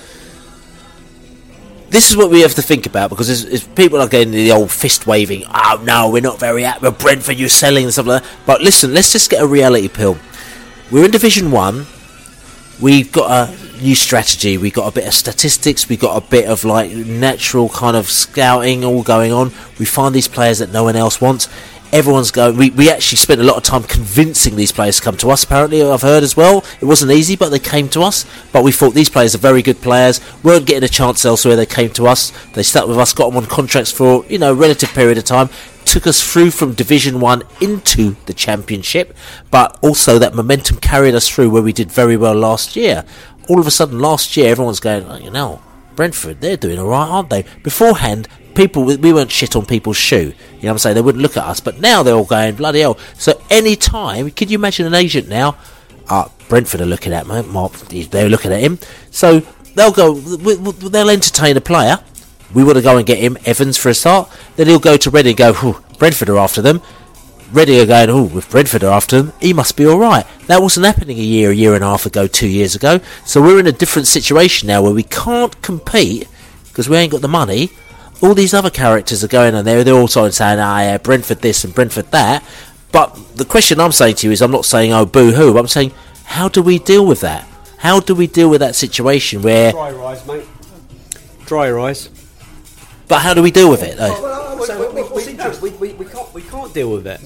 this 1.90 2.12
is 2.12 2.18
what 2.18 2.30
we 2.30 2.42
have 2.42 2.56
to 2.56 2.62
think 2.62 2.88
about 2.88 3.10
because 3.10 3.30
it's 3.30 3.66
people 3.68 4.02
are 4.02 4.08
getting 4.10 4.32
the 4.32 4.52
old 4.52 4.70
fist 4.70 5.08
waving. 5.08 5.44
Oh 5.48 5.82
no, 5.86 6.10
we're 6.10 6.22
not 6.22 6.40
very 6.40 6.64
happy. 6.64 6.82
with 6.82 7.00
Brentford, 7.00 7.38
you're 7.38 7.48
selling 7.48 7.86
and 7.86 7.94
stuff 7.94 8.08
like 8.08 8.24
that. 8.24 8.32
But 8.46 8.62
listen, 8.62 8.94
let's 8.94 9.14
just 9.14 9.30
get 9.30 9.42
a 9.42 9.48
reality 9.48 9.88
pill. 9.88 10.18
We're 10.92 11.06
in 11.06 11.12
Division 11.12 11.52
One. 11.52 11.86
We've 12.82 13.10
got 13.12 13.50
a 13.50 13.65
new 13.82 13.96
strategy. 13.96 14.58
We've 14.58 14.74
got 14.74 14.88
a 14.88 14.92
bit 14.92 15.08
of 15.08 15.14
statistics. 15.14 15.90
We've 15.90 16.00
got 16.00 16.22
a 16.22 16.26
bit 16.26 16.48
of 16.48 16.64
like 16.64 16.92
natural 16.92 17.70
kind 17.70 17.96
of 17.96 18.08
scouting 18.10 18.84
all 18.84 19.04
going 19.04 19.32
on. 19.32 19.52
We 19.80 19.86
find 19.86 20.14
these 20.14 20.28
players 20.28 20.60
that 20.60 20.72
no 20.72 20.84
one 20.84 20.96
else 20.96 21.22
wants 21.22 21.50
everyone's 21.96 22.32
going. 22.32 22.58
We, 22.58 22.72
we 22.72 22.92
actually 22.92 23.18
spent 23.18 23.40
a 23.40 23.44
lot 23.44 23.56
of 23.56 23.64
time 23.64 23.84
convincing 23.84 24.58
these 24.58 24.72
players 24.72 24.98
to 24.98 25.02
come 25.02 25.16
to 25.18 25.32
us. 25.32 25.44
Apparently, 25.44 25.82
I've 25.82 26.02
heard 26.02 26.24
as 26.24 26.36
well. 26.36 26.64
It 26.82 26.86
wasn't 26.86 27.12
easy, 27.12 27.38
but 27.38 27.50
they 27.50 27.60
came 27.60 27.88
to 27.90 28.02
us. 28.02 28.26
But 28.52 28.64
we 28.64 28.74
thought 28.74 28.94
these 28.94 29.10
players 29.10 29.34
are 29.34 29.40
very 29.40 29.62
good 29.62 29.82
players. 29.82 30.20
weren't 30.44 30.66
getting 30.66 30.84
a 30.84 30.90
chance 30.90 31.24
elsewhere. 31.24 31.56
They 31.56 31.66
came 31.66 31.92
to 31.92 32.08
us. 32.08 32.32
They 32.54 32.64
stuck 32.64 32.88
with 32.88 32.98
us. 32.98 33.14
Got 33.14 33.30
them 33.30 33.38
on 33.38 33.46
contracts 33.46 33.92
for 33.92 34.26
you 34.26 34.38
know 34.38 34.52
a 34.52 34.56
relative 34.56 34.90
period 34.90 35.18
of 35.18 35.24
time. 35.24 35.50
Took 35.86 36.08
us 36.08 36.22
through 36.22 36.52
from 36.52 36.74
Division 36.74 37.20
One 37.20 37.44
into 37.62 38.16
the 38.26 38.34
Championship, 38.34 39.16
but 39.52 39.78
also 39.82 40.18
that 40.20 40.34
momentum 40.34 40.78
carried 40.78 41.14
us 41.14 41.30
through 41.30 41.52
where 41.52 41.62
we 41.62 41.72
did 41.72 41.92
very 41.92 42.18
well 42.18 42.34
last 42.34 42.76
year. 42.76 43.06
All 43.48 43.60
of 43.60 43.68
a 43.68 43.72
sudden, 43.72 44.00
last 44.00 44.36
year, 44.36 44.52
everyone's 44.52 44.80
going, 44.80 45.06
oh, 45.06 45.18
you 45.18 45.30
know, 45.30 45.62
Brentford, 45.96 46.42
they're 46.42 46.58
doing 46.58 46.80
all 46.80 46.88
right, 46.88 47.08
aren't 47.08 47.30
they? 47.30 47.46
Beforehand, 47.64 48.28
people 48.56 48.84
we 48.84 49.14
weren't 49.14 49.32
shit 49.32 49.56
on 49.56 49.66
people's 49.66 49.98
shoe. 49.98 50.18
You 50.18 50.30
know 50.30 50.34
what 50.34 50.72
I'm 50.72 50.78
saying? 50.80 50.96
They 50.96 51.02
wouldn't 51.02 51.22
look 51.22 51.38
at 51.38 51.44
us, 51.44 51.60
but 51.60 51.80
now 51.80 52.04
they're 52.04 52.16
all 52.16 52.26
going 52.26 52.56
bloody 52.56 52.82
hell. 52.82 52.98
So 53.18 53.42
any 53.50 53.76
time, 53.76 54.32
could 54.32 54.50
you 54.50 54.58
imagine 54.58 54.88
an 54.88 54.94
agent 54.94 55.28
now? 55.28 55.58
Uh, 56.10 56.30
Brentford 56.50 56.82
are 56.82 56.86
looking 56.86 57.14
at 57.14 57.28
me. 57.28 57.42
They're 58.06 58.30
looking 58.30 58.52
at 58.52 58.62
him. 58.62 58.80
So 59.12 59.40
they'll 59.76 59.92
go. 59.92 60.16
They'll 60.16 61.10
entertain 61.10 61.58
a 61.58 61.62
player. 61.62 62.00
We 62.54 62.64
want 62.64 62.78
to 62.78 62.84
go 62.84 62.98
and 62.98 63.06
get 63.06 63.18
him 63.18 63.38
Evans 63.46 63.78
for 63.78 63.90
a 63.90 63.94
start. 63.94 64.32
Then 64.56 64.68
he'll 64.68 64.80
go 64.80 64.98
to 64.98 65.10
Reading 65.10 65.32
and 65.32 65.38
go. 65.38 65.82
Brentford 65.98 66.30
are 66.30 66.38
after 66.38 66.62
them. 66.62 66.82
Reading 67.56 67.80
are 67.80 67.86
going. 67.86 68.10
Oh, 68.10 68.24
with 68.24 68.50
Brentford 68.50 68.84
after 68.84 69.18
him, 69.18 69.34
he 69.40 69.54
must 69.54 69.76
be 69.78 69.86
all 69.86 69.98
right. 69.98 70.26
That 70.48 70.62
wasn't 70.62 70.86
happening 70.86 71.18
a 71.18 71.24
year, 71.24 71.52
a 71.52 71.56
year 71.56 71.74
and 71.74 71.84
a 71.84 71.88
half 71.88 72.06
ago, 72.06 72.28
two 72.28 72.48
years 72.48 72.76
ago. 72.76 73.00
So 73.26 73.42
we're 73.42 73.60
in 73.60 73.68
a 73.68 73.72
different 73.72 74.08
situation 74.08 74.68
now 74.68 74.84
where 74.84 74.94
we 74.94 75.04
can't 75.04 75.60
compete 75.62 76.28
because 76.66 76.90
we 76.90 76.98
ain't 76.98 77.12
got 77.12 77.22
the 77.22 77.28
money 77.28 77.72
all 78.22 78.34
these 78.34 78.54
other 78.54 78.70
characters 78.70 79.24
are 79.24 79.28
going 79.28 79.54
on 79.56 79.66
there. 79.66 79.84
They're 79.84 79.94
all 79.94 80.08
sort 80.08 80.28
of 80.28 80.36
saying, 80.36 80.58
"Ah, 80.60 80.80
yeah, 80.80 80.98
Brentford 80.98 81.42
this 81.42 81.64
and 81.64 81.76
Brentford 81.76 82.12
that." 82.12 82.44
But 82.92 83.18
the 83.36 83.46
question 83.46 83.80
I'm 83.80 83.92
saying 83.92 84.16
to 84.16 84.28
you 84.28 84.32
is, 84.32 84.42
I'm 84.42 84.52
not 84.52 84.66
saying, 84.66 84.94
"Oh, 84.94 85.06
boo 85.06 85.34
hoo." 85.34 85.58
I'm 85.58 85.68
saying, 85.68 85.92
how 86.26 86.50
do 86.50 86.62
we 86.62 86.80
deal 86.80 87.06
with 87.06 87.22
that? 87.22 87.48
How 87.78 88.00
do 88.00 88.16
we 88.16 88.28
deal 88.28 88.50
with 88.50 88.62
that 88.62 88.76
situation 88.76 89.42
where 89.42 89.72
dry 89.72 89.92
rise, 89.92 90.26
mate? 90.26 90.46
Dry 91.46 91.70
rise. 91.70 92.10
But 93.08 93.22
how 93.22 93.34
do 93.34 93.42
we 93.42 93.52
deal 93.52 93.70
with 93.70 93.84
it? 93.84 93.98
Though? 93.98 94.36
we, 95.62 95.70
we, 95.72 95.94
we, 95.94 96.06
can't 96.06 96.34
we 96.34 96.42
can't 96.42 96.74
deal 96.74 96.92
with 96.92 97.08
it. 97.08 97.22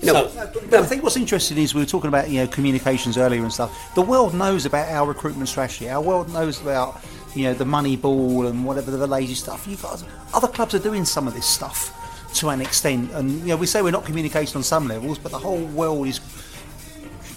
You 0.00 0.12
know, 0.12 0.30
but 0.70 0.80
I 0.80 0.86
think 0.86 1.02
what's 1.02 1.16
interesting 1.16 1.58
is 1.58 1.74
we 1.74 1.80
were 1.80 1.86
talking 1.86 2.08
about 2.08 2.30
you 2.30 2.40
know 2.40 2.46
communications 2.46 3.18
earlier 3.18 3.42
and 3.42 3.52
stuff. 3.52 3.94
The 3.94 4.02
world 4.02 4.34
knows 4.34 4.64
about 4.64 4.88
our 4.90 5.08
recruitment 5.08 5.48
strategy. 5.48 5.88
Our 5.90 6.00
world 6.00 6.32
knows 6.32 6.60
about 6.60 7.00
you 7.34 7.44
know 7.44 7.54
the 7.54 7.64
money 7.64 7.96
ball 7.96 8.46
and 8.46 8.64
whatever 8.64 8.90
the 8.92 9.06
lazy 9.06 9.34
stuff. 9.34 9.66
You 9.66 9.76
guys, 9.76 10.04
other 10.32 10.48
clubs 10.48 10.74
are 10.74 10.78
doing 10.78 11.04
some 11.04 11.26
of 11.26 11.34
this 11.34 11.46
stuff 11.46 11.94
to 12.34 12.50
an 12.50 12.60
extent, 12.60 13.10
and 13.12 13.40
you 13.40 13.48
know 13.48 13.56
we 13.56 13.66
say 13.66 13.82
we're 13.82 13.90
not 13.90 14.04
communicating 14.04 14.56
on 14.56 14.62
some 14.62 14.86
levels, 14.86 15.18
but 15.18 15.32
the 15.32 15.38
whole 15.38 15.64
world 15.64 16.06
is 16.06 16.20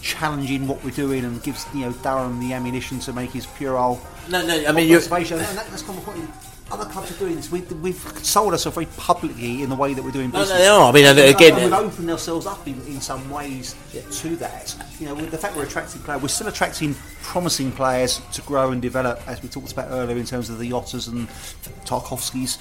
challenging 0.03 0.67
what 0.67 0.83
we're 0.83 0.91
doing 0.91 1.25
and 1.25 1.41
gives 1.41 1.65
you 1.73 1.81
know 1.81 1.91
Durham 2.03 2.39
the 2.39 2.53
ammunition 2.53 2.99
to 2.99 3.13
make 3.13 3.31
his 3.31 3.47
puerile. 3.47 3.99
No, 4.29 4.45
no, 4.45 4.67
I 4.67 4.71
mean 4.71 4.87
you're. 4.87 4.99
And 4.99 5.09
that, 5.09 5.67
that's 5.67 5.81
kind 5.81 5.97
of 5.97 6.50
other 6.71 6.85
clubs 6.85 7.11
are 7.11 7.19
doing 7.19 7.35
this. 7.35 7.51
We, 7.51 7.61
we've 7.61 7.99
sold 8.23 8.53
ourselves 8.53 8.75
very 8.75 8.87
publicly 8.97 9.61
in 9.61 9.69
the 9.69 9.75
way 9.75 9.93
that 9.93 10.03
we're 10.03 10.11
doing 10.11 10.31
business. 10.31 10.49
No, 10.49 10.57
they 10.57 10.67
are. 10.67 10.89
I 10.89 10.91
mean, 10.91 11.05
again, 11.05 11.55
we've 11.55 11.73
uh, 11.73 11.79
opened 11.79 12.09
ourselves 12.09 12.45
up 12.45 12.65
in, 12.67 12.79
in 12.87 13.01
some 13.01 13.29
ways 13.29 13.75
to 13.91 14.35
that. 14.37 14.75
You 14.99 15.07
know, 15.07 15.15
with 15.15 15.31
the 15.31 15.37
fact 15.37 15.55
we're 15.55 15.63
attracting 15.63 16.01
players, 16.01 16.21
we're 16.21 16.27
still 16.29 16.47
attracting 16.47 16.95
promising 17.23 17.71
players 17.71 18.21
to 18.33 18.41
grow 18.41 18.71
and 18.71 18.81
develop, 18.81 19.21
as 19.27 19.41
we 19.43 19.49
talked 19.49 19.71
about 19.71 19.89
earlier, 19.91 20.17
in 20.17 20.25
terms 20.25 20.49
of 20.49 20.59
the 20.59 20.69
Jotas 20.69 21.07
and 21.07 21.27
Tarkowskis, 21.85 22.57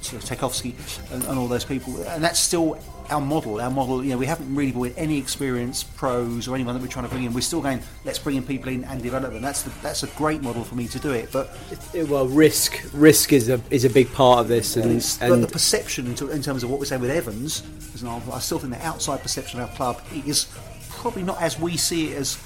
Tarkowski, 0.00 0.74
and, 1.12 1.24
and 1.24 1.38
all 1.38 1.46
those 1.48 1.64
people, 1.64 2.02
and 2.04 2.22
that's 2.22 2.40
still 2.40 2.78
our 3.10 3.20
model, 3.20 3.60
our 3.60 3.70
model, 3.70 4.04
you 4.04 4.10
know, 4.10 4.18
we 4.18 4.26
haven't 4.26 4.54
really 4.54 4.72
brought 4.72 4.88
in 4.88 4.94
any 4.94 5.18
experienced 5.18 5.94
pros 5.96 6.46
or 6.46 6.54
anyone 6.54 6.74
that 6.74 6.80
we're 6.80 6.88
trying 6.88 7.04
to 7.04 7.10
bring 7.10 7.24
in. 7.24 7.32
We're 7.32 7.40
still 7.40 7.60
going, 7.60 7.82
let's 8.04 8.18
bring 8.18 8.36
in 8.36 8.44
people 8.44 8.70
in 8.70 8.84
and 8.84 9.02
develop 9.02 9.32
them. 9.32 9.42
That's 9.42 9.62
the, 9.62 9.70
that's 9.82 10.02
a 10.02 10.06
great 10.08 10.42
model 10.42 10.64
for 10.64 10.76
me 10.76 10.86
to 10.88 10.98
do 10.98 11.10
it. 11.10 11.30
But 11.32 11.56
it, 11.92 12.08
well, 12.08 12.26
risk 12.26 12.80
risk 12.92 13.32
is 13.32 13.48
a 13.48 13.60
is 13.70 13.84
a 13.84 13.90
big 13.90 14.12
part 14.12 14.40
of 14.40 14.48
this, 14.48 14.76
and, 14.76 14.90
and, 14.90 15.32
and 15.32 15.42
the 15.42 15.48
perception 15.48 16.06
in, 16.06 16.30
in 16.30 16.42
terms 16.42 16.62
of 16.62 16.70
what 16.70 16.78
we're 16.78 16.86
saying 16.86 17.02
with 17.02 17.10
Evans, 17.10 17.62
as 17.78 18.02
an 18.02 18.08
example, 18.08 18.32
I 18.32 18.38
still 18.38 18.58
think 18.58 18.74
the 18.74 18.86
outside 18.86 19.20
perception 19.22 19.60
of 19.60 19.68
our 19.68 19.76
club 19.76 20.00
is 20.26 20.46
probably 20.90 21.22
not 21.22 21.40
as 21.40 21.58
we 21.58 21.76
see 21.76 22.12
it 22.12 22.16
as 22.18 22.38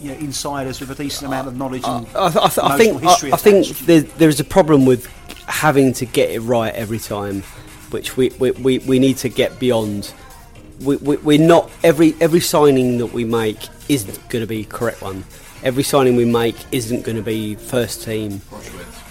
you 0.00 0.12
know, 0.12 0.18
insiders 0.18 0.80
with 0.80 0.90
a 0.90 0.94
decent 0.94 1.26
amount 1.26 1.46
of 1.46 1.56
knowledge 1.56 1.82
and 1.84 2.06
I, 2.16 2.26
I, 2.26 2.30
th- 2.48 2.58
I 2.58 2.78
think 2.78 3.04
I, 3.04 3.12
I 3.32 3.36
think 3.36 3.66
there, 3.80 4.00
there's 4.00 4.40
a 4.40 4.44
problem 4.44 4.86
with 4.86 5.06
having 5.50 5.92
to 5.94 6.06
get 6.06 6.30
it 6.30 6.40
right 6.40 6.74
every 6.74 6.98
time 6.98 7.42
which 7.90 8.16
we, 8.16 8.30
we, 8.38 8.52
we, 8.52 8.78
we 8.78 8.98
need 8.98 9.16
to 9.18 9.28
get 9.28 9.58
beyond. 9.58 10.12
We, 10.80 10.96
we, 10.96 11.16
we're 11.18 11.46
not 11.46 11.70
every 11.82 12.14
every 12.20 12.40
signing 12.40 12.98
that 12.98 13.06
we 13.06 13.24
make 13.24 13.68
isn't 13.88 14.28
going 14.28 14.42
to 14.42 14.46
be 14.46 14.64
correct 14.64 15.02
one. 15.02 15.24
Every 15.62 15.82
signing 15.82 16.16
we 16.16 16.24
make 16.24 16.56
isn't 16.72 17.04
going 17.04 17.16
to 17.16 17.22
be 17.22 17.54
first 17.56 18.02
team. 18.02 18.40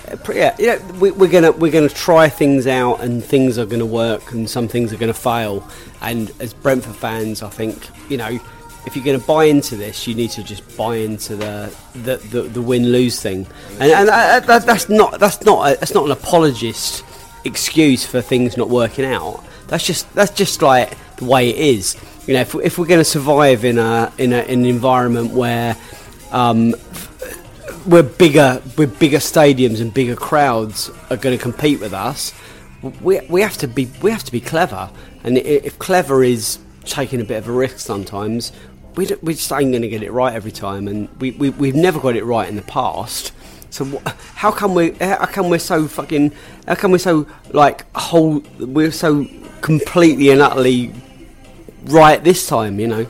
Uh, 0.07 0.17
yeah, 0.33 0.55
you 0.57 0.67
know, 0.67 0.79
we, 0.99 1.11
we're 1.11 1.29
gonna 1.29 1.51
we're 1.51 1.71
gonna 1.71 1.87
try 1.87 2.27
things 2.27 2.65
out, 2.65 3.01
and 3.01 3.23
things 3.23 3.59
are 3.59 3.65
gonna 3.67 3.85
work, 3.85 4.31
and 4.31 4.49
some 4.49 4.67
things 4.67 4.91
are 4.91 4.97
gonna 4.97 5.13
fail. 5.13 5.67
And 6.01 6.31
as 6.39 6.51
Brentford 6.51 6.95
fans, 6.95 7.43
I 7.43 7.49
think 7.49 7.87
you 8.09 8.17
know 8.17 8.39
if 8.86 8.95
you're 8.95 9.05
going 9.05 9.19
to 9.19 9.25
buy 9.25 9.45
into 9.45 9.75
this, 9.75 10.07
you 10.07 10.15
need 10.15 10.32
to 10.32 10.43
just 10.43 10.77
buy 10.77 10.97
into 10.97 11.36
the 11.36 11.75
the, 11.93 12.17
the, 12.17 12.41
the 12.43 12.61
win 12.61 12.91
lose 12.91 13.21
thing, 13.21 13.45
and, 13.80 13.91
and 13.91 14.09
uh, 14.09 14.39
that, 14.39 14.65
that's 14.65 14.89
not 14.89 15.19
that's 15.19 15.43
not 15.43 15.71
a, 15.71 15.80
that's 15.80 15.93
not 15.93 16.05
an 16.05 16.11
apologist 16.11 17.03
excuse 17.45 18.05
for 18.05 18.21
things 18.21 18.57
not 18.57 18.69
working 18.69 19.05
out. 19.05 19.43
That's 19.67 19.86
just 19.86 20.11
that's 20.13 20.32
just 20.32 20.61
like 20.61 20.97
the 21.17 21.25
way 21.25 21.49
it 21.49 21.57
is. 21.57 21.95
You 22.27 22.36
know, 22.36 22.41
if, 22.41 22.55
if 22.55 22.77
we're 22.77 22.88
going 22.88 22.99
to 22.99 23.05
survive 23.05 23.65
in 23.65 23.77
a 23.77 24.11
in, 24.17 24.34
a, 24.34 24.41
in 24.43 24.59
an 24.59 24.65
environment 24.65 25.32
where 25.32 25.75
um, 26.32 26.75
we're 27.86 28.03
bigger, 28.03 28.61
with 28.77 28.99
bigger 28.99 29.17
stadiums 29.17 29.82
and 29.82 29.93
bigger 29.93 30.15
crowds 30.15 30.89
are 31.09 31.17
going 31.17 31.38
to 31.38 31.41
compete 31.41 31.80
with 31.80 31.93
us. 31.93 32.34
We, 33.01 33.19
we 33.30 33.41
have 33.41 33.57
to 33.57 33.67
be 33.67 33.89
we 34.01 34.11
have 34.11 34.23
to 34.23 34.32
be 34.32 34.39
clever, 34.39 34.89
and 35.23 35.38
if 35.38 35.77
clever 35.80 36.23
is 36.23 36.59
taking 36.86 37.19
a 37.19 37.25
bit 37.25 37.38
of 37.38 37.47
a 37.47 37.51
risk 37.51 37.80
sometimes, 37.80 38.51
we, 38.99 39.07
we 39.21 39.33
just 39.33 39.49
ain't 39.53 39.71
going 39.71 39.81
to 39.81 39.87
get 39.87 40.03
it 40.03 40.11
right 40.11 40.33
every 40.33 40.51
time, 40.51 40.89
and 40.89 41.07
we, 41.21 41.31
we 41.31 41.51
we've 41.51 41.75
never 41.75 42.01
got 42.01 42.17
it 42.17 42.25
right 42.25 42.49
in 42.49 42.57
the 42.57 42.61
past. 42.63 43.31
So 43.69 44.01
how 44.35 44.51
come 44.51 44.75
we? 44.75 44.91
How 44.91 45.25
come 45.25 45.49
we're 45.49 45.59
so 45.59 45.87
fucking? 45.87 46.33
How 46.67 46.75
come 46.75 46.91
we're 46.91 46.97
so 46.97 47.25
like 47.51 47.85
whole? 47.95 48.43
We're 48.59 48.91
so 48.91 49.26
completely 49.61 50.31
and 50.31 50.41
utterly 50.41 50.93
right 51.85 52.21
this 52.21 52.45
time. 52.45 52.77
You 52.77 52.88
know. 52.88 53.07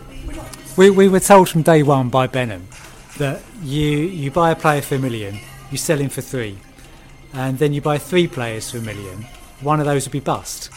We 0.78 0.91
we 0.91 1.07
were 1.07 1.20
told 1.20 1.49
from 1.49 1.64
day 1.64 1.82
one 1.82 2.10
by 2.10 2.28
Benham 2.28 2.68
that 3.18 3.41
you 3.64 3.90
you 3.90 4.30
buy 4.30 4.52
a 4.52 4.56
player 4.56 4.84
for 4.84 4.95
a 4.95 4.99
million, 4.99 5.40
you 5.72 5.80
sell 5.80 5.98
him 5.98 6.10
for 6.10 6.22
three, 6.22 6.60
and 7.34 7.57
then 7.57 7.74
you 7.74 7.82
buy 7.82 7.98
three 7.98 8.28
players 8.28 8.70
for 8.70 8.78
a 8.78 8.82
million. 8.82 9.26
One 9.61 9.80
of 9.80 9.88
those 9.88 10.06
would 10.06 10.11
be 10.11 10.20
bust, 10.20 10.70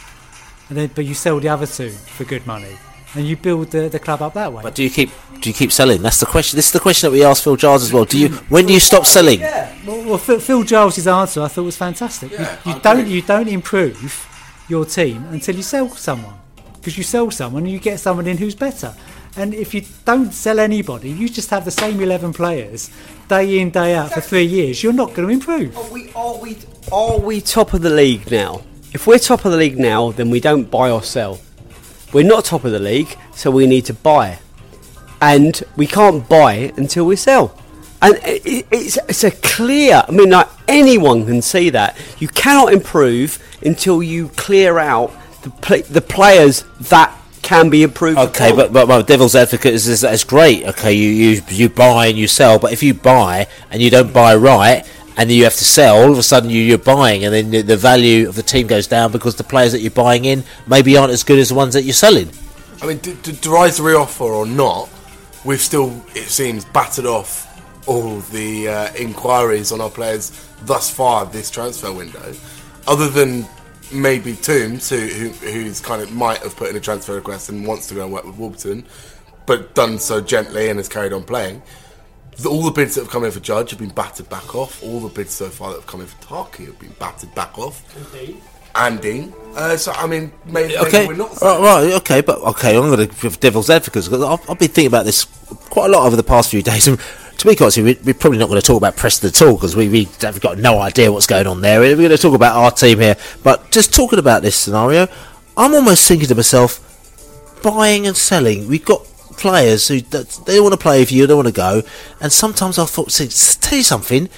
and 0.71 0.79
then 0.79 0.91
but 0.95 1.05
you 1.05 1.13
sell 1.13 1.39
the 1.39 1.51
other 1.51 1.67
two 1.67 1.91
for 1.91 2.25
good 2.25 2.47
money 2.47 2.79
and 3.15 3.27
you 3.27 3.37
build 3.37 3.71
the, 3.71 3.89
the 3.89 3.99
club 3.99 4.23
up 4.23 4.35
that 4.35 4.53
way. 4.53 4.63
But 4.63 4.75
do 4.75 4.83
you 4.83 4.91
keep 4.91 5.11
do 5.41 5.51
you 5.51 5.55
keep 5.55 5.73
selling? 5.73 6.03
That's 6.03 6.21
the 6.21 6.27
question. 6.27 6.57
This 6.57 6.67
is 6.67 6.73
the 6.73 6.81
question 6.81 7.11
that 7.11 7.17
we 7.17 7.25
asked 7.25 7.45
Phil 7.45 7.57
Giles 7.57 7.83
as 7.83 7.93
well. 7.93 8.05
Do 8.05 8.19
you 8.19 8.29
when 8.49 8.67
do 8.67 8.73
you 8.73 8.81
stop 8.81 9.07
selling? 9.07 9.41
Yeah. 9.41 9.75
Well, 9.87 10.05
well 10.05 10.19
Phil, 10.19 10.41
Phil 10.41 10.63
Giles' 10.63 11.07
answer 11.07 11.43
I 11.43 11.49
thought 11.49 11.65
was 11.65 11.77
fantastic. 11.77 12.33
Yeah, 12.33 12.59
you, 12.65 12.73
you 12.73 12.81
don't 12.81 13.07
you 13.07 13.23
don't 13.23 13.49
improve 13.49 14.29
your 14.69 14.85
team 14.85 15.25
until 15.31 15.57
you 15.57 15.63
sell 15.63 15.89
someone 15.91 16.35
because 16.75 16.97
you 16.97 17.05
sell 17.05 17.31
someone 17.31 17.65
and 17.65 17.73
you 17.73 17.79
get 17.79 18.01
someone 18.01 18.27
in 18.27 18.37
who's 18.37 18.55
better. 18.55 18.95
And 19.35 19.55
if 19.55 19.73
you 19.73 19.83
don't 20.05 20.31
sell 20.33 20.61
anybody, 20.61 21.11
you 21.11 21.29
just 21.29 21.51
have 21.51 21.65
the 21.65 21.71
same 21.71 22.01
eleven 22.01 22.33
players 22.33 22.91
day 23.29 23.59
in 23.59 23.71
day 23.71 23.95
out 23.95 24.13
for 24.13 24.21
three 24.21 24.45
years. 24.45 24.83
You're 24.83 24.93
not 24.93 25.15
going 25.15 25.29
to 25.29 25.33
improve. 25.33 25.77
Are 25.77 25.91
we 25.91 26.13
are 26.15 26.39
we 26.39 26.59
are 26.93 27.19
we 27.19 27.41
top 27.41 27.73
of 27.73 27.83
the 27.83 27.91
league 27.91 28.31
now? 28.31 28.63
If 28.93 29.07
we're 29.07 29.19
top 29.19 29.47
of 29.47 29.53
the 29.53 29.59
league 29.59 29.79
now, 29.79 30.13
then 30.13 30.29
we 30.29 30.39
don't 30.39 30.71
buy 30.71 30.91
or 30.91 31.03
sell 31.03 31.41
we're 32.13 32.25
not 32.27 32.45
top 32.45 32.65
of 32.65 32.73
the 32.73 32.79
league, 32.79 33.17
so 33.35 33.51
we 33.51 33.67
need 33.67 33.85
to 33.87 33.95
buy, 33.95 34.39
and 35.21 35.63
we 35.77 35.87
can't 35.87 36.29
buy 36.29 36.73
until 36.77 37.05
we 37.07 37.17
sell. 37.17 37.59
And 38.01 38.17
it, 38.25 38.45
it- 38.47 38.67
it's, 38.71 38.99
it's 39.09 39.25
a 39.25 39.31
clear. 39.31 40.03
I 40.07 40.11
mean, 40.11 40.31
like 40.31 40.49
anyone 40.69 41.25
can 41.27 41.41
see 41.43 41.71
that 41.71 41.97
you 42.19 42.29
cannot 42.29 42.73
improve 42.73 43.39
until 43.65 44.03
you 44.03 44.29
clear 44.31 44.79
out 44.79 45.13
the 45.43 45.85
the 45.89 46.01
players 46.01 46.65
that 46.81 47.17
can 47.43 47.71
be 47.71 47.83
improved. 47.83 48.19
Okay, 48.19 48.47
upon. 48.53 48.57
but, 48.57 48.73
but 48.73 48.89
my 48.89 49.03
devil's 49.03 49.35
advocate 49.35 49.75
is, 49.75 49.89
is 49.89 50.01
that's 50.03 50.25
great. 50.25 50.65
Okay, 50.67 50.93
you, 50.93 51.09
you 51.11 51.43
you 51.49 51.69
buy 51.69 52.07
and 52.07 52.17
you 52.19 52.27
sell, 52.29 52.59
but 52.59 52.73
if 52.73 52.83
you 52.83 52.95
buy 52.95 53.47
and 53.71 53.81
you 53.83 53.91
don't 53.91 54.13
buy 54.13 54.35
right, 54.35 54.85
and 55.17 55.29
then 55.29 55.37
you 55.37 55.45
have 55.45 55.57
to 55.57 55.65
sell, 55.65 55.97
all 55.97 56.11
of 56.11 56.19
a 56.19 56.23
sudden 56.23 56.51
you, 56.51 56.63
you're 56.63 56.79
buying, 56.79 57.25
and 57.25 57.33
then 57.35 57.51
the, 57.51 57.63
the 57.63 57.77
value 57.77 58.29
of 58.29 58.35
the 58.35 58.43
team 58.43 58.67
goes 58.67 58.87
down 58.87 59.13
because 59.13 59.37
the 59.37 59.45
players 59.45 59.73
that 59.73 59.81
you're 59.81 59.91
buying 59.91 60.25
in 60.25 60.45
maybe 60.67 60.97
aren't 60.97 61.13
as 61.13 61.23
good 61.25 61.39
as 61.39 61.51
the 61.51 61.55
ones 61.55 61.75
that 61.75 61.83
you're 61.83 61.93
selling. 61.93 62.31
I 62.81 62.87
mean, 62.87 62.99
d- 62.99 63.17
d- 63.23 63.39
derides 63.41 63.77
the 63.77 63.83
reoffer 63.85 64.21
or 64.23 64.47
not, 64.47 64.89
we've 65.45 65.61
still, 65.61 66.03
it 66.15 66.29
seems, 66.29 66.65
battered 66.65 67.07
off 67.07 67.49
all 67.87 68.21
the 68.21 68.69
uh, 68.69 68.95
inquiries 68.95 69.73
on 69.73 69.81
our 69.81 69.91
players 69.91 70.31
thus 70.63 70.91
far 70.91 71.27
this 71.27 71.51
transfer 71.51 71.93
window. 71.93 72.35
Other 72.87 73.09
than 73.09 73.47
maybe 73.93 74.35
Toombs, 74.35 74.89
who, 74.89 74.99
who 74.99 75.29
who's 75.29 75.81
kind 75.81 76.03
of 76.03 76.13
might 76.13 76.39
have 76.39 76.57
put 76.57 76.71
in 76.71 76.77
a 76.77 76.81
transfer 76.81 77.15
request 77.15 77.49
and 77.49 77.67
wants 77.67 77.89
to 77.89 77.95
go 77.95 78.05
and 78.05 78.13
work 78.13 78.25
with 78.25 78.37
Wolverton, 78.37 78.87
but 79.47 79.75
done 79.75 79.99
so 79.99 80.21
gently 80.21 80.69
and 80.69 80.79
has 80.79 80.89
carried 80.89 81.13
on 81.13 81.25
playing. 81.25 81.63
The- 82.43 82.49
All 82.51 82.63
the 82.63 82.71
bids 82.71 82.95
that 82.95 83.03
have 83.03 83.11
come 83.11 83.25
in 83.25 83.31
for 83.31 83.41
Judge 83.41 83.71
have 83.71 83.79
been 83.79 83.91
battered 83.91 84.29
back 84.29 84.55
off. 84.55 84.83
All 84.83 85.01
the 85.01 85.09
bids 85.09 85.33
so 85.33 85.49
far 85.49 85.71
that 85.71 85.77
have 85.77 85.87
come 85.87 86.01
in 86.01 86.07
for 86.07 86.23
Tarky 86.23 86.67
have 86.67 86.79
been 86.79 86.95
battered 86.99 87.35
back 87.35 87.59
off. 87.59 87.83
And 88.75 89.01
Dean. 89.03 89.35
Uh, 89.55 89.77
so, 89.77 89.93
I 89.93 90.07
mean, 90.07 90.33
maybe, 90.47 90.75
maybe 90.75 90.77
Okay, 90.79 91.07
we're 91.07 91.15
not. 91.15 91.39
right, 91.43 91.61
right, 91.61 91.93
okay, 92.01 92.23
but 92.23 92.41
okay, 92.41 92.75
I'm 92.75 92.89
going 92.91 93.07
to 93.07 93.15
give 93.21 93.39
devil's 93.39 93.69
advocate 93.69 94.05
because 94.05 94.23
I've, 94.23 94.41
I've 94.49 94.59
been 94.59 94.69
thinking 94.69 94.87
about 94.87 95.05
this 95.05 95.25
quite 95.69 95.87
a 95.91 95.93
lot 95.93 96.07
over 96.07 96.17
the 96.17 96.23
past 96.23 96.51
few 96.51 96.63
days. 96.63 96.89
And 96.89 96.99
to 97.37 97.47
be 97.47 97.57
honest, 97.61 97.77
we, 97.77 97.99
we're 98.03 98.15
probably 98.15 98.39
not 98.39 98.49
going 98.49 98.61
to 98.61 98.67
talk 98.67 98.79
about 98.79 98.97
Preston 98.97 99.29
at 99.29 99.43
all 99.43 99.57
because 99.57 99.77
we, 99.77 99.89
we 99.91 100.09
have 100.23 100.41
got 100.41 100.57
no 100.57 100.79
idea 100.79 101.13
what's 101.13 101.27
going 101.27 101.47
on 101.47 101.61
there. 101.61 101.81
We're 101.81 101.97
going 101.97 102.09
to 102.11 102.17
talk 102.17 102.35
about 102.35 102.57
our 102.57 102.71
team 102.71 103.01
here, 103.01 103.17
but 103.43 103.71
just 103.71 103.93
talking 103.95 104.19
about 104.19 104.41
this 104.41 104.57
scenario, 104.57 105.07
I'm 105.55 105.75
almost 105.75 106.09
thinking 106.09 106.29
to 106.29 106.35
myself, 106.35 106.81
buying 107.63 108.07
and 108.07 108.17
selling. 108.17 108.69
We've 108.69 108.85
got 108.85 109.07
players 109.37 109.89
who 109.89 110.01
they 110.01 110.61
want 110.61 110.73
to 110.73 110.79
play 110.79 111.05
for 111.05 111.15
you, 111.15 111.27
they 111.27 111.35
want 111.35 111.49
to 111.49 111.53
go, 111.53 111.83
and 112.21 112.33
sometimes 112.33 112.79
I 112.79 112.87
thought, 112.87 113.11
tell 113.11 113.77
you 113.77 113.85
something. 113.85 114.29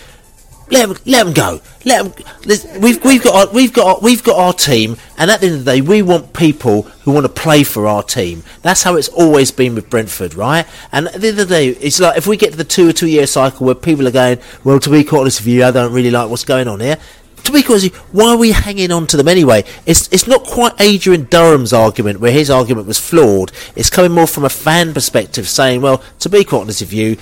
Let 0.70 0.88
them, 0.88 0.98
let 1.04 1.24
them 1.24 1.34
go. 1.34 1.60
Let 1.84 2.16
them. 2.16 2.80
We've 2.80 3.04
we've 3.04 3.22
got 3.22 3.48
our, 3.48 3.54
we've 3.54 3.72
got 3.72 3.86
our, 3.86 4.00
we've 4.00 4.24
got 4.24 4.38
our 4.38 4.54
team, 4.54 4.96
and 5.18 5.30
at 5.30 5.40
the 5.40 5.48
end 5.48 5.56
of 5.56 5.64
the 5.66 5.72
day, 5.72 5.80
we 5.82 6.00
want 6.00 6.32
people 6.32 6.82
who 6.82 7.12
want 7.12 7.26
to 7.26 7.32
play 7.32 7.64
for 7.64 7.86
our 7.86 8.02
team. 8.02 8.42
That's 8.62 8.82
how 8.82 8.96
it's 8.96 9.08
always 9.08 9.50
been 9.50 9.74
with 9.74 9.90
Brentford, 9.90 10.34
right? 10.34 10.66
And 10.90 11.08
at 11.08 11.20
the 11.20 11.28
end 11.28 11.38
of 11.38 11.48
the 11.48 11.54
day, 11.54 11.68
it's 11.68 12.00
like 12.00 12.16
if 12.16 12.26
we 12.26 12.38
get 12.38 12.52
to 12.52 12.56
the 12.56 12.64
two 12.64 12.88
or 12.88 12.92
two 12.94 13.08
year 13.08 13.26
cycle 13.26 13.66
where 13.66 13.74
people 13.74 14.08
are 14.08 14.10
going, 14.10 14.38
well, 14.64 14.80
to 14.80 14.90
be 14.90 15.06
honest 15.06 15.40
with 15.40 15.48
you, 15.48 15.64
I 15.64 15.70
don't 15.70 15.92
really 15.92 16.10
like 16.10 16.30
what's 16.30 16.44
going 16.44 16.66
on 16.66 16.80
here. 16.80 16.96
To 17.44 17.52
be 17.52 17.62
quite 17.62 17.82
honest, 17.82 17.94
why 18.12 18.30
are 18.30 18.36
we 18.36 18.52
hanging 18.52 18.90
on 18.90 19.06
to 19.08 19.16
them 19.16 19.28
anyway? 19.28 19.64
It's 19.86 20.08
it's 20.12 20.26
not 20.26 20.44
quite 20.44 20.72
Adrian 20.80 21.24
Durham's 21.24 21.72
argument 21.72 22.20
where 22.20 22.32
his 22.32 22.50
argument 22.50 22.86
was 22.86 22.98
flawed. 22.98 23.52
It's 23.76 23.90
coming 23.90 24.12
more 24.12 24.26
from 24.26 24.44
a 24.44 24.48
fan 24.48 24.94
perspective, 24.94 25.48
saying, 25.48 25.82
well, 25.82 26.02
to 26.20 26.28
be 26.28 26.44
quite 26.44 26.62
honest 26.62 26.80
with 26.80 26.92
you, 26.92 27.16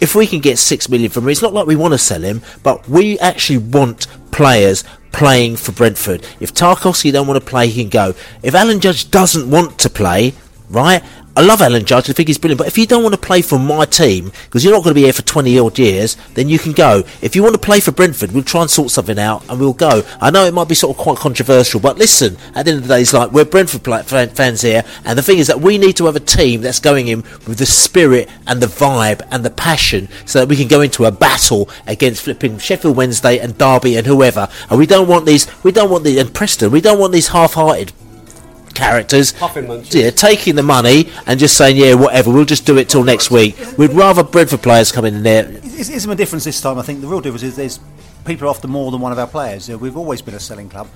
if 0.00 0.14
we 0.14 0.26
can 0.26 0.40
get 0.40 0.58
six 0.58 0.88
million 0.88 1.10
from 1.10 1.24
him, 1.24 1.30
it's 1.30 1.42
not 1.42 1.52
like 1.52 1.66
we 1.66 1.76
want 1.76 1.92
to 1.92 1.98
sell 1.98 2.22
him, 2.22 2.42
but 2.62 2.88
we 2.88 3.18
actually 3.18 3.58
want 3.58 4.06
players 4.30 4.82
playing 5.12 5.56
for 5.56 5.72
Brentford. 5.72 6.26
If 6.40 6.52
Tarkowski 6.52 7.12
don't 7.12 7.26
want 7.26 7.42
to 7.42 7.46
play, 7.46 7.68
he 7.68 7.82
can 7.82 7.90
go. 7.90 8.14
If 8.42 8.54
Alan 8.54 8.80
Judge 8.80 9.10
doesn't 9.10 9.50
want 9.50 9.78
to 9.80 9.90
play, 9.90 10.34
right? 10.68 11.02
I 11.36 11.42
love 11.42 11.60
Alan 11.60 11.84
Judge. 11.84 12.08
I 12.08 12.14
think 12.14 12.28
he's 12.28 12.38
brilliant. 12.38 12.58
But 12.58 12.66
if 12.66 12.78
you 12.78 12.86
don't 12.86 13.02
want 13.02 13.14
to 13.14 13.20
play 13.20 13.42
for 13.42 13.58
my 13.58 13.84
team, 13.84 14.32
because 14.44 14.64
you're 14.64 14.72
not 14.72 14.82
going 14.82 14.94
to 14.94 14.98
be 14.98 15.04
here 15.04 15.12
for 15.12 15.20
20 15.20 15.58
odd 15.58 15.78
years, 15.78 16.16
then 16.32 16.48
you 16.48 16.58
can 16.58 16.72
go. 16.72 17.02
If 17.20 17.36
you 17.36 17.42
want 17.42 17.54
to 17.54 17.60
play 17.60 17.78
for 17.78 17.92
Brentford, 17.92 18.32
we'll 18.32 18.42
try 18.42 18.62
and 18.62 18.70
sort 18.70 18.90
something 18.90 19.18
out 19.18 19.46
and 19.50 19.60
we'll 19.60 19.74
go. 19.74 20.02
I 20.18 20.30
know 20.30 20.46
it 20.46 20.54
might 20.54 20.68
be 20.68 20.74
sort 20.74 20.96
of 20.96 21.02
quite 21.02 21.18
controversial, 21.18 21.78
but 21.78 21.98
listen, 21.98 22.38
at 22.54 22.64
the 22.64 22.70
end 22.70 22.78
of 22.78 22.88
the 22.88 22.94
day, 22.94 23.02
it's 23.02 23.12
like 23.12 23.32
we're 23.32 23.44
Brentford 23.44 23.84
fans 24.06 24.62
here, 24.62 24.82
and 25.04 25.18
the 25.18 25.22
thing 25.22 25.36
is 25.36 25.46
that 25.48 25.60
we 25.60 25.76
need 25.76 25.96
to 25.96 26.06
have 26.06 26.16
a 26.16 26.20
team 26.20 26.62
that's 26.62 26.80
going 26.80 27.08
in 27.08 27.20
with 27.46 27.58
the 27.58 27.66
spirit 27.66 28.30
and 28.46 28.62
the 28.62 28.66
vibe 28.66 29.20
and 29.30 29.44
the 29.44 29.50
passion 29.50 30.08
so 30.24 30.40
that 30.40 30.48
we 30.48 30.56
can 30.56 30.68
go 30.68 30.80
into 30.80 31.04
a 31.04 31.10
battle 31.10 31.68
against 31.86 32.22
flipping 32.22 32.56
Sheffield 32.56 32.96
Wednesday 32.96 33.38
and 33.38 33.58
Derby 33.58 33.96
and 33.96 34.06
whoever. 34.06 34.48
And 34.70 34.78
we 34.78 34.86
don't 34.86 35.06
want 35.06 35.26
these, 35.26 35.46
we 35.62 35.70
don't 35.70 35.90
want 35.90 36.04
the, 36.04 36.18
and 36.18 36.32
Preston, 36.32 36.70
we 36.70 36.80
don't 36.80 36.98
want 36.98 37.12
these 37.12 37.28
half-hearted 37.28 37.92
characters 38.76 39.34
yeah, 39.94 40.10
taking 40.10 40.54
the 40.54 40.62
money 40.62 41.10
and 41.26 41.40
just 41.40 41.56
saying, 41.56 41.76
yeah, 41.76 41.94
whatever, 41.94 42.30
we'll 42.30 42.44
just 42.44 42.66
do 42.66 42.76
it 42.78 42.88
till 42.88 43.02
next 43.02 43.30
week. 43.30 43.56
We'd 43.78 43.92
rather 43.92 44.22
Brentford 44.22 44.62
players 44.62 44.92
come 44.92 45.04
in 45.04 45.22
there. 45.22 45.48
Is, 45.48 45.90
is 45.90 46.04
there 46.04 46.12
a 46.12 46.16
difference 46.16 46.44
this 46.44 46.60
time? 46.60 46.78
I 46.78 46.82
think 46.82 47.00
the 47.00 47.06
real 47.06 47.20
difference 47.20 47.42
is 47.42 47.56
there's 47.56 47.80
people 48.24 48.46
are 48.46 48.50
after 48.50 48.68
more 48.68 48.90
than 48.90 49.00
one 49.00 49.12
of 49.12 49.18
our 49.18 49.26
players. 49.26 49.68
You 49.68 49.74
know, 49.74 49.78
we've 49.78 49.96
always 49.96 50.22
been 50.22 50.34
a 50.34 50.40
selling 50.40 50.68
club, 50.68 50.88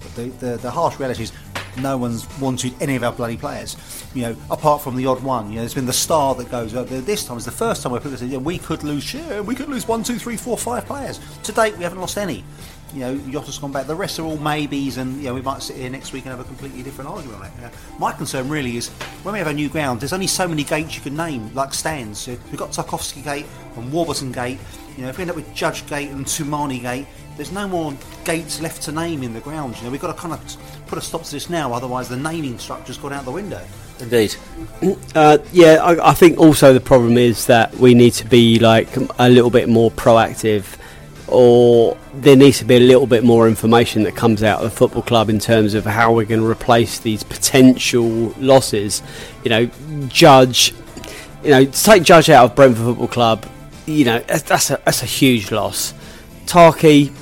but 0.00 0.14
the, 0.14 0.28
the, 0.44 0.56
the 0.56 0.70
harsh 0.70 0.98
reality 0.98 1.24
is 1.24 1.32
no 1.78 1.96
one's 1.98 2.26
wanted 2.40 2.74
any 2.80 2.96
of 2.96 3.02
our 3.02 3.12
bloody 3.12 3.36
players. 3.36 3.76
You 4.16 4.22
know, 4.22 4.36
apart 4.50 4.80
from 4.80 4.96
the 4.96 5.04
odd 5.04 5.22
one. 5.22 5.50
You 5.50 5.56
know, 5.56 5.60
there's 5.60 5.74
been 5.74 5.84
the 5.84 5.92
star 5.92 6.34
that 6.36 6.50
goes. 6.50 6.72
This 6.72 7.26
time 7.26 7.36
is 7.36 7.44
the 7.44 7.50
first 7.50 7.82
time 7.82 7.92
where 7.92 8.00
people 8.00 8.16
say, 8.16 8.24
yeah, 8.24 8.38
we 8.38 8.56
could 8.56 8.82
lose. 8.82 9.12
Yeah, 9.12 9.42
we 9.42 9.54
could 9.54 9.68
lose 9.68 9.86
one, 9.86 10.02
two, 10.02 10.18
three, 10.18 10.38
four, 10.38 10.56
five 10.56 10.86
players. 10.86 11.20
To 11.42 11.52
date, 11.52 11.76
we 11.76 11.82
haven't 11.84 12.00
lost 12.00 12.16
any. 12.16 12.42
You 12.94 13.00
know, 13.00 13.18
Jota's 13.30 13.58
gone 13.58 13.72
back. 13.72 13.86
The 13.86 13.94
rest 13.94 14.18
are 14.18 14.22
all 14.22 14.38
maybes, 14.38 14.96
and 14.96 15.18
you 15.18 15.24
know, 15.24 15.34
we 15.34 15.42
might 15.42 15.60
sit 15.60 15.76
here 15.76 15.90
next 15.90 16.14
week 16.14 16.24
and 16.24 16.30
have 16.30 16.40
a 16.40 16.44
completely 16.44 16.82
different 16.82 17.10
argument 17.10 17.40
on 17.40 17.46
it. 17.46 17.52
You 17.56 17.62
know, 17.64 17.70
my 17.98 18.10
concern 18.10 18.48
really 18.48 18.78
is 18.78 18.88
when 19.22 19.34
we 19.34 19.38
have 19.38 19.48
a 19.48 19.52
new 19.52 19.68
ground, 19.68 20.00
there's 20.00 20.14
only 20.14 20.28
so 20.28 20.48
many 20.48 20.64
gates 20.64 20.94
you 20.94 21.02
can 21.02 21.14
name, 21.14 21.52
like 21.54 21.74
stands. 21.74 22.26
We've 22.26 22.56
got 22.56 22.70
Tarkowski 22.70 23.22
Gate 23.22 23.44
and 23.76 23.92
Warburton 23.92 24.32
Gate. 24.32 24.58
You 24.96 25.02
know, 25.02 25.10
if 25.10 25.18
we 25.18 25.22
end 25.22 25.30
up 25.30 25.36
with 25.36 25.52
Judge 25.52 25.86
Gate 25.88 26.08
and 26.08 26.24
Toumani 26.24 26.80
Gate, 26.80 27.06
there's 27.36 27.52
no 27.52 27.68
more 27.68 27.92
gates 28.24 28.62
left 28.62 28.80
to 28.84 28.92
name 28.92 29.22
in 29.22 29.34
the 29.34 29.40
ground. 29.40 29.76
You 29.76 29.84
know, 29.84 29.90
we've 29.90 30.00
got 30.00 30.14
to 30.14 30.18
kind 30.18 30.32
of 30.32 30.86
put 30.86 30.96
a 30.96 31.02
stop 31.02 31.22
to 31.24 31.32
this 31.32 31.50
now, 31.50 31.74
otherwise 31.74 32.08
the 32.08 32.16
naming 32.16 32.58
structure's 32.58 32.96
gone 32.96 33.12
out 33.12 33.26
the 33.26 33.30
window. 33.30 33.62
Indeed. 33.98 34.36
Uh, 35.14 35.38
yeah, 35.52 35.78
I, 35.82 36.10
I 36.10 36.14
think 36.14 36.38
also 36.38 36.72
the 36.72 36.80
problem 36.80 37.16
is 37.16 37.46
that 37.46 37.74
we 37.76 37.94
need 37.94 38.12
to 38.14 38.26
be 38.26 38.58
like 38.58 38.88
a 39.18 39.28
little 39.28 39.50
bit 39.50 39.68
more 39.68 39.90
proactive, 39.90 40.76
or 41.28 41.96
there 42.14 42.36
needs 42.36 42.58
to 42.58 42.64
be 42.64 42.76
a 42.76 42.80
little 42.80 43.06
bit 43.06 43.24
more 43.24 43.48
information 43.48 44.02
that 44.02 44.14
comes 44.14 44.42
out 44.42 44.58
of 44.62 44.70
the 44.70 44.76
football 44.76 45.02
club 45.02 45.30
in 45.30 45.38
terms 45.38 45.74
of 45.74 45.84
how 45.84 46.12
we're 46.12 46.26
going 46.26 46.40
to 46.40 46.46
replace 46.46 46.98
these 47.00 47.22
potential 47.22 48.34
losses. 48.38 49.02
You 49.44 49.50
know, 49.50 49.66
Judge, 50.08 50.74
you 51.42 51.50
know, 51.50 51.64
take 51.64 52.02
Judge 52.02 52.28
out 52.28 52.44
of 52.44 52.54
Brentford 52.54 52.84
Football 52.84 53.08
Club, 53.08 53.46
you 53.86 54.04
know, 54.04 54.18
that's, 54.20 54.42
that's 54.42 54.70
a 54.70 54.80
that's 54.84 55.02
a 55.02 55.06
huge 55.06 55.50
loss. 55.50 55.94
Tarky, 56.44 57.12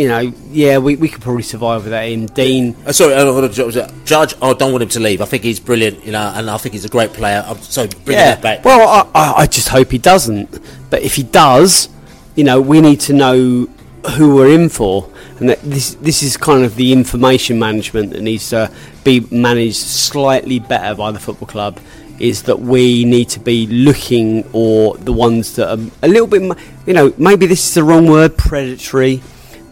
you 0.00 0.08
know, 0.08 0.32
yeah, 0.50 0.78
we, 0.78 0.96
we 0.96 1.10
could 1.10 1.20
probably 1.20 1.42
survive 1.42 1.84
without 1.84 2.04
him. 2.04 2.24
Dean, 2.24 2.74
Uh, 2.86 2.92
sorry, 2.92 3.12
I 3.12 3.18
don't 3.18 3.34
want 3.34 3.52
to 3.52 3.92
judge. 4.06 4.34
I 4.40 4.52
don't 4.54 4.72
want 4.72 4.82
him 4.82 4.88
to 4.88 5.00
leave. 5.00 5.20
I 5.20 5.26
think 5.26 5.42
he's 5.42 5.60
brilliant, 5.60 6.06
you 6.06 6.12
know, 6.12 6.32
and 6.34 6.48
I 6.48 6.56
think 6.56 6.72
he's 6.72 6.86
a 6.86 6.88
great 6.88 7.12
player. 7.12 7.44
I'm 7.46 7.58
so 7.58 7.86
bring 7.86 8.16
yeah. 8.16 8.34
that 8.34 8.42
back. 8.42 8.64
Well, 8.64 8.80
I, 8.88 9.10
I, 9.14 9.32
I 9.42 9.46
just 9.46 9.68
hope 9.68 9.90
he 9.90 9.98
doesn't. 9.98 10.58
But 10.88 11.02
if 11.02 11.16
he 11.16 11.22
does, 11.22 11.90
you 12.34 12.44
know, 12.44 12.62
we 12.62 12.80
need 12.80 13.00
to 13.00 13.12
know 13.12 13.68
who 14.16 14.36
we're 14.36 14.54
in 14.54 14.70
for, 14.70 15.10
and 15.38 15.50
that 15.50 15.60
this 15.60 15.96
this 15.96 16.22
is 16.22 16.38
kind 16.38 16.64
of 16.64 16.76
the 16.76 16.94
information 16.94 17.58
management 17.58 18.14
that 18.14 18.22
needs 18.22 18.48
to 18.50 18.72
be 19.04 19.20
managed 19.30 19.76
slightly 19.76 20.60
better 20.60 20.94
by 20.94 21.10
the 21.12 21.18
football 21.18 21.46
club. 21.46 21.78
Is 22.18 22.44
that 22.44 22.58
we 22.60 23.04
need 23.04 23.28
to 23.30 23.40
be 23.40 23.66
looking, 23.66 24.48
or 24.54 24.96
the 24.96 25.12
ones 25.12 25.56
that 25.56 25.68
are 25.68 25.82
a 26.02 26.08
little 26.08 26.26
bit, 26.26 26.56
you 26.86 26.94
know, 26.94 27.12
maybe 27.18 27.44
this 27.44 27.68
is 27.68 27.74
the 27.74 27.84
wrong 27.84 28.06
word, 28.06 28.36
predatory, 28.36 29.22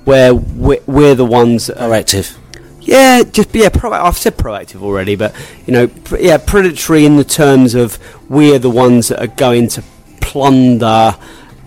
where 0.05 0.35
we're, 0.35 0.81
we're 0.87 1.15
the 1.15 1.25
ones 1.25 1.67
that 1.67 1.83
are 1.83 1.89
proactive. 1.89 2.37
Yeah, 2.81 3.23
just 3.23 3.53
be 3.53 3.61
yeah. 3.61 3.69
Pro- 3.69 3.93
I've 3.93 4.17
said 4.17 4.39
proactive 4.39 4.83
already, 4.83 5.15
but 5.15 5.35
you 5.67 5.75
know, 5.75 5.89
pr- 5.89 6.17
yeah, 6.17 6.39
predatory 6.39 7.05
in 7.05 7.17
the 7.17 7.25
terms 7.25 7.75
of 7.75 7.99
we're 8.31 8.59
the 8.59 8.71
ones 8.71 9.09
that 9.09 9.21
are 9.21 9.27
going 9.27 9.69
to 9.69 9.85
plunder. 10.23 11.15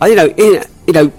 Uh, 0.02 0.06
you 0.06 0.16
know, 0.16 0.26
in, 0.26 0.64
you 0.88 0.94
know, 0.94 1.12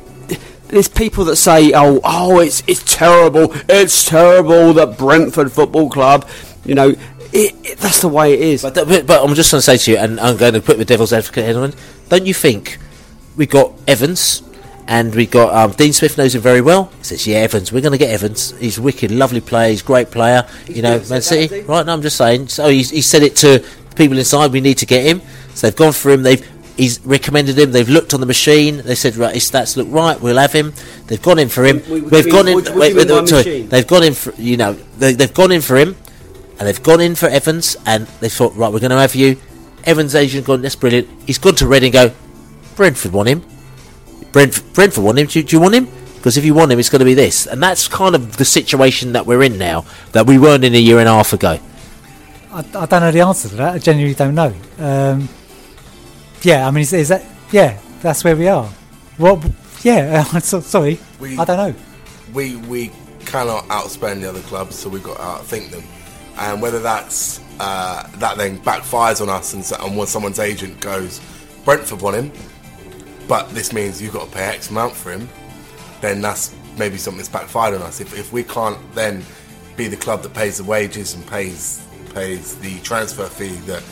there's 0.68 0.88
people 0.88 1.24
that 1.26 1.36
say, 1.36 1.72
"Oh, 1.72 2.00
oh, 2.02 2.40
it's 2.40 2.64
it's 2.66 2.82
terrible. 2.96 3.52
It's 3.68 4.04
terrible 4.04 4.72
that 4.72 4.98
Brentford 4.98 5.52
Football 5.52 5.88
Club." 5.88 6.28
You 6.64 6.74
know, 6.74 6.88
it, 7.32 7.54
it, 7.64 7.78
that's 7.78 8.00
the 8.00 8.08
way 8.08 8.34
it 8.34 8.40
is. 8.40 8.62
But, 8.62 8.74
but, 8.74 9.06
but 9.06 9.24
I'm 9.24 9.34
just 9.34 9.52
going 9.52 9.58
to 9.58 9.62
say 9.62 9.76
to 9.76 9.90
you, 9.92 9.96
and 9.98 10.18
I'm 10.18 10.36
going 10.36 10.54
to 10.54 10.60
put 10.60 10.78
the 10.78 10.84
devil's 10.84 11.12
advocate 11.12 11.44
head 11.44 11.56
on. 11.56 11.74
Don't 12.08 12.26
you 12.26 12.34
think 12.34 12.78
we 13.36 13.46
got 13.46 13.72
Evans 13.86 14.42
and 14.88 15.14
we 15.14 15.26
got 15.26 15.54
um, 15.54 15.72
Dean 15.72 15.92
Smith 15.92 16.18
knows 16.18 16.34
him 16.34 16.42
very 16.42 16.60
well. 16.60 16.84
He 16.98 17.04
says, 17.04 17.26
"Yeah, 17.26 17.38
Evans, 17.38 17.72
we're 17.72 17.80
going 17.80 17.92
to 17.92 17.98
get 17.98 18.10
Evans. 18.10 18.50
He's 18.58 18.78
wicked, 18.80 19.10
lovely 19.10 19.40
player. 19.40 19.70
He's 19.70 19.82
a 19.82 19.84
great 19.84 20.10
player. 20.10 20.46
you 20.66 20.82
know, 20.82 21.02
Man 21.08 21.22
City, 21.22 21.62
right? 21.62 21.84
No, 21.86 21.92
I'm 21.92 22.02
just 22.02 22.16
saying. 22.16 22.48
So 22.48 22.68
he's, 22.68 22.90
he 22.90 23.00
said 23.00 23.22
it 23.22 23.36
to 23.36 23.64
people 23.96 24.18
inside. 24.18 24.52
We 24.52 24.60
need 24.60 24.78
to 24.78 24.86
get 24.86 25.04
him. 25.04 25.20
So 25.54 25.66
they've 25.66 25.76
gone 25.76 25.92
for 25.92 26.10
him. 26.10 26.22
They've 26.22 26.46
he's 26.76 27.00
recommended 27.04 27.58
him. 27.58 27.70
They've 27.72 27.88
looked 27.88 28.14
on 28.14 28.20
the 28.20 28.26
machine. 28.26 28.78
They 28.78 28.94
said, 28.94 29.16
right, 29.16 29.34
his 29.34 29.48
stats 29.50 29.76
look 29.76 29.88
right. 29.90 30.18
We'll 30.20 30.38
have 30.38 30.52
him. 30.52 30.72
They've 31.06 31.20
gone 31.22 31.38
in 31.38 31.48
for 31.48 31.64
him. 31.64 31.78
What 31.80 31.86
do 31.86 32.04
We've 32.10 32.26
you 32.26 32.32
gone 32.32 32.46
mean- 32.46 32.58
in. 32.66 32.74
what 32.78 32.88
you 32.90 32.96
mean 32.96 33.08
by 33.08 33.24
sorry, 33.26 33.62
they've 33.62 33.86
gone 33.86 34.02
in 34.04 34.14
for 34.14 34.32
you 34.40 34.56
know 34.56 34.72
they, 34.98 35.12
they've 35.12 35.34
gone 35.34 35.52
in 35.52 35.60
for 35.60 35.76
him. 35.76 35.96
and 36.58 36.68
they've 36.68 36.82
gone 36.82 37.00
in 37.00 37.14
for 37.14 37.28
Evans, 37.28 37.76
and 37.86 38.06
they 38.20 38.28
thought, 38.28 38.54
right, 38.56 38.72
we're 38.72 38.80
going 38.80 38.90
to 38.90 38.96
have 38.98 39.14
you. 39.14 39.36
Evans' 39.84 40.14
agent 40.14 40.46
gone, 40.46 40.62
that's 40.62 40.76
brilliant. 40.76 41.08
He's 41.26 41.38
gone 41.38 41.56
to 41.56 41.66
Reading, 41.66 41.90
go, 41.92 42.12
Brentford 42.76 43.12
want 43.12 43.28
him. 43.28 43.42
Brent, 44.32 44.62
Brentford 44.74 45.04
want 45.04 45.18
him. 45.18 45.26
Do, 45.26 45.42
do 45.42 45.56
you 45.56 45.60
want 45.60 45.74
him? 45.74 45.88
Because 46.16 46.36
if 46.36 46.44
you 46.44 46.54
want 46.54 46.70
him, 46.72 46.78
it's 46.78 46.88
going 46.88 47.00
to 47.00 47.04
be 47.04 47.14
this, 47.14 47.46
and 47.46 47.60
that's 47.62 47.88
kind 47.88 48.14
of 48.14 48.36
the 48.36 48.44
situation 48.44 49.12
that 49.12 49.26
we're 49.26 49.42
in 49.42 49.58
now 49.58 49.84
that 50.12 50.24
we 50.26 50.38
weren't 50.38 50.62
in 50.64 50.72
a 50.74 50.78
year 50.78 51.00
and 51.00 51.08
a 51.08 51.12
half 51.12 51.32
ago. 51.32 51.58
I, 52.52 52.58
I 52.60 52.86
don't 52.86 52.90
know 53.00 53.10
the 53.10 53.20
answer 53.22 53.48
to 53.48 53.56
that. 53.56 53.74
I 53.74 53.78
genuinely 53.78 54.14
don't 54.14 54.34
know. 54.36 54.54
Um, 54.78 55.28
yeah, 56.42 56.66
I 56.66 56.70
mean, 56.70 56.82
is, 56.82 56.92
is 56.92 57.08
that 57.08 57.24
yeah? 57.50 57.78
That's 58.02 58.22
where 58.24 58.36
we 58.36 58.46
are. 58.48 58.66
What? 59.16 59.44
Yeah, 59.82 60.22
so, 60.38 60.60
sorry, 60.60 61.00
We- 61.18 61.36
I 61.38 61.44
don't 61.44 61.56
know. 61.56 61.74
we 62.32 62.56
we 62.56 62.90
cannot 63.26 63.64
outspend 63.64 64.20
the 64.20 64.28
other 64.28 64.40
clubs, 64.42 64.76
so 64.76 64.88
we've 64.88 65.02
got 65.02 65.16
to 65.16 65.22
outthink 65.22 65.70
them. 65.70 65.82
And 66.38 66.62
whether 66.62 66.78
that's 66.78 67.40
uh, 67.58 68.08
that 68.18 68.38
then 68.38 68.58
backfires 68.60 69.20
on 69.20 69.28
us, 69.28 69.54
and, 69.54 69.80
and 69.80 69.96
when 69.96 70.06
someone's 70.06 70.38
agent 70.38 70.80
goes, 70.80 71.20
Brentford 71.64 72.00
want 72.00 72.16
him, 72.16 72.32
but 73.32 73.48
this 73.54 73.72
means 73.72 74.02
you've 74.02 74.12
got 74.12 74.26
to 74.26 74.34
pay 74.34 74.44
X 74.44 74.68
amount 74.68 74.92
for 74.92 75.10
him, 75.10 75.26
then 76.02 76.20
that's 76.20 76.54
maybe 76.76 76.98
something's 76.98 77.30
backfired 77.30 77.72
on 77.72 77.80
us. 77.80 77.98
If, 77.98 78.12
if 78.18 78.30
we 78.30 78.44
can't 78.44 78.76
then 78.94 79.24
be 79.74 79.88
the 79.88 79.96
club 79.96 80.22
that 80.24 80.34
pays 80.34 80.58
the 80.58 80.64
wages 80.64 81.14
and 81.14 81.26
pays 81.26 81.82
pays 82.12 82.58
the 82.58 82.78
transfer 82.80 83.24
fee 83.24 83.56
that 83.64 83.82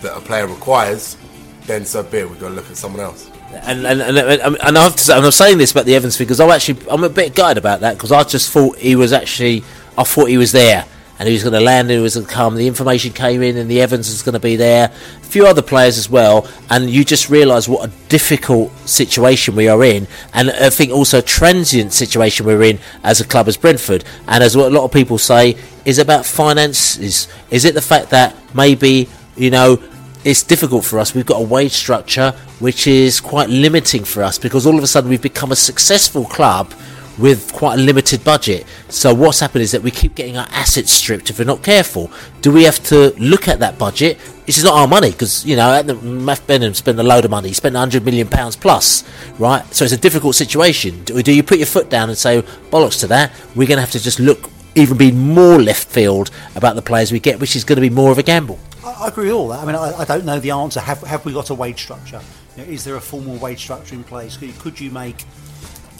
that 0.00 0.16
a 0.16 0.20
player 0.22 0.46
requires, 0.46 1.18
then 1.66 1.84
so 1.84 2.02
be 2.02 2.20
it. 2.20 2.30
We've 2.30 2.40
got 2.40 2.48
to 2.48 2.54
look 2.54 2.70
at 2.70 2.78
someone 2.78 3.02
else. 3.02 3.30
And 3.50 3.86
and, 3.86 4.00
and, 4.00 4.56
and, 4.56 4.78
I 4.78 4.82
have 4.82 4.96
to 4.96 5.04
say, 5.04 5.14
and 5.14 5.26
I'm 5.26 5.32
saying 5.32 5.58
this 5.58 5.72
about 5.72 5.84
the 5.84 5.94
Evans 5.94 6.16
because 6.16 6.40
I'm 6.40 6.48
actually 6.48 6.80
I'm 6.90 7.04
a 7.04 7.10
bit 7.10 7.34
gutted 7.34 7.58
about 7.58 7.80
that 7.80 7.92
because 7.92 8.10
I 8.10 8.22
just 8.22 8.50
thought 8.50 8.78
he 8.78 8.96
was 8.96 9.12
actually 9.12 9.64
I 9.98 10.04
thought 10.04 10.30
he 10.30 10.38
was 10.38 10.52
there 10.52 10.86
and 11.18 11.28
was 11.28 11.42
going 11.42 11.52
to 11.52 11.60
land 11.60 11.90
and 11.90 12.02
was 12.02 12.14
going 12.14 12.26
to 12.26 12.32
come. 12.32 12.54
The 12.54 12.66
information 12.66 13.12
came 13.12 13.42
in 13.42 13.56
and 13.56 13.70
the 13.70 13.80
Evans 13.80 14.08
is 14.08 14.22
going 14.22 14.34
to 14.34 14.40
be 14.40 14.56
there. 14.56 14.86
A 14.86 15.24
few 15.24 15.46
other 15.46 15.62
players 15.62 15.98
as 15.98 16.08
well, 16.08 16.48
and 16.70 16.88
you 16.88 17.04
just 17.04 17.28
realise 17.28 17.68
what 17.68 17.88
a 17.88 17.92
difficult 18.08 18.72
situation 18.88 19.56
we 19.56 19.68
are 19.68 19.82
in, 19.84 20.06
and 20.32 20.50
I 20.50 20.70
think 20.70 20.92
also 20.92 21.18
a 21.18 21.22
transient 21.22 21.92
situation 21.92 22.46
we're 22.46 22.62
in 22.62 22.78
as 23.02 23.20
a 23.20 23.26
club 23.26 23.48
as 23.48 23.56
Brentford, 23.56 24.04
and 24.26 24.42
as 24.42 24.56
what 24.56 24.72
a 24.72 24.74
lot 24.74 24.84
of 24.84 24.92
people 24.92 25.18
say 25.18 25.56
is 25.84 25.98
about 25.98 26.24
finances. 26.24 27.28
Is 27.50 27.64
it 27.64 27.74
the 27.74 27.82
fact 27.82 28.10
that 28.10 28.34
maybe 28.54 29.08
you 29.36 29.50
know 29.50 29.82
it's 30.24 30.42
difficult 30.42 30.84
for 30.84 30.98
us. 30.98 31.14
We've 31.14 31.26
got 31.26 31.40
a 31.40 31.44
wage 31.44 31.72
structure 31.72 32.32
which 32.58 32.86
is 32.86 33.20
quite 33.20 33.48
limiting 33.48 34.04
for 34.04 34.22
us 34.22 34.38
because 34.38 34.66
all 34.66 34.76
of 34.76 34.82
a 34.82 34.86
sudden 34.86 35.10
we've 35.10 35.22
become 35.22 35.52
a 35.52 35.56
successful 35.56 36.24
club 36.24 36.72
with 37.18 37.52
quite 37.52 37.78
a 37.78 37.82
limited 37.82 38.22
budget. 38.24 38.66
So 38.88 39.12
what's 39.12 39.40
happened 39.40 39.62
is 39.62 39.72
that 39.72 39.82
we 39.82 39.90
keep 39.90 40.14
getting 40.14 40.36
our 40.36 40.46
assets 40.50 40.90
stripped 40.90 41.30
if 41.30 41.38
we're 41.38 41.44
not 41.44 41.62
careful. 41.62 42.10
Do 42.40 42.52
we 42.52 42.64
have 42.64 42.82
to 42.84 43.14
look 43.18 43.48
at 43.48 43.58
that 43.58 43.78
budget? 43.78 44.18
This 44.46 44.56
is 44.56 44.64
not 44.64 44.74
our 44.74 44.88
money 44.88 45.10
because 45.10 45.44
you 45.44 45.56
know 45.56 45.82
Matt 46.02 46.46
Benham 46.46 46.74
spent 46.74 46.98
a 46.98 47.02
load 47.02 47.24
of 47.24 47.30
money. 47.30 47.48
He 47.48 47.54
spent 47.54 47.74
100 47.74 48.04
million 48.04 48.28
pounds 48.28 48.56
plus, 48.56 49.04
right? 49.38 49.64
So 49.74 49.84
it's 49.84 49.92
a 49.92 49.98
difficult 49.98 50.36
situation. 50.36 51.04
Do, 51.04 51.22
do 51.22 51.32
you 51.32 51.42
put 51.42 51.58
your 51.58 51.66
foot 51.66 51.90
down 51.90 52.08
and 52.08 52.16
say 52.16 52.40
bollocks 52.70 53.00
to 53.00 53.06
that? 53.08 53.32
We're 53.54 53.68
going 53.68 53.76
to 53.76 53.82
have 53.82 53.92
to 53.92 54.00
just 54.00 54.20
look 54.20 54.50
even 54.74 54.96
be 54.96 55.10
more 55.10 55.60
left 55.60 55.88
field 55.88 56.30
about 56.54 56.76
the 56.76 56.82
players 56.82 57.10
we 57.10 57.18
get, 57.18 57.40
which 57.40 57.56
is 57.56 57.64
going 57.64 57.76
to 57.76 57.80
be 57.80 57.90
more 57.90 58.12
of 58.12 58.18
a 58.18 58.22
gamble. 58.22 58.58
I, 58.84 59.08
agree 59.08 59.26
with 59.26 59.34
all 59.34 59.48
that. 59.48 59.60
I 59.60 59.66
mean, 59.66 59.74
I, 59.74 59.98
I 59.98 60.04
don't 60.04 60.24
know 60.24 60.38
the 60.38 60.52
answer. 60.52 60.80
Have, 60.80 61.02
have 61.02 61.24
we 61.24 61.32
got 61.32 61.50
a 61.50 61.54
wage 61.54 61.82
structure? 61.82 62.20
You 62.56 62.64
know, 62.64 62.70
is 62.70 62.84
there 62.84 62.96
a 62.96 63.00
formal 63.00 63.36
wage 63.36 63.60
structure 63.60 63.94
in 63.94 64.04
place? 64.04 64.36
Could 64.36 64.80
you 64.80 64.90
make 64.90 65.24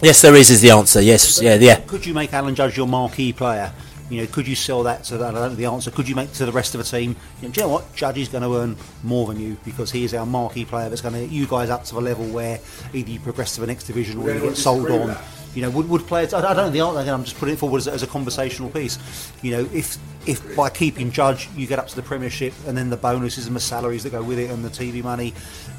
Yes, 0.01 0.21
there 0.21 0.35
is. 0.35 0.49
Is 0.49 0.61
the 0.61 0.71
answer? 0.71 1.01
Yes, 1.01 1.41
yeah, 1.41 1.55
yeah. 1.55 1.81
Could 1.81 2.05
you 2.05 2.13
make 2.13 2.33
Alan 2.33 2.55
Judge 2.55 2.77
your 2.77 2.87
marquee 2.87 3.33
player? 3.33 3.71
You 4.09 4.21
know, 4.21 4.27
could 4.27 4.47
you 4.47 4.55
sell 4.55 4.81
that 4.83 5.03
to? 5.05 5.17
That? 5.17 5.35
I 5.35 5.39
don't 5.39 5.49
know 5.51 5.55
the 5.55 5.65
answer. 5.65 5.91
Could 5.91 6.07
you 6.07 6.15
make 6.15 6.31
to 6.33 6.45
the 6.45 6.51
rest 6.51 6.73
of 6.73 6.79
the 6.79 6.85
team? 6.97 7.15
You 7.41 7.47
know, 7.47 7.53
do 7.53 7.61
you 7.61 7.67
know 7.67 7.73
what? 7.73 7.93
Judge 7.95 8.17
is 8.17 8.29
going 8.29 8.43
to 8.43 8.55
earn 8.55 8.75
more 9.03 9.27
than 9.27 9.39
you 9.39 9.57
because 9.65 9.91
he 9.91 10.03
is 10.05 10.13
our 10.13 10.25
marquee 10.25 10.65
player. 10.65 10.89
That's 10.89 11.01
going 11.01 11.13
to 11.15 11.19
get 11.21 11.29
you 11.29 11.45
guys 11.45 11.69
up 11.69 11.83
to 11.85 11.95
the 11.95 12.01
level 12.01 12.25
where 12.27 12.59
either 12.93 13.09
you 13.11 13.19
progress 13.19 13.55
to 13.55 13.61
the 13.61 13.67
next 13.67 13.83
division 13.83 14.19
or 14.19 14.31
you 14.31 14.39
get 14.39 14.57
sold 14.57 14.89
on. 14.89 15.15
You 15.53 15.63
know, 15.63 15.69
would, 15.71 15.89
would 15.89 16.07
players? 16.07 16.33
I, 16.33 16.39
I 16.39 16.53
don't 16.53 16.67
know 16.67 16.69
the 16.69 16.79
answer. 16.79 16.99
Again, 17.01 17.13
I'm 17.13 17.23
just 17.23 17.37
putting 17.37 17.55
it 17.55 17.59
forward 17.59 17.79
as, 17.79 17.87
a- 17.87 17.91
as 17.93 18.03
a 18.03 18.07
conversational 18.07 18.69
piece. 18.69 19.31
You 19.41 19.51
know, 19.51 19.69
if 19.73 19.97
if 20.25 20.55
by 20.55 20.69
keeping 20.69 21.11
Judge 21.11 21.49
you 21.55 21.67
get 21.67 21.77
up 21.77 21.87
to 21.87 21.95
the 21.95 22.03
Premiership 22.03 22.53
and 22.67 22.77
then 22.77 22.89
the 22.89 22.97
bonuses 22.97 23.47
and 23.47 23.55
the 23.55 23.59
salaries 23.59 24.03
that 24.03 24.11
go 24.11 24.23
with 24.23 24.39
it 24.39 24.49
and 24.49 24.63
the 24.63 24.69
TV 24.69 25.03
money. 25.03 25.33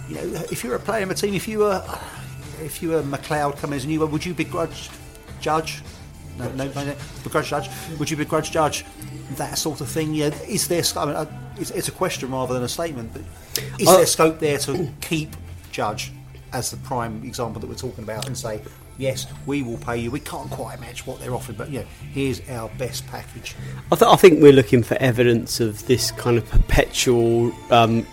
You 0.08 0.16
know, 0.16 0.22
if 0.52 0.62
you're 0.62 0.74
a 0.74 0.80
player 0.80 1.02
in 1.02 1.08
the 1.08 1.14
team, 1.14 1.34
if 1.34 1.46
you 1.48 1.60
were 1.60 1.82
if 2.60 2.82
you 2.82 2.90
were 2.90 3.02
Macleod 3.02 3.56
coming 3.56 3.76
as 3.76 3.84
a 3.84 3.88
new 3.88 4.00
one, 4.00 4.10
would 4.10 4.24
you 4.24 4.34
begrudge 4.34 4.90
Judge? 5.40 5.82
No, 6.38 6.50
no, 6.52 6.68
no, 6.68 6.84
no, 6.84 6.94
begrudge 7.22 7.48
Judge. 7.48 7.68
Would 7.98 8.10
you 8.10 8.16
begrudge 8.16 8.50
Judge? 8.50 8.84
That 9.36 9.58
sort 9.58 9.80
of 9.80 9.88
thing. 9.88 10.14
Yeah, 10.14 10.28
is 10.48 10.68
there? 10.68 10.82
I 10.96 11.06
mean, 11.06 11.16
uh, 11.16 11.26
it's, 11.56 11.70
it's 11.70 11.88
a 11.88 11.92
question 11.92 12.30
rather 12.30 12.54
than 12.54 12.62
a 12.62 12.68
statement. 12.68 13.12
But 13.12 13.22
is 13.78 13.88
Uh, 13.88 13.96
there 13.98 14.06
scope 14.06 14.38
there 14.38 14.58
to 14.58 14.90
keep 15.00 15.36
Judge 15.70 16.12
as 16.52 16.70
the 16.70 16.76
prime 16.78 17.22
example 17.24 17.60
that 17.60 17.68
we're 17.68 17.74
talking 17.74 18.04
about 18.04 18.26
and 18.26 18.36
say, 18.36 18.60
yes, 18.98 19.26
we 19.46 19.62
will 19.62 19.78
pay 19.78 19.96
you. 19.98 20.10
We 20.10 20.20
can't 20.20 20.50
quite 20.50 20.80
match 20.80 21.06
what 21.06 21.20
they're 21.20 21.34
offering, 21.34 21.58
but 21.58 21.70
yeah, 21.70 21.82
here's 22.12 22.40
our 22.48 22.68
best 22.78 23.06
package. 23.06 23.56
I, 23.90 23.96
th- 23.96 24.10
I 24.10 24.16
think 24.16 24.42
we're 24.42 24.52
looking 24.52 24.82
for 24.82 24.96
evidence 24.96 25.60
of 25.60 25.86
this 25.86 26.10
kind 26.12 26.38
of 26.38 26.48
perpetual 26.48 27.52
um, 27.72 28.06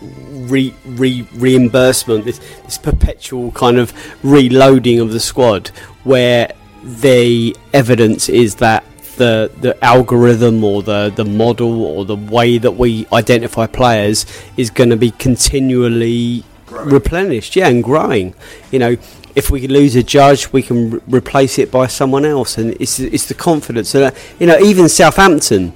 re- 0.48 0.74
re- 0.86 1.28
reimbursement, 1.34 2.24
this, 2.24 2.40
this 2.64 2.78
perpetual 2.78 3.52
kind 3.52 3.78
of 3.78 3.92
reloading 4.24 5.00
of 5.00 5.12
the 5.12 5.20
squad, 5.20 5.68
where 6.04 6.52
the 6.82 7.56
evidence 7.72 8.28
is 8.28 8.56
that 8.56 8.84
the 9.16 9.50
the 9.60 9.84
algorithm 9.84 10.62
or 10.62 10.80
the 10.82 11.12
the 11.16 11.24
model 11.24 11.82
or 11.82 12.04
the 12.04 12.14
way 12.14 12.56
that 12.56 12.70
we 12.70 13.04
identify 13.12 13.66
players 13.66 14.24
is 14.56 14.70
going 14.70 14.90
to 14.90 14.96
be 14.96 15.10
continually 15.10 16.44
replenished, 16.70 17.56
yeah, 17.56 17.68
and 17.68 17.82
growing. 17.82 18.34
You 18.70 18.78
know, 18.78 18.96
if 19.38 19.50
we 19.50 19.68
lose 19.68 19.94
a 19.94 20.02
judge, 20.02 20.52
we 20.52 20.62
can 20.62 20.90
re- 20.90 21.00
replace 21.08 21.60
it 21.60 21.70
by 21.70 21.86
someone 21.86 22.24
else, 22.24 22.58
and 22.58 22.76
it's 22.80 22.98
it's 22.98 23.26
the 23.26 23.34
confidence. 23.34 23.94
And 23.94 24.04
uh, 24.04 24.10
you 24.40 24.46
know, 24.48 24.58
even 24.58 24.88
Southampton, 24.88 25.72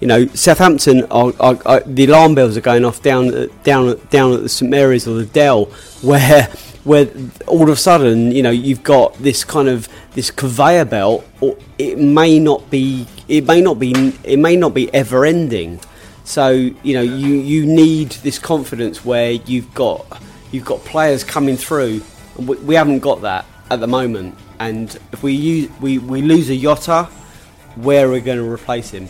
you 0.00 0.06
know, 0.06 0.26
Southampton 0.26 1.04
are, 1.04 1.32
are, 1.40 1.58
are 1.64 1.80
the 1.80 2.04
alarm 2.04 2.34
bells 2.34 2.56
are 2.58 2.60
going 2.60 2.84
off 2.84 3.00
down 3.02 3.48
down 3.64 3.98
down 4.10 4.34
at 4.34 4.42
the 4.42 4.48
St 4.50 4.70
Mary's 4.70 5.08
or 5.08 5.14
the 5.14 5.24
Dell, 5.24 5.64
where 6.02 6.44
where 6.84 7.08
all 7.46 7.62
of 7.62 7.70
a 7.70 7.76
sudden 7.76 8.30
you 8.32 8.42
know 8.42 8.50
you've 8.50 8.84
got 8.84 9.14
this 9.14 9.44
kind 9.44 9.68
of 9.68 9.88
this 10.12 10.30
conveyor 10.30 10.84
belt, 10.84 11.26
or 11.40 11.56
it 11.78 11.98
may 11.98 12.38
not 12.38 12.68
be 12.68 13.06
it 13.28 13.46
may 13.46 13.62
not 13.62 13.78
be 13.78 13.92
it 14.24 14.38
may 14.38 14.56
not 14.56 14.74
be 14.74 14.92
ever 14.94 15.24
ending. 15.24 15.80
So 16.24 16.50
you 16.50 16.94
know 16.94 17.02
you 17.02 17.28
you 17.52 17.64
need 17.64 18.10
this 18.26 18.38
confidence 18.38 19.06
where 19.06 19.30
you've 19.30 19.72
got 19.72 20.20
you've 20.52 20.66
got 20.66 20.80
players 20.84 21.24
coming 21.24 21.56
through, 21.56 22.02
we, 22.38 22.56
we 22.58 22.74
haven't 22.74 23.00
got 23.00 23.22
that 23.22 23.46
at 23.70 23.80
the 23.80 23.86
moment. 23.86 24.36
And 24.58 24.94
if 25.12 25.22
we 25.22 25.32
use 25.32 25.70
we, 25.80 25.98
we 25.98 26.22
lose 26.22 26.48
a 26.50 26.56
Jota, 26.56 27.04
where 27.76 28.08
are 28.08 28.12
we 28.12 28.20
going 28.20 28.38
to 28.38 28.50
replace 28.50 28.90
him? 28.90 29.08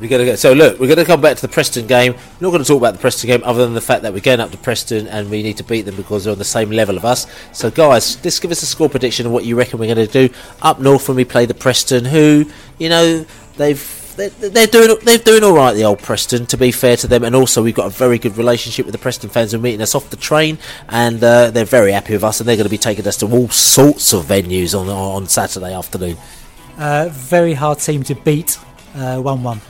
We're 0.00 0.08
going 0.08 0.20
to 0.20 0.26
go. 0.26 0.34
So 0.34 0.52
look, 0.52 0.80
we're 0.80 0.88
going 0.88 0.98
to 0.98 1.04
come 1.04 1.20
back 1.20 1.36
to 1.36 1.42
the 1.42 1.52
Preston 1.52 1.86
game. 1.86 2.14
We're 2.14 2.46
not 2.46 2.50
going 2.50 2.62
to 2.62 2.68
talk 2.68 2.78
about 2.78 2.94
the 2.94 3.00
Preston 3.00 3.28
game, 3.28 3.42
other 3.44 3.64
than 3.64 3.74
the 3.74 3.80
fact 3.80 4.02
that 4.02 4.12
we're 4.12 4.20
going 4.20 4.40
up 4.40 4.50
to 4.50 4.58
Preston 4.58 5.06
and 5.06 5.30
we 5.30 5.42
need 5.42 5.56
to 5.58 5.64
beat 5.64 5.82
them 5.82 5.94
because 5.94 6.24
they're 6.24 6.32
on 6.32 6.38
the 6.38 6.44
same 6.44 6.70
level 6.70 6.96
of 6.96 7.04
us. 7.04 7.28
So 7.52 7.70
guys, 7.70 8.16
just 8.16 8.42
give 8.42 8.50
us 8.50 8.62
a 8.62 8.66
score 8.66 8.88
prediction 8.88 9.24
of 9.24 9.32
what 9.32 9.44
you 9.44 9.56
reckon 9.56 9.78
we're 9.78 9.94
going 9.94 10.06
to 10.06 10.28
do 10.28 10.34
up 10.62 10.80
north 10.80 11.08
when 11.08 11.16
we 11.16 11.24
play 11.24 11.46
the 11.46 11.54
Preston, 11.54 12.04
who 12.04 12.50
you 12.78 12.88
know 12.88 13.24
they've. 13.56 14.03
They're, 14.16 14.30
they're 14.30 14.66
doing 14.66 14.96
they're 15.02 15.18
doing 15.18 15.42
all 15.42 15.54
right, 15.54 15.72
the 15.72 15.84
old 15.84 15.98
Preston. 15.98 16.46
To 16.46 16.56
be 16.56 16.70
fair 16.70 16.96
to 16.98 17.06
them, 17.06 17.24
and 17.24 17.34
also 17.34 17.62
we've 17.62 17.74
got 17.74 17.86
a 17.86 17.90
very 17.90 18.18
good 18.18 18.36
relationship 18.36 18.86
with 18.86 18.92
the 18.92 18.98
Preston 18.98 19.30
fans 19.30 19.52
who 19.52 19.58
are 19.58 19.60
meeting 19.60 19.80
us 19.80 19.94
off 19.94 20.10
the 20.10 20.16
train, 20.16 20.58
and 20.88 21.22
uh, 21.22 21.50
they're 21.50 21.64
very 21.64 21.92
happy 21.92 22.12
with 22.12 22.24
us, 22.24 22.40
and 22.40 22.48
they're 22.48 22.56
going 22.56 22.64
to 22.64 22.70
be 22.70 22.78
taking 22.78 23.06
us 23.06 23.16
to 23.18 23.26
all 23.26 23.48
sorts 23.48 24.12
of 24.12 24.26
venues 24.26 24.78
on 24.78 24.88
on 24.88 25.26
Saturday 25.26 25.74
afternoon. 25.74 26.16
Uh, 26.78 27.08
very 27.10 27.54
hard 27.54 27.78
team 27.78 28.02
to 28.04 28.14
beat. 28.14 28.58
Uh, 28.94 29.20
one-one. 29.20 29.60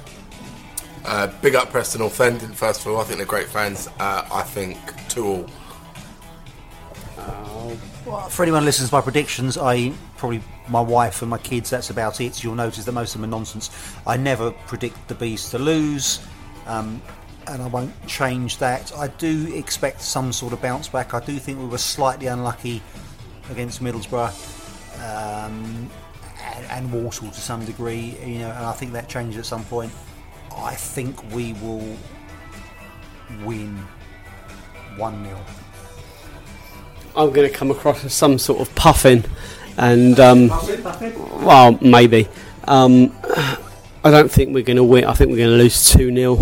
Uh, 1.05 1.27
big 1.41 1.55
up 1.55 1.71
Preston 1.71 2.01
North 2.01 2.21
End 2.21 2.43
first 2.57 2.81
of 2.81 2.89
all. 2.89 3.01
I 3.01 3.05
think 3.05 3.19
they're 3.19 3.27
great 3.27 3.49
fans. 3.49 3.89
Uh, 3.99 4.27
I 4.31 4.43
think 4.43 4.79
two 5.09 5.27
all. 5.27 5.51
For 8.29 8.43
anyone 8.43 8.63
who 8.63 8.67
listens 8.67 8.91
to 8.91 8.95
my 8.95 9.01
predictions, 9.01 9.57
I 9.57 9.93
probably 10.17 10.43
my 10.69 10.81
wife 10.81 11.23
and 11.23 11.31
my 11.31 11.39
kids. 11.39 11.71
That's 11.71 11.91
about 11.91 12.21
it. 12.21 12.43
You'll 12.43 12.55
notice 12.55 12.85
that 12.85 12.93
most 12.93 13.15
of 13.15 13.21
them 13.21 13.31
are 13.31 13.37
nonsense. 13.37 13.71
I 14.07 14.17
never 14.17 14.51
predict 14.51 15.09
the 15.09 15.15
bees 15.15 15.51
to 15.51 15.59
lose, 15.59 16.21
um, 16.67 17.01
and 17.47 17.63
I 17.63 17.67
won't 17.67 17.95
change 18.07 18.59
that. 18.59 18.93
I 18.97 19.09
do 19.09 19.55
expect 19.55 20.01
some 20.01 20.33
sort 20.33 20.53
of 20.53 20.63
bounce 20.63 20.89
back. 20.89 21.15
I 21.15 21.21
do 21.21 21.39
think 21.39 21.59
we 21.59 21.67
were 21.67 21.79
slightly 21.79 22.27
unlucky 22.27 22.83
against 23.51 23.83
Middlesbrough 23.83 24.33
um, 24.99 25.91
and, 26.41 26.67
and 26.67 26.93
Walsall 26.93 27.31
to 27.31 27.41
some 27.41 27.65
degree. 27.65 28.17
You 28.25 28.39
know, 28.39 28.51
and 28.51 28.65
I 28.65 28.73
think 28.73 28.93
that 28.93 29.09
changes 29.09 29.39
at 29.39 29.47
some 29.47 29.65
point. 29.65 29.93
I 30.57 30.75
think 30.75 31.23
we 31.33 31.53
will 31.55 31.97
win 33.45 33.77
one 34.97 35.25
0 35.25 35.39
I'm 37.17 37.31
going 37.31 37.49
to 37.49 37.55
come 37.55 37.71
across 37.71 38.05
as 38.05 38.13
some 38.13 38.39
sort 38.39 38.61
of 38.61 38.75
puffin, 38.75 39.25
and 39.77 40.19
um, 40.19 40.49
well, 41.45 41.79
maybe. 41.81 42.29
Um, 42.67 43.15
I 44.05 44.11
don't 44.11 44.31
think 44.31 44.53
we're 44.55 44.65
going 44.65 44.77
to 44.77 44.85
win. 44.85 45.05
I 45.05 45.15
think 45.15 45.31
we're 45.31 45.39
going 45.39 45.51
to 45.51 45.63
lose 45.63 45.91
two 45.91 46.15
0 46.15 46.37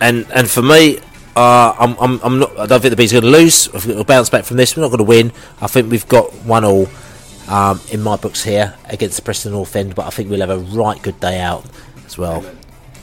And 0.00 0.26
and 0.32 0.50
for 0.50 0.62
me, 0.62 0.98
uh, 1.36 1.74
I'm, 1.78 1.96
I'm 2.00 2.20
I'm 2.22 2.38
not. 2.38 2.58
I 2.58 2.66
don't 2.66 2.80
think 2.80 2.90
the 2.90 2.96
Bees 2.96 3.12
are 3.14 3.20
going 3.20 3.32
to 3.32 3.38
lose. 3.38 3.72
We'll 3.86 4.04
bounce 4.04 4.30
back 4.30 4.44
from 4.44 4.56
this. 4.56 4.76
We're 4.76 4.82
not 4.82 4.88
going 4.88 4.98
to 4.98 5.04
win. 5.04 5.32
I 5.60 5.66
think 5.66 5.90
we've 5.90 6.08
got 6.08 6.32
one 6.44 6.64
all 6.64 6.88
um, 7.48 7.80
in 7.90 8.02
my 8.02 8.16
books 8.16 8.42
here 8.42 8.74
against 8.86 9.16
the 9.16 9.22
Preston 9.22 9.52
North 9.52 9.76
End, 9.76 9.94
but 9.94 10.06
I 10.06 10.10
think 10.10 10.30
we'll 10.30 10.40
have 10.40 10.50
a 10.50 10.58
right 10.58 11.00
good 11.02 11.20
day 11.20 11.40
out 11.40 11.64
as 12.06 12.16
well. 12.16 12.44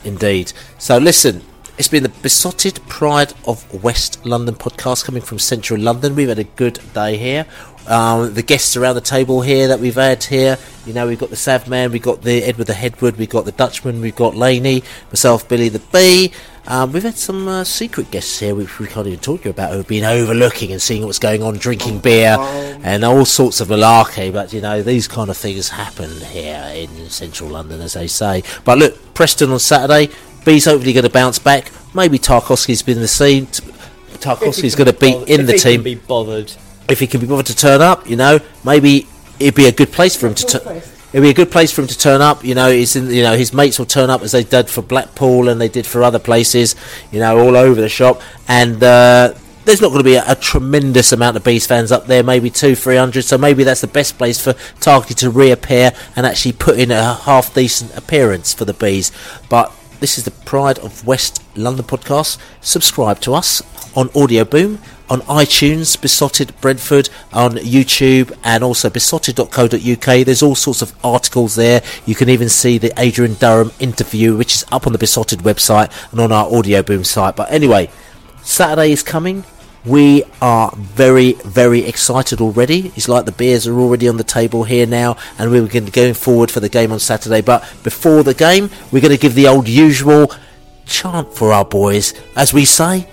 Indeed. 0.03 0.52
So 0.78 0.98
listen, 0.98 1.41
it's 1.77 1.88
been 1.88 2.03
the 2.03 2.10
Beesotted 2.10 2.80
Pride 2.88 3.34
of 3.48 3.84
West 3.84 4.26
London 4.26 4.56
podcast 4.56 5.06
coming 5.06 5.22
from 5.22 5.39
Central 5.39 5.80
London. 5.80 6.15
We've 6.15 6.30
had 6.30 6.39
a 6.39 6.43
good 6.43 6.80
day 6.93 7.18
here. 7.18 7.45
Um, 7.88 8.34
the 8.34 8.43
guests 8.43 8.77
around 8.77 8.95
the 8.95 9.02
table 9.02 9.41
here 9.41 9.68
that 9.69 9.80
we've 9.80 9.95
had 9.95 10.23
here, 10.23 10.57
you 10.85 10.93
know, 10.93 11.07
we've 11.07 11.19
got 11.19 11.30
the 11.31 11.35
Sav 11.35 11.68
Man, 11.68 11.91
we've 11.91 12.02
got 12.02 12.22
the 12.22 12.43
Edwood 12.43 12.68
the 12.68 12.73
Headwood, 12.73 13.18
we've 13.18 13.30
got 13.30 13.45
the 13.45 13.52
Dutchman, 13.52 14.02
we've 14.02 14.15
got 14.15 14.35
Laney, 14.35 14.84
myself, 15.07 15.48
Billy 15.49 15.69
the 15.69 15.80
Bee. 15.80 16.31
Um, 16.68 16.91
we've 16.91 17.02
had 17.02 17.18
some 17.18 17.48
uh, 17.48 17.64
secret 17.64 18.11
guests 18.11 18.39
here, 18.39 18.53
which 18.53 18.77
we 18.77 18.85
can't 18.85 19.07
even 19.07 19.19
talk 19.19 19.41
to 19.41 19.45
you 19.45 19.52
about, 19.52 19.73
who've 19.73 19.88
been 19.88 20.03
overlooking 20.03 20.72
and 20.72 20.80
seeing 20.80 21.03
what's 21.06 21.18
going 21.18 21.41
on, 21.41 21.57
drinking 21.57 21.99
beer 21.99 22.38
and 22.39 23.03
all 23.03 23.26
sorts 23.26 23.61
of 23.61 23.69
malarkey. 23.69 24.31
But 24.31 24.53
you 24.53 24.61
know, 24.61 24.84
these 24.84 25.07
kind 25.07 25.31
of 25.31 25.38
things 25.38 25.69
happen 25.69 26.11
here 26.22 26.64
in 26.76 27.10
central 27.10 27.49
London, 27.49 27.81
as 27.81 27.93
they 27.93 28.06
say. 28.06 28.43
But 28.64 28.77
look, 28.77 29.14
Preston 29.15 29.49
on 29.49 29.60
Saturday, 29.60 30.14
Bees 30.46 30.66
hopefully 30.66 30.94
going 30.94 31.04
to 31.04 31.10
bounce 31.10 31.40
back. 31.40 31.72
Maybe 31.94 32.18
Tarkowski's 32.18 32.82
been 32.82 33.00
the 33.00 33.08
same. 33.08 33.48
Tarkowski's 33.48 34.76
going 34.76 34.92
to 34.92 34.94
be 34.94 35.12
in 35.12 35.42
if 35.42 35.46
the 35.48 35.54
he 35.54 35.60
team 35.60 35.74
Can 35.76 35.84
be 35.84 35.96
bothered. 35.96 36.54
if 36.90 37.00
he 37.00 37.08
can 37.08 37.22
be 37.22 37.28
bothered 37.28 37.48
to 37.48 37.56
turn 37.56 37.82
up, 37.82 38.10
you 38.10 38.16
know, 38.16 38.40
maybe 38.64 39.08
it'd 39.40 39.56
be 39.56 39.66
a 39.66 39.72
good 39.72 39.92
place 39.92 40.16
for 40.16 40.28
him 40.28 40.36
to 40.36 40.46
turn. 40.46 40.82
It'd 41.14 41.24
be 41.24 41.30
a 41.30 41.34
good 41.34 41.52
place 41.52 41.72
for 41.74 41.82
him 41.82 41.88
to 41.88 41.98
turn 41.98 42.22
up. 42.22 42.44
You 42.46 42.56
know, 42.56 42.72
he's 42.72 42.96
in, 42.96 43.10
you 43.10 43.22
know 43.24 43.36
his 43.36 43.54
mates 43.54 43.78
will 43.78 43.86
turn 43.86 44.10
up 44.10 44.22
as 44.22 44.32
they 44.32 44.44
did 44.44 44.70
for 44.70 44.82
Blackpool 44.82 45.50
and 45.50 45.60
they 45.60 45.68
did 45.68 45.86
for 45.86 46.04
other 46.04 46.20
places. 46.20 46.76
You 47.12 47.20
know, 47.20 47.38
all 47.38 47.58
over 47.58 47.82
the 47.82 47.90
shop. 47.90 48.22
And 48.48 48.82
uh, 48.82 49.34
there's 49.66 49.82
not 49.82 49.90
going 49.90 50.00
to 50.00 50.06
be 50.06 50.16
a, 50.16 50.24
a 50.26 50.36
tremendous 50.36 51.12
amount 51.12 51.36
of 51.36 51.44
Bees 51.44 51.68
fans 51.68 51.92
up 51.92 52.08
there. 52.08 52.24
Maybe 52.24 52.50
two, 52.50 52.76
three 52.76 52.96
hundred. 52.96 53.24
So 53.24 53.38
maybe 53.38 53.66
that's 53.66 53.82
the 53.82 53.88
best 53.88 54.18
place 54.18 54.42
for 54.42 54.54
Tarky 54.80 55.14
to 55.16 55.30
reappear 55.30 55.92
and 56.16 56.26
actually 56.26 56.54
put 56.54 56.80
in 56.80 56.92
a 56.92 57.16
half 57.16 57.54
decent 57.54 57.96
appearance 57.98 58.54
for 58.54 58.64
the 58.64 58.74
Bees. 58.74 59.12
But 59.50 59.74
this 60.02 60.18
is 60.18 60.26
the 60.26 60.32
Pride 60.32 60.80
of 60.80 61.06
West 61.06 61.44
London 61.56 61.86
podcast. 61.86 62.40
Subscribe 62.60 63.22
to 63.22 63.36
us 63.36 63.61
on 63.95 64.10
Audio 64.15 64.44
Boom, 64.44 64.80
on 65.11 65.22
iTunes, 65.22 66.02
Beesotted 66.02 66.60
Brentford, 66.60 67.10
on 67.32 67.52
YouTube, 67.52 68.36
and 68.44 68.64
also 68.64 68.90
beesotted.co.uk. 68.90 70.26
There's 70.26 70.41
all 70.41 70.56
sorts 70.56 70.82
of 70.82 70.94
articles 71.03 71.56
there. 71.56 71.84
You 72.07 72.15
can 72.15 72.30
even 72.30 72.49
see 72.49 72.80
the 72.80 72.91
Adrian 72.98 73.36
Durham 73.36 73.72
interview, 73.80 74.36
which 74.36 74.56
is 74.56 74.65
up 74.72 74.88
on 74.88 74.94
the 74.94 74.99
Beesotted 74.99 75.40
website 75.40 75.91
and 76.11 76.19
on 76.19 76.32
our 76.32 76.52
Audio 76.52 76.82
Boom 76.82 77.03
site. 77.03 77.36
But 77.36 77.52
anyway, 77.52 77.91
Saturday 78.41 78.91
is 78.91 79.03
coming. 79.03 79.45
We 79.86 80.24
are 80.41 80.72
very, 80.76 81.34
very 81.34 81.86
excited 81.86 82.40
already. 82.40 82.91
It's 82.95 83.10
like 83.10 83.26
the 83.26 83.32
beers 83.32 83.66
are 83.68 83.80
already 83.80 84.08
on 84.08 84.18
the 84.18 84.24
table 84.24 84.64
here 84.64 84.86
now, 84.86 85.18
and 85.40 85.49
we're 85.49 85.66
going 85.68 85.86
to 85.86 85.91
going 85.91 86.14
forward 86.14 86.52
for 86.52 86.60
the 86.60 86.70
game 86.70 86.91
on 86.91 86.99
Saturday. 86.99 87.41
But 87.41 87.62
before 87.84 88.24
the 88.24 88.36
game, 88.36 88.70
we're 88.91 89.02
going 89.02 89.16
to 89.16 89.20
give 89.20 89.34
the 89.34 89.48
old 89.48 89.68
usual 89.68 90.32
chant 90.86 91.34
for 91.34 91.52
our 91.52 91.66
boys, 91.66 92.14
as 92.36 92.53
we 92.53 92.66
say. 92.66 93.08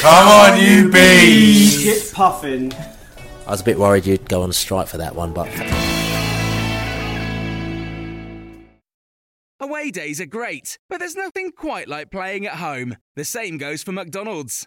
Come 0.00 0.28
on, 0.28 0.58
you 0.60 0.90
bees! 0.90 1.82
Shit 1.82 2.14
puffing. 2.14 2.72
I 3.46 3.50
was 3.50 3.60
a 3.60 3.64
bit 3.64 3.78
worried 3.78 4.06
you'd 4.06 4.28
go 4.28 4.42
on 4.42 4.52
strike 4.52 4.88
for 4.88 4.96
that 4.96 5.14
one, 5.14 5.32
but 5.34 5.48
Away 9.58 9.90
days 9.90 10.20
are 10.20 10.26
great, 10.26 10.78
but 10.88 10.98
there's 10.98 11.16
nothing 11.16 11.50
quite 11.50 11.88
like 11.88 12.10
playing 12.10 12.46
at 12.46 12.54
home. 12.54 12.96
The 13.16 13.24
same 13.24 13.58
goes 13.58 13.82
for 13.82 13.92
McDonald's. 13.92 14.66